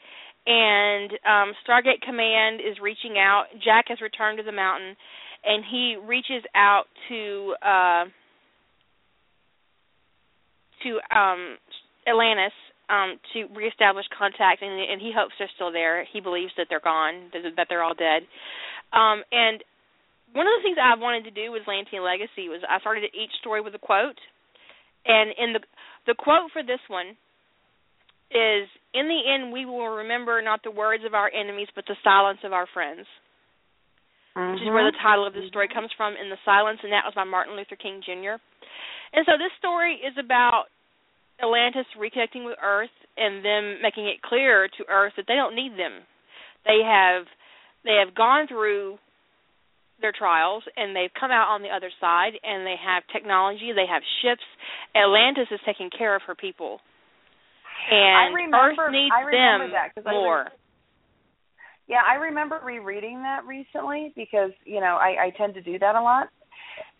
and 0.46 1.12
um, 1.24 1.54
Stargate 1.66 2.00
Command 2.02 2.60
is 2.60 2.80
reaching 2.80 3.18
out. 3.18 3.46
Jack 3.62 3.86
has 3.88 4.00
returned 4.00 4.38
to 4.38 4.44
the 4.44 4.52
mountain, 4.52 4.96
and 5.44 5.64
he 5.64 5.96
reaches 5.96 6.42
out 6.54 6.86
to 7.09 7.54
uh, 7.62 8.04
to 10.82 11.16
um, 11.16 11.59
Atlantis 12.09 12.52
um, 12.88 13.18
to 13.32 13.46
reestablish 13.54 14.06
contact, 14.18 14.62
and, 14.62 14.72
and 14.72 15.00
he 15.00 15.12
hopes 15.14 15.34
they're 15.38 15.50
still 15.54 15.70
there. 15.70 16.04
He 16.12 16.20
believes 16.20 16.52
that 16.56 16.66
they're 16.68 16.80
gone, 16.82 17.30
that, 17.32 17.42
that 17.56 17.66
they're 17.70 17.82
all 17.82 17.94
dead. 17.94 18.26
Um, 18.92 19.22
and 19.30 19.62
one 20.32 20.46
of 20.46 20.52
the 20.59 20.62
things 20.64 20.76
I 20.80 20.98
wanted 20.98 21.24
to 21.24 21.30
do 21.30 21.52
with 21.52 21.62
Lantean 21.68 22.04
Legacy 22.04 22.48
was 22.48 22.60
I 22.68 22.80
started 22.80 23.04
each 23.14 23.30
story 23.40 23.60
with 23.60 23.74
a 23.74 23.78
quote, 23.78 24.18
and 25.06 25.30
in 25.38 25.52
the 25.52 25.60
the 26.06 26.14
quote 26.14 26.50
for 26.52 26.62
this 26.62 26.82
one 26.88 27.16
is 28.30 28.68
in 28.94 29.08
the 29.08 29.22
end 29.28 29.52
we 29.52 29.66
will 29.66 30.02
remember 30.02 30.40
not 30.42 30.62
the 30.64 30.70
words 30.70 31.04
of 31.04 31.14
our 31.14 31.30
enemies 31.30 31.68
but 31.74 31.84
the 31.86 31.96
silence 32.02 32.38
of 32.44 32.52
our 32.52 32.66
friends. 32.72 33.06
Which 34.32 34.64
is 34.64 34.72
where 34.72 34.88
the 34.88 34.96
uh-huh. 34.96 35.08
title 35.12 35.26
of 35.26 35.34
the 35.34 35.44
story 35.48 35.68
comes 35.68 35.92
from 35.92 36.16
in 36.16 36.30
the 36.30 36.40
silence 36.44 36.80
and 36.82 36.92
that 36.92 37.04
was 37.04 37.12
by 37.14 37.24
martin 37.24 37.54
luther 37.54 37.76
king 37.76 38.00
jr 38.00 38.40
and 39.12 39.28
so 39.28 39.36
this 39.36 39.52
story 39.58 40.00
is 40.00 40.16
about 40.16 40.72
atlantis 41.42 41.84
reconnecting 42.00 42.46
with 42.46 42.56
earth 42.62 42.94
and 43.16 43.44
them 43.44 43.82
making 43.82 44.06
it 44.06 44.22
clear 44.22 44.68
to 44.78 44.88
earth 44.88 45.12
that 45.16 45.26
they 45.28 45.34
don't 45.34 45.56
need 45.56 45.72
them. 45.72 46.04
They 46.64 46.80
have 46.84 47.26
they 47.84 47.98
have 48.04 48.14
gone 48.14 48.46
through 48.46 48.98
their 50.02 50.12
trials 50.12 50.62
and 50.76 50.94
they've 50.94 51.12
come 51.18 51.30
out 51.30 51.48
on 51.48 51.62
the 51.62 51.68
other 51.70 51.90
side 52.00 52.32
and 52.42 52.66
they 52.66 52.76
have 52.76 53.02
technology, 53.12 53.72
they 53.74 53.86
have 53.88 54.02
ships. 54.20 54.42
Atlantis 54.94 55.48
is 55.50 55.60
taking 55.64 55.90
care 55.96 56.14
of 56.14 56.22
her 56.26 56.34
people. 56.34 56.80
And 57.90 58.16
I 58.16 58.34
remember, 58.34 58.82
Earth 58.86 58.92
needs 58.92 59.14
I 59.14 59.20
remember 59.22 59.64
them 59.64 59.72
that 59.72 59.94
'cause 59.94 60.06
I 60.06 60.10
re- 60.12 60.58
Yeah, 61.88 62.02
I 62.06 62.14
remember 62.14 62.60
rereading 62.62 63.22
that 63.22 63.44
recently 63.44 64.12
because 64.14 64.52
you 64.64 64.80
know 64.80 64.96
I, 64.96 65.26
I 65.26 65.30
tend 65.36 65.54
to 65.54 65.62
do 65.62 65.78
that 65.78 65.94
a 65.94 66.00
lot. 66.02 66.28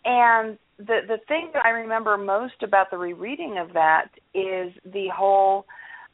And 0.05 0.57
the 0.77 1.01
the 1.07 1.19
thing 1.27 1.51
that 1.53 1.65
I 1.65 1.69
remember 1.69 2.17
most 2.17 2.61
about 2.63 2.91
the 2.91 2.97
rereading 2.97 3.57
of 3.57 3.73
that 3.73 4.09
is 4.33 4.73
the 4.85 5.07
whole 5.15 5.65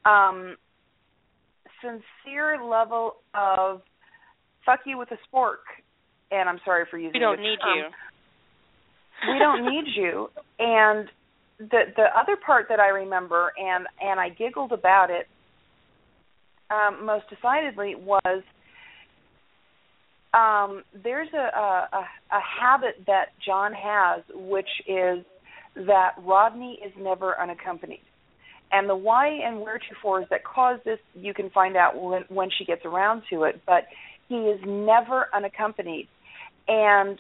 um 0.06 0.56
sincere 1.82 2.64
level 2.64 3.16
of 3.34 3.82
fuck 4.66 4.82
you 4.86 4.98
with 4.98 5.10
a 5.12 5.18
spork. 5.28 5.66
And 6.32 6.48
I'm 6.50 6.60
sorry 6.64 6.86
for 6.90 6.98
using 6.98 7.14
we 7.14 7.20
don't 7.20 7.42
need 7.42 7.58
term. 7.62 7.78
you. 7.78 9.34
we 9.34 9.40
don't 9.40 9.66
need 9.66 9.86
you. 9.96 10.30
And 10.60 11.08
the 11.60 11.92
the 11.96 12.06
other 12.18 12.38
part 12.38 12.68
that 12.70 12.80
i 12.80 12.88
remember 12.88 13.52
and 13.58 13.86
and 14.02 14.18
i 14.18 14.30
giggled 14.30 14.72
about 14.72 15.10
it 15.10 15.28
um 16.72 17.06
most 17.06 17.26
decidedly 17.30 17.96
was 17.96 18.44
um 20.34 20.82
there's 21.04 21.28
a 21.34 21.38
a 21.38 21.90
a, 21.92 22.06
a 22.32 22.40
habit 22.62 23.04
that 23.08 23.26
john 23.46 23.74
has 23.74 24.24
which 24.34 24.70
is 24.88 25.26
that 25.76 26.12
rodney 26.24 26.80
is 26.86 26.92
never 27.00 27.40
unaccompanied. 27.40 28.02
And 28.72 28.88
the 28.88 28.96
why 28.96 29.28
and 29.28 29.62
wherefores 29.62 30.28
that 30.30 30.44
cause 30.44 30.80
this. 30.86 31.00
You 31.16 31.34
can 31.34 31.50
find 31.50 31.76
out 31.76 32.00
when 32.02 32.24
when 32.30 32.50
she 32.56 32.66
gets 32.66 32.86
around 32.86 33.24
to 33.32 33.44
it. 33.44 33.62
But 33.66 33.86
he 34.28 34.36
is 34.36 34.60
never 34.66 35.28
unaccompanied 35.34 36.08
and 36.70 37.20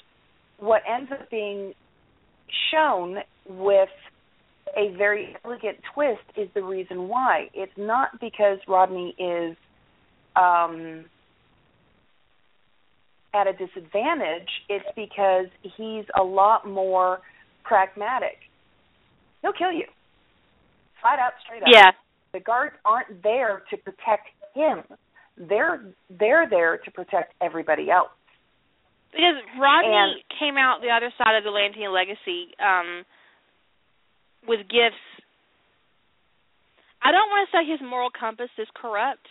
what 0.59 0.83
ends 0.87 1.11
up 1.11 1.29
being 1.29 1.73
shown 2.71 3.17
with 3.47 3.89
a 4.77 4.95
very 4.97 5.35
elegant 5.43 5.77
twist 5.93 6.21
is 6.37 6.47
the 6.53 6.63
reason 6.63 7.07
why. 7.07 7.49
It's 7.53 7.71
not 7.75 8.19
because 8.21 8.59
Rodney 8.67 9.15
is 9.17 9.57
um, 10.35 11.05
at 13.33 13.47
a 13.47 13.53
disadvantage, 13.53 14.49
it's 14.69 14.85
because 14.95 15.47
he's 15.75 16.05
a 16.19 16.23
lot 16.23 16.67
more 16.67 17.19
pragmatic. 17.63 18.37
He'll 19.41 19.53
kill 19.53 19.71
you. 19.71 19.85
Flat 21.01 21.19
out, 21.19 21.31
straight 21.45 21.63
up. 21.63 21.69
Yeah. 21.71 21.91
The 22.33 22.39
guards 22.39 22.75
aren't 22.85 23.23
there 23.23 23.63
to 23.71 23.77
protect 23.77 24.27
him. 24.53 24.83
They're 25.37 25.81
they're 26.09 26.47
there 26.49 26.77
to 26.83 26.91
protect 26.91 27.33
everybody 27.41 27.89
else. 27.89 28.09
Because 29.11 29.41
Rodney 29.59 29.93
And- 29.93 30.23
came 30.39 30.57
out 30.57 30.81
the 30.81 30.91
other 30.91 31.11
side 31.17 31.35
of 31.35 31.43
the 31.43 31.49
Lantean 31.51 31.93
legacy 31.93 32.53
um 32.59 33.05
with 34.47 34.67
gifts. 34.69 35.01
I 37.01 37.11
don't 37.11 37.29
want 37.29 37.49
to 37.49 37.57
say 37.57 37.65
his 37.65 37.81
moral 37.81 38.09
compass 38.11 38.49
is 38.57 38.67
corrupt, 38.75 39.25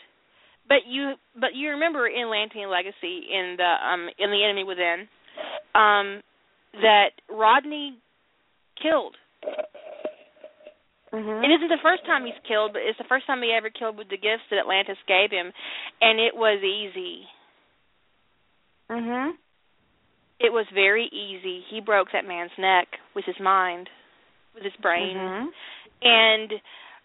but 0.69 0.87
you 0.87 1.15
but 1.37 1.55
you 1.55 1.71
remember 1.71 2.07
in 2.07 2.27
Lantean 2.27 2.71
legacy 2.71 3.29
in 3.31 3.57
the 3.57 3.73
um 3.87 4.09
in 4.19 4.31
the 4.31 4.45
enemy 4.45 4.65
within 4.65 5.09
um 5.75 6.23
that 6.75 7.11
Rodney 7.31 7.99
killed. 8.83 9.17
Mm-hmm. 11.13 11.43
It 11.45 11.49
isn't 11.57 11.69
the 11.69 11.81
first 11.83 12.05
time 12.05 12.27
he's 12.27 12.37
killed, 12.47 12.75
but 12.75 12.83
it's 12.83 12.99
the 12.99 13.09
first 13.09 13.27
time 13.27 13.41
he 13.41 13.51
ever 13.57 13.71
killed 13.71 13.97
with 13.97 14.09
the 14.11 14.19
gifts 14.19 14.45
that 14.51 14.59
Atlantis 14.59 14.99
gave 15.09 15.31
him, 15.31 15.53
and 16.03 16.21
it 16.21 16.37
was 16.37 16.61
easy. 16.63 17.27
Mhm. 18.91 19.33
It 20.40 20.52
was 20.52 20.66
very 20.73 21.06
easy. 21.06 21.65
He 21.70 21.81
broke 21.81 22.09
that 22.12 22.24
man's 22.27 22.52
neck 22.59 22.86
with 23.15 23.24
his 23.24 23.39
mind, 23.40 23.90
with 24.55 24.62
his 24.62 24.77
brain. 24.77 25.16
Mhm. 25.16 25.52
And 26.02 26.60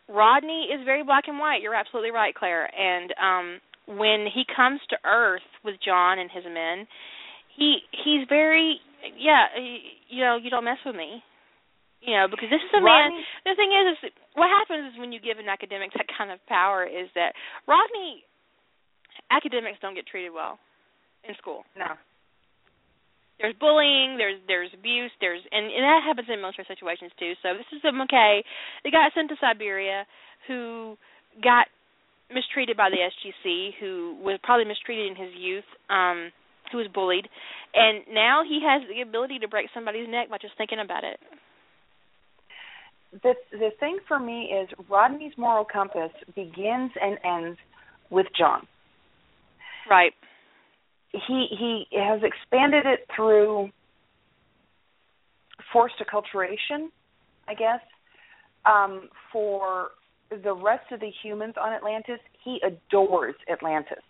Rodney 0.08 0.72
is 0.72 0.84
very 0.84 1.04
black 1.04 1.28
and 1.28 1.40
white. 1.40 1.62
You're 1.62 1.74
absolutely 1.74 2.12
right, 2.12 2.36
Claire. 2.36 2.70
And 2.78 3.14
um 3.18 3.62
when 3.86 4.26
he 4.28 4.46
comes 4.46 4.80
to 4.90 4.98
Earth 5.04 5.44
with 5.64 5.80
John 5.82 6.20
and 6.20 6.32
his 6.32 6.46
men, 6.46 6.88
he 7.50 7.84
he's 7.92 8.28
very 8.28 8.80
yeah, 9.18 9.48
you 10.08 10.24
know, 10.24 10.38
you 10.38 10.50
don't 10.50 10.64
mess 10.64 10.80
with 10.86 10.96
me. 10.96 11.24
You 12.02 12.16
know, 12.16 12.28
because 12.28 12.50
this 12.50 12.62
is 12.62 12.74
a 12.74 12.82
man 12.82 13.12
Rodney- 13.12 13.26
the 13.46 13.56
thing 13.56 13.72
is, 13.72 13.98
is 14.04 14.12
what 14.36 14.50
happens 14.50 14.94
is 14.94 15.00
when 15.00 15.12
you 15.12 15.20
give 15.20 15.40
an 15.40 15.48
academic 15.50 15.92
that 15.94 16.08
kind 16.08 16.32
of 16.32 16.46
power 16.48 16.84
is 16.86 17.10
that 17.16 17.34
Rodney 17.66 18.24
academics 19.32 19.80
don't 19.82 19.96
get 19.96 20.06
treated 20.08 20.32
well 20.34 20.60
in 21.24 21.36
school. 21.36 21.66
No. 21.76 21.98
There's 23.40 23.56
bullying, 23.60 24.18
there's 24.18 24.40
there's 24.48 24.70
abuse, 24.74 25.12
there's 25.20 25.42
and, 25.52 25.66
and 25.66 25.84
that 25.84 26.02
happens 26.06 26.28
in 26.32 26.40
military 26.40 26.68
situations 26.68 27.12
too. 27.20 27.34
So 27.42 27.58
this 27.58 27.68
is 27.74 27.84
a 27.84 27.92
McKay 27.92 28.42
that 28.84 28.92
got 28.92 29.12
sent 29.14 29.30
to 29.30 29.36
Siberia 29.42 30.06
who 30.48 30.96
got 31.44 31.68
mistreated 32.34 32.78
by 32.78 32.90
the 32.90 32.98
SGC, 32.98 33.72
who 33.80 34.18
was 34.22 34.40
probably 34.44 34.66
mistreated 34.66 35.12
in 35.12 35.16
his 35.16 35.34
youth. 35.36 35.68
Um 35.90 36.32
who 36.72 36.78
was 36.80 36.88
bullied, 36.94 37.28
and 37.76 38.04
now 38.12 38.42
he 38.48 38.60
has 38.66 38.82
the 38.90 39.02
ability 39.02 39.38
to 39.40 39.48
break 39.48 39.68
somebody's 39.74 40.08
neck 40.10 40.30
by 40.30 40.38
just 40.38 40.58
thinking 40.58 40.80
about 40.84 41.04
it. 41.04 41.20
The 43.22 43.34
the 43.52 43.70
thing 43.80 44.00
for 44.08 44.20
me 44.20 44.50
is 44.50 44.70
Rodney's 44.90 45.34
moral 45.38 45.66
compass 45.66 46.12
begins 46.36 46.92
and 47.00 47.18
ends 47.24 47.60
with 48.10 48.26
John. 48.38 48.66
Right. 49.90 50.14
He 51.14 51.48
he 51.58 51.86
has 51.98 52.22
expanded 52.24 52.86
it 52.86 53.08
through 53.16 53.70
forced 55.72 55.96
acculturation, 56.02 56.90
I 57.48 57.54
guess. 57.54 57.80
Um, 58.66 59.10
for 59.32 59.90
the 60.30 60.54
rest 60.54 60.92
of 60.92 61.00
the 61.00 61.12
humans 61.24 61.56
on 61.62 61.74
Atlantis, 61.74 62.20
he 62.44 62.60
adores 62.66 63.36
Atlantis. 63.52 64.04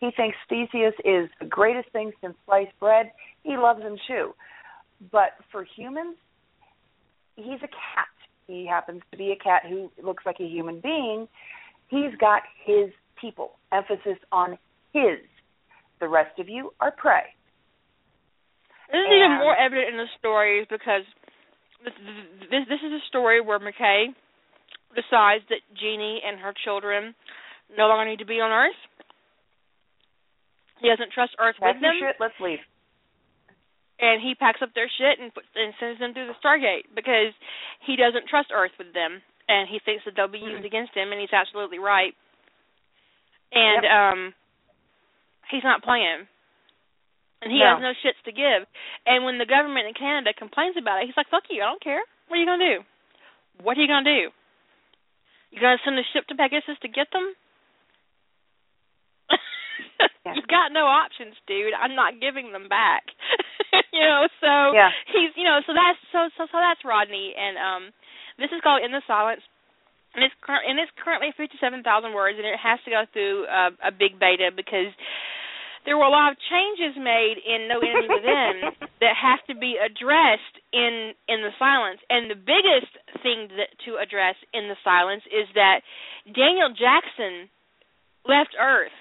He 0.00 0.10
thinks 0.16 0.36
Theseus 0.48 0.94
is 1.04 1.28
the 1.40 1.46
greatest 1.46 1.90
thing 1.92 2.12
since 2.20 2.34
sliced 2.46 2.78
bread. 2.78 3.10
He 3.42 3.56
loves 3.56 3.82
him 3.82 3.96
too. 4.06 4.34
But 5.12 5.32
for 5.50 5.66
humans, 5.76 6.16
he's 7.36 7.58
a 7.62 7.68
cat. 7.68 8.08
He 8.46 8.66
happens 8.66 9.02
to 9.10 9.18
be 9.18 9.32
a 9.32 9.36
cat 9.36 9.62
who 9.68 9.90
looks 10.02 10.24
like 10.24 10.36
a 10.40 10.46
human 10.46 10.80
being. 10.80 11.28
He's 11.88 12.14
got 12.18 12.42
his 12.64 12.90
people. 13.20 13.52
Emphasis 13.72 14.18
on 14.32 14.58
his. 14.92 15.18
The 16.00 16.08
rest 16.08 16.38
of 16.38 16.48
you 16.48 16.72
are 16.80 16.90
prey. 16.90 17.32
This 18.92 19.00
is 19.00 19.10
even 19.16 19.38
more 19.42 19.56
evident 19.56 19.88
in 19.90 19.96
the 19.96 20.06
stories 20.18 20.66
because 20.70 21.02
this, 21.82 21.94
this 22.50 22.64
this 22.68 22.82
is 22.86 22.92
a 22.92 23.02
story 23.08 23.40
where 23.40 23.58
McKay 23.58 24.14
decides 24.94 25.42
that 25.50 25.60
Jeannie 25.74 26.22
and 26.24 26.38
her 26.38 26.54
children 26.64 27.14
no 27.76 27.88
longer 27.88 28.08
need 28.08 28.20
to 28.20 28.28
be 28.28 28.38
on 28.40 28.52
Earth. 28.52 28.78
He 30.80 30.88
doesn't 30.88 31.10
trust 31.12 31.34
Earth 31.40 31.56
with 31.60 31.80
them. 31.80 31.98
Shit, 31.98 32.16
let's 32.20 32.38
leave. 32.40 32.60
And 33.98 34.20
he 34.20 34.36
packs 34.36 34.60
up 34.60 34.70
their 34.76 34.92
shit 35.00 35.18
and 35.18 35.32
puts, 35.32 35.48
and 35.56 35.72
sends 35.80 35.98
them 35.98 36.12
through 36.12 36.28
the 36.28 36.38
Stargate 36.44 36.84
because 36.94 37.32
he 37.88 37.96
doesn't 37.96 38.28
trust 38.28 38.52
Earth 38.52 38.76
with 38.78 38.92
them, 38.92 39.24
and 39.48 39.66
he 39.66 39.80
thinks 39.82 40.04
that 40.04 40.12
they'll 40.14 40.28
be 40.28 40.38
used 40.38 40.62
Mm-hmm. 40.62 40.68
against 40.68 40.92
him, 40.94 41.10
and 41.10 41.20
he's 41.20 41.32
absolutely 41.32 41.80
right. 41.80 42.12
And 43.56 43.82
Yep. 43.82 43.90
um, 43.90 44.20
he's 45.50 45.64
not 45.64 45.82
playing, 45.82 46.26
and 47.42 47.52
he 47.52 47.60
No. 47.60 47.74
has 47.74 47.82
no 47.82 47.92
shits 48.02 48.20
to 48.24 48.32
give. 48.32 48.66
And 49.06 49.24
when 49.24 49.38
the 49.38 49.46
government 49.46 49.86
in 49.86 49.94
Canada 49.94 50.32
complains 50.34 50.76
about 50.76 51.02
it, 51.02 51.06
he's 51.06 51.16
like, 51.16 51.28
"Fuck 51.28 51.44
you! 51.50 51.62
I 51.62 51.66
don't 51.66 51.82
care. 51.82 52.02
What 52.28 52.36
are 52.36 52.40
you 52.40 52.46
gonna 52.46 52.76
do? 52.78 52.84
What 53.62 53.76
are 53.78 53.80
you 53.82 53.88
gonna 53.88 54.04
do? 54.04 54.32
You 55.50 55.60
gonna 55.60 55.78
send 55.84 55.98
a 55.98 56.04
ship 56.12 56.26
to 56.28 56.34
Pegasus 56.34 56.78
to 56.80 56.88
get 56.88 57.10
them?" 57.12 57.34
Yeah. 60.26 60.34
You've 60.34 60.48
got 60.50 60.72
no 60.74 60.86
options, 60.90 61.36
dude. 61.46 61.72
I'm 61.72 61.94
not 61.94 62.18
giving 62.20 62.50
them 62.50 62.66
back. 62.68 63.06
you 63.94 64.00
know, 64.02 64.26
so 64.42 64.74
Yeah. 64.74 64.90
he's 65.06 65.30
you 65.36 65.44
know, 65.44 65.62
so 65.66 65.72
that's 65.72 65.98
so 66.10 66.28
so 66.36 66.46
so 66.50 66.58
that's 66.58 66.82
Rodney 66.84 67.32
and 67.38 67.54
um 67.56 67.82
this 68.36 68.50
is 68.50 68.60
called 68.60 68.82
In 68.82 68.90
the 68.90 69.02
Silence. 69.06 69.40
And 70.14 70.24
it's 70.24 70.34
cur- 70.42 70.64
and 70.66 70.80
it's 70.80 70.90
currently 70.98 71.30
57,000 71.36 71.84
words 72.12 72.38
and 72.38 72.46
it 72.46 72.58
has 72.58 72.80
to 72.84 72.90
go 72.90 73.04
through 73.12 73.46
uh, 73.46 73.70
a 73.84 73.92
big 73.92 74.18
beta 74.18 74.50
because 74.50 74.90
there 75.86 75.96
were 75.96 76.04
a 76.04 76.12
lot 76.12 76.34
of 76.34 76.38
changes 76.50 76.98
made 76.98 77.38
in 77.38 77.70
No 77.70 77.78
Enemy 77.78 78.10
Within 78.10 78.54
that 79.00 79.14
have 79.14 79.40
to 79.46 79.54
be 79.54 79.78
addressed 79.78 80.58
in 80.74 81.14
in 81.30 81.40
the 81.46 81.54
silence. 81.56 82.02
And 82.10 82.28
the 82.28 82.36
biggest 82.36 82.90
thing 83.22 83.48
that, 83.54 83.70
to 83.86 83.96
address 84.02 84.34
in 84.52 84.66
the 84.66 84.76
silence 84.82 85.22
is 85.30 85.46
that 85.54 85.86
Daniel 86.26 86.74
Jackson 86.74 87.48
left 88.26 88.58
Earth 88.58 88.94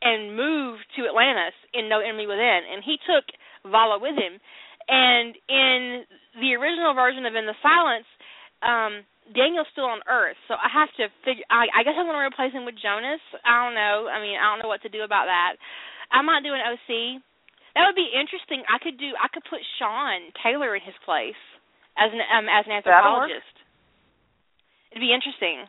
and 0.00 0.38
moved 0.38 0.86
to 0.96 1.04
Atlantis 1.04 1.58
in 1.74 1.90
No 1.90 2.00
Enemy 2.00 2.30
Within, 2.30 2.62
and 2.72 2.80
he 2.80 2.96
took 3.04 3.26
Vala 3.66 3.98
with 4.00 4.16
him. 4.16 4.40
And 4.88 5.36
in 5.50 6.08
the 6.40 6.56
original 6.56 6.94
version 6.94 7.26
of 7.26 7.34
In 7.36 7.46
the 7.46 7.58
Silence, 7.62 8.08
um, 8.64 9.04
Daniel's 9.30 9.70
still 9.70 9.86
on 9.86 10.02
Earth, 10.10 10.38
so 10.48 10.58
I 10.58 10.66
have 10.66 10.90
to 10.98 11.06
figure. 11.22 11.46
I, 11.46 11.70
I 11.70 11.86
guess 11.86 11.94
I'm 11.94 12.10
going 12.10 12.18
to 12.18 12.26
replace 12.26 12.50
him 12.50 12.66
with 12.66 12.74
Jonas. 12.74 13.22
I 13.46 13.62
don't 13.62 13.78
know. 13.78 14.10
I 14.10 14.18
mean, 14.18 14.34
I 14.34 14.50
don't 14.50 14.58
know 14.58 14.72
what 14.72 14.82
to 14.82 14.90
do 14.90 15.06
about 15.06 15.30
that. 15.30 15.54
I 16.12 16.22
might 16.22 16.42
do 16.42 16.52
an 16.52 16.60
OC. 16.60 17.22
That 17.74 17.86
would 17.86 17.94
be 17.98 18.10
interesting. 18.10 18.62
I 18.66 18.78
could 18.82 18.98
do. 18.98 19.14
I 19.14 19.28
could 19.32 19.44
put 19.48 19.60
Sean 19.78 20.34
Taylor 20.42 20.74
in 20.74 20.82
his 20.82 20.94
place 21.04 21.38
as 21.96 22.10
an 22.12 22.20
um, 22.20 22.46
as 22.50 22.66
an 22.66 22.72
anthropologist. 22.74 23.54
It'd 24.90 25.00
be 25.00 25.14
interesting. 25.14 25.64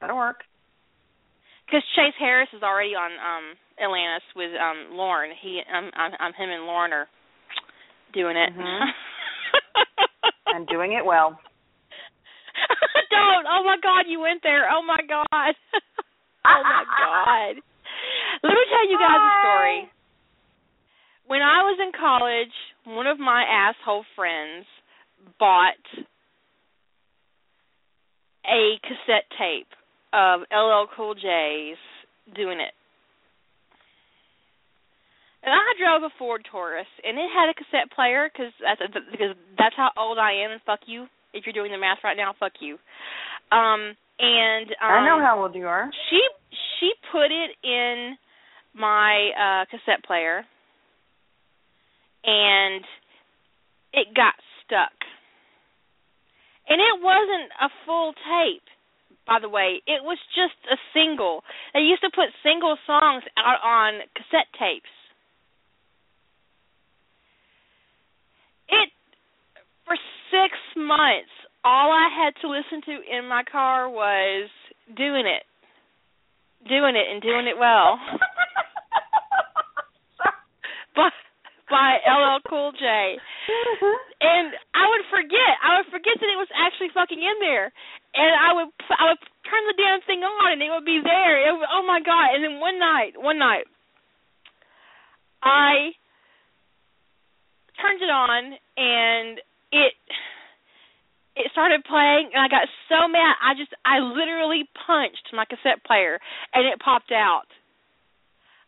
That'll 0.00 0.16
work. 0.16 0.44
because 1.66 1.82
Chase 1.96 2.14
Harris 2.20 2.48
is 2.54 2.62
already 2.62 2.94
on 2.94 3.10
um 3.18 3.44
Atlantis 3.82 4.22
with 4.36 4.54
um 4.54 4.94
Lauren. 4.96 5.32
He 5.42 5.60
um 5.66 5.90
I'm, 5.96 6.12
I'm 6.20 6.32
him 6.34 6.50
and 6.54 6.64
Lauren 6.70 6.92
are 6.92 7.08
doing 8.14 8.36
it. 8.36 8.54
Mhm. 8.54 8.86
And 10.46 10.66
doing 10.68 10.92
it 10.92 11.04
well. 11.04 11.36
Don't. 13.10 13.46
Oh 13.50 13.62
my 13.66 13.76
god, 13.82 14.04
you 14.08 14.20
went 14.20 14.42
there. 14.42 14.70
Oh 14.72 14.80
my 14.86 14.96
god. 15.06 15.26
oh 16.46 16.62
my 16.62 16.84
god. 16.86 17.62
Let 18.42 18.52
me 18.52 18.64
tell 18.68 18.86
you 18.90 18.98
guys 18.98 19.20
a 19.20 19.32
story. 19.40 19.90
When 21.26 21.42
I 21.42 21.62
was 21.62 21.78
in 21.82 21.92
college, 21.98 22.54
one 22.84 23.06
of 23.06 23.18
my 23.18 23.42
asshole 23.42 24.04
friends 24.14 24.66
bought 25.38 25.82
a 28.46 28.78
cassette 28.82 29.26
tape 29.38 29.70
of 30.12 30.40
LL 30.54 30.86
Cool 30.96 31.14
J's 31.14 31.80
doing 32.34 32.60
it. 32.60 32.72
And 35.42 35.54
I 35.54 35.62
drove 35.78 36.02
a 36.02 36.14
Ford 36.18 36.42
Taurus, 36.50 36.90
and 37.04 37.18
it 37.18 37.30
had 37.30 37.48
a 37.48 37.54
cassette 37.54 37.90
player 37.94 38.28
because 38.32 38.50
that's 38.58 38.82
because 39.10 39.36
that's 39.58 39.76
how 39.76 39.90
old 39.96 40.18
I 40.18 40.42
am. 40.42 40.50
And 40.50 40.60
fuck 40.66 40.80
you, 40.86 41.06
if 41.34 41.46
you're 41.46 41.54
doing 41.54 41.70
the 41.70 41.78
math 41.78 41.98
right 42.02 42.16
now, 42.16 42.34
fuck 42.38 42.58
you. 42.58 42.74
Um, 43.54 43.94
and 44.18 44.66
um, 44.82 44.90
I 44.90 45.06
know 45.06 45.22
how 45.22 45.38
old 45.42 45.54
you 45.54 45.66
are. 45.66 45.90
she 46.10 46.18
she 46.80 46.90
put 47.12 47.30
it 47.30 47.54
in 47.62 48.16
my 48.76 49.30
uh 49.32 49.64
cassette 49.70 50.04
player 50.04 50.44
and 52.24 52.84
it 53.92 54.08
got 54.14 54.34
stuck. 54.64 54.92
And 56.68 56.80
it 56.80 57.00
wasn't 57.00 57.50
a 57.62 57.70
full 57.86 58.12
tape, 58.12 58.66
by 59.26 59.38
the 59.40 59.48
way. 59.48 59.80
It 59.86 60.02
was 60.02 60.18
just 60.34 60.58
a 60.66 60.76
single. 60.92 61.42
They 61.72 61.80
used 61.80 62.02
to 62.02 62.10
put 62.12 62.34
single 62.42 62.76
songs 62.86 63.22
out 63.38 63.62
on 63.62 64.02
cassette 64.14 64.50
tapes. 64.58 64.90
It 68.68 68.90
for 69.86 69.94
6 69.94 70.52
months 70.76 71.30
all 71.64 71.90
I 71.90 72.08
had 72.10 72.34
to 72.42 72.48
listen 72.48 72.82
to 72.86 73.16
in 73.16 73.28
my 73.28 73.42
car 73.42 73.88
was 73.88 74.48
doing 74.96 75.26
it. 75.26 75.42
Doing 76.68 76.96
it 76.96 77.06
and 77.10 77.22
doing 77.22 77.46
it 77.46 77.58
well. 77.58 77.98
by 80.96 81.12
by 81.68 81.98
LL 82.06 82.40
Cool 82.48 82.72
J. 82.72 83.18
Mm-hmm. 83.20 83.96
And 84.22 84.46
I 84.74 84.86
would 84.86 85.04
forget. 85.10 85.54
I 85.62 85.78
would 85.78 85.90
forget 85.90 86.14
that 86.18 86.30
it 86.30 86.38
was 86.38 86.50
actually 86.54 86.90
fucking 86.94 87.18
in 87.18 87.36
there. 87.42 87.70
And 88.14 88.32
I 88.32 88.50
would 88.54 88.70
I 88.90 89.12
would 89.12 89.22
turn 89.44 89.62
the 89.68 89.78
damn 89.78 90.02
thing 90.06 90.22
on 90.24 90.56
and 90.56 90.62
it 90.62 90.70
would 90.70 90.86
be 90.88 91.02
there. 91.02 91.42
It 91.46 91.52
would, 91.52 91.68
oh 91.70 91.84
my 91.86 92.00
god. 92.00 92.34
And 92.34 92.42
then 92.42 92.58
one 92.58 92.78
night, 92.78 93.14
one 93.18 93.38
night 93.38 93.66
I 95.42 95.94
turned 97.78 98.00
it 98.00 98.10
on 98.10 98.56
and 98.78 99.38
it 99.70 99.92
it 101.36 101.52
started 101.52 101.84
playing 101.84 102.32
and 102.32 102.40
I 102.40 102.48
got 102.48 102.64
so 102.88 103.06
mad 103.06 103.36
I 103.42 103.52
just 103.58 103.74
I 103.84 104.00
literally 104.00 104.64
punched 104.86 105.34
my 105.34 105.44
cassette 105.44 105.84
player 105.84 106.18
and 106.54 106.64
it 106.64 106.80
popped 106.80 107.12
out. 107.12 107.50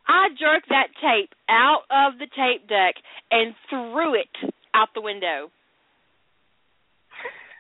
I 0.09 0.29
jerked 0.39 0.69
that 0.71 0.89
tape 1.01 1.35
out 1.49 1.83
of 1.91 2.19
the 2.19 2.27
tape 2.27 2.69
deck 2.69 2.95
and 3.31 3.55
threw 3.69 4.15
it 4.15 4.53
out 4.75 4.89
the 4.95 5.03
window. 5.03 5.51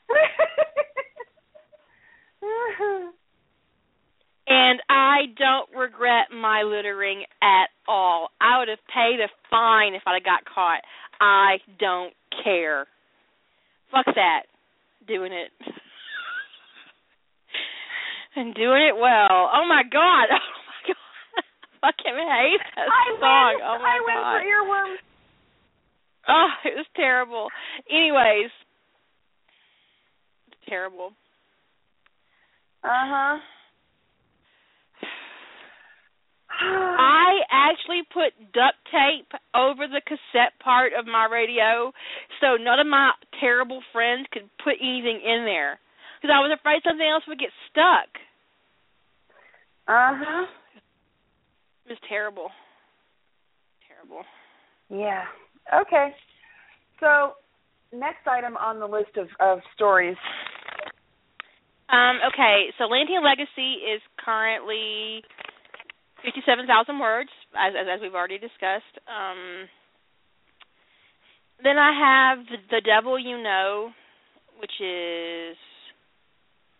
And 4.48 4.80
I 4.88 5.26
don't 5.38 5.68
regret 5.76 6.28
my 6.32 6.62
littering 6.62 7.24
at 7.42 7.66
all. 7.86 8.30
I 8.40 8.58
would 8.58 8.68
have 8.68 8.78
paid 8.92 9.20
a 9.20 9.28
fine 9.50 9.94
if 9.94 10.02
I'd 10.06 10.14
have 10.14 10.24
got 10.24 10.44
caught. 10.46 10.80
I 11.20 11.58
don't 11.78 12.14
care. 12.42 12.86
Fuck 13.90 14.06
that. 14.14 14.44
Doing 15.06 15.32
it. 15.32 15.50
and 18.36 18.54
doing 18.54 18.88
it 18.88 18.96
well. 18.96 19.50
Oh 19.52 19.66
my 19.68 19.82
god. 19.90 20.28
Fucking 21.88 22.20
hate 22.20 22.60
that 22.76 22.84
I 22.84 23.16
song. 23.16 23.52
win. 23.56 23.64
oh 23.64 23.78
my 23.80 23.96
I 23.96 24.00
win 24.04 24.20
god. 24.20 24.32
for 24.36 24.44
earworms. 24.44 25.00
Oh, 26.28 26.48
it 26.68 26.76
was 26.76 26.86
terrible. 26.94 27.48
Anyways, 27.88 28.50
terrible. 30.68 31.12
Uh 32.84 32.88
huh. 32.92 33.38
I 36.60 37.40
actually 37.50 38.02
put 38.12 38.36
duct 38.52 38.76
tape 38.92 39.32
over 39.54 39.86
the 39.88 40.02
cassette 40.04 40.52
part 40.62 40.92
of 40.98 41.06
my 41.06 41.24
radio 41.30 41.92
so 42.40 42.56
none 42.60 42.80
of 42.80 42.86
my 42.86 43.12
terrible 43.40 43.80
friends 43.92 44.26
could 44.32 44.48
put 44.62 44.74
anything 44.80 45.20
in 45.24 45.44
there 45.46 45.78
because 46.20 46.34
I 46.34 46.40
was 46.40 46.52
afraid 46.52 46.82
something 46.84 47.06
else 47.08 47.24
would 47.28 47.38
get 47.38 47.50
stuck. 47.70 48.10
Uh 49.88 50.12
huh. 50.20 50.46
It 51.88 51.96
was 51.96 51.98
terrible. 52.06 52.50
Terrible. 53.88 54.24
Yeah. 54.90 55.24
Okay. 55.72 56.12
So, 57.00 57.32
next 57.96 58.26
item 58.28 58.58
on 58.58 58.78
the 58.78 58.86
list 58.86 59.16
of 59.16 59.28
of 59.40 59.60
stories. 59.74 60.16
Um, 61.88 62.20
okay, 62.28 62.68
so 62.76 62.84
Lantean 62.84 63.24
Legacy 63.24 63.80
is 63.80 64.02
currently 64.22 65.24
fifty-seven 66.22 66.66
thousand 66.66 66.98
words, 66.98 67.30
as, 67.56 67.72
as 67.72 67.86
as 67.88 68.00
we've 68.02 68.14
already 68.14 68.36
discussed. 68.36 68.92
Um, 69.08 69.64
then 71.64 71.78
I 71.78 72.36
have 72.36 72.44
the, 72.44 72.58
the 72.68 72.82
Devil 72.84 73.18
You 73.18 73.42
Know, 73.42 73.88
which 74.60 74.76
is, 74.84 75.56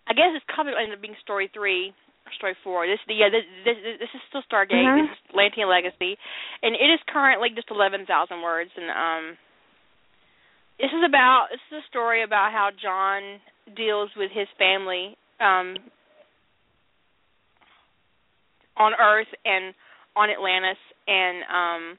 I 0.06 0.12
guess 0.12 0.36
it's 0.36 0.44
coming, 0.55 0.74
end 0.76 0.93
up 0.93 1.01
being 1.01 1.16
story 1.22 1.51
three 1.55 1.94
or 2.28 2.34
story 2.36 2.56
four. 2.62 2.86
This, 2.86 3.00
yeah, 3.09 3.28
this, 3.32 3.44
this, 3.64 3.76
this 3.98 4.12
is 4.14 4.20
still 4.28 4.42
Stargate. 4.50 4.84
Mhm. 4.84 5.09
This 5.09 5.16
is 5.16 5.34
Lantean 5.34 5.68
Legacy, 5.68 6.16
and 6.62 6.74
it 6.76 6.88
is 6.92 7.00
currently 7.09 7.48
just 7.55 7.70
eleven 7.70 8.05
thousand 8.06 8.42
words. 8.42 8.70
And 8.76 8.90
um, 8.92 9.24
this 10.78 10.92
is 10.92 11.02
about 11.05 11.48
this 11.50 11.60
is 11.72 11.82
a 11.84 11.86
story 11.88 12.22
about 12.22 12.52
how 12.52 12.70
John 12.76 13.40
deals 13.76 14.10
with 14.16 14.30
his 14.32 14.48
family 14.59 15.16
um 15.40 15.76
on 18.76 18.92
Earth 19.00 19.28
and 19.44 19.74
on 20.16 20.30
Atlantis, 20.30 20.78
and 21.06 21.36
um, 21.50 21.98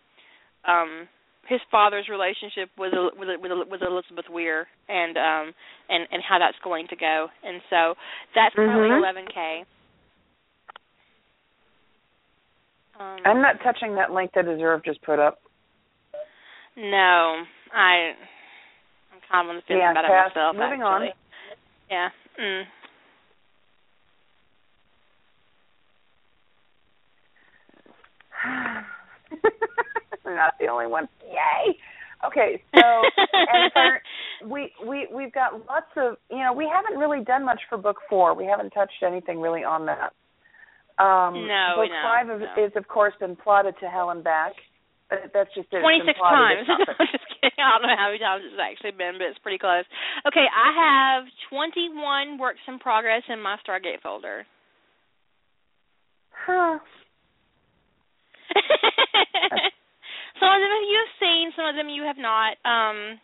um, 0.67 1.07
his 1.47 1.59
father's 1.71 2.07
relationship 2.09 2.69
with 2.77 2.93
with 3.17 3.29
with, 3.41 3.51
with 3.69 3.81
Elizabeth 3.81 4.25
Weir, 4.31 4.67
and 4.87 5.17
um, 5.17 5.53
and 5.89 6.07
and 6.11 6.21
how 6.27 6.39
that's 6.39 6.57
going 6.63 6.87
to 6.87 6.95
go. 6.95 7.27
And 7.43 7.61
so 7.69 7.95
that's 8.35 8.55
currently 8.55 8.89
Mhm. 8.89 9.27
11k. 9.31 9.65
Um, 12.99 13.17
I'm 13.25 13.41
not 13.41 13.55
touching 13.63 13.95
that 13.95 14.11
link 14.11 14.31
that 14.35 14.45
Deserve 14.45 14.83
just 14.83 15.01
put 15.03 15.19
up. 15.19 15.39
no, 16.75 17.43
I 17.73 18.11
I'm 19.13 19.21
kind 19.31 19.47
of 19.47 19.49
on 19.49 19.55
the 19.55 19.61
fence 19.61 19.79
Yeah, 19.79 19.91
about 19.91 20.05
pass. 20.05 20.31
it 20.31 20.35
myself. 20.37 20.55
Moving 20.57 20.81
on. 20.83 21.07
Yeah. 21.89 22.09
Mm. 22.39 22.63
I'm 30.25 30.35
not 30.35 30.53
the 30.59 30.67
only 30.67 30.87
one. 30.87 31.07
Yay! 31.25 31.75
Okay, 32.25 32.61
so 32.75 32.81
for, 33.73 34.01
we 34.49 34.71
we 34.85 35.07
we've 35.13 35.31
got 35.33 35.53
lots 35.67 35.87
of 35.95 36.17
you 36.29 36.39
know 36.39 36.51
we 36.53 36.69
haven't 36.71 36.99
really 36.99 37.23
done 37.23 37.45
much 37.45 37.61
for 37.69 37.77
book 37.77 37.97
four. 38.09 38.33
We 38.35 38.45
haven't 38.45 38.71
touched 38.71 39.03
anything 39.05 39.39
really 39.39 39.63
on 39.63 39.85
that. 39.85 40.11
Um, 40.99 41.47
No, 41.47 41.79
book 41.79 41.89
no, 41.89 42.01
five 42.03 42.27
of, 42.29 42.39
no. 42.43 42.53
is 42.59 42.71
of 42.75 42.87
course 42.87 43.13
been 43.19 43.35
plotted 43.35 43.75
to 43.79 43.87
hell 43.87 44.09
and 44.11 44.23
back. 44.23 44.53
But 45.09 45.31
that's 45.33 45.49
just 45.55 45.71
it. 45.71 45.81
Twenty 45.81 46.05
six 46.05 46.19
times. 46.19 46.67
I'm 46.69 47.07
just 47.09 47.25
kidding. 47.41 47.57
I 47.57 47.79
don't 47.79 47.89
know 47.89 47.97
how 47.97 48.13
many 48.13 48.19
times 48.19 48.43
it's 48.45 48.61
actually 48.61 48.91
been, 48.93 49.17
but 49.17 49.25
it's 49.31 49.39
pretty 49.41 49.57
close. 49.57 49.85
Okay, 50.27 50.45
I 50.45 50.69
have 50.75 51.23
twenty 51.49 51.89
one 51.89 52.37
works 52.37 52.61
in 52.67 52.77
progress 52.77 53.23
in 53.27 53.41
my 53.41 53.57
Stargate 53.65 54.03
folder. 54.03 54.45
Huh. 56.29 56.77
some 60.39 60.51
of 60.53 60.61
them 60.61 60.83
you 60.85 60.97
have 61.01 61.13
seen, 61.19 61.51
some 61.55 61.65
of 61.65 61.75
them 61.75 61.89
you 61.89 62.03
have 62.03 62.17
not. 62.17 62.57
Um 62.65 63.17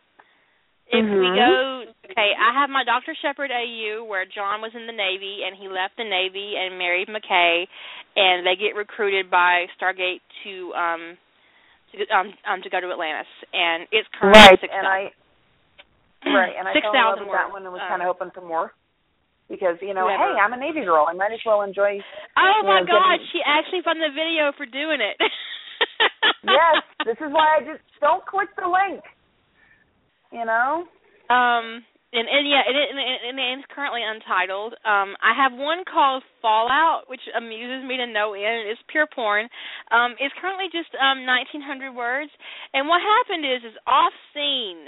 if 0.88 1.03
we 1.06 1.26
Mhm. 1.28 1.36
go 1.36 1.91
okay, 2.12 2.34
I 2.38 2.53
have 2.53 2.70
my 2.70 2.84
Dr. 2.84 3.16
Sheppard 3.16 3.52
AU 3.52 4.03
where 4.06 4.26
John 4.26 4.62
was 4.62 4.74
in 4.76 4.86
the 4.88 4.94
Navy 4.94 5.44
and 5.44 5.56
he 5.56 5.68
left 5.68 5.98
the 5.98 6.03
Navy 6.06 6.56
and 6.57 6.78
married 6.78 7.07
McKay 7.10 7.68
and 8.16 8.45
they 8.45 8.56
get 8.56 8.76
recruited 8.76 9.30
by 9.30 9.68
Stargate 9.80 10.22
to 10.44 10.74
um 10.76 11.18
to 11.91 12.07
um 12.16 12.34
um 12.45 12.62
to 12.62 12.70
go 12.70 12.80
to 12.80 12.90
Atlantis 12.91 13.28
and 13.53 13.88
it's 13.91 14.07
currently 14.20 14.41
Right, 14.41 14.60
six 14.62 14.74
and 14.74 14.86
I 14.88 15.12
right, 16.26 16.56
and 16.57 16.68
I 16.68 16.74
six 16.74 16.84
fell 16.86 16.94
in 16.94 16.99
love 17.02 17.18
thousand 17.18 17.32
that 17.34 17.52
one 17.52 17.64
and 17.64 17.74
was 17.74 17.82
kind 17.88 18.02
of 18.02 18.07
hoping 18.07 18.32
for 18.32 18.41
more 18.41 18.74
because 19.49 19.78
you 19.82 19.94
know, 19.94 20.07
Whoever. 20.10 20.34
hey, 20.34 20.40
I'm 20.40 20.53
a 20.53 20.57
Navy 20.57 20.82
girl. 20.82 21.06
I 21.10 21.14
might 21.14 21.32
as 21.34 21.40
well 21.45 21.62
enjoy. 21.62 22.02
Oh 22.38 22.62
my 22.64 22.80
know, 22.82 22.86
god, 22.86 23.12
getting- 23.18 23.28
she 23.32 23.41
actually 23.45 23.82
found 23.82 24.02
the 24.02 24.10
video 24.10 24.52
for 24.53 24.66
doing 24.66 25.02
it. 25.02 25.18
yes, 26.44 26.82
this 27.06 27.18
is 27.22 27.32
why 27.32 27.57
I 27.57 27.64
just 27.64 27.84
don't 28.02 28.26
click 28.26 28.49
the 28.56 28.68
link. 28.68 29.03
You 30.31 30.45
know. 30.45 30.85
Um 31.30 31.84
and, 32.15 32.31
and 32.31 32.47
yeah, 32.47 32.64
it, 32.64 32.72
and, 32.72 32.95
and, 32.95 33.35
and 33.35 33.60
it's 33.60 33.68
currently 33.76 33.99
untitled. 33.99 34.72
Um, 34.88 35.19
I 35.19 35.35
have 35.35 35.52
one 35.52 35.84
called 35.84 36.23
Fallout, 36.41 37.11
which 37.11 37.19
amuses 37.35 37.84
me 37.84 37.97
to 37.97 38.07
no 38.07 38.31
end. 38.34 38.72
It's 38.72 38.80
pure 38.88 39.03
porn. 39.03 39.49
Um, 39.91 40.15
it's 40.15 40.34
currently 40.39 40.72
just 40.72 40.95
um, 40.95 41.27
1,900 41.27 41.91
words. 41.91 42.31
And 42.72 42.88
what 42.88 43.03
happened 43.03 43.43
is, 43.43 43.68
is 43.68 43.76
off 43.85 44.15
scene, 44.31 44.88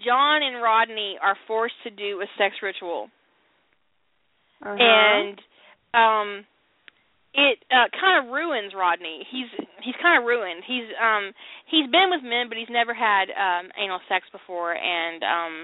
John 0.00 0.40
and 0.40 0.62
Rodney 0.64 1.20
are 1.20 1.36
forced 1.46 1.76
to 1.84 1.90
do 1.90 2.24
a 2.24 2.28
sex 2.40 2.56
ritual, 2.62 3.12
Uh-huh. 4.64 4.72
and 4.72 5.36
um, 5.92 6.28
it 7.34 7.64
uh, 7.72 7.88
kind 7.96 8.20
of 8.20 8.32
ruins 8.32 8.72
Rodney. 8.76 9.26
He's 9.30 9.48
he's 9.82 9.96
kind 10.02 10.20
of 10.20 10.26
ruined. 10.28 10.62
He's 10.66 10.88
um 11.00 11.32
he's 11.66 11.88
been 11.90 12.12
with 12.12 12.22
men, 12.22 12.48
but 12.48 12.58
he's 12.58 12.70
never 12.70 12.92
had 12.92 13.32
um 13.32 13.72
anal 13.80 14.00
sex 14.08 14.26
before, 14.32 14.76
and 14.76 15.22
um 15.24 15.54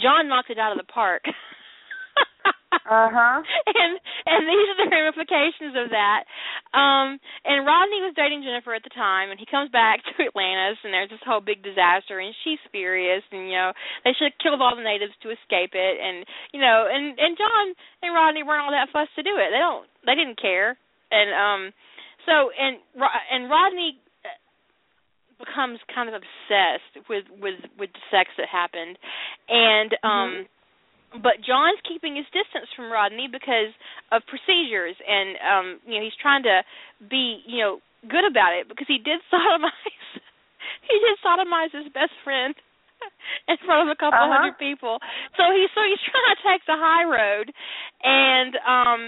John 0.00 0.28
knocked 0.28 0.50
it 0.50 0.58
out 0.58 0.72
of 0.72 0.78
the 0.78 0.90
park. 0.92 1.22
Uh 2.86 3.10
huh. 3.10 3.42
and 3.66 3.92
and 4.30 4.42
these 4.46 4.66
are 4.70 4.78
the 4.78 4.90
ramifications 4.94 5.74
of 5.74 5.90
that. 5.90 6.22
Um 6.70 7.18
and 7.42 7.66
Rodney 7.66 7.98
was 8.04 8.14
dating 8.14 8.46
Jennifer 8.46 8.74
at 8.78 8.86
the 8.86 8.94
time 8.94 9.30
and 9.34 9.40
he 9.40 9.46
comes 9.48 9.70
back 9.74 10.02
to 10.06 10.12
Atlantis 10.22 10.78
and 10.86 10.94
there's 10.94 11.10
this 11.10 11.24
whole 11.26 11.42
big 11.42 11.66
disaster 11.66 12.22
and 12.22 12.30
she's 12.44 12.62
furious 12.70 13.26
and 13.34 13.50
you 13.50 13.58
know 13.58 13.72
they 14.04 14.14
should 14.14 14.30
have 14.30 14.38
killed 14.38 14.62
all 14.62 14.76
the 14.78 14.86
natives 14.86 15.14
to 15.26 15.34
escape 15.34 15.74
it 15.74 15.94
and 15.98 16.22
you 16.54 16.60
know 16.62 16.86
and 16.86 17.18
and 17.18 17.34
John 17.34 17.74
and 18.06 18.14
Rodney 18.14 18.46
weren't 18.46 18.62
all 18.62 18.74
that 18.76 18.92
fussed 18.94 19.14
to 19.18 19.26
do 19.26 19.34
it. 19.34 19.50
They 19.50 19.62
don't 19.62 19.90
they 20.06 20.14
didn't 20.14 20.38
care. 20.38 20.78
And 21.10 21.30
um 21.34 21.62
so 22.26 22.50
and 22.58 22.78
and 23.30 23.50
Rodney 23.50 23.98
uh, 24.24 24.34
becomes 25.38 25.78
kind 25.94 26.08
of 26.08 26.14
obsessed 26.14 27.06
with 27.08 27.24
with 27.40 27.60
with 27.78 27.90
the 27.92 28.02
sex 28.10 28.30
that 28.38 28.48
happened 28.50 28.98
and 29.48 29.90
um 30.02 30.32
but 31.22 31.38
John's 31.40 31.78
keeping 31.86 32.16
his 32.18 32.26
distance 32.34 32.68
from 32.74 32.90
Rodney 32.92 33.28
because 33.30 33.70
of 34.12 34.26
procedures, 34.26 34.98
and 35.06 35.28
um, 35.40 35.66
you 35.86 35.96
know 35.96 36.04
he's 36.04 36.18
trying 36.20 36.42
to 36.42 36.60
be 37.08 37.40
you 37.46 37.62
know 37.62 37.78
good 38.10 38.26
about 38.26 38.52
it 38.52 38.68
because 38.68 38.84
he 38.90 38.98
did 38.98 39.22
sodomize. 39.32 40.10
he 40.84 40.96
did 40.98 41.16
sodomize 41.24 41.72
his 41.72 41.88
best 41.94 42.12
friend 42.26 42.52
in 43.48 43.56
front 43.64 43.88
of 43.88 43.94
a 43.94 43.96
couple 43.96 44.18
Uh-huh. 44.18 44.34
hundred 44.34 44.58
people. 44.58 44.98
So 45.38 45.48
he's 45.54 45.70
so 45.72 45.80
he's 45.86 46.02
trying 46.10 46.28
to 46.36 46.38
take 46.42 46.62
the 46.66 46.76
high 46.76 47.06
road, 47.06 47.54
and 48.02 48.52
um, 48.66 49.00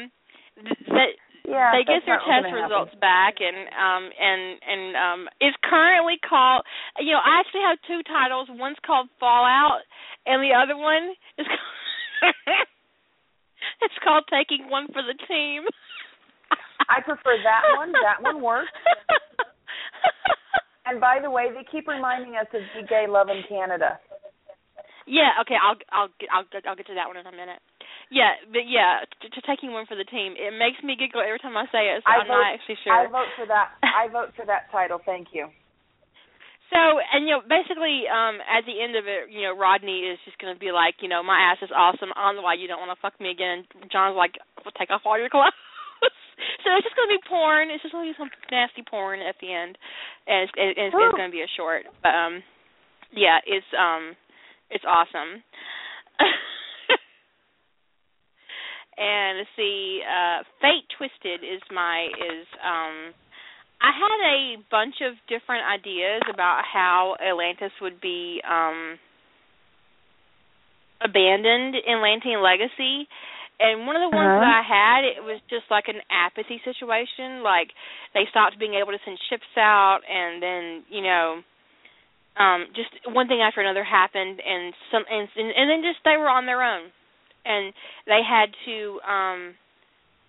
th- 0.64 0.86
that 0.94 1.10
Yeah. 1.48 1.72
they 1.72 1.82
get 1.88 2.04
their 2.04 2.20
test 2.20 2.52
results 2.52 2.92
back 3.00 3.40
and 3.40 3.56
um 3.72 4.04
and 4.12 4.42
and 4.60 4.82
um 4.96 5.20
it's 5.40 5.56
currently 5.64 6.20
called 6.20 6.62
you 7.00 7.16
know 7.16 7.22
i 7.24 7.40
actually 7.40 7.64
have 7.64 7.80
two 7.88 8.04
titles 8.04 8.48
one's 8.52 8.76
called 8.84 9.08
fallout 9.18 9.80
and 10.28 10.44
the 10.44 10.52
other 10.52 10.76
one 10.76 11.16
is 11.40 11.48
called 11.48 12.36
it's 13.82 13.98
called 14.04 14.24
taking 14.28 14.68
one 14.68 14.86
for 14.92 15.00
the 15.00 15.16
team 15.26 15.64
I 16.88 17.02
prefer 17.02 17.36
that 17.44 17.76
one. 17.76 17.92
That 17.92 18.22
one 18.22 18.40
works. 18.40 18.72
And 20.88 21.00
by 21.04 21.18
the 21.20 21.28
way, 21.30 21.52
they 21.52 21.68
keep 21.70 21.86
reminding 21.86 22.36
us 22.40 22.46
of 22.54 22.88
Gay 22.88 23.04
Love 23.06 23.28
in 23.28 23.42
Canada. 23.46 24.00
yeah 25.06 25.36
okay 25.40 25.56
i'll 25.60 25.76
i'll 25.92 26.08
get 26.18 26.28
i'll 26.32 26.48
get 26.50 26.64
i'll 26.66 26.76
get 26.76 26.86
to 26.86 26.94
that 26.96 27.06
one 27.08 27.16
in 27.20 27.26
a 27.26 27.32
minute 27.32 27.60
yeah 28.10 28.36
but 28.50 28.64
yeah 28.66 29.04
to, 29.20 29.26
to 29.28 29.40
taking 29.44 29.72
one 29.72 29.84
for 29.84 29.96
the 29.96 30.06
team 30.08 30.34
it 30.36 30.54
makes 30.56 30.80
me 30.82 30.96
giggle 30.96 31.20
every 31.20 31.38
time 31.38 31.56
i 31.56 31.64
say 31.70 31.92
it 31.92 32.02
so 32.02 32.08
I 32.08 32.22
i'm 32.22 32.28
vote, 32.28 32.40
not 32.40 32.54
actually 32.54 32.78
sure 32.82 32.92
I 32.94 33.06
vote 33.06 33.30
for 33.36 33.46
that. 33.46 33.76
I 33.82 34.08
vote 34.12 34.32
for 34.36 34.46
that 34.46 34.70
title. 34.72 35.00
Thank 35.04 35.28
you. 35.32 35.48
So, 36.68 37.00
and 37.00 37.24
you 37.24 37.32
know, 37.32 37.40
basically, 37.40 38.04
um, 38.12 38.44
at 38.44 38.68
the 38.68 38.76
end 38.76 38.92
of 38.92 39.08
it, 39.08 39.32
you 39.32 39.48
know, 39.48 39.56
Rodney 39.56 40.04
is 40.04 40.20
just 40.28 40.36
gonna 40.36 40.58
be 40.58 40.68
like, 40.68 41.00
you 41.00 41.08
know, 41.08 41.24
my 41.24 41.40
ass 41.40 41.64
is 41.64 41.72
awesome. 41.72 42.12
I 42.12 42.28
don't 42.28 42.36
know 42.36 42.44
why 42.44 42.60
you 42.60 42.68
don't 42.68 42.80
want 42.80 42.92
to 42.92 43.00
fuck 43.00 43.16
me 43.16 43.32
again. 43.32 43.64
John's 43.88 44.20
like, 44.20 44.36
well, 44.60 44.76
take 44.76 44.92
off 44.92 45.08
all 45.08 45.16
your 45.16 45.32
clothes. 45.32 45.56
so 46.64 46.66
it's 46.76 46.84
just 46.84 46.96
gonna 46.96 47.16
be 47.16 47.24
porn. 47.24 47.72
It's 47.72 47.80
just 47.80 47.96
gonna 47.96 48.12
be 48.12 48.20
some 48.20 48.28
nasty 48.52 48.84
porn 48.84 49.24
at 49.24 49.40
the 49.40 49.48
end, 49.48 49.80
and 50.28 50.44
it's, 50.44 50.52
it, 50.60 50.76
it's, 50.76 50.92
it's 50.92 51.16
gonna 51.16 51.32
be 51.32 51.40
a 51.40 51.56
short. 51.56 51.88
But 52.04 52.12
um, 52.12 52.44
yeah, 53.16 53.40
it's 53.48 53.68
um, 53.72 54.12
it's 54.68 54.84
awesome. 54.84 55.40
and 58.98 59.38
let's 59.38 59.50
see, 59.56 60.00
uh, 60.02 60.42
Fate 60.60 60.86
Twisted 60.98 61.44
is 61.44 61.62
my 61.72 62.08
is 62.12 62.46
um 62.64 63.14
I 63.80 63.92
had 63.94 64.20
a 64.26 64.56
bunch 64.70 64.96
of 65.06 65.14
different 65.28 65.64
ideas 65.66 66.22
about 66.32 66.62
how 66.66 67.16
Atlantis 67.22 67.72
would 67.80 68.00
be 68.00 68.42
um 68.48 68.98
abandoned 71.02 71.74
in 71.76 71.98
Lantean 72.02 72.42
Legacy. 72.42 73.08
And 73.60 73.86
one 73.86 73.96
of 73.96 74.02
the 74.02 74.14
ones 74.14 74.34
Uh-huh. 74.34 74.40
that 74.40 74.50
I 74.50 74.62
had, 74.62 75.02
it 75.04 75.22
was 75.22 75.40
just 75.50 75.66
like 75.70 75.88
an 75.88 76.00
apathy 76.10 76.60
situation. 76.64 77.42
Like 77.42 77.70
they 78.14 78.24
stopped 78.30 78.58
being 78.58 78.74
able 78.74 78.92
to 78.92 79.02
send 79.04 79.18
ships 79.30 79.50
out, 79.56 80.00
and 80.08 80.42
then 80.42 80.84
you 80.90 81.02
know, 81.02 81.42
um, 82.38 82.66
just 82.74 82.90
one 83.06 83.26
thing 83.26 83.42
after 83.42 83.60
another 83.60 83.82
happened, 83.84 84.40
and 84.40 84.74
some, 84.92 85.02
and 85.10 85.26
and 85.36 85.66
then 85.70 85.82
just 85.82 85.98
they 86.04 86.16
were 86.16 86.30
on 86.30 86.46
their 86.46 86.62
own, 86.62 86.90
and 87.48 87.72
they 88.06 88.20
had 88.20 88.52
to 88.68 89.00
um 89.08 89.40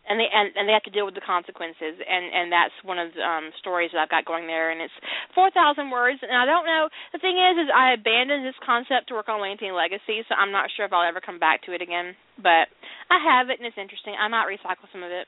and 0.09 0.17
they 0.17 0.25
and, 0.25 0.49
and 0.57 0.65
they 0.65 0.73
have 0.73 0.87
to 0.87 0.95
deal 0.95 1.05
with 1.05 1.13
the 1.13 1.21
consequences 1.21 1.99
and 2.01 2.23
and 2.33 2.47
that's 2.49 2.73
one 2.87 2.97
of 2.97 3.13
the 3.13 3.21
um 3.21 3.51
stories 3.59 3.91
that 3.93 3.99
I've 4.01 4.09
got 4.09 4.25
going 4.25 4.47
there 4.47 4.71
and 4.71 4.81
it's 4.81 4.95
4000 5.35 5.91
words 5.91 6.19
and 6.23 6.33
I 6.33 6.49
don't 6.49 6.65
know 6.65 6.89
the 7.13 7.19
thing 7.19 7.37
is 7.37 7.67
is 7.67 7.69
I 7.69 7.93
abandoned 7.93 8.47
this 8.47 8.57
concept 8.65 9.11
to 9.11 9.13
work 9.13 9.29
on 9.29 9.43
Lantean 9.43 9.77
Legacy 9.77 10.25
so 10.25 10.33
I'm 10.33 10.51
not 10.55 10.71
sure 10.73 10.87
if 10.87 10.93
I'll 10.93 11.05
ever 11.07 11.21
come 11.21 11.37
back 11.37 11.61
to 11.69 11.75
it 11.75 11.83
again 11.83 12.15
but 12.41 12.71
I 13.13 13.19
have 13.21 13.53
it 13.53 13.59
and 13.59 13.67
it's 13.67 13.77
interesting. 13.77 14.15
I 14.17 14.27
might 14.27 14.49
recycle 14.49 14.89
some 14.91 15.03
of 15.03 15.11
it 15.11 15.27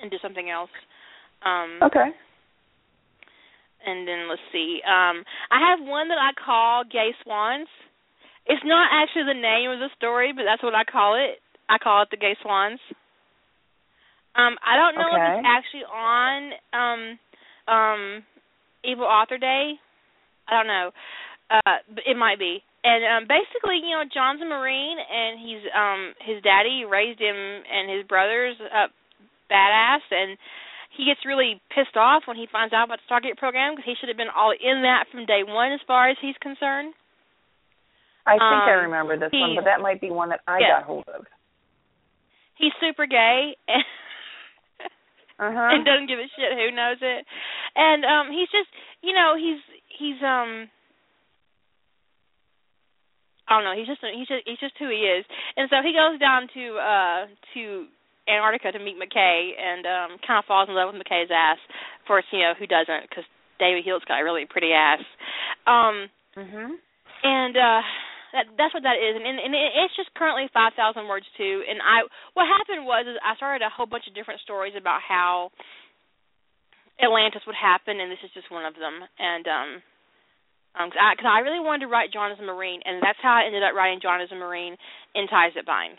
and 0.00 0.10
do 0.10 0.16
something 0.22 0.48
else. 0.48 0.72
Um 1.44 1.82
Okay. 1.84 2.08
and 3.84 4.08
then 4.08 4.28
let's 4.30 4.46
see. 4.50 4.80
Um 4.88 5.20
I 5.52 5.58
have 5.68 5.84
one 5.84 6.08
that 6.08 6.18
I 6.18 6.32
call 6.32 6.84
Gay 6.88 7.12
Swans 7.22 7.68
it's 8.48 8.64
not 8.64 8.88
actually 8.90 9.28
the 9.28 9.38
name 9.38 9.70
of 9.70 9.78
the 9.78 9.90
story 9.96 10.32
but 10.34 10.44
that's 10.44 10.62
what 10.62 10.74
I 10.74 10.84
call 10.84 11.14
it 11.14 11.38
I 11.68 11.78
call 11.78 12.02
it 12.02 12.08
the 12.10 12.16
Gay 12.16 12.36
Swans 12.42 12.80
um, 14.38 14.54
I 14.62 14.78
don't 14.78 14.94
know 14.94 15.10
if 15.10 15.22
it's 15.34 15.46
actually 15.50 15.86
on 15.90 16.38
um 16.70 17.02
um 17.66 18.02
Evil 18.86 19.04
Author 19.04 19.36
Day. 19.36 19.74
I 20.46 20.50
don't 20.54 20.70
know. 20.70 20.94
Uh 21.50 21.82
but 21.90 22.06
it 22.06 22.16
might 22.16 22.38
be. 22.38 22.62
And 22.84 23.02
um 23.02 23.22
basically, 23.26 23.82
you 23.82 23.98
know, 23.98 24.06
John's 24.06 24.40
a 24.40 24.46
Marine 24.46 25.02
and 25.02 25.42
he's 25.42 25.64
um 25.74 26.14
his 26.22 26.38
daddy 26.46 26.86
raised 26.86 27.18
him 27.18 27.34
and 27.34 27.90
his 27.90 28.06
brothers 28.06 28.54
up 28.70 28.94
badass 29.50 30.06
and 30.14 30.38
he 30.94 31.04
gets 31.04 31.26
really 31.26 31.60
pissed 31.74 31.98
off 31.98 32.22
when 32.30 32.36
he 32.38 32.46
finds 32.50 32.72
out 32.72 32.86
about 32.86 33.02
the 33.02 33.10
Stargate 33.10 33.36
program 33.36 33.74
because 33.74 33.90
he 33.90 33.94
should 33.98 34.08
have 34.08 34.18
been 34.18 34.32
all 34.34 34.54
in 34.54 34.82
that 34.86 35.10
from 35.10 35.26
day 35.26 35.42
one 35.42 35.72
as 35.72 35.82
far 35.86 36.10
as 36.10 36.16
he's 36.22 36.38
concerned. 36.38 36.94
I 38.28 38.36
think 38.38 38.62
I 38.68 38.74
Um, 38.74 38.84
remember 38.84 39.16
this 39.16 39.32
one, 39.32 39.54
but 39.56 39.64
that 39.64 39.80
might 39.80 40.00
be 40.00 40.10
one 40.10 40.28
that 40.28 40.40
I 40.46 40.60
Yeah. 40.60 40.78
got 40.80 40.84
hold 40.84 41.04
of. 41.08 41.26
He's 42.56 42.72
super 42.80 43.06
gay 43.06 43.56
and 43.68 43.84
Uh-huh. 45.38 45.70
and 45.70 45.84
doesn't 45.86 46.08
give 46.08 46.18
a 46.18 46.26
shit 46.34 46.52
who 46.58 46.70
knows 46.74 46.98
it. 47.00 47.24
And 47.76 48.04
um 48.04 48.30
he's 48.32 48.50
just 48.50 48.68
you 49.02 49.14
know, 49.14 49.34
he's 49.38 49.60
he's 49.88 50.20
um 50.22 50.68
I 53.48 53.54
don't 53.56 53.64
know, 53.64 53.72
he's 53.78 53.86
just 53.86 54.02
he's 54.02 54.26
just 54.28 54.42
he's 54.44 54.58
just 54.58 54.76
who 54.78 54.90
he 54.90 55.06
is. 55.06 55.24
And 55.56 55.70
so 55.70 55.76
he 55.82 55.92
goes 55.94 56.18
down 56.18 56.48
to 56.52 56.64
uh 56.76 57.26
to 57.54 57.86
Antarctica 58.28 58.72
to 58.72 58.78
meet 58.82 58.98
McKay 59.00 59.52
and 59.56 59.86
um 59.86 60.18
kind 60.26 60.38
of 60.38 60.44
falls 60.44 60.68
in 60.68 60.74
love 60.74 60.92
with 60.92 61.00
McKay's 61.00 61.30
ass. 61.32 61.58
Of 62.02 62.06
course, 62.06 62.24
you 62.32 62.40
know, 62.40 62.52
who 62.58 62.66
doesn't 62.66 63.08
cuz 63.14 63.24
David 63.58 63.84
Hewlett's 63.84 64.04
got 64.04 64.20
a 64.20 64.24
really 64.24 64.44
pretty 64.44 64.72
ass. 64.72 65.00
Um 65.66 66.10
Mhm. 66.36 66.76
and 67.22 67.56
uh 67.56 67.82
that 68.32 68.44
that's 68.60 68.74
what 68.76 68.84
that 68.84 69.00
is. 69.00 69.16
And, 69.16 69.24
and, 69.24 69.38
and 69.40 69.52
it's 69.56 69.96
just 69.96 70.12
currently 70.12 70.48
5000 70.52 70.76
words 71.08 71.26
too. 71.36 71.64
And 71.64 71.80
i 71.80 72.04
what 72.36 72.44
happened 72.44 72.84
was 72.84 73.08
is 73.08 73.16
i 73.24 73.36
started 73.36 73.64
a 73.64 73.72
whole 73.72 73.88
bunch 73.88 74.04
of 74.08 74.14
different 74.14 74.44
stories 74.44 74.76
about 74.76 75.00
how 75.00 75.50
atlantis 77.00 77.46
would 77.46 77.58
happen 77.58 78.00
and 78.00 78.10
this 78.10 78.22
is 78.24 78.34
just 78.34 78.52
one 78.52 78.68
of 78.68 78.76
them. 78.76 79.00
And 79.16 79.44
um 79.48 79.70
um 80.76 80.88
cause 80.92 81.00
i, 81.00 81.16
cause 81.16 81.28
I 81.28 81.40
really 81.40 81.62
wanted 81.62 81.88
to 81.88 81.92
write 81.92 82.12
john 82.12 82.32
as 82.32 82.40
a 82.40 82.46
marine 82.46 82.84
and 82.84 83.00
that's 83.00 83.20
how 83.22 83.40
i 83.40 83.48
ended 83.48 83.64
up 83.64 83.72
writing 83.72 84.00
john 84.04 84.20
as 84.20 84.32
a 84.32 84.38
marine 84.38 84.76
in 85.16 85.26
ties 85.28 85.56
that 85.56 85.64
bind. 85.64 85.96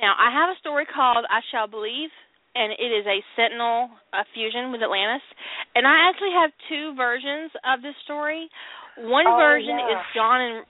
Now 0.00 0.16
i 0.16 0.32
have 0.32 0.48
a 0.48 0.60
story 0.60 0.88
called 0.88 1.28
i 1.28 1.44
shall 1.52 1.68
believe 1.68 2.10
and 2.56 2.72
it 2.74 2.90
is 2.90 3.06
a 3.06 3.22
sentinel 3.36 3.92
uh, 4.10 4.24
fusion 4.34 4.72
with 4.72 4.80
atlantis. 4.80 5.22
And 5.76 5.84
i 5.84 6.08
actually 6.08 6.32
have 6.32 6.50
two 6.72 6.96
versions 6.96 7.52
of 7.68 7.84
this 7.84 7.94
story 8.08 8.48
one 9.06 9.26
Oh, 9.26 9.36
version 9.36 9.78
yeah. 9.78 9.92
is 9.98 10.06
John 10.14 10.40
and 10.40 10.64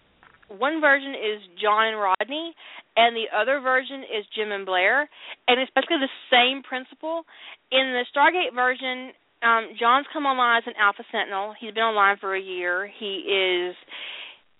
one 0.58 0.80
version 0.80 1.12
is 1.12 1.42
John 1.60 1.88
and 1.92 2.00
Rodney, 2.00 2.54
and 2.96 3.14
the 3.14 3.26
other 3.36 3.60
version 3.60 4.00
is 4.02 4.24
Jim 4.34 4.50
and 4.50 4.64
Blair, 4.64 5.08
and 5.46 5.60
it's 5.60 5.70
basically 5.74 5.98
the 6.00 6.16
same 6.32 6.62
principle. 6.62 7.24
In 7.70 7.92
the 7.92 8.04
Stargate 8.08 8.54
version, 8.54 9.12
um, 9.42 9.76
John's 9.78 10.06
come 10.12 10.24
online 10.24 10.58
as 10.58 10.64
an 10.66 10.72
Alpha 10.80 11.04
Sentinel. 11.12 11.54
He's 11.60 11.74
been 11.74 11.84
online 11.84 12.16
for 12.18 12.34
a 12.34 12.40
year. 12.40 12.90
He 12.98 13.28
is 13.28 13.76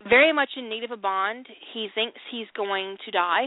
very 0.08 0.32
much 0.32 0.50
in 0.56 0.68
need 0.68 0.84
of 0.84 0.90
a 0.90 0.96
bond. 1.00 1.46
He 1.72 1.88
thinks 1.94 2.20
he's 2.30 2.46
going 2.54 2.98
to 3.06 3.10
die, 3.10 3.46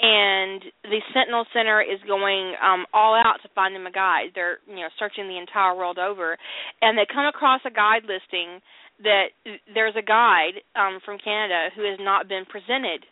and 0.00 0.62
the 0.84 1.00
Sentinel 1.12 1.46
Center 1.52 1.80
is 1.82 1.98
going 2.06 2.54
um, 2.62 2.86
all 2.92 3.14
out 3.14 3.36
to 3.42 3.48
find 3.54 3.74
him 3.74 3.86
a 3.86 3.90
guide. 3.92 4.32
They're 4.34 4.58
you 4.68 4.76
know 4.76 4.88
searching 4.98 5.26
the 5.26 5.38
entire 5.38 5.74
world 5.74 5.98
over, 5.98 6.36
and 6.82 6.96
they 6.96 7.06
come 7.12 7.26
across 7.26 7.60
a 7.66 7.70
guide 7.70 8.02
listing 8.04 8.60
that 9.02 9.32
there's 9.72 9.94
a 9.96 10.02
guide 10.02 10.60
um, 10.76 11.00
from 11.04 11.18
Canada 11.18 11.68
who 11.74 11.88
has 11.88 11.98
not 12.00 12.28
been 12.28 12.44
presented 12.44 13.04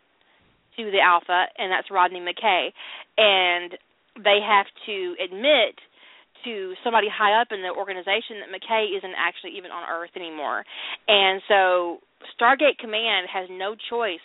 to 0.76 0.90
the 0.90 1.00
Alpha, 1.00 1.46
and 1.58 1.72
that's 1.72 1.90
Rodney 1.90 2.20
McKay, 2.20 2.70
and 3.16 3.72
they 4.22 4.38
have 4.44 4.66
to 4.86 5.14
admit 5.18 5.74
to 6.44 6.74
somebody 6.84 7.08
high 7.10 7.40
up 7.40 7.48
in 7.50 7.62
the 7.62 7.74
organization 7.74 8.38
that 8.38 8.52
McKay 8.52 8.96
isn't 8.96 9.16
actually 9.18 9.58
even 9.58 9.72
on 9.72 9.82
Earth 9.90 10.14
anymore, 10.14 10.64
and 11.08 11.42
so 11.48 11.98
Stargate 12.38 12.78
Command 12.78 13.26
has 13.32 13.48
no 13.50 13.74
choice 13.90 14.22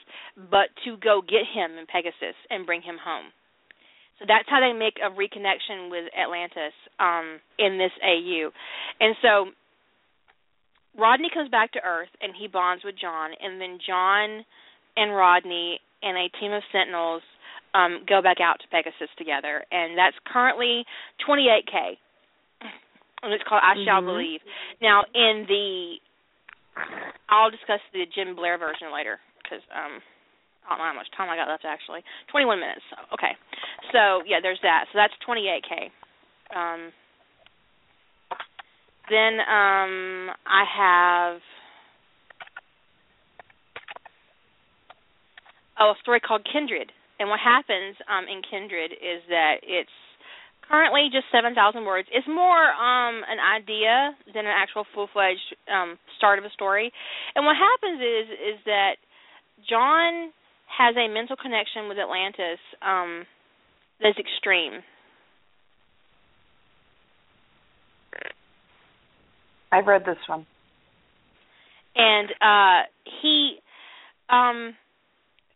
but 0.51 0.69
to 0.85 0.97
go 0.97 1.21
get 1.21 1.45
him 1.49 1.77
in 1.77 1.85
Pegasus 1.85 2.37
and 2.49 2.65
bring 2.65 2.81
him 2.81 2.97
home. 3.01 3.33
So 4.19 4.25
that's 4.27 4.45
how 4.47 4.61
they 4.61 4.77
make 4.77 5.01
a 5.01 5.09
reconnection 5.09 5.89
with 5.89 6.05
Atlantis 6.13 6.73
um, 6.99 7.41
in 7.57 7.81
this 7.81 7.91
AU, 8.05 8.53
and 8.99 9.15
so 9.23 9.49
Rodney 10.97 11.29
comes 11.33 11.49
back 11.49 11.71
to 11.73 11.79
Earth 11.83 12.09
and 12.21 12.33
he 12.37 12.47
bonds 12.47 12.83
with 12.83 12.95
John, 12.99 13.31
and 13.41 13.59
then 13.59 13.79
John 13.85 14.45
and 14.95 15.15
Rodney 15.15 15.79
and 16.01 16.17
a 16.17 16.29
team 16.39 16.51
of 16.51 16.61
Sentinels 16.71 17.23
um, 17.73 18.05
go 18.07 18.21
back 18.21 18.37
out 18.39 18.59
to 18.61 18.67
Pegasus 18.69 19.09
together, 19.17 19.63
and 19.71 19.97
that's 19.97 20.15
currently 20.31 20.85
28k, 21.25 21.97
and 23.23 23.33
it's 23.33 23.43
called 23.49 23.61
I 23.63 23.73
Shall 23.83 24.01
Mhm. 24.01 24.05
Believe. 24.05 24.41
Now, 24.81 25.03
in 25.15 25.45
the, 25.47 25.97
I'll 27.29 27.49
discuss 27.49 27.81
the 27.93 28.05
Jim 28.13 28.35
Blair 28.35 28.57
version 28.59 28.93
later 28.93 29.19
because 29.41 29.63
um, 29.73 30.01
I 30.65 30.69
don't 30.69 30.77
know 30.77 30.85
how 30.85 30.93
much 30.93 31.09
time 31.17 31.29
I 31.29 31.35
got 31.35 31.47
left 31.49 31.65
actually. 31.65 32.03
21 32.29 32.59
minutes. 32.59 32.85
Okay, 33.13 33.35
so 33.91 34.21
yeah, 34.27 34.37
there's 34.39 34.59
that. 34.61 34.85
So 34.93 34.97
that's 34.99 35.13
28k. 35.25 35.89
Um, 36.53 36.91
then 39.09 39.39
um 39.41 40.31
I 40.47 40.63
have 40.63 41.41
oh 45.79 45.91
a 45.91 45.95
story 46.01 46.19
called 46.19 46.47
Kindred. 46.51 46.91
And 47.19 47.29
what 47.29 47.39
happens 47.39 47.95
um 48.09 48.25
in 48.31 48.41
Kindred 48.49 48.91
is 48.93 49.21
that 49.29 49.57
it's 49.63 49.91
currently 50.69 51.09
just 51.11 51.25
seven 51.31 51.53
thousand 51.53 51.85
words. 51.85 52.07
It's 52.11 52.27
more 52.27 52.71
um 52.73 53.21
an 53.27 53.39
idea 53.39 54.15
than 54.33 54.45
an 54.45 54.55
actual 54.55 54.85
full 54.93 55.09
fledged 55.11 55.55
um 55.71 55.97
start 56.17 56.39
of 56.39 56.45
a 56.45 56.49
story. 56.51 56.91
And 57.35 57.45
what 57.45 57.55
happens 57.55 57.99
is 57.99 58.27
is 58.31 58.57
that 58.65 58.95
John 59.69 60.31
has 60.67 60.95
a 60.95 61.07
mental 61.11 61.35
connection 61.35 61.87
with 61.87 61.97
Atlantis 61.99 62.59
um 62.81 63.25
that's 64.01 64.17
extreme. 64.17 64.81
I've 69.73 69.87
read 69.87 70.05
this 70.05 70.21
one. 70.27 70.45
and 71.95 72.29
uh 72.41 72.79
he 73.21 73.57
um 74.29 74.75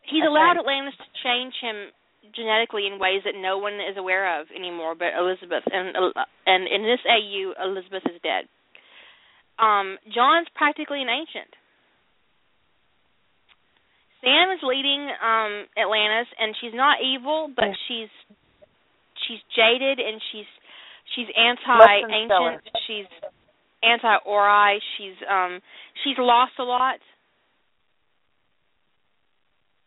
he's 0.02 0.22
Okay. 0.22 0.28
allowed 0.28 0.58
Atlantis 0.58 0.94
to 0.98 1.08
change 1.24 1.54
him 1.60 1.90
genetically 2.34 2.86
in 2.86 2.98
ways 2.98 3.22
that 3.24 3.34
no 3.34 3.58
one 3.58 3.74
is 3.74 3.96
aware 3.96 4.40
of 4.40 4.46
anymore 4.54 4.94
but 4.94 5.14
Elizabeth 5.18 5.64
and 5.72 5.96
and 6.46 6.68
in 6.68 6.82
this 6.82 7.00
AU 7.08 7.54
Elizabeth 7.62 8.02
is 8.06 8.20
dead. 8.22 8.44
Um 9.58 9.98
John's 10.14 10.48
practically 10.54 11.00
an 11.02 11.08
ancient. 11.08 11.50
Sam 14.22 14.50
is 14.50 14.60
leading 14.62 15.08
um 15.22 15.66
Atlantis 15.78 16.28
and 16.38 16.54
she's 16.60 16.74
not 16.74 16.98
evil 17.02 17.50
but 17.54 17.66
Yeah. 17.70 17.74
she's 17.86 18.12
she's 19.26 19.42
jaded 19.54 19.98
and 20.00 20.20
she's 20.32 20.46
she's 21.14 21.28
anti 21.36 21.78
Less 21.78 22.02
than 22.02 22.24
stellar. 22.26 22.50
ancient 22.52 22.76
she's 22.86 23.06
anti 23.82 24.16
ori 24.26 24.80
she's 24.96 25.16
um 25.30 25.60
she's 26.04 26.16
lost 26.18 26.52
a 26.58 26.64
lot 26.64 26.98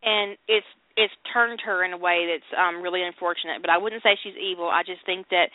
and 0.03 0.37
it's 0.47 0.65
it's 0.97 1.13
turned 1.33 1.61
her 1.65 1.83
in 1.83 1.93
a 1.93 1.97
way 1.97 2.27
that's 2.27 2.51
um 2.59 2.81
really 2.81 3.03
unfortunate. 3.03 3.61
But 3.61 3.69
I 3.69 3.77
wouldn't 3.77 4.03
say 4.03 4.17
she's 4.21 4.35
evil. 4.35 4.67
I 4.67 4.83
just 4.83 5.05
think 5.05 5.29
that 5.29 5.47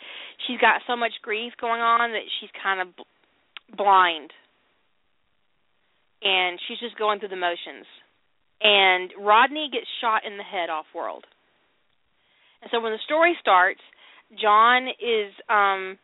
she's 0.45 0.59
got 0.59 0.81
so 0.87 0.95
much 0.95 1.13
grief 1.21 1.53
going 1.59 1.81
on 1.81 2.11
that 2.11 2.25
she's 2.39 2.49
kind 2.61 2.81
of 2.81 2.95
bl- 2.95 3.75
blind, 3.77 4.31
and 6.21 6.59
she's 6.67 6.79
just 6.79 6.97
going 6.97 7.19
through 7.19 7.29
the 7.29 7.39
motions. 7.39 7.85
And 8.61 9.11
Rodney 9.19 9.69
gets 9.71 9.85
shot 10.01 10.25
in 10.25 10.37
the 10.37 10.43
head 10.43 10.69
off 10.69 10.85
world. 10.95 11.25
And 12.61 12.71
so 12.73 12.81
when 12.81 12.91
the 12.91 13.05
story 13.05 13.37
starts, 13.39 13.81
John 14.41 14.87
is 14.87 15.31
um 15.49 15.99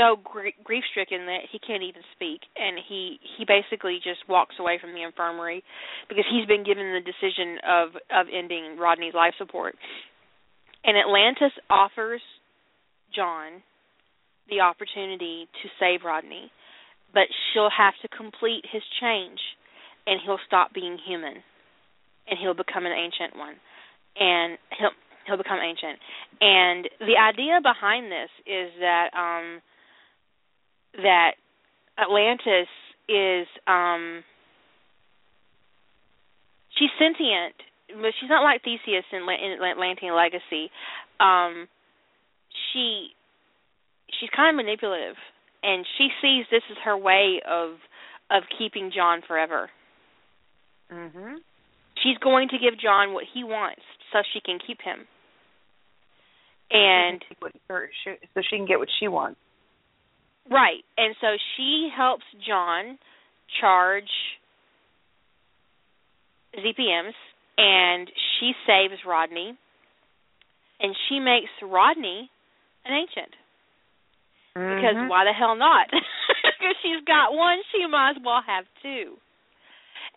so 0.00 0.16
grief 0.64 0.84
stricken 0.90 1.26
that 1.26 1.44
he 1.52 1.58
can't 1.60 1.82
even 1.82 2.00
speak 2.16 2.40
and 2.56 2.80
he 2.88 3.20
he 3.36 3.44
basically 3.44 4.00
just 4.02 4.24
walks 4.28 4.56
away 4.58 4.78
from 4.80 4.94
the 4.94 5.02
infirmary 5.02 5.62
because 6.08 6.24
he's 6.32 6.46
been 6.48 6.64
given 6.64 6.96
the 6.96 7.04
decision 7.04 7.60
of 7.68 7.88
of 8.08 8.26
ending 8.32 8.78
Rodney's 8.80 9.14
life 9.14 9.34
support. 9.36 9.76
And 10.84 10.96
Atlantis 10.96 11.52
offers 11.68 12.22
John 13.14 13.60
the 14.48 14.60
opportunity 14.60 15.46
to 15.62 15.68
save 15.78 16.00
Rodney 16.04 16.50
but 17.12 17.26
she'll 17.52 17.70
have 17.70 17.94
to 18.02 18.08
complete 18.08 18.64
his 18.70 18.82
change 19.00 19.40
and 20.06 20.20
he'll 20.24 20.40
stop 20.46 20.72
being 20.72 20.96
human 21.06 21.42
and 22.28 22.38
he'll 22.40 22.54
become 22.54 22.86
an 22.86 22.92
ancient 22.92 23.36
one 23.36 23.54
and 24.16 24.58
he'll 24.78 24.94
he'll 25.26 25.36
become 25.36 25.58
ancient. 25.60 25.98
And 26.40 26.88
the 27.00 27.20
idea 27.20 27.60
behind 27.62 28.10
this 28.10 28.30
is 28.46 28.70
that 28.80 29.10
um 29.12 29.60
that 30.94 31.32
Atlantis 31.98 32.68
is 33.08 33.46
um 33.66 34.22
she's 36.78 36.90
sentient, 36.98 37.54
but 38.00 38.12
she's 38.20 38.30
not 38.30 38.42
like 38.42 38.62
Theseus 38.62 39.04
in, 39.12 39.22
in 39.22 39.62
Atlantean 39.62 40.14
Legacy. 40.14 40.70
Um 41.18 41.68
she 42.72 43.10
she's 44.18 44.30
kind 44.34 44.50
of 44.50 44.56
manipulative 44.64 45.16
and 45.62 45.84
she 45.98 46.08
sees 46.22 46.46
this 46.50 46.62
as 46.70 46.76
her 46.84 46.96
way 46.96 47.40
of 47.48 47.76
of 48.30 48.44
keeping 48.56 48.92
John 48.94 49.22
forever. 49.26 49.70
Mhm. 50.90 51.38
She's 52.02 52.16
going 52.18 52.48
to 52.48 52.58
give 52.58 52.78
John 52.78 53.12
what 53.12 53.24
he 53.32 53.44
wants 53.44 53.82
so 54.12 54.22
she 54.32 54.40
can 54.40 54.58
keep 54.64 54.80
him. 54.80 55.06
And 56.70 57.22
so 57.68 58.42
she 58.42 58.56
can 58.56 58.66
get 58.66 58.78
what 58.78 58.88
she 58.98 59.08
wants. 59.08 59.38
Right. 60.48 60.84
And 60.96 61.14
so 61.20 61.28
she 61.56 61.88
helps 61.94 62.24
John 62.46 62.98
charge 63.60 64.10
ZPMs 66.56 67.18
and 67.58 68.08
she 68.38 68.52
saves 68.66 69.00
Rodney 69.06 69.56
and 70.80 70.96
she 71.08 71.20
makes 71.20 71.50
Rodney 71.62 72.30
an 72.84 72.92
ancient. 72.92 73.34
Mm-hmm. 74.56 74.76
Because 74.76 75.10
why 75.10 75.24
the 75.24 75.32
hell 75.32 75.56
not? 75.56 75.88
Because 76.60 76.76
she's 76.82 77.04
got 77.06 77.32
one, 77.32 77.56
she 77.72 77.86
might 77.88 78.16
as 78.16 78.22
well 78.22 78.44
have 78.46 78.64
two. 78.82 79.16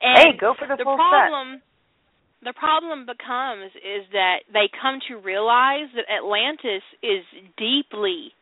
And 0.02 0.20
hey, 0.20 0.38
go 0.38 0.54
for 0.60 0.68
the, 0.68 0.76
the 0.76 0.84
full 0.84 0.98
problem 0.98 1.64
set. 1.64 2.52
the 2.52 2.54
problem 2.60 3.08
becomes 3.08 3.72
is 3.80 4.04
that 4.12 4.44
they 4.52 4.68
come 4.68 5.00
to 5.08 5.16
realize 5.24 5.88
that 5.96 6.04
Atlantis 6.12 6.84
is 7.00 7.24
deeply 7.56 8.36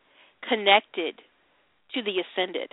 connected 0.48 1.22
to 1.94 2.02
the 2.02 2.22
ascended. 2.22 2.72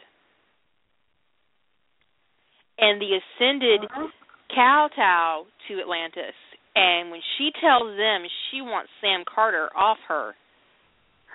And 2.78 3.02
the 3.02 3.20
ascended 3.20 3.84
uh-huh. 3.86 4.08
kowtow 4.54 5.46
to 5.68 5.80
Atlantis. 5.80 6.38
And 6.76 7.12
when 7.12 7.22
she 7.38 7.52
tells 7.60 7.98
them 7.98 8.24
she 8.52 8.62
wants 8.62 8.90
Sam 9.02 9.24
Carter 9.28 9.68
off 9.76 9.98
her, 10.08 10.34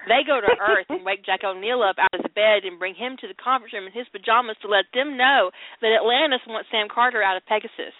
they 0.09 0.25
go 0.25 0.41
to 0.41 0.53
Earth 0.71 0.89
and 0.89 1.05
wake 1.05 1.25
Jack 1.25 1.45
O'Neill 1.45 1.83
up 1.83 1.97
out 1.99 2.15
of 2.17 2.23
the 2.23 2.33
bed 2.33 2.65
and 2.65 2.79
bring 2.79 2.95
him 2.95 3.17
to 3.21 3.29
the 3.29 3.37
conference 3.37 3.73
room 3.73 3.87
in 3.87 3.93
his 3.93 4.09
pajamas 4.09 4.57
to 4.63 4.69
let 4.69 4.89
them 4.95 5.17
know 5.17 5.51
that 5.81 5.93
Atlantis 5.93 6.45
wants 6.49 6.69
Sam 6.71 6.89
Carter 6.89 7.23
out 7.23 7.37
of 7.37 7.45
Pegasus. 7.45 7.97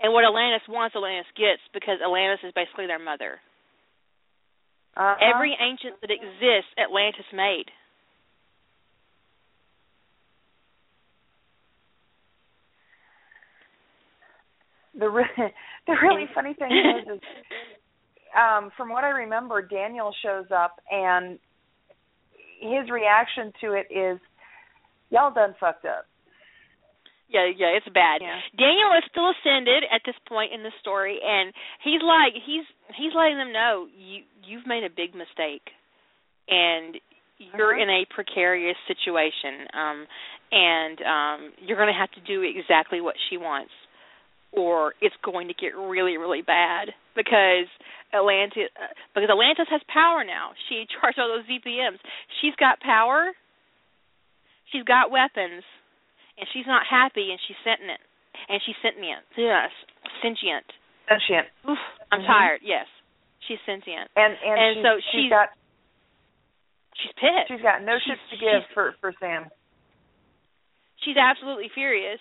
And 0.00 0.12
what 0.12 0.24
Atlantis 0.24 0.62
wants, 0.68 0.94
Atlantis 0.94 1.26
gets 1.34 1.62
because 1.74 1.98
Atlantis 1.98 2.46
is 2.46 2.54
basically 2.54 2.86
their 2.86 3.02
mother. 3.02 3.42
Uh-huh. 4.98 5.14
Every 5.34 5.56
ancient 5.60 6.00
that 6.00 6.10
exists, 6.10 6.70
Atlantis 6.76 7.24
made. 7.32 7.66
The 14.98 15.08
re- 15.08 15.24
the 15.86 15.94
really 16.02 16.24
funny 16.34 16.54
thing 16.54 16.72
is, 16.72 17.14
is 17.14 17.20
um, 18.36 18.70
from 18.76 18.88
what 18.88 19.04
I 19.04 19.10
remember, 19.10 19.62
Daniel 19.62 20.12
shows 20.20 20.46
up 20.54 20.80
and 20.90 21.38
his 22.60 22.90
reaction 22.90 23.52
to 23.60 23.74
it 23.74 23.86
is, 23.94 24.18
"Y'all 25.10 25.32
done 25.32 25.54
fucked 25.60 25.84
up." 25.84 26.06
Yeah, 27.28 27.44
yeah, 27.44 27.76
it's 27.76 27.88
bad. 27.92 28.22
Yeah. 28.24 28.40
Daniel 28.56 28.88
is 28.96 29.04
still 29.10 29.28
ascended 29.28 29.84
at 29.92 30.00
this 30.06 30.16
point 30.26 30.52
in 30.52 30.62
the 30.62 30.72
story, 30.80 31.20
and 31.22 31.52
he's 31.84 32.00
like 32.00 32.32
he's 32.32 32.64
he's 32.96 33.12
letting 33.14 33.36
them 33.36 33.52
know 33.52 33.86
you 33.92 34.24
you've 34.44 34.66
made 34.66 34.82
a 34.84 34.88
big 34.88 35.14
mistake, 35.14 35.68
and 36.48 36.96
you're 37.36 37.74
Uh-huh. 37.76 37.82
in 37.84 37.90
a 37.90 38.06
precarious 38.08 38.76
situation, 38.88 39.68
um, 39.76 40.06
and 40.50 40.96
um, 41.04 41.40
you're 41.60 41.76
going 41.76 41.92
to 41.92 41.98
have 42.00 42.10
to 42.12 42.20
do 42.24 42.42
exactly 42.42 43.00
what 43.00 43.14
she 43.28 43.36
wants, 43.36 43.70
or 44.50 44.94
it's 45.00 45.14
going 45.22 45.48
to 45.48 45.54
get 45.54 45.76
really 45.76 46.16
really 46.16 46.40
bad 46.42 46.94
because 47.14 47.68
Atlantis 48.14 48.72
uh, 48.80 48.88
because 49.14 49.28
Atlantis 49.28 49.68
has 49.68 49.82
power 49.92 50.24
now. 50.24 50.52
She 50.68 50.86
charged 50.98 51.18
all 51.20 51.28
those 51.28 51.44
ZPMs. 51.44 52.00
She's 52.40 52.56
got 52.56 52.80
power. 52.80 53.32
She's 54.72 54.84
got 54.84 55.10
weapons 55.10 55.62
and 56.38 56.46
she's 56.52 56.66
not 56.66 56.86
happy 56.88 57.30
and 57.30 57.40
she's 57.46 57.56
sentient. 57.64 58.00
And 58.48 58.60
she's 58.64 58.76
sentient. 58.82 59.24
Yes. 59.36 59.70
Sentient. 60.22 60.64
Sentient. 61.08 61.48
Oof, 61.68 61.78
i'm 62.12 62.20
Mhm. 62.22 62.26
tired. 62.26 62.60
Yes. 62.62 62.86
She's 63.46 63.58
sentient. 63.66 64.10
And 64.16 64.36
and, 64.44 64.58
And 64.58 64.76
she's, 64.76 64.84
so 64.84 64.92
she's 65.00 65.20
she's- 65.26 65.30
got 65.30 65.48
she's 66.94 67.12
pissed. 67.18 67.48
she's 67.48 67.62
got 67.62 67.82
no 67.82 67.98
shit 67.98 68.18
to 68.30 68.36
give 68.36 68.62
for 68.74 68.92
for 69.00 69.12
Sam. 69.20 69.50
she's 71.04 71.16
absolutely 71.16 71.68
furious 71.74 72.20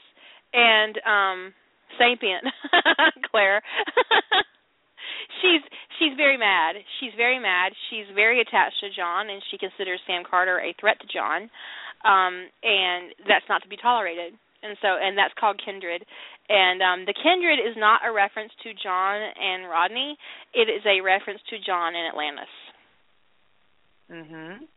and 0.53 0.97
um 1.05 1.53
sapient 1.97 2.43
claire 3.31 3.61
she's 5.41 5.63
she's 5.99 6.15
very 6.17 6.37
mad. 6.37 6.75
She's 6.99 7.13
very 7.17 7.39
mad. 7.39 7.73
She's 7.89 8.05
very 8.15 8.41
attached 8.41 8.79
to 8.81 8.89
john 8.95 9.29
and 9.29 9.41
she 9.49 9.57
considers 9.57 9.99
sam 10.07 10.23
carter 10.23 10.59
a 10.59 10.73
threat 10.79 10.99
to 11.01 11.07
john 11.07 11.49
um 12.05 12.47
and 12.63 13.13
that's 13.27 13.47
not 13.49 13.61
to 13.63 13.69
be 13.69 13.77
tolerated. 13.77 14.33
And 14.63 14.77
so 14.81 14.97
and 14.99 15.17
that's 15.17 15.33
called 15.39 15.61
kindred. 15.63 16.05
And 16.49 16.81
um 16.81 16.99
the 17.05 17.13
kindred 17.13 17.59
is 17.59 17.75
not 17.77 18.01
a 18.05 18.11
reference 18.11 18.51
to 18.63 18.73
john 18.81 19.17
and 19.21 19.69
rodney. 19.69 20.17
It 20.53 20.69
is 20.69 20.81
a 20.85 21.01
reference 21.01 21.41
to 21.49 21.57
john 21.59 21.95
and 21.95 22.07
atlantis. 22.07 22.53
Mhm. 24.11 24.67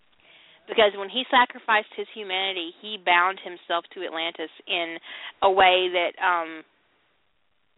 because 0.68 0.92
when 0.96 1.08
he 1.08 1.24
sacrificed 1.30 1.92
his 1.96 2.06
humanity, 2.14 2.74
he 2.80 2.96
bound 2.98 3.38
himself 3.40 3.84
to 3.94 4.04
Atlantis 4.04 4.50
in 4.66 4.98
a 5.42 5.50
way 5.50 5.88
that 5.88 6.12
um 6.22 6.62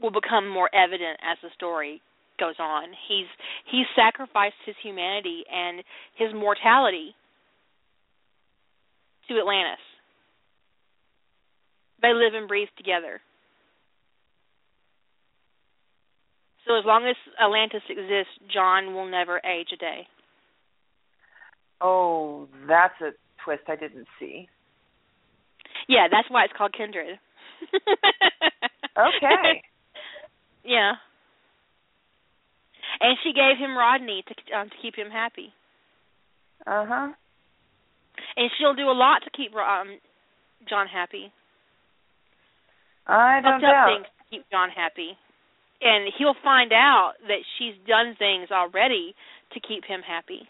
will 0.00 0.10
become 0.10 0.48
more 0.48 0.68
evident 0.74 1.20
as 1.22 1.38
the 1.42 1.50
story 1.54 2.00
goes 2.38 2.54
on. 2.58 2.88
He's 3.08 3.26
he's 3.70 3.86
sacrificed 3.96 4.60
his 4.66 4.76
humanity 4.82 5.44
and 5.52 5.82
his 6.16 6.34
mortality 6.34 7.14
to 9.28 9.38
Atlantis. 9.38 9.80
They 12.00 12.12
live 12.12 12.34
and 12.34 12.48
breathe 12.48 12.68
together. 12.76 13.20
So 16.66 16.78
as 16.78 16.84
long 16.84 17.06
as 17.08 17.16
Atlantis 17.42 17.82
exists, 17.88 18.34
John 18.52 18.94
will 18.94 19.08
never 19.08 19.40
age 19.44 19.68
a 19.72 19.76
day. 19.76 20.06
Oh, 21.80 22.48
that's 22.68 22.94
a 23.00 23.10
twist 23.44 23.64
I 23.68 23.76
didn't 23.76 24.06
see. 24.20 24.48
Yeah, 25.88 26.06
that's 26.10 26.30
why 26.30 26.44
it's 26.44 26.52
called 26.56 26.72
Kindred. 26.76 27.18
Okay. 28.92 29.62
yeah. 30.64 30.92
And 33.02 33.18
she 33.24 33.32
gave 33.32 33.58
him 33.58 33.76
Rodney 33.76 34.22
to 34.28 34.34
um, 34.56 34.68
to 34.70 34.76
keep 34.80 34.94
him 34.94 35.10
happy, 35.10 35.52
Uh 36.66 36.86
huh. 36.86 37.08
and 38.36 38.50
she'll 38.56 38.74
do 38.74 38.88
a 38.88 38.94
lot 38.94 39.22
to 39.24 39.30
keep 39.36 39.52
um 39.56 39.98
John 40.68 40.86
happy. 40.86 41.32
I 43.08 43.40
don't 43.42 43.54
Fucked 43.60 43.64
up 43.64 43.70
doubt. 43.72 43.88
things 43.90 44.06
to 44.06 44.24
keep 44.30 44.44
John 44.52 44.70
happy, 44.70 45.18
and 45.82 46.12
he'll 46.16 46.36
find 46.44 46.72
out 46.72 47.14
that 47.26 47.42
she's 47.58 47.74
done 47.88 48.14
things 48.16 48.50
already 48.52 49.14
to 49.54 49.58
keep 49.60 49.84
him 49.84 50.00
happy, 50.06 50.48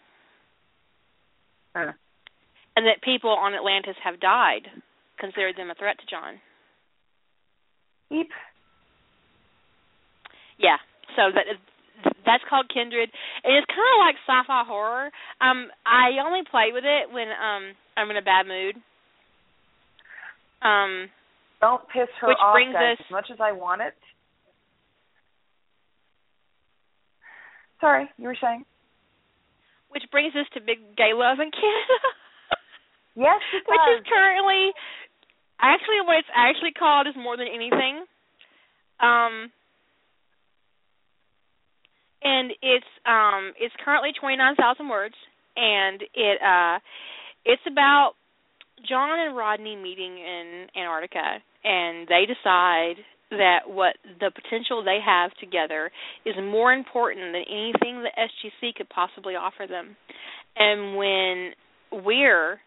Huh. 1.74 1.93
and 2.77 2.85
that 2.87 3.01
people 3.03 3.31
on 3.31 3.55
Atlantis 3.55 3.97
have 4.05 4.20
died, 4.20 4.69
considered 5.19 5.57
them 5.57 5.70
a 5.70 5.74
threat 5.74 5.97
to 6.01 6.07
John. 6.07 6.39
Eep. 8.11 8.29
Yeah. 10.59 10.77
So 11.16 11.33
that 11.35 11.47
that's 12.24 12.44
called 12.49 12.69
Kindred. 12.73 13.11
And 13.44 13.57
it's 13.57 13.66
kind 13.66 13.90
of 13.94 13.99
like 14.03 14.16
sci-fi 14.27 14.62
horror. 14.66 15.11
Um, 15.40 15.69
I 15.86 16.19
only 16.24 16.43
play 16.51 16.70
with 16.73 16.85
it 16.85 17.12
when 17.12 17.28
um 17.31 17.74
I'm 17.97 18.11
in 18.11 18.16
a 18.16 18.23
bad 18.23 18.47
mood. 18.47 18.77
Um, 20.62 21.11
Don't 21.61 21.82
piss 21.89 22.07
her 22.20 22.28
Which 22.28 22.39
off, 22.40 22.55
brings 22.55 22.73
guys. 22.73 22.99
us- 22.99 23.07
As 23.07 23.11
much 23.11 23.28
as 23.32 23.39
I 23.40 23.51
want 23.53 23.82
it. 23.82 23.94
Sorry, 27.81 28.09
you 28.19 28.28
were 28.28 28.36
saying? 28.40 28.65
which 29.90 30.05
brings 30.11 30.32
us 30.35 30.47
to 30.55 30.61
Big 30.61 30.97
Gay 30.97 31.12
Love 31.12 31.36
in 31.39 31.51
Canada. 31.51 31.99
Yes, 33.15 33.43
it 33.53 33.62
which 33.69 33.86
is 34.01 34.07
currently 34.09 34.73
actually 35.61 36.01
what 36.09 36.16
it's 36.24 36.32
actually 36.35 36.73
called 36.73 37.07
is 37.07 37.12
more 37.15 37.36
than 37.36 37.44
anything. 37.47 38.07
Um 39.05 39.53
and 42.23 42.53
it's 42.62 42.86
um 43.07 43.53
it's 43.59 43.74
currently 43.85 44.11
29,000 44.19 44.89
words 44.89 45.15
and 45.57 46.03
it 46.15 46.39
uh 46.43 46.78
it's 47.44 47.62
about 47.70 48.12
John 48.89 49.19
and 49.19 49.36
Rodney 49.36 49.77
meeting 49.77 50.19
in 50.19 50.66
Antarctica 50.77 51.43
and 51.65 52.09
they 52.09 52.24
decide 52.27 53.03
that 53.31 53.61
what 53.66 53.97
the 54.20 54.31
potential 54.31 54.85
they 54.85 54.99
have 55.05 55.31
together 55.40 55.90
is 56.27 56.35
more 56.36 56.73
important 56.73 57.32
than 57.32 57.44
anything 57.49 58.03
the 58.03 58.12
SGC 58.12 58.74
could 58.74 58.89
possibly 58.90 59.35
offer 59.35 59.66
them. 59.66 59.97
And 60.57 60.97
when 60.97 62.05
Weir 62.05 62.61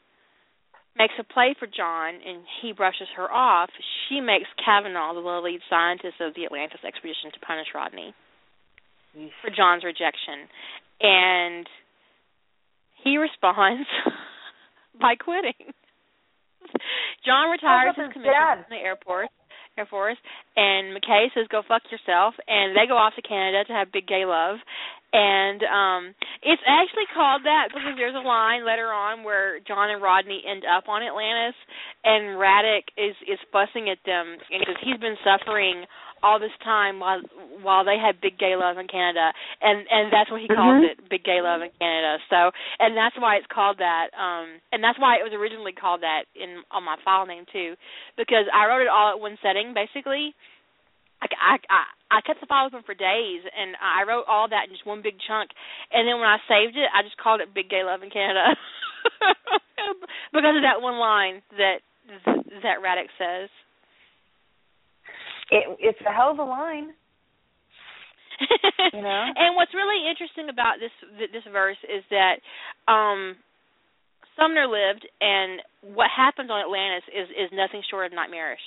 makes 0.98 1.14
a 1.20 1.24
play 1.24 1.56
for 1.60 1.68
John 1.68 2.16
and 2.16 2.42
he 2.62 2.74
brushes 2.74 3.08
her 3.16 3.32
off, 3.32 3.70
she 4.10 4.22
makes 4.22 4.48
Kavanagh 4.64 5.14
the 5.14 5.20
lead 5.20 5.60
scientist 5.70 6.16
of 6.20 6.34
the 6.34 6.46
Atlantis 6.46 6.82
expedition 6.82 7.30
to 7.34 7.40
punish 7.46 7.68
Rodney 7.76 8.16
for 9.42 9.50
John's 9.50 9.84
rejection. 9.84 10.48
And 11.02 11.68
he 13.04 13.18
responds 13.18 13.88
by 15.02 15.16
quitting. 15.16 15.74
John 17.26 17.50
retires 17.52 17.96
his 17.96 18.06
his 18.06 18.14
commission 18.14 18.34
dad. 18.34 18.56
from 18.66 18.78
the 18.78 18.84
airport 18.84 19.30
Air 19.78 19.86
Force 19.86 20.18
and 20.56 20.96
McKay 20.96 21.28
says 21.34 21.48
go 21.52 21.62
fuck 21.68 21.84
yourself 21.92 22.34
and 22.48 22.76
they 22.76 22.88
go 22.88 22.96
off 22.96 23.14
to 23.16 23.22
Canada 23.22 23.64
to 23.66 23.74
have 23.74 23.92
big 23.92 24.08
gay 24.08 24.24
love 24.26 24.58
and 25.14 25.62
um 25.64 26.14
it's 26.42 26.62
actually 26.68 27.06
called 27.14 27.44
that 27.46 27.70
because 27.74 27.94
there's 27.98 28.16
a 28.16 28.26
line 28.28 28.66
later 28.66 28.92
on 28.94 29.24
where 29.24 29.60
John 29.68 29.90
and 29.90 30.02
Rodney 30.02 30.44
end 30.46 30.64
up 30.66 30.88
on 30.90 31.02
Atlantis 31.04 31.56
and 32.04 32.38
Radek 32.38 32.90
is 32.98 33.16
is 33.28 33.40
fussing 33.52 33.90
at 33.90 34.00
them 34.06 34.38
because 34.50 34.76
he's 34.84 35.00
been 35.00 35.18
suffering 35.24 35.86
all 36.24 36.40
this 36.40 36.54
time 36.64 37.00
while 37.00 37.22
while 37.62 37.86
they 37.86 37.98
had 38.02 38.20
big 38.22 38.38
gay 38.40 38.56
love 38.56 38.78
in 38.78 38.88
Canada 38.88 39.32
and 39.62 39.86
and 39.90 40.12
that's 40.12 40.30
what 40.32 40.42
he 40.42 40.48
calls 40.48 40.82
Mhm. 40.82 40.92
it 40.92 41.10
big 41.10 41.24
gay 41.24 41.42
love 41.42 41.62
in 41.62 41.70
Canada 41.80 42.18
so 42.30 42.52
and 42.80 42.98
that's 42.98 43.16
why 43.18 43.36
it's 43.38 43.48
called 43.48 43.78
that 43.78 44.10
um 44.18 44.60
and 44.72 44.84
that's 44.84 44.98
why 45.00 45.18
it 45.18 45.24
was 45.24 45.34
originally 45.34 45.74
called 45.74 46.02
that 46.02 46.26
in 46.36 46.64
on 46.72 46.84
my 46.84 46.98
file 47.06 47.26
name 47.26 47.46
too 47.52 47.76
because 48.18 48.46
I 48.54 48.66
wrote 48.68 48.82
it 48.82 48.88
all 48.88 49.12
at 49.12 49.20
one 49.20 49.38
setting 49.42 49.74
basically 49.74 50.34
I 51.34 51.58
I 51.70 51.84
I, 52.12 52.22
kept 52.22 52.40
the 52.40 52.46
file 52.46 52.68
open 52.68 52.84
for 52.86 52.94
days 52.94 53.42
and 53.46 53.76
I 53.82 54.04
wrote 54.08 54.26
all 54.28 54.48
that 54.50 54.68
in 54.68 54.74
just 54.74 54.86
one 54.86 55.02
big 55.02 55.16
chunk 55.28 55.52
and 55.92 56.08
then 56.08 56.20
when 56.20 56.30
I 56.30 56.38
saved 56.48 56.78
it 56.78 56.90
I 56.94 57.04
just 57.04 57.18
called 57.18 57.42
it 57.42 57.54
big 57.54 57.70
gay 57.70 57.84
love 57.84 58.04
in 58.04 58.10
Canada 58.10 58.56
because 60.34 60.56
of 60.56 60.64
that 60.64 60.82
one 60.82 61.00
line 61.00 61.42
that 61.58 61.82
that 62.26 62.84
Radek 62.84 63.12
says 63.18 63.50
It, 65.52 65.64
it's 65.80 66.02
a 66.06 66.14
hell 66.14 66.32
of 66.32 66.40
a 66.40 66.44
line. 66.44 66.94
You 68.94 69.02
know? 69.02 69.24
and 69.40 69.56
what's 69.56 69.74
really 69.74 70.10
interesting 70.10 70.50
about 70.50 70.80
this 70.80 70.92
this 71.32 71.44
verse 71.52 71.80
is 71.88 72.04
that 72.12 72.44
um 72.92 73.36
Sumner 74.36 74.68
lived, 74.68 75.08
and 75.22 75.62
what 75.96 76.12
happens 76.12 76.52
on 76.52 76.60
Atlantis 76.60 77.08
is 77.08 77.28
is 77.32 77.50
nothing 77.54 77.82
short 77.90 78.06
of 78.08 78.14
nightmarish. 78.14 78.64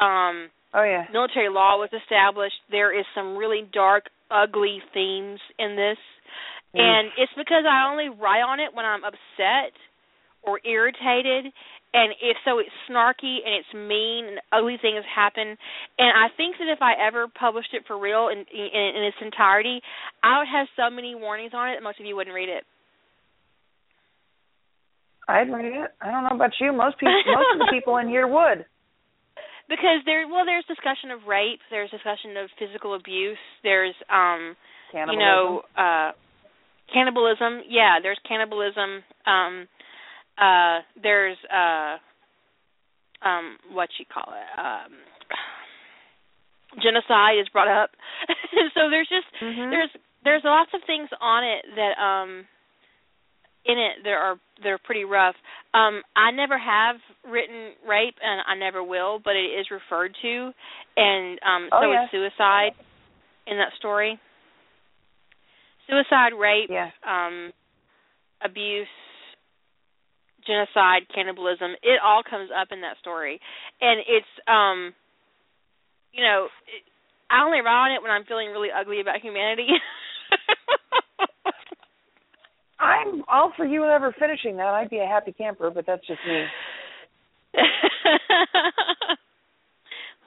Um, 0.00 0.48
Oh 0.72 0.84
yeah. 0.84 1.06
military 1.12 1.48
law 1.48 1.76
was 1.78 1.90
established. 1.92 2.54
There 2.70 2.96
is 2.96 3.04
some 3.14 3.36
really 3.36 3.68
dark, 3.72 4.04
ugly 4.30 4.78
themes 4.94 5.40
in 5.58 5.76
this, 5.76 5.98
Mm. 6.74 6.78
and 6.80 7.10
it's 7.18 7.32
because 7.36 7.64
I 7.66 7.90
only 7.90 8.08
write 8.08 8.42
on 8.42 8.60
it 8.60 8.72
when 8.72 8.84
I'm 8.86 9.02
upset 9.02 9.74
or 10.42 10.60
irritated, 10.64 11.52
and 11.92 12.14
if 12.22 12.36
so, 12.44 12.60
it's 12.60 12.70
snarky 12.88 13.42
and 13.44 13.52
it's 13.58 13.74
mean, 13.74 14.26
and 14.26 14.40
ugly 14.52 14.78
things 14.80 15.04
happen. 15.12 15.58
And 15.98 16.12
I 16.16 16.28
think 16.36 16.56
that 16.58 16.70
if 16.70 16.80
I 16.80 16.94
ever 16.94 17.26
published 17.26 17.74
it 17.74 17.82
for 17.88 17.98
real 17.98 18.28
in 18.28 18.38
in, 18.54 18.94
in 18.96 19.02
its 19.02 19.16
entirety, 19.20 19.82
I 20.22 20.38
would 20.38 20.46
have 20.46 20.68
so 20.76 20.88
many 20.88 21.16
warnings 21.16 21.50
on 21.52 21.70
it 21.70 21.74
that 21.74 21.82
most 21.82 21.98
of 21.98 22.06
you 22.06 22.14
wouldn't 22.14 22.34
read 22.34 22.48
it. 22.48 22.62
I'd 25.28 25.52
read 25.52 25.74
it. 25.74 25.90
I 26.00 26.10
don't 26.10 26.24
know 26.24 26.36
about 26.36 26.52
you. 26.60 26.72
Most 26.72 26.98
people, 26.98 27.14
most 27.26 27.54
of 27.54 27.58
the 27.58 27.68
people 27.70 27.96
in 27.98 28.08
here 28.08 28.26
would. 28.26 28.64
Because 29.70 30.02
there 30.04 30.26
well 30.26 30.44
there's 30.44 30.66
discussion 30.66 31.10
of 31.14 31.24
rape 31.30 31.62
there's 31.70 31.88
discussion 31.90 32.36
of 32.36 32.50
physical 32.58 32.94
abuse 32.94 33.38
there's 33.62 33.94
um 34.10 34.58
Cannibalism. 34.90 35.14
you 35.14 35.18
know 35.24 35.62
uh 35.78 36.10
cannibalism 36.92 37.62
yeah 37.70 38.02
there's 38.02 38.18
cannibalism 38.28 39.00
um 39.24 39.68
uh 40.36 40.82
there's 41.00 41.38
uh 41.48 41.96
um 43.24 43.56
what 43.72 43.88
you 43.98 44.04
call 44.12 44.34
it 44.34 44.58
um 44.58 44.92
genocide 46.82 47.38
is 47.40 47.48
brought 47.48 47.70
up 47.70 47.90
so 48.74 48.90
there's 48.90 49.08
just 49.08 49.26
Mhm. 49.42 49.70
there's 49.70 49.90
there's 50.22 50.42
lots 50.44 50.70
of 50.74 50.80
things 50.86 51.08
on 51.20 51.44
it 51.44 51.64
that 51.76 51.94
um 51.98 52.44
in 53.66 53.78
it 53.78 54.02
that 54.04 54.10
are 54.10 54.36
they're 54.62 54.78
pretty 54.78 55.04
rough. 55.04 55.34
Um 55.74 56.02
I 56.16 56.30
never 56.30 56.58
have 56.58 56.96
written 57.28 57.72
rape 57.86 58.16
and 58.22 58.40
I 58.46 58.54
never 58.54 58.82
will, 58.82 59.20
but 59.22 59.36
it 59.36 59.50
is 59.60 59.66
referred 59.70 60.16
to 60.22 60.50
and 60.96 61.38
um 61.44 61.68
Oh, 61.72 61.82
so 61.82 61.92
yeah. 61.92 62.04
is 62.04 62.10
suicide 62.10 62.72
in 63.46 63.58
that 63.58 63.72
story. 63.78 64.18
Suicide, 65.88 66.32
rape, 66.38 66.70
Yeah. 66.70 66.90
um 67.06 67.52
abuse, 68.42 68.88
genocide, 70.46 71.02
cannibalism, 71.14 71.72
it 71.82 72.00
all 72.02 72.22
comes 72.28 72.48
up 72.56 72.68
in 72.72 72.80
that 72.80 72.96
story. 73.00 73.40
And 73.80 74.00
it's 74.08 74.32
um 74.48 74.94
you 76.12 76.24
know, 76.24 76.48
it, 76.66 76.82
I 77.30 77.44
only 77.44 77.60
write 77.60 77.86
on 77.86 77.92
it 77.92 78.02
when 78.02 78.10
I'm 78.10 78.24
feeling 78.24 78.48
really 78.50 78.70
ugly 78.74 79.00
about 79.00 79.20
humanity. 79.20 79.68
I'm 82.90 83.22
all 83.28 83.52
for 83.56 83.64
you 83.64 83.84
ever 83.84 84.14
finishing 84.18 84.56
that. 84.56 84.66
I'd 84.66 84.90
be 84.90 84.98
a 84.98 85.06
happy 85.06 85.32
camper, 85.32 85.70
but 85.70 85.86
that's 85.86 86.06
just 86.06 86.20
me. 86.26 86.44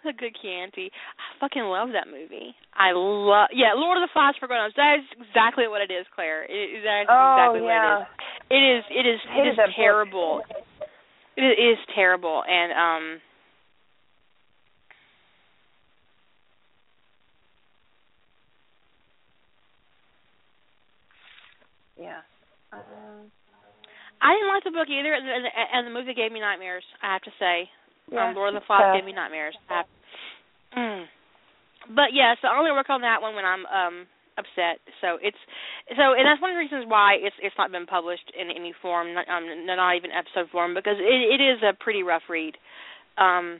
a 0.05 0.11
good 0.13 0.35
Chianti. 0.41 0.91
I 0.91 1.39
fucking 1.39 1.63
love 1.63 1.89
that 1.93 2.07
movie. 2.07 2.55
I 2.75 2.91
love 2.91 3.47
yeah, 3.53 3.73
Lord 3.75 3.97
of 3.97 4.03
the 4.03 4.11
Flies 4.11 4.35
for 4.39 4.47
grown-ups. 4.47 4.75
That 4.75 4.99
is 4.99 5.05
exactly 5.27 5.67
what 5.67 5.81
it 5.81 5.91
is, 5.91 6.05
Claire. 6.13 6.43
It, 6.43 6.83
that 6.83 7.01
is 7.03 7.07
oh 7.09 7.35
exactly 7.35 7.63
yeah. 7.67 7.99
what 7.99 8.07
it 8.51 8.61
is. 8.61 8.83
It 8.91 9.05
is 9.05 9.05
it 9.05 9.05
is 9.07 9.19
it 9.23 9.47
is 9.47 9.55
book. 9.55 9.69
terrible. 9.75 10.41
It 11.37 11.41
is, 11.41 11.55
it 11.57 11.61
is 11.61 11.77
terrible 11.95 12.43
and 12.47 12.71
um 12.73 13.21
Yeah. 21.99 22.19
Um, 22.73 23.29
I 24.23 24.33
didn't 24.33 24.51
like 24.55 24.63
the 24.63 24.71
book 24.71 24.87
either, 24.87 25.13
and 25.13 25.25
the, 25.27 25.51
and 25.51 25.83
the 25.87 25.93
movie 25.93 26.15
gave 26.15 26.31
me 26.31 26.39
nightmares. 26.39 26.83
I 27.03 27.13
have 27.13 27.25
to 27.27 27.33
say, 27.39 27.67
yeah. 28.11 28.29
um, 28.29 28.35
Lord 28.35 28.55
of 28.55 28.61
the 28.61 28.65
Flies 28.65 28.95
gave 28.95 29.05
me 29.05 29.13
nightmares. 29.13 29.55
I 29.69 29.83
mm. 30.77 31.05
But 31.91 32.15
yeah, 32.15 32.35
so 32.41 32.47
I 32.47 32.57
only 32.57 32.71
work 32.71 32.89
on 32.89 33.01
that 33.01 33.21
one 33.21 33.35
when 33.35 33.43
I'm 33.43 33.67
um 33.67 34.07
upset. 34.39 34.79
So 35.03 35.19
it's 35.21 35.39
so, 35.93 36.15
and 36.15 36.23
that's 36.23 36.41
one 36.41 36.51
of 36.51 36.55
the 36.55 36.63
reasons 36.63 36.85
why 36.87 37.19
it's 37.19 37.35
it's 37.43 37.57
not 37.57 37.71
been 37.71 37.85
published 37.85 38.31
in 38.31 38.47
any 38.49 38.73
form, 38.81 39.13
not, 39.13 39.27
um, 39.27 39.65
not 39.67 39.95
even 39.95 40.11
episode 40.11 40.49
form, 40.51 40.73
because 40.73 40.97
it 40.97 41.19
it 41.37 41.43
is 41.43 41.59
a 41.61 41.75
pretty 41.75 42.03
rough 42.03 42.25
read. 42.29 42.55
Um. 43.17 43.59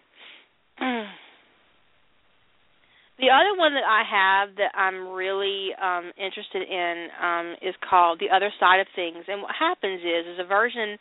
The 3.20 3.30
other 3.30 3.54
one 3.58 3.74
that 3.78 3.86
I 3.86 4.02
have 4.10 4.56
that 4.58 4.74
I'm 4.74 5.08
really 5.14 5.70
um 5.78 6.12
interested 6.18 6.66
in 6.66 7.08
um 7.22 7.56
is 7.62 7.76
called 7.88 8.20
The 8.20 8.34
Other 8.34 8.50
Side 8.60 8.80
of 8.80 8.88
Things. 8.96 9.26
And 9.28 9.42
what 9.42 9.54
happens 9.54 10.02
is 10.02 10.26
is 10.34 10.40
a 10.40 10.48
version 10.50 10.98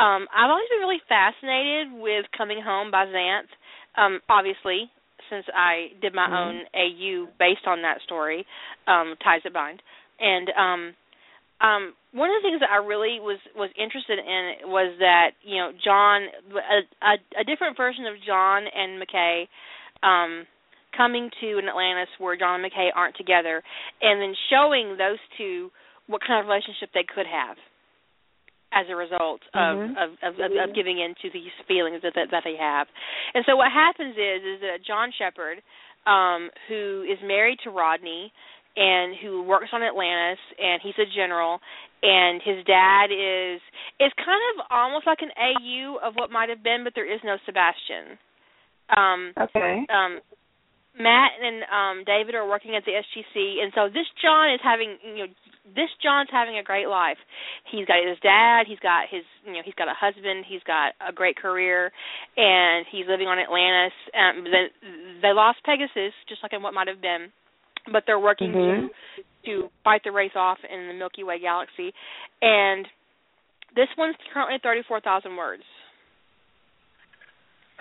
um 0.00 0.24
I've 0.32 0.48
always 0.48 0.68
been 0.72 0.80
really 0.80 1.02
fascinated 1.08 1.92
with 2.00 2.24
Coming 2.36 2.62
Home 2.64 2.90
by 2.90 3.04
Xanth. 3.06 3.52
Um 3.96 4.20
obviously 4.28 4.90
since 5.28 5.44
I 5.54 5.92
did 6.00 6.14
my 6.14 6.26
Mhm. 6.26 6.34
own 6.34 6.56
AU 6.74 7.28
based 7.38 7.66
on 7.66 7.82
that 7.82 8.00
story, 8.02 8.46
um 8.86 9.16
Ties 9.22 9.42
That 9.44 9.52
Bind. 9.52 9.82
And 10.18 10.48
um 10.56 10.94
um 11.60 11.94
one 12.12 12.30
of 12.30 12.40
the 12.40 12.48
things 12.48 12.60
that 12.60 12.70
I 12.72 12.76
really 12.76 13.20
was 13.20 13.38
was 13.54 13.68
interested 13.76 14.18
in 14.18 14.70
was 14.70 14.96
that, 14.98 15.32
you 15.42 15.58
know, 15.58 15.72
John 15.84 16.24
a 16.56 16.80
a, 17.04 17.18
a 17.40 17.44
different 17.44 17.76
version 17.76 18.06
of 18.06 18.16
John 18.26 18.64
and 18.66 18.96
McKay 18.96 19.46
um 20.02 20.46
coming 20.96 21.30
to 21.40 21.58
an 21.58 21.68
Atlantis 21.68 22.08
where 22.18 22.36
John 22.36 22.62
and 22.62 22.72
McKay 22.72 22.88
aren't 22.94 23.16
together, 23.16 23.62
and 24.02 24.20
then 24.20 24.34
showing 24.50 24.96
those 24.96 25.18
two 25.38 25.70
what 26.06 26.20
kind 26.26 26.40
of 26.40 26.46
relationship 26.48 26.90
they 26.92 27.04
could 27.06 27.26
have 27.26 27.56
as 28.72 28.86
a 28.88 28.94
result 28.94 29.42
of, 29.54 29.78
Mhm. 29.78 29.96
of, 29.98 30.10
of, 30.22 30.38
of, 30.38 30.50
of 30.70 30.74
giving 30.74 30.98
in 31.00 31.14
to 31.22 31.30
these 31.30 31.50
feelings 31.66 32.02
that, 32.02 32.14
that 32.14 32.30
that 32.30 32.44
they 32.44 32.56
have. 32.56 32.86
And 33.34 33.44
so 33.44 33.56
what 33.56 33.72
happens 33.72 34.14
is 34.16 34.42
is 34.44 34.60
that 34.60 34.82
John 34.86 35.10
Sheppard, 35.18 35.62
um, 36.06 36.50
who 36.68 37.02
is 37.08 37.18
married 37.22 37.58
to 37.64 37.70
Rodney 37.70 38.32
and 38.76 39.16
who 39.20 39.42
works 39.42 39.70
on 39.72 39.82
Atlantis 39.82 40.38
and 40.62 40.80
he's 40.82 40.94
a 40.98 41.06
general 41.14 41.60
and 42.02 42.40
his 42.42 42.64
dad 42.64 43.10
is 43.10 43.60
is 43.98 44.12
kind 44.24 44.40
of 44.54 44.66
almost 44.70 45.04
like 45.06 45.18
an 45.22 45.30
AU 45.36 45.98
of 46.02 46.14
what 46.14 46.30
might 46.30 46.48
have 46.48 46.62
been, 46.62 46.84
but 46.84 46.94
there 46.94 47.10
is 47.12 47.20
no 47.24 47.36
Sebastian. 47.46 48.16
Um 48.96 49.32
Okay. 49.36 49.84
um 49.90 50.20
Matt 50.98 51.32
and 51.40 51.62
um 51.70 52.04
David 52.04 52.34
are 52.34 52.48
working 52.48 52.74
at 52.76 52.84
the 52.84 52.92
SGC 52.92 53.62
and 53.62 53.72
so 53.74 53.88
this 53.88 54.06
John 54.20 54.52
is 54.52 54.60
having 54.62 54.98
you 55.02 55.26
know 55.26 55.32
this 55.74 55.88
John's 56.02 56.28
having 56.32 56.58
a 56.58 56.62
great 56.62 56.88
life. 56.88 57.18
He's 57.70 57.86
got 57.86 58.02
his 58.04 58.18
dad, 58.22 58.66
he's 58.66 58.80
got 58.80 59.06
his 59.10 59.22
you 59.46 59.52
know, 59.52 59.62
he's 59.64 59.74
got 59.74 59.88
a 59.88 59.94
husband, 59.94 60.44
he's 60.48 60.62
got 60.66 60.94
a 60.98 61.12
great 61.12 61.36
career 61.36 61.92
and 62.36 62.86
he's 62.90 63.06
living 63.08 63.28
on 63.28 63.38
Atlantis. 63.38 63.94
Um 64.14 64.44
they, 64.44 64.64
they 65.22 65.32
lost 65.32 65.58
Pegasus 65.64 66.12
just 66.28 66.42
like 66.42 66.52
in 66.52 66.62
what 66.62 66.74
might 66.74 66.88
have 66.88 67.00
been. 67.00 67.30
But 67.92 68.04
they're 68.06 68.18
working 68.20 68.52
Mhm. 68.52 68.88
to 68.88 69.24
to 69.46 69.70
fight 69.84 70.02
the 70.04 70.12
Wraith 70.12 70.36
off 70.36 70.58
in 70.68 70.88
the 70.88 70.94
Milky 70.94 71.22
Way 71.24 71.38
galaxy. 71.40 71.94
And 72.42 72.86
this 73.74 73.88
one's 73.96 74.16
currently 74.34 74.58
34,000 74.62 75.34
words. 75.36 75.62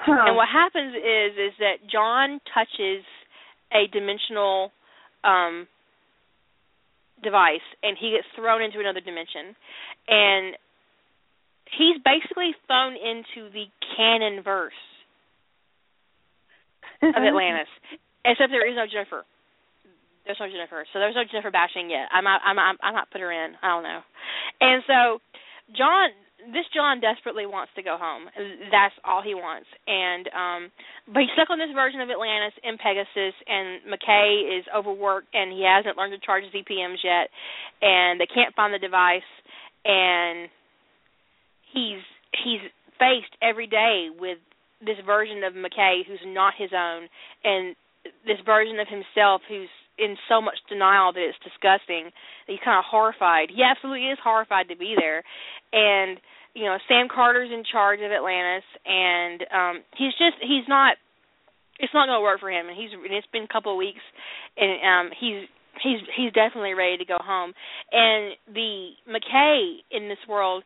Huh. 0.02 0.28
And 0.28 0.36
what 0.36 0.48
happens 0.48 0.96
is 0.96 1.32
is 1.38 1.54
that 1.60 1.84
John 1.92 2.40
touches 2.54 3.04
a 3.72 3.88
dimensional 3.92 4.72
um 5.24 5.68
device 7.22 7.66
and 7.84 7.98
he 8.00 8.16
gets 8.16 8.28
thrown 8.36 8.62
into 8.62 8.80
another 8.80 9.02
dimension. 9.02 9.56
And 10.08 10.56
he's 11.78 12.00
basically 12.04 12.56
thrown 12.66 12.96
into 12.96 13.52
the 13.52 13.66
canon 13.96 14.44
verse 14.44 14.80
of 17.04 17.22
Atlantis. 17.24 17.70
Except 18.26 18.52
there 18.52 18.68
is 18.68 18.76
no 18.76 18.86
Jennifer. 18.88 19.24
There's 20.26 20.40
no 20.40 20.48
Jennifer. 20.48 20.86
So 20.94 21.00
there's 21.00 21.16
no 21.16 21.24
Jennifer 21.26 21.52
bashing 21.52 21.90
yet. 21.90 22.08
I'm 22.12 22.24
not 22.24 22.42
I'm 22.46 22.56
not 22.56 22.76
I'm 22.82 22.94
not 22.94 23.10
put 23.12 23.22
her 23.22 23.32
in. 23.32 23.56
I 23.62 23.68
don't 23.68 23.84
know. 23.84 24.02
And 24.62 24.84
so 24.86 25.20
John 25.76 26.10
this 26.54 26.66
John 26.74 27.00
desperately 27.00 27.46
wants 27.46 27.72
to 27.76 27.84
go 27.84 27.98
home. 28.00 28.32
That's 28.72 28.96
all 29.04 29.22
he 29.22 29.36
wants. 29.36 29.68
And 29.88 30.26
um 30.32 30.62
but 31.12 31.22
he's 31.28 31.34
stuck 31.36 31.50
on 31.50 31.60
this 31.60 31.74
version 31.76 32.00
of 32.00 32.10
Atlantis 32.10 32.56
in 32.64 32.78
Pegasus 32.80 33.36
and 33.48 33.84
McKay 33.84 34.60
is 34.60 34.66
overworked 34.72 35.28
and 35.34 35.52
he 35.52 35.68
hasn't 35.68 35.98
learned 35.98 36.16
to 36.16 36.26
charge 36.26 36.44
ZPMs 36.56 37.04
yet 37.04 37.28
and 37.82 38.20
they 38.20 38.28
can't 38.28 38.56
find 38.56 38.74
the 38.74 38.80
device 38.80 39.28
and 39.84 40.50
he's 41.74 42.04
he's 42.44 42.64
faced 42.98 43.36
every 43.42 43.68
day 43.68 44.10
with 44.12 44.40
this 44.80 44.98
version 45.06 45.44
of 45.44 45.54
McKay 45.54 46.08
who's 46.08 46.24
not 46.26 46.54
his 46.58 46.72
own 46.72 47.08
and 47.44 47.76
this 48.26 48.40
version 48.46 48.80
of 48.80 48.88
himself 48.88 49.42
who's 49.48 49.70
in 50.00 50.16
so 50.28 50.42
much 50.42 50.58
denial 50.70 51.14
that 51.14 51.22
it's 51.22 51.38
disgusting 51.44 52.10
that 52.10 52.52
he's 52.52 52.64
kind 52.64 52.80
of 52.80 52.86
horrified. 52.88 53.50
He 53.54 53.64
absolutely 53.64 54.08
is 54.08 54.18
horrified 54.24 54.70
to 54.70 54.78
be 54.78 54.96
there. 54.98 55.24
And 55.74 56.20
you 56.56 56.66
know, 56.66 56.78
Sam 56.88 57.08
Carter's 57.14 57.52
in 57.54 57.64
charge 57.64 58.00
of 58.02 58.12
Atlantis 58.12 58.66
and 58.86 59.40
um 59.54 59.76
he's 59.98 60.14
just 60.18 60.40
he's 60.42 60.68
not 60.68 60.98
it's 61.80 61.94
not 61.94 62.08
going 62.08 62.20
to 62.20 62.24
work 62.24 62.40
for 62.40 62.52
him 62.52 62.68
and 62.68 62.76
he's 62.76 62.92
and 62.92 63.14
it's 63.14 63.28
been 63.32 63.44
a 63.44 63.54
couple 63.54 63.72
of 63.72 63.78
weeks 63.78 64.04
and 64.58 64.72
um 64.84 65.06
he's 65.20 65.48
he's 65.84 66.02
he's 66.16 66.34
definitely 66.34 66.74
ready 66.74 66.98
to 66.98 67.06
go 67.06 67.18
home. 67.22 67.54
And 67.92 68.34
the 68.54 68.96
McKay 69.08 69.84
in 69.92 70.10
this 70.10 70.22
world 70.28 70.64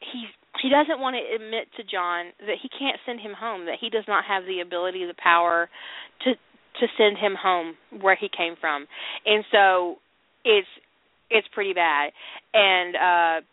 he's 0.00 0.30
he 0.62 0.68
doesn't 0.70 1.00
want 1.00 1.16
to 1.16 1.34
admit 1.34 1.66
to 1.76 1.82
John 1.82 2.30
that 2.40 2.62
he 2.62 2.68
can't 2.68 2.98
send 3.04 3.20
him 3.20 3.34
home, 3.34 3.66
that 3.66 3.78
he 3.80 3.90
does 3.90 4.04
not 4.06 4.24
have 4.24 4.44
the 4.44 4.60
ability, 4.60 5.04
the 5.04 5.18
power 5.18 5.68
to 6.22 6.34
to 6.80 6.86
send 6.98 7.18
him 7.18 7.34
home 7.40 7.74
where 8.00 8.16
he 8.16 8.28
came 8.28 8.54
from. 8.60 8.86
And 9.26 9.44
so 9.52 9.96
it's 10.44 10.68
it's 11.30 11.48
pretty 11.52 11.72
bad. 11.72 12.12
And 12.52 12.96
uh 12.96 13.46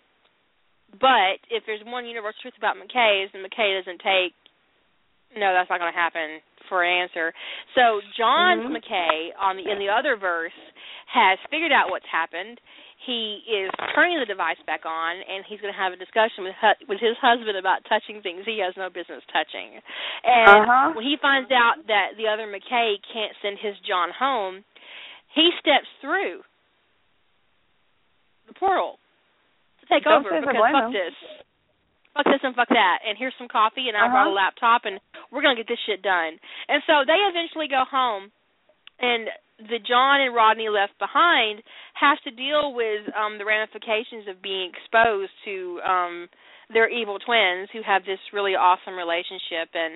but 1.00 1.40
if 1.50 1.64
there's 1.66 1.82
one 1.86 2.06
universal 2.06 2.42
truth 2.42 2.58
about 2.58 2.76
McKay 2.76 3.24
is 3.26 3.32
that 3.32 3.40
McKay 3.40 3.80
doesn't 3.80 4.00
take 4.00 4.34
no, 5.32 5.54
that's 5.54 5.70
not 5.70 5.80
going 5.80 5.94
to 5.94 5.98
happen 5.98 6.44
for 6.68 6.84
an 6.84 6.92
answer. 6.92 7.32
So 7.74 8.02
John's 8.18 8.64
Mhm. 8.64 8.76
McKay 8.76 9.32
on 9.40 9.56
the 9.56 9.64
in 9.72 9.80
the 9.80 9.88
other 9.88 10.18
verse 10.18 10.52
has 11.08 11.40
figured 11.50 11.72
out 11.72 11.90
what's 11.90 12.06
happened. 12.08 12.60
He 13.06 13.42
is 13.50 13.72
turning 13.96 14.20
the 14.20 14.26
device 14.30 14.62
back 14.70 14.86
on, 14.86 15.16
and 15.26 15.42
he's 15.50 15.58
going 15.60 15.74
to 15.74 15.80
have 15.80 15.92
a 15.92 15.98
discussion 15.98 16.44
with 16.46 16.54
hu- 16.62 16.86
with 16.88 17.00
his 17.02 17.18
husband 17.18 17.58
about 17.58 17.82
touching 17.90 18.22
things 18.22 18.46
he 18.46 18.60
has 18.62 18.78
no 18.78 18.90
business 18.94 19.24
touching. 19.34 19.82
And 20.24 20.62
Uh-huh. 20.70 20.92
when 20.94 21.04
he 21.06 21.18
finds 21.18 21.50
out 21.52 21.82
that 21.88 22.14
the 22.18 22.28
other 22.28 22.46
McKay 22.46 23.02
can't 23.12 23.34
send 23.42 23.58
his 23.58 23.74
John 23.80 24.12
home, 24.12 24.64
he 25.34 25.50
steps 25.60 25.88
through 26.00 26.44
the 28.48 28.54
portal 28.54 29.00
to 29.82 29.86
take 29.88 30.04
Don't 30.04 30.26
over 30.26 30.30
because 30.42 30.56
fuck 30.72 30.84
him. 30.86 30.94
this. 30.94 31.16
Fuck 32.14 32.26
this 32.26 32.44
and 32.44 32.56
fuck 32.56 32.70
that. 32.70 33.00
And 33.08 33.18
here's 33.18 33.34
some 33.38 33.48
coffee 33.48 33.88
and 33.88 33.96
I 33.98 34.02
Uh-huh. 34.06 34.12
brought 34.12 34.28
a 34.28 34.32
laptop 34.36 34.86
and 34.86 35.00
we're 35.32 35.42
gonna 35.42 35.56
get 35.56 35.68
this 35.68 35.80
shit 35.86 36.02
done. 36.02 36.40
And 36.68 36.84
so 36.86 37.06
they 37.06 37.18
eventually 37.18 37.68
go 37.68 37.86
home 37.86 38.32
and 39.00 39.30
the 39.70 39.80
John 39.80 40.22
and 40.22 40.34
Rodney 40.34 40.70
left 40.70 40.98
behind 41.00 41.62
have 41.94 42.18
to 42.24 42.32
deal 42.32 42.74
with 42.74 43.06
um 43.16 43.38
the 43.38 43.46
ramifications 43.46 44.28
of 44.30 44.42
being 44.42 44.72
exposed 44.72 45.32
to 45.46 45.80
um 45.86 46.30
their 46.74 46.90
evil 46.90 47.20
twins 47.20 47.70
who 47.74 47.82
have 47.86 48.04
this 48.06 48.20
really 48.34 48.56
awesome 48.56 48.96
relationship 48.96 49.70
and 49.74 49.94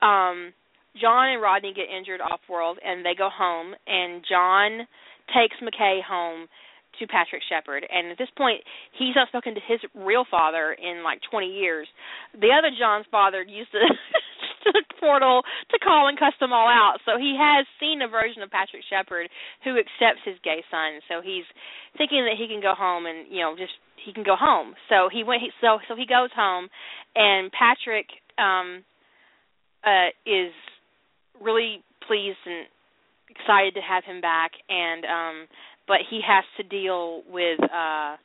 um 0.00 0.52
John 1.00 1.32
and 1.32 1.42
Rodney 1.42 1.72
get 1.74 1.88
injured 1.88 2.20
off 2.20 2.40
world 2.48 2.78
and 2.84 3.04
they 3.04 3.14
go 3.16 3.28
home 3.32 3.74
and 3.86 4.24
John 4.28 4.86
takes 5.32 5.56
McKay 5.62 6.02
home 6.02 6.48
to 7.00 7.06
Patrick 7.06 7.42
Sheppard 7.48 7.86
and 7.88 8.12
at 8.12 8.18
this 8.18 8.28
point 8.36 8.60
he's 8.98 9.16
not 9.16 9.28
spoken 9.28 9.54
to 9.54 9.60
his 9.66 9.80
real 9.94 10.24
father 10.30 10.76
in 10.76 11.02
like 11.02 11.20
20 11.30 11.46
years. 11.46 11.88
The 12.34 12.52
other 12.52 12.70
John's 12.78 13.06
father 13.10 13.42
used 13.42 13.72
the 13.72 13.80
the 14.64 14.82
portal 15.00 15.42
to 15.70 15.78
call 15.78 16.08
and 16.08 16.18
cuss 16.18 16.34
them 16.40 16.52
all 16.52 16.68
out. 16.68 16.98
So 17.04 17.18
he 17.18 17.36
has 17.38 17.66
seen 17.80 18.02
a 18.02 18.08
version 18.08 18.42
of 18.42 18.50
Patrick 18.50 18.82
Sheppard 18.88 19.28
who 19.64 19.78
accepts 19.78 20.22
his 20.24 20.36
gay 20.44 20.62
son. 20.70 21.00
So 21.08 21.20
he's 21.22 21.46
thinking 21.98 22.24
that 22.24 22.38
he 22.38 22.46
can 22.46 22.60
go 22.60 22.74
home 22.74 23.06
and 23.06 23.26
you 23.30 23.40
know 23.40 23.54
just 23.56 23.74
he 24.04 24.12
can 24.12 24.24
go 24.24 24.36
home. 24.36 24.74
So 24.88 25.08
he 25.10 25.24
went 25.24 25.42
he, 25.42 25.50
so 25.60 25.78
so 25.88 25.96
he 25.96 26.06
goes 26.06 26.30
home 26.34 26.68
and 27.14 27.50
Patrick 27.52 28.06
um 28.38 28.84
uh 29.84 30.10
is 30.26 30.52
really 31.40 31.82
pleased 32.06 32.38
and 32.46 32.66
excited 33.30 33.74
to 33.74 33.80
have 33.80 34.04
him 34.04 34.20
back 34.20 34.52
and 34.68 35.04
um 35.04 35.48
but 35.88 35.98
he 36.08 36.20
has 36.26 36.44
to 36.56 36.62
deal 36.62 37.22
with 37.30 37.60
uh 37.62 38.16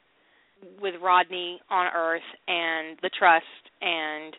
with 0.81 0.95
Rodney 1.01 1.59
on 1.69 1.87
Earth 1.95 2.27
and 2.47 2.97
the 3.01 3.09
trust 3.17 3.45
and 3.81 4.33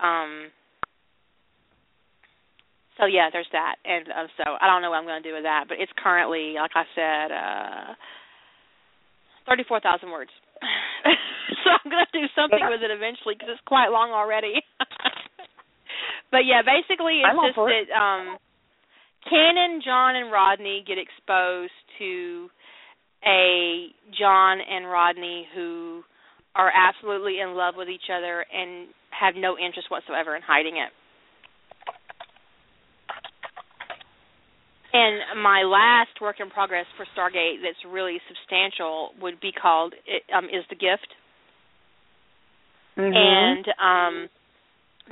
um 0.00 0.50
so 3.00 3.08
yeah, 3.08 3.32
there's 3.32 3.48
that. 3.56 3.80
And 3.88 4.04
uh, 4.12 4.28
so 4.36 4.44
I 4.60 4.68
don't 4.68 4.84
know 4.84 4.92
what 4.92 5.00
I'm 5.00 5.08
going 5.08 5.22
to 5.22 5.28
do 5.28 5.34
with 5.34 5.48
that, 5.48 5.64
but 5.66 5.80
it's 5.80 5.92
currently 5.96 6.60
like 6.60 6.76
I 6.76 6.84
said 6.94 7.28
uh 7.32 7.94
34,000 9.48 10.12
words. 10.12 10.30
so 11.64 11.68
I'm 11.72 11.90
going 11.90 12.04
to 12.04 12.12
do 12.12 12.28
something 12.36 12.60
with 12.68 12.84
it 12.84 12.92
eventually 12.92 13.34
cuz 13.40 13.48
it's 13.48 13.64
quite 13.64 13.88
long 13.88 14.12
already. 14.12 14.60
but 16.30 16.44
yeah, 16.44 16.60
basically 16.60 17.24
it's 17.24 17.32
I'm 17.32 17.40
just 17.40 17.56
that 17.56 17.88
um 17.96 18.38
Canon, 19.28 19.82
John, 19.84 20.16
and 20.16 20.32
Rodney 20.32 20.84
get 20.86 20.96
exposed 20.96 21.76
to 21.98 22.48
a 23.24 23.88
John 24.16 24.60
and 24.60 24.88
Rodney 24.88 25.46
who 25.54 26.02
are 26.54 26.72
absolutely 26.72 27.40
in 27.40 27.54
love 27.54 27.74
with 27.76 27.88
each 27.88 28.08
other 28.10 28.44
and 28.52 28.88
have 29.10 29.34
no 29.36 29.58
interest 29.58 29.90
whatsoever 29.90 30.36
in 30.36 30.42
hiding 30.42 30.76
it. 30.78 30.90
And 34.92 35.40
my 35.40 35.62
last 35.62 36.20
work 36.20 36.40
in 36.40 36.50
progress 36.50 36.86
for 36.96 37.06
Stargate 37.16 37.62
that's 37.62 37.78
really 37.86 38.18
substantial 38.26 39.10
would 39.20 39.40
be 39.40 39.52
called 39.52 39.94
um, 40.34 40.46
"Is 40.46 40.64
the 40.68 40.74
Gift," 40.74 41.06
Mhm. 42.96 43.14
and 43.14 43.64
um, 43.78 44.28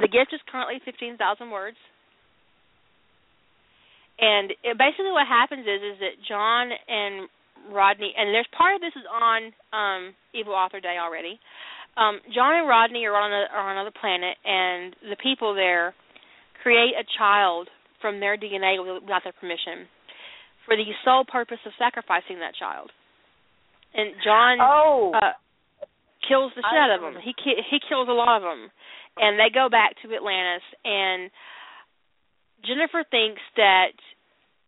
the 0.01 0.09
gift 0.09 0.33
is 0.33 0.41
currently 0.51 0.81
fifteen 0.85 1.17
thousand 1.17 1.51
words. 1.51 1.77
And 4.19 4.51
it, 4.65 4.77
basically, 4.77 5.13
what 5.13 5.29
happens 5.29 5.63
is 5.63 5.81
is 5.95 5.99
that 6.01 6.19
John 6.27 6.73
and 6.89 7.29
Rodney, 7.71 8.13
and 8.19 8.35
there's 8.35 8.49
part 8.57 8.75
of 8.75 8.81
this 8.81 8.95
is 8.97 9.07
on 9.07 9.53
um, 9.73 10.15
Evil 10.35 10.55
Author 10.55 10.81
Day 10.81 10.99
already. 10.99 11.39
Um, 11.97 12.21
John 12.35 12.55
and 12.55 12.69
Rodney 12.69 13.05
are 13.07 13.15
on, 13.15 13.33
a, 13.33 13.47
are 13.55 13.71
on 13.71 13.77
another 13.77 13.95
planet, 13.95 14.37
and 14.45 14.95
the 15.09 15.17
people 15.23 15.55
there 15.55 15.95
create 16.63 16.95
a 16.99 17.05
child 17.19 17.69
from 18.01 18.21
their 18.21 18.37
DNA 18.37 18.79
without 18.79 19.23
their 19.25 19.33
permission, 19.33 19.89
for 20.67 20.77
the 20.77 20.85
sole 21.05 21.25
purpose 21.25 21.59
of 21.67 21.73
sacrificing 21.79 22.41
that 22.41 22.55
child. 22.59 22.91
And 23.95 24.15
John 24.23 24.59
oh. 24.61 25.13
uh, 25.15 25.33
kills 26.29 26.53
the 26.55 26.63
shit 26.63 26.79
out 26.79 26.95
of 26.95 27.01
them. 27.01 27.21
He 27.23 27.33
ki- 27.33 27.65
he 27.71 27.79
kills 27.89 28.09
a 28.09 28.13
lot 28.13 28.37
of 28.37 28.43
them, 28.43 28.71
and 29.17 29.39
they 29.39 29.49
go 29.53 29.69
back 29.69 29.97
to 30.03 30.15
Atlantis. 30.15 30.63
And 30.85 31.31
Jennifer 32.65 33.05
thinks 33.11 33.41
that 33.57 33.97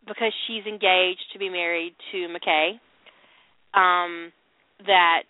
because 0.07 0.33
she's 0.47 0.65
engaged 0.65 1.29
to 1.33 1.39
be 1.39 1.49
married 1.49 1.93
to 2.11 2.27
McKay, 2.33 2.81
um, 3.77 4.33
that 4.85 5.29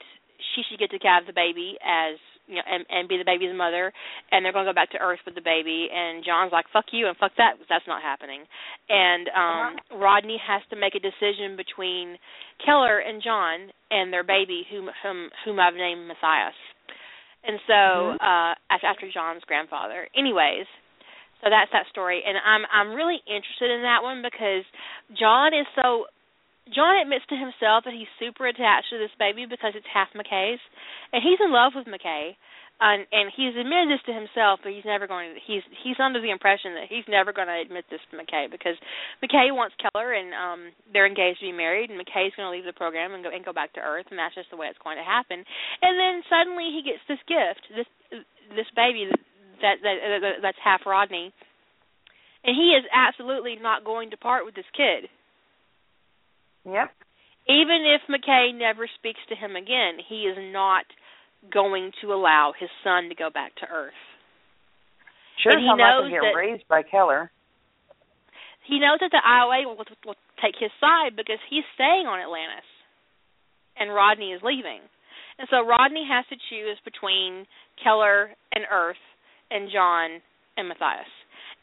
she 0.56 0.64
should 0.64 0.80
get 0.80 0.90
to 0.92 1.00
have 1.04 1.28
the 1.28 1.34
baby 1.34 1.76
as 1.84 2.16
you 2.52 2.60
know 2.60 2.68
and 2.68 2.84
and 2.92 3.08
be 3.08 3.16
the 3.16 3.24
baby's 3.24 3.56
mother 3.56 3.96
and 4.32 4.44
they're 4.44 4.52
going 4.52 4.68
to 4.68 4.72
go 4.72 4.76
back 4.76 4.92
to 4.92 5.00
earth 5.00 5.24
with 5.26 5.34
the 5.34 5.42
baby 5.42 5.88
and 5.88 6.24
John's 6.28 6.52
like 6.52 6.68
fuck 6.76 6.92
you 6.92 7.08
and 7.08 7.16
fuck 7.16 7.32
that 7.40 7.56
that's 7.72 7.88
not 7.88 8.04
happening 8.04 8.44
and 8.92 9.32
um 9.32 9.80
uh-huh. 9.80 9.98
Rodney 9.98 10.38
has 10.44 10.62
to 10.70 10.76
make 10.76 10.94
a 10.94 11.02
decision 11.02 11.56
between 11.56 12.20
Keller 12.60 13.00
and 13.00 13.24
John 13.24 13.72
and 13.90 14.12
their 14.12 14.28
baby 14.28 14.68
whom 14.68 14.92
whom 15.02 15.32
whom 15.48 15.58
I've 15.64 15.80
named 15.80 16.12
Matthias 16.12 16.60
and 17.48 17.58
so 17.66 18.20
mm-hmm. 18.20 18.20
uh 18.20 18.54
after 18.84 19.08
John's 19.08 19.48
grandfather 19.48 20.12
anyways 20.12 20.68
so 21.40 21.50
that's 21.50 21.72
that 21.72 21.88
story 21.90 22.22
and 22.28 22.36
I'm 22.36 22.68
I'm 22.68 22.92
really 22.92 23.24
interested 23.26 23.72
in 23.72 23.82
that 23.88 24.04
one 24.04 24.20
because 24.20 24.68
John 25.16 25.56
is 25.56 25.66
so 25.80 26.12
John 26.74 27.00
admits 27.04 27.28
to 27.30 27.36
himself 27.36 27.84
that 27.84 27.94
he's 27.94 28.10
super 28.20 28.48
attached 28.48 28.90
to 28.92 28.98
this 28.98 29.14
baby 29.20 29.46
because 29.46 29.76
it's 29.76 29.88
half 29.88 30.10
McKay's, 30.16 30.60
and 31.12 31.20
he's 31.22 31.40
in 31.44 31.52
love 31.52 31.74
with 31.76 31.88
McKay. 31.88 32.36
And, 32.82 33.06
and 33.14 33.30
he's 33.30 33.54
admitted 33.54 33.94
this 33.94 34.02
to 34.10 34.14
himself, 34.18 34.66
but 34.66 34.74
he's 34.74 34.90
never 34.90 35.06
going 35.06 35.38
to. 35.38 35.42
He's 35.46 35.62
he's 35.86 36.02
under 36.02 36.18
the 36.18 36.34
impression 36.34 36.74
that 36.74 36.90
he's 36.90 37.06
never 37.06 37.30
going 37.30 37.46
to 37.46 37.62
admit 37.62 37.86
this 37.94 38.02
to 38.10 38.18
McKay 38.18 38.50
because 38.50 38.74
McKay 39.22 39.54
wants 39.54 39.78
Keller, 39.78 40.18
and 40.18 40.34
um 40.34 40.74
they're 40.90 41.06
engaged 41.06 41.46
to 41.46 41.54
be 41.54 41.54
married, 41.54 41.94
and 41.94 42.02
McKay's 42.02 42.34
going 42.34 42.50
to 42.50 42.56
leave 42.58 42.66
the 42.66 42.74
program 42.74 43.14
and 43.14 43.22
go 43.22 43.30
and 43.30 43.46
go 43.46 43.54
back 43.54 43.70
to 43.78 43.86
Earth, 43.86 44.10
and 44.10 44.18
that's 44.18 44.34
just 44.34 44.50
the 44.50 44.58
way 44.58 44.66
it's 44.66 44.82
going 44.82 44.98
to 44.98 45.06
happen. 45.06 45.46
And 45.86 45.94
then 45.94 46.26
suddenly 46.26 46.74
he 46.74 46.82
gets 46.82 47.06
this 47.06 47.22
gift, 47.30 47.70
this 47.70 47.86
this 48.58 48.70
baby 48.74 49.14
that 49.62 49.78
that, 49.86 49.96
that 50.02 50.36
that's 50.42 50.58
half 50.58 50.82
Rodney, 50.82 51.30
and 52.42 52.58
he 52.58 52.74
is 52.74 52.82
absolutely 52.90 53.62
not 53.62 53.86
going 53.86 54.10
to 54.10 54.18
part 54.18 54.42
with 54.42 54.58
this 54.58 54.66
kid 54.74 55.06
Yep. 56.66 56.90
Even 57.50 57.82
if 57.86 58.02
McKay 58.06 58.54
never 58.54 58.88
speaks 59.00 59.20
to 59.30 59.36
him 59.36 59.56
again, 59.56 59.98
he 60.08 60.30
is 60.30 60.38
not 60.54 60.86
going 61.52 61.92
to 62.02 62.14
allow 62.14 62.54
his 62.58 62.70
son 62.84 63.10
to 63.10 63.16
go 63.16 63.30
back 63.30 63.56
to 63.58 63.66
Earth. 63.66 63.98
Sure, 65.42 65.58
and 65.58 65.62
he 65.62 65.74
knows 65.74 66.12
get 66.12 66.22
that, 66.22 66.38
raised 66.38 66.68
by 66.70 66.84
Keller. 66.84 67.32
He 68.68 68.78
knows 68.80 69.02
that 69.02 69.10
the 69.10 69.26
IOA 69.26 69.66
will, 69.66 69.86
will 70.06 70.20
take 70.38 70.54
his 70.60 70.70
side 70.80 71.18
because 71.18 71.42
he's 71.50 71.66
staying 71.74 72.06
on 72.06 72.22
Atlantis, 72.22 72.68
and 73.76 73.90
Rodney 73.90 74.38
is 74.38 74.42
leaving. 74.46 74.86
And 75.40 75.50
so 75.50 75.66
Rodney 75.66 76.06
has 76.06 76.26
to 76.30 76.38
choose 76.50 76.78
between 76.86 77.50
Keller 77.82 78.30
and 78.54 78.66
Earth, 78.70 79.02
and 79.50 79.70
John 79.74 80.22
and 80.58 80.70
Matthias 80.70 81.10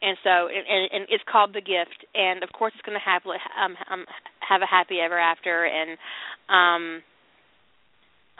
and 0.01 0.17
so 0.23 0.47
and, 0.47 0.87
and 0.91 1.03
it's 1.09 1.23
called 1.27 1.51
the 1.53 1.63
gift. 1.63 2.07
And 2.15 2.43
of 2.43 2.51
course 2.51 2.73
it's 2.75 2.85
going 2.85 2.97
to 2.97 3.03
have 3.03 3.23
um, 3.27 3.75
um 3.91 4.05
have 4.39 4.61
a 4.61 4.69
happy 4.69 4.99
ever 5.03 5.19
after. 5.19 5.67
And 5.67 5.99
um 6.47 6.83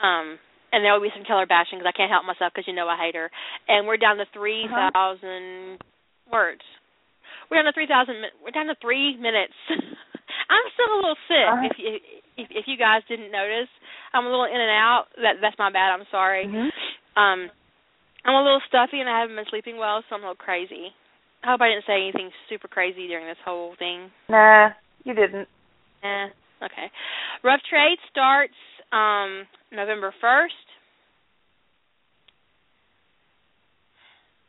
um 0.00 0.26
and 0.72 0.84
there 0.84 0.94
will 0.94 1.04
be 1.04 1.12
some 1.12 1.26
Keller 1.26 1.46
bashing 1.46 1.78
because 1.78 1.92
I 1.92 1.96
can't 1.96 2.10
help 2.10 2.24
myself 2.24 2.54
because 2.54 2.68
you 2.68 2.74
know 2.74 2.88
I 2.88 2.96
hate 2.96 3.14
her. 3.14 3.30
And 3.68 3.86
we're 3.86 4.00
down 4.00 4.16
to 4.18 4.26
three 4.32 4.64
thousand 4.68 5.80
uh-huh. 5.80 6.32
words. 6.32 6.64
We're 7.50 7.60
down 7.60 7.68
to 7.68 7.76
three 7.76 7.90
thousand 7.90 8.24
we're 8.40 8.56
down 8.56 8.72
to 8.72 8.78
three 8.80 9.16
minutes. 9.20 9.56
I'm 10.50 10.66
still 10.72 10.90
a 10.90 10.96
little 10.96 11.22
sick 11.28 11.48
uh-huh. 11.48 11.68
if 11.68 11.76
you 11.76 11.90
if, 12.40 12.48
if 12.50 12.64
you 12.66 12.80
guys 12.80 13.04
didn't 13.04 13.32
notice. 13.32 13.68
I'm 14.16 14.24
a 14.24 14.30
little 14.32 14.48
in 14.48 14.56
and 14.56 14.72
out. 14.72 15.12
That 15.20 15.44
that's 15.44 15.60
my 15.60 15.68
bad. 15.68 15.92
I'm 15.92 16.08
sorry. 16.08 16.48
Mm-hmm. 16.48 16.72
um 17.20 17.52
I'm 18.24 18.36
a 18.36 18.44
little 18.44 18.64
stuffy 18.68 19.00
and 19.00 19.08
I 19.08 19.20
haven't 19.20 19.36
been 19.36 19.48
sleeping 19.48 19.76
well 19.76 20.04
so 20.08 20.16
I'm 20.16 20.24
a 20.24 20.32
little 20.32 20.40
crazy 20.40 20.92
I 21.42 21.50
hope 21.50 21.60
I 21.60 21.68
didn't 21.68 21.84
say 21.86 22.02
anything 22.02 22.30
super 22.48 22.68
crazy 22.68 23.06
during 23.06 23.26
this 23.26 23.38
whole 23.44 23.74
thing. 23.78 24.10
Nah, 24.28 24.70
you 25.04 25.14
didn't. 25.14 25.48
Eh, 26.02 26.26
okay. 26.64 26.90
Rough 27.42 27.60
Trade 27.68 27.98
starts 28.10 28.54
um 28.92 29.46
November 29.72 30.12
1st. 30.22 30.48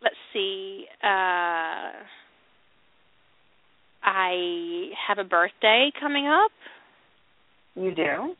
Let's 0.01 0.15
see. 0.33 0.85
Uh 1.03 1.91
I 4.03 4.89
have 5.07 5.19
a 5.19 5.23
birthday 5.23 5.91
coming 5.99 6.27
up. 6.27 6.51
You 7.75 7.93
do? 7.93 8.35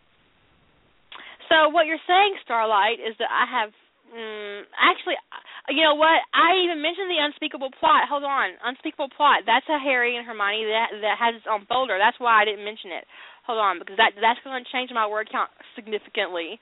So 1.49 1.69
what 1.69 1.85
you're 1.85 2.01
saying, 2.07 2.35
Starlight, 2.43 2.99
is 2.99 3.15
that 3.19 3.29
I 3.29 3.61
have 3.61 3.71
Mm, 4.13 4.63
actually, 4.77 5.15
uh, 5.31 5.71
you 5.73 5.81
know 5.83 5.95
what? 5.95 6.21
I 6.35 6.59
even 6.63 6.81
mentioned 6.83 7.09
the 7.09 7.17
unspeakable 7.23 7.71
plot. 7.79 8.07
Hold 8.09 8.23
on, 8.23 8.51
unspeakable 8.63 9.09
plot. 9.15 9.41
That's 9.47 9.65
a 9.69 9.79
Harry 9.79 10.15
and 10.17 10.25
Hermione 10.27 10.65
that 10.67 10.89
that 11.01 11.17
has 11.17 11.35
its 11.35 11.45
own 11.49 11.65
folder. 11.67 11.97
That's 11.97 12.19
why 12.19 12.41
I 12.41 12.45
didn't 12.45 12.65
mention 12.65 12.91
it. 12.91 13.05
Hold 13.47 13.59
on, 13.59 13.79
because 13.79 13.97
that 13.97 14.11
that's 14.21 14.39
going 14.43 14.63
to 14.63 14.69
change 14.71 14.91
my 14.93 15.07
word 15.07 15.29
count 15.31 15.49
significantly. 15.75 16.59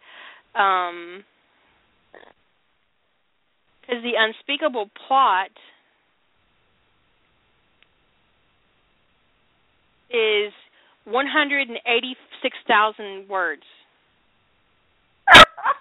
Um, 0.56 1.24
because 3.82 4.04
the 4.04 4.14
unspeakable 4.18 4.90
plot 5.08 5.50
is 10.12 10.54
186,000 11.06 13.30
words. 13.30 13.64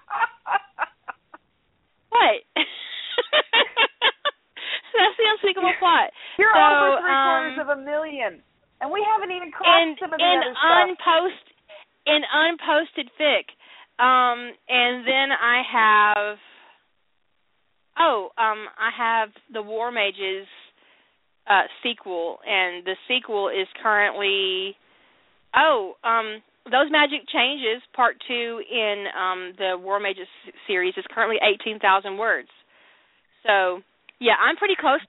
Unspeakable 5.49 5.75
plot. 5.81 6.13
You're 6.37 6.53
so, 6.53 6.61
over 6.61 7.01
three 7.01 7.17
um, 7.17 7.25
quarters 7.25 7.59
of 7.65 7.69
a 7.73 7.81
million, 7.81 8.33
and 8.81 8.93
we 8.93 9.01
haven't 9.01 9.33
even 9.33 9.49
crossed 9.49 9.73
in, 9.81 9.97
some 9.97 10.13
of 10.13 10.21
the 10.21 10.25
in 10.25 10.39
other 10.45 10.53
stuff. 10.53 10.77
unpost 10.93 11.45
in 12.07 12.21
unposted 12.29 13.09
fic. 13.17 13.49
Um, 13.99 14.53
and 14.69 15.03
then 15.09 15.29
I 15.33 15.59
have 15.67 16.37
oh, 17.99 18.31
um, 18.39 18.69
I 18.79 18.91
have 18.97 19.31
the 19.53 19.63
War 19.63 19.91
Mages 19.91 20.47
uh, 21.49 21.67
sequel, 21.83 22.39
and 22.47 22.85
the 22.85 22.95
sequel 23.09 23.49
is 23.49 23.67
currently 23.83 24.77
oh, 25.57 25.95
um, 26.05 26.43
those 26.71 26.91
magic 26.91 27.25
changes 27.33 27.83
part 27.97 28.17
two 28.29 28.61
in 28.71 29.07
um 29.17 29.53
the 29.57 29.77
war 29.81 29.99
mages 29.99 30.29
series 30.67 30.95
is 30.97 31.05
currently 31.11 31.37
eighteen 31.41 31.79
thousand 31.79 32.19
words 32.19 32.49
so 33.47 33.81
yeah 34.21 34.37
i'm 34.41 34.57
pretty 34.57 34.77
close 34.79 35.01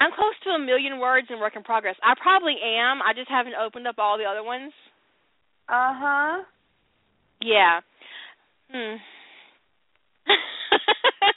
i'm 0.00 0.10
close 0.12 0.36
to 0.44 0.50
a 0.50 0.58
million 0.58 0.98
words 0.98 1.28
in 1.30 1.40
work 1.40 1.56
in 1.56 1.62
progress. 1.62 1.96
I 2.02 2.14
probably 2.20 2.56
am. 2.62 3.02
I 3.02 3.12
just 3.14 3.28
haven't 3.28 3.54
opened 3.54 3.86
up 3.86 3.96
all 3.98 4.18
the 4.18 4.24
other 4.24 4.42
ones. 4.42 4.72
Uh-huh. 5.68 6.42
Yeah. 7.40 7.80
Hmm. 8.70 8.96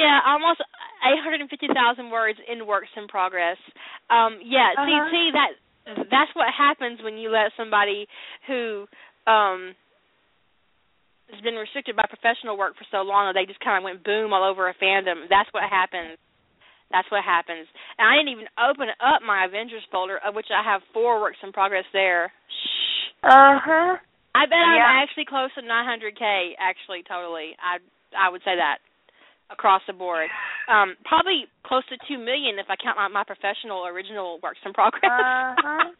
Yeah 0.00 0.16
almost 0.24 0.64
eight 1.04 1.20
hundred 1.20 1.44
and 1.44 1.50
fifty 1.50 1.68
thousand 1.68 2.08
words 2.10 2.38
in 2.48 2.66
works 2.66 2.88
in 2.96 3.08
progress. 3.08 3.60
Um 4.08 4.40
yeah 4.40 4.72
uh-huh. 4.72 4.88
see 4.88 5.12
see 5.12 5.26
that 5.36 5.50
that's 6.08 6.32
what 6.32 6.48
happens 6.56 7.00
when 7.04 7.18
you 7.18 7.28
let 7.28 7.52
somebody 7.56 8.06
who 8.46 8.86
um 9.26 9.76
has 11.28 11.40
been 11.42 11.54
restricted 11.54 11.94
by 11.96 12.08
professional 12.08 12.56
work 12.56 12.74
for 12.80 12.86
so 12.90 13.04
long 13.04 13.28
that 13.28 13.38
they 13.38 13.46
just 13.46 13.60
kind 13.60 13.78
of 13.78 13.84
went 13.84 14.02
boom 14.02 14.32
all 14.32 14.42
over 14.42 14.68
a 14.68 14.74
fandom. 14.74 15.28
That's 15.28 15.52
what 15.52 15.62
happens. 15.68 16.18
That's 16.90 17.10
what 17.10 17.22
happens. 17.22 17.66
And 17.98 18.06
I 18.06 18.18
didn't 18.18 18.34
even 18.34 18.50
open 18.58 18.90
up 18.98 19.22
my 19.22 19.46
Avengers 19.46 19.86
folder, 19.90 20.18
of 20.26 20.34
which 20.34 20.50
I 20.50 20.62
have 20.66 20.82
four 20.92 21.20
works 21.20 21.38
in 21.42 21.52
progress 21.52 21.86
there. 21.92 22.32
Shh. 22.50 23.14
Uh 23.22 23.58
huh. 23.62 23.96
I 24.34 24.46
bet 24.46 24.58
yeah. 24.58 24.86
I'm 24.86 25.02
actually 25.02 25.26
close 25.26 25.50
to 25.54 25.62
900k. 25.62 26.54
Actually, 26.58 27.02
totally. 27.06 27.54
I 27.58 27.78
I 28.14 28.30
would 28.30 28.42
say 28.42 28.58
that 28.58 28.78
across 29.50 29.82
the 29.86 29.92
board. 29.92 30.30
Um, 30.70 30.94
probably 31.04 31.46
close 31.66 31.82
to 31.90 31.98
two 32.06 32.18
million 32.18 32.58
if 32.58 32.66
I 32.70 32.78
count 32.78 32.96
my, 32.96 33.08
my 33.10 33.24
professional 33.26 33.86
original 33.86 34.38
works 34.42 34.62
in 34.64 34.72
progress. 34.72 35.10
Uh-huh. 35.10 35.90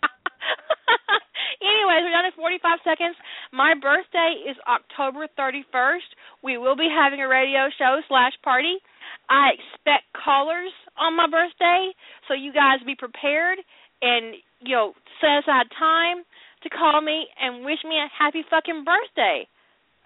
Anyways, 1.60 2.02
we're 2.08 2.14
down 2.14 2.24
to 2.24 2.32
45 2.38 2.78
seconds. 2.86 3.16
My 3.52 3.74
birthday 3.76 4.48
is 4.48 4.56
October 4.64 5.28
31st. 5.36 6.08
We 6.42 6.56
will 6.56 6.76
be 6.76 6.88
having 6.88 7.20
a 7.20 7.28
radio 7.28 7.68
show 7.76 8.00
slash 8.08 8.32
party. 8.42 8.80
I 9.30 9.54
expect 9.54 10.10
callers 10.12 10.74
on 10.98 11.16
my 11.16 11.30
birthday, 11.30 11.94
so 12.26 12.34
you 12.34 12.52
guys 12.52 12.82
be 12.84 12.98
prepared 12.98 13.62
and 14.02 14.34
you 14.60 14.74
know 14.74 14.92
set 15.22 15.46
aside 15.46 15.70
time 15.78 16.26
to 16.62 16.68
call 16.68 17.00
me 17.00 17.30
and 17.40 17.64
wish 17.64 17.78
me 17.86 17.96
a 17.96 18.10
happy 18.10 18.42
fucking 18.50 18.84
birthday. 18.84 19.46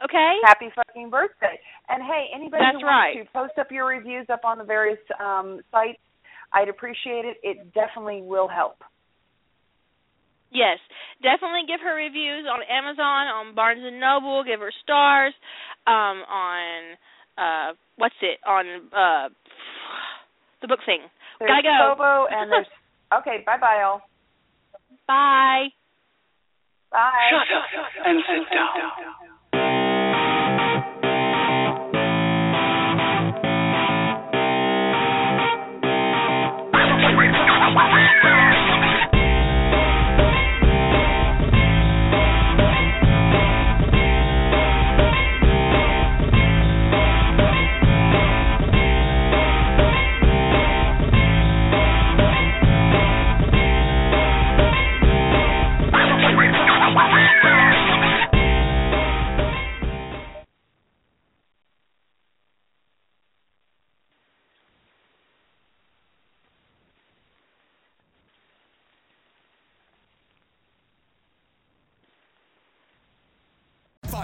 Okay. 0.05 0.35
Happy 0.45 0.69
fucking 0.77 1.09
birthday. 1.09 1.59
And 1.89 2.03
hey, 2.03 2.29
anybody 2.35 2.63
That's 2.63 2.77
who 2.77 2.87
wants 2.87 3.17
right. 3.17 3.25
to 3.25 3.33
post 3.33 3.59
up 3.59 3.73
your 3.73 3.87
reviews 3.87 4.27
up 4.29 4.45
on 4.45 4.59
the 4.59 4.65
various 4.65 5.01
um, 5.19 5.61
sites, 5.71 6.03
I'd 6.53 6.69
appreciate 6.69 7.25
it. 7.25 7.39
It 7.43 7.73
definitely 7.75 8.21
will 8.23 8.49
help. 8.49 8.77
Yes, 10.53 10.79
definitely 11.19 11.67
give 11.67 11.81
her 11.83 11.97
reviews 11.97 12.47
on 12.47 12.63
Amazon, 12.71 13.27
on 13.27 13.55
Barnes 13.55 13.83
and 13.83 13.99
Noble. 13.99 14.45
Give 14.45 14.61
her 14.61 14.71
stars 14.83 15.35
um, 15.87 16.23
on 16.23 16.95
uh, 17.39 17.73
what's 17.97 18.15
it 18.23 18.39
on 18.47 18.67
uh, 18.93 19.29
the 20.61 20.69
book 20.69 20.81
thing. 20.87 21.01
There's 21.39 21.51
Gotta 21.51 21.63
go. 21.63 21.95
Kobo 21.95 22.27
and 22.31 22.51
there's 22.51 22.67
okay. 23.21 23.43
Bye 23.45 23.59
bye 23.61 23.83
all. 23.85 24.01
Bye. 25.07 25.69
Bye. 26.91 27.31
Shut 27.31 27.51
up 27.53 28.07
and 28.07 28.19
sit 28.27 28.49
down. 28.55 29.21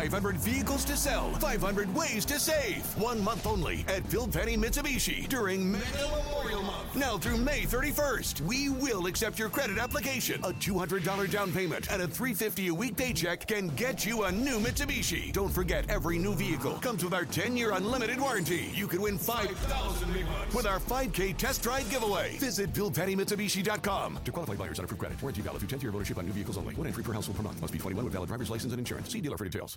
Five 0.01 0.13
hundred 0.13 0.37
vehicles 0.39 0.83
to 0.87 0.97
sell, 0.97 1.31
500 1.41 1.95
ways 1.95 2.25
to 2.25 2.39
save. 2.39 2.87
One 2.97 3.23
month 3.23 3.47
only 3.47 3.85
at 3.87 4.09
Bill 4.11 4.27
Penny 4.27 4.57
Mitsubishi 4.57 5.29
during 5.29 5.71
Mega 5.71 6.09
Memorial 6.25 6.63
Month. 6.63 6.97
Now 6.97 7.19
through 7.19 7.37
May 7.37 7.65
31st, 7.65 8.41
we 8.41 8.71
will 8.71 9.09
accept 9.09 9.39
your 9.39 9.51
credit 9.51 9.77
application. 9.77 10.41
A 10.43 10.55
$200 10.55 11.31
down 11.31 11.53
payment 11.53 11.93
and 11.93 12.01
a 12.01 12.09
350 12.09 12.69
a 12.69 12.75
week 12.75 12.97
paycheck 12.97 13.47
can 13.47 13.69
get 13.77 14.07
you 14.07 14.23
a 14.23 14.33
new 14.33 14.59
Mitsubishi. 14.59 15.35
Don't 15.35 15.53
forget, 15.53 15.91
every 15.91 16.17
new 16.17 16.35
vehicle 16.35 16.77
comes 16.77 17.05
with 17.05 17.13
our 17.13 17.27
10-year 17.27 17.73
unlimited 17.73 18.19
warranty. 18.19 18.71
You 18.73 18.87
could 18.87 19.01
win 19.01 19.19
5000 19.19 20.09
with 20.55 20.65
our 20.65 20.79
5K 20.81 21.37
test 21.37 21.63
drive 21.63 21.91
giveaway. 21.91 22.39
Visit 22.39 22.73
BillPennyMitsubishi.com. 22.73 24.21
To 24.25 24.33
qualify 24.33 24.55
buyers 24.55 24.79
on 24.79 24.87
approved 24.87 25.01
credit, 25.01 25.21
warranty 25.21 25.43
valid 25.43 25.61
through 25.61 25.69
10th 25.69 25.83
year 25.83 25.91
of 25.91 25.97
ownership 25.97 26.17
on 26.17 26.25
new 26.25 26.33
vehicles 26.33 26.57
only. 26.57 26.75
One 26.75 26.87
entry 26.87 27.05
per 27.05 27.13
household 27.13 27.37
per 27.37 27.43
month. 27.43 27.61
Must 27.61 27.75
be 27.75 27.79
21 27.79 28.03
with 28.03 28.15
valid 28.15 28.29
driver's 28.29 28.49
license 28.49 28.73
and 28.73 28.79
insurance. 28.79 29.13
See 29.13 29.21
dealer 29.21 29.37
for 29.37 29.45
details. 29.45 29.77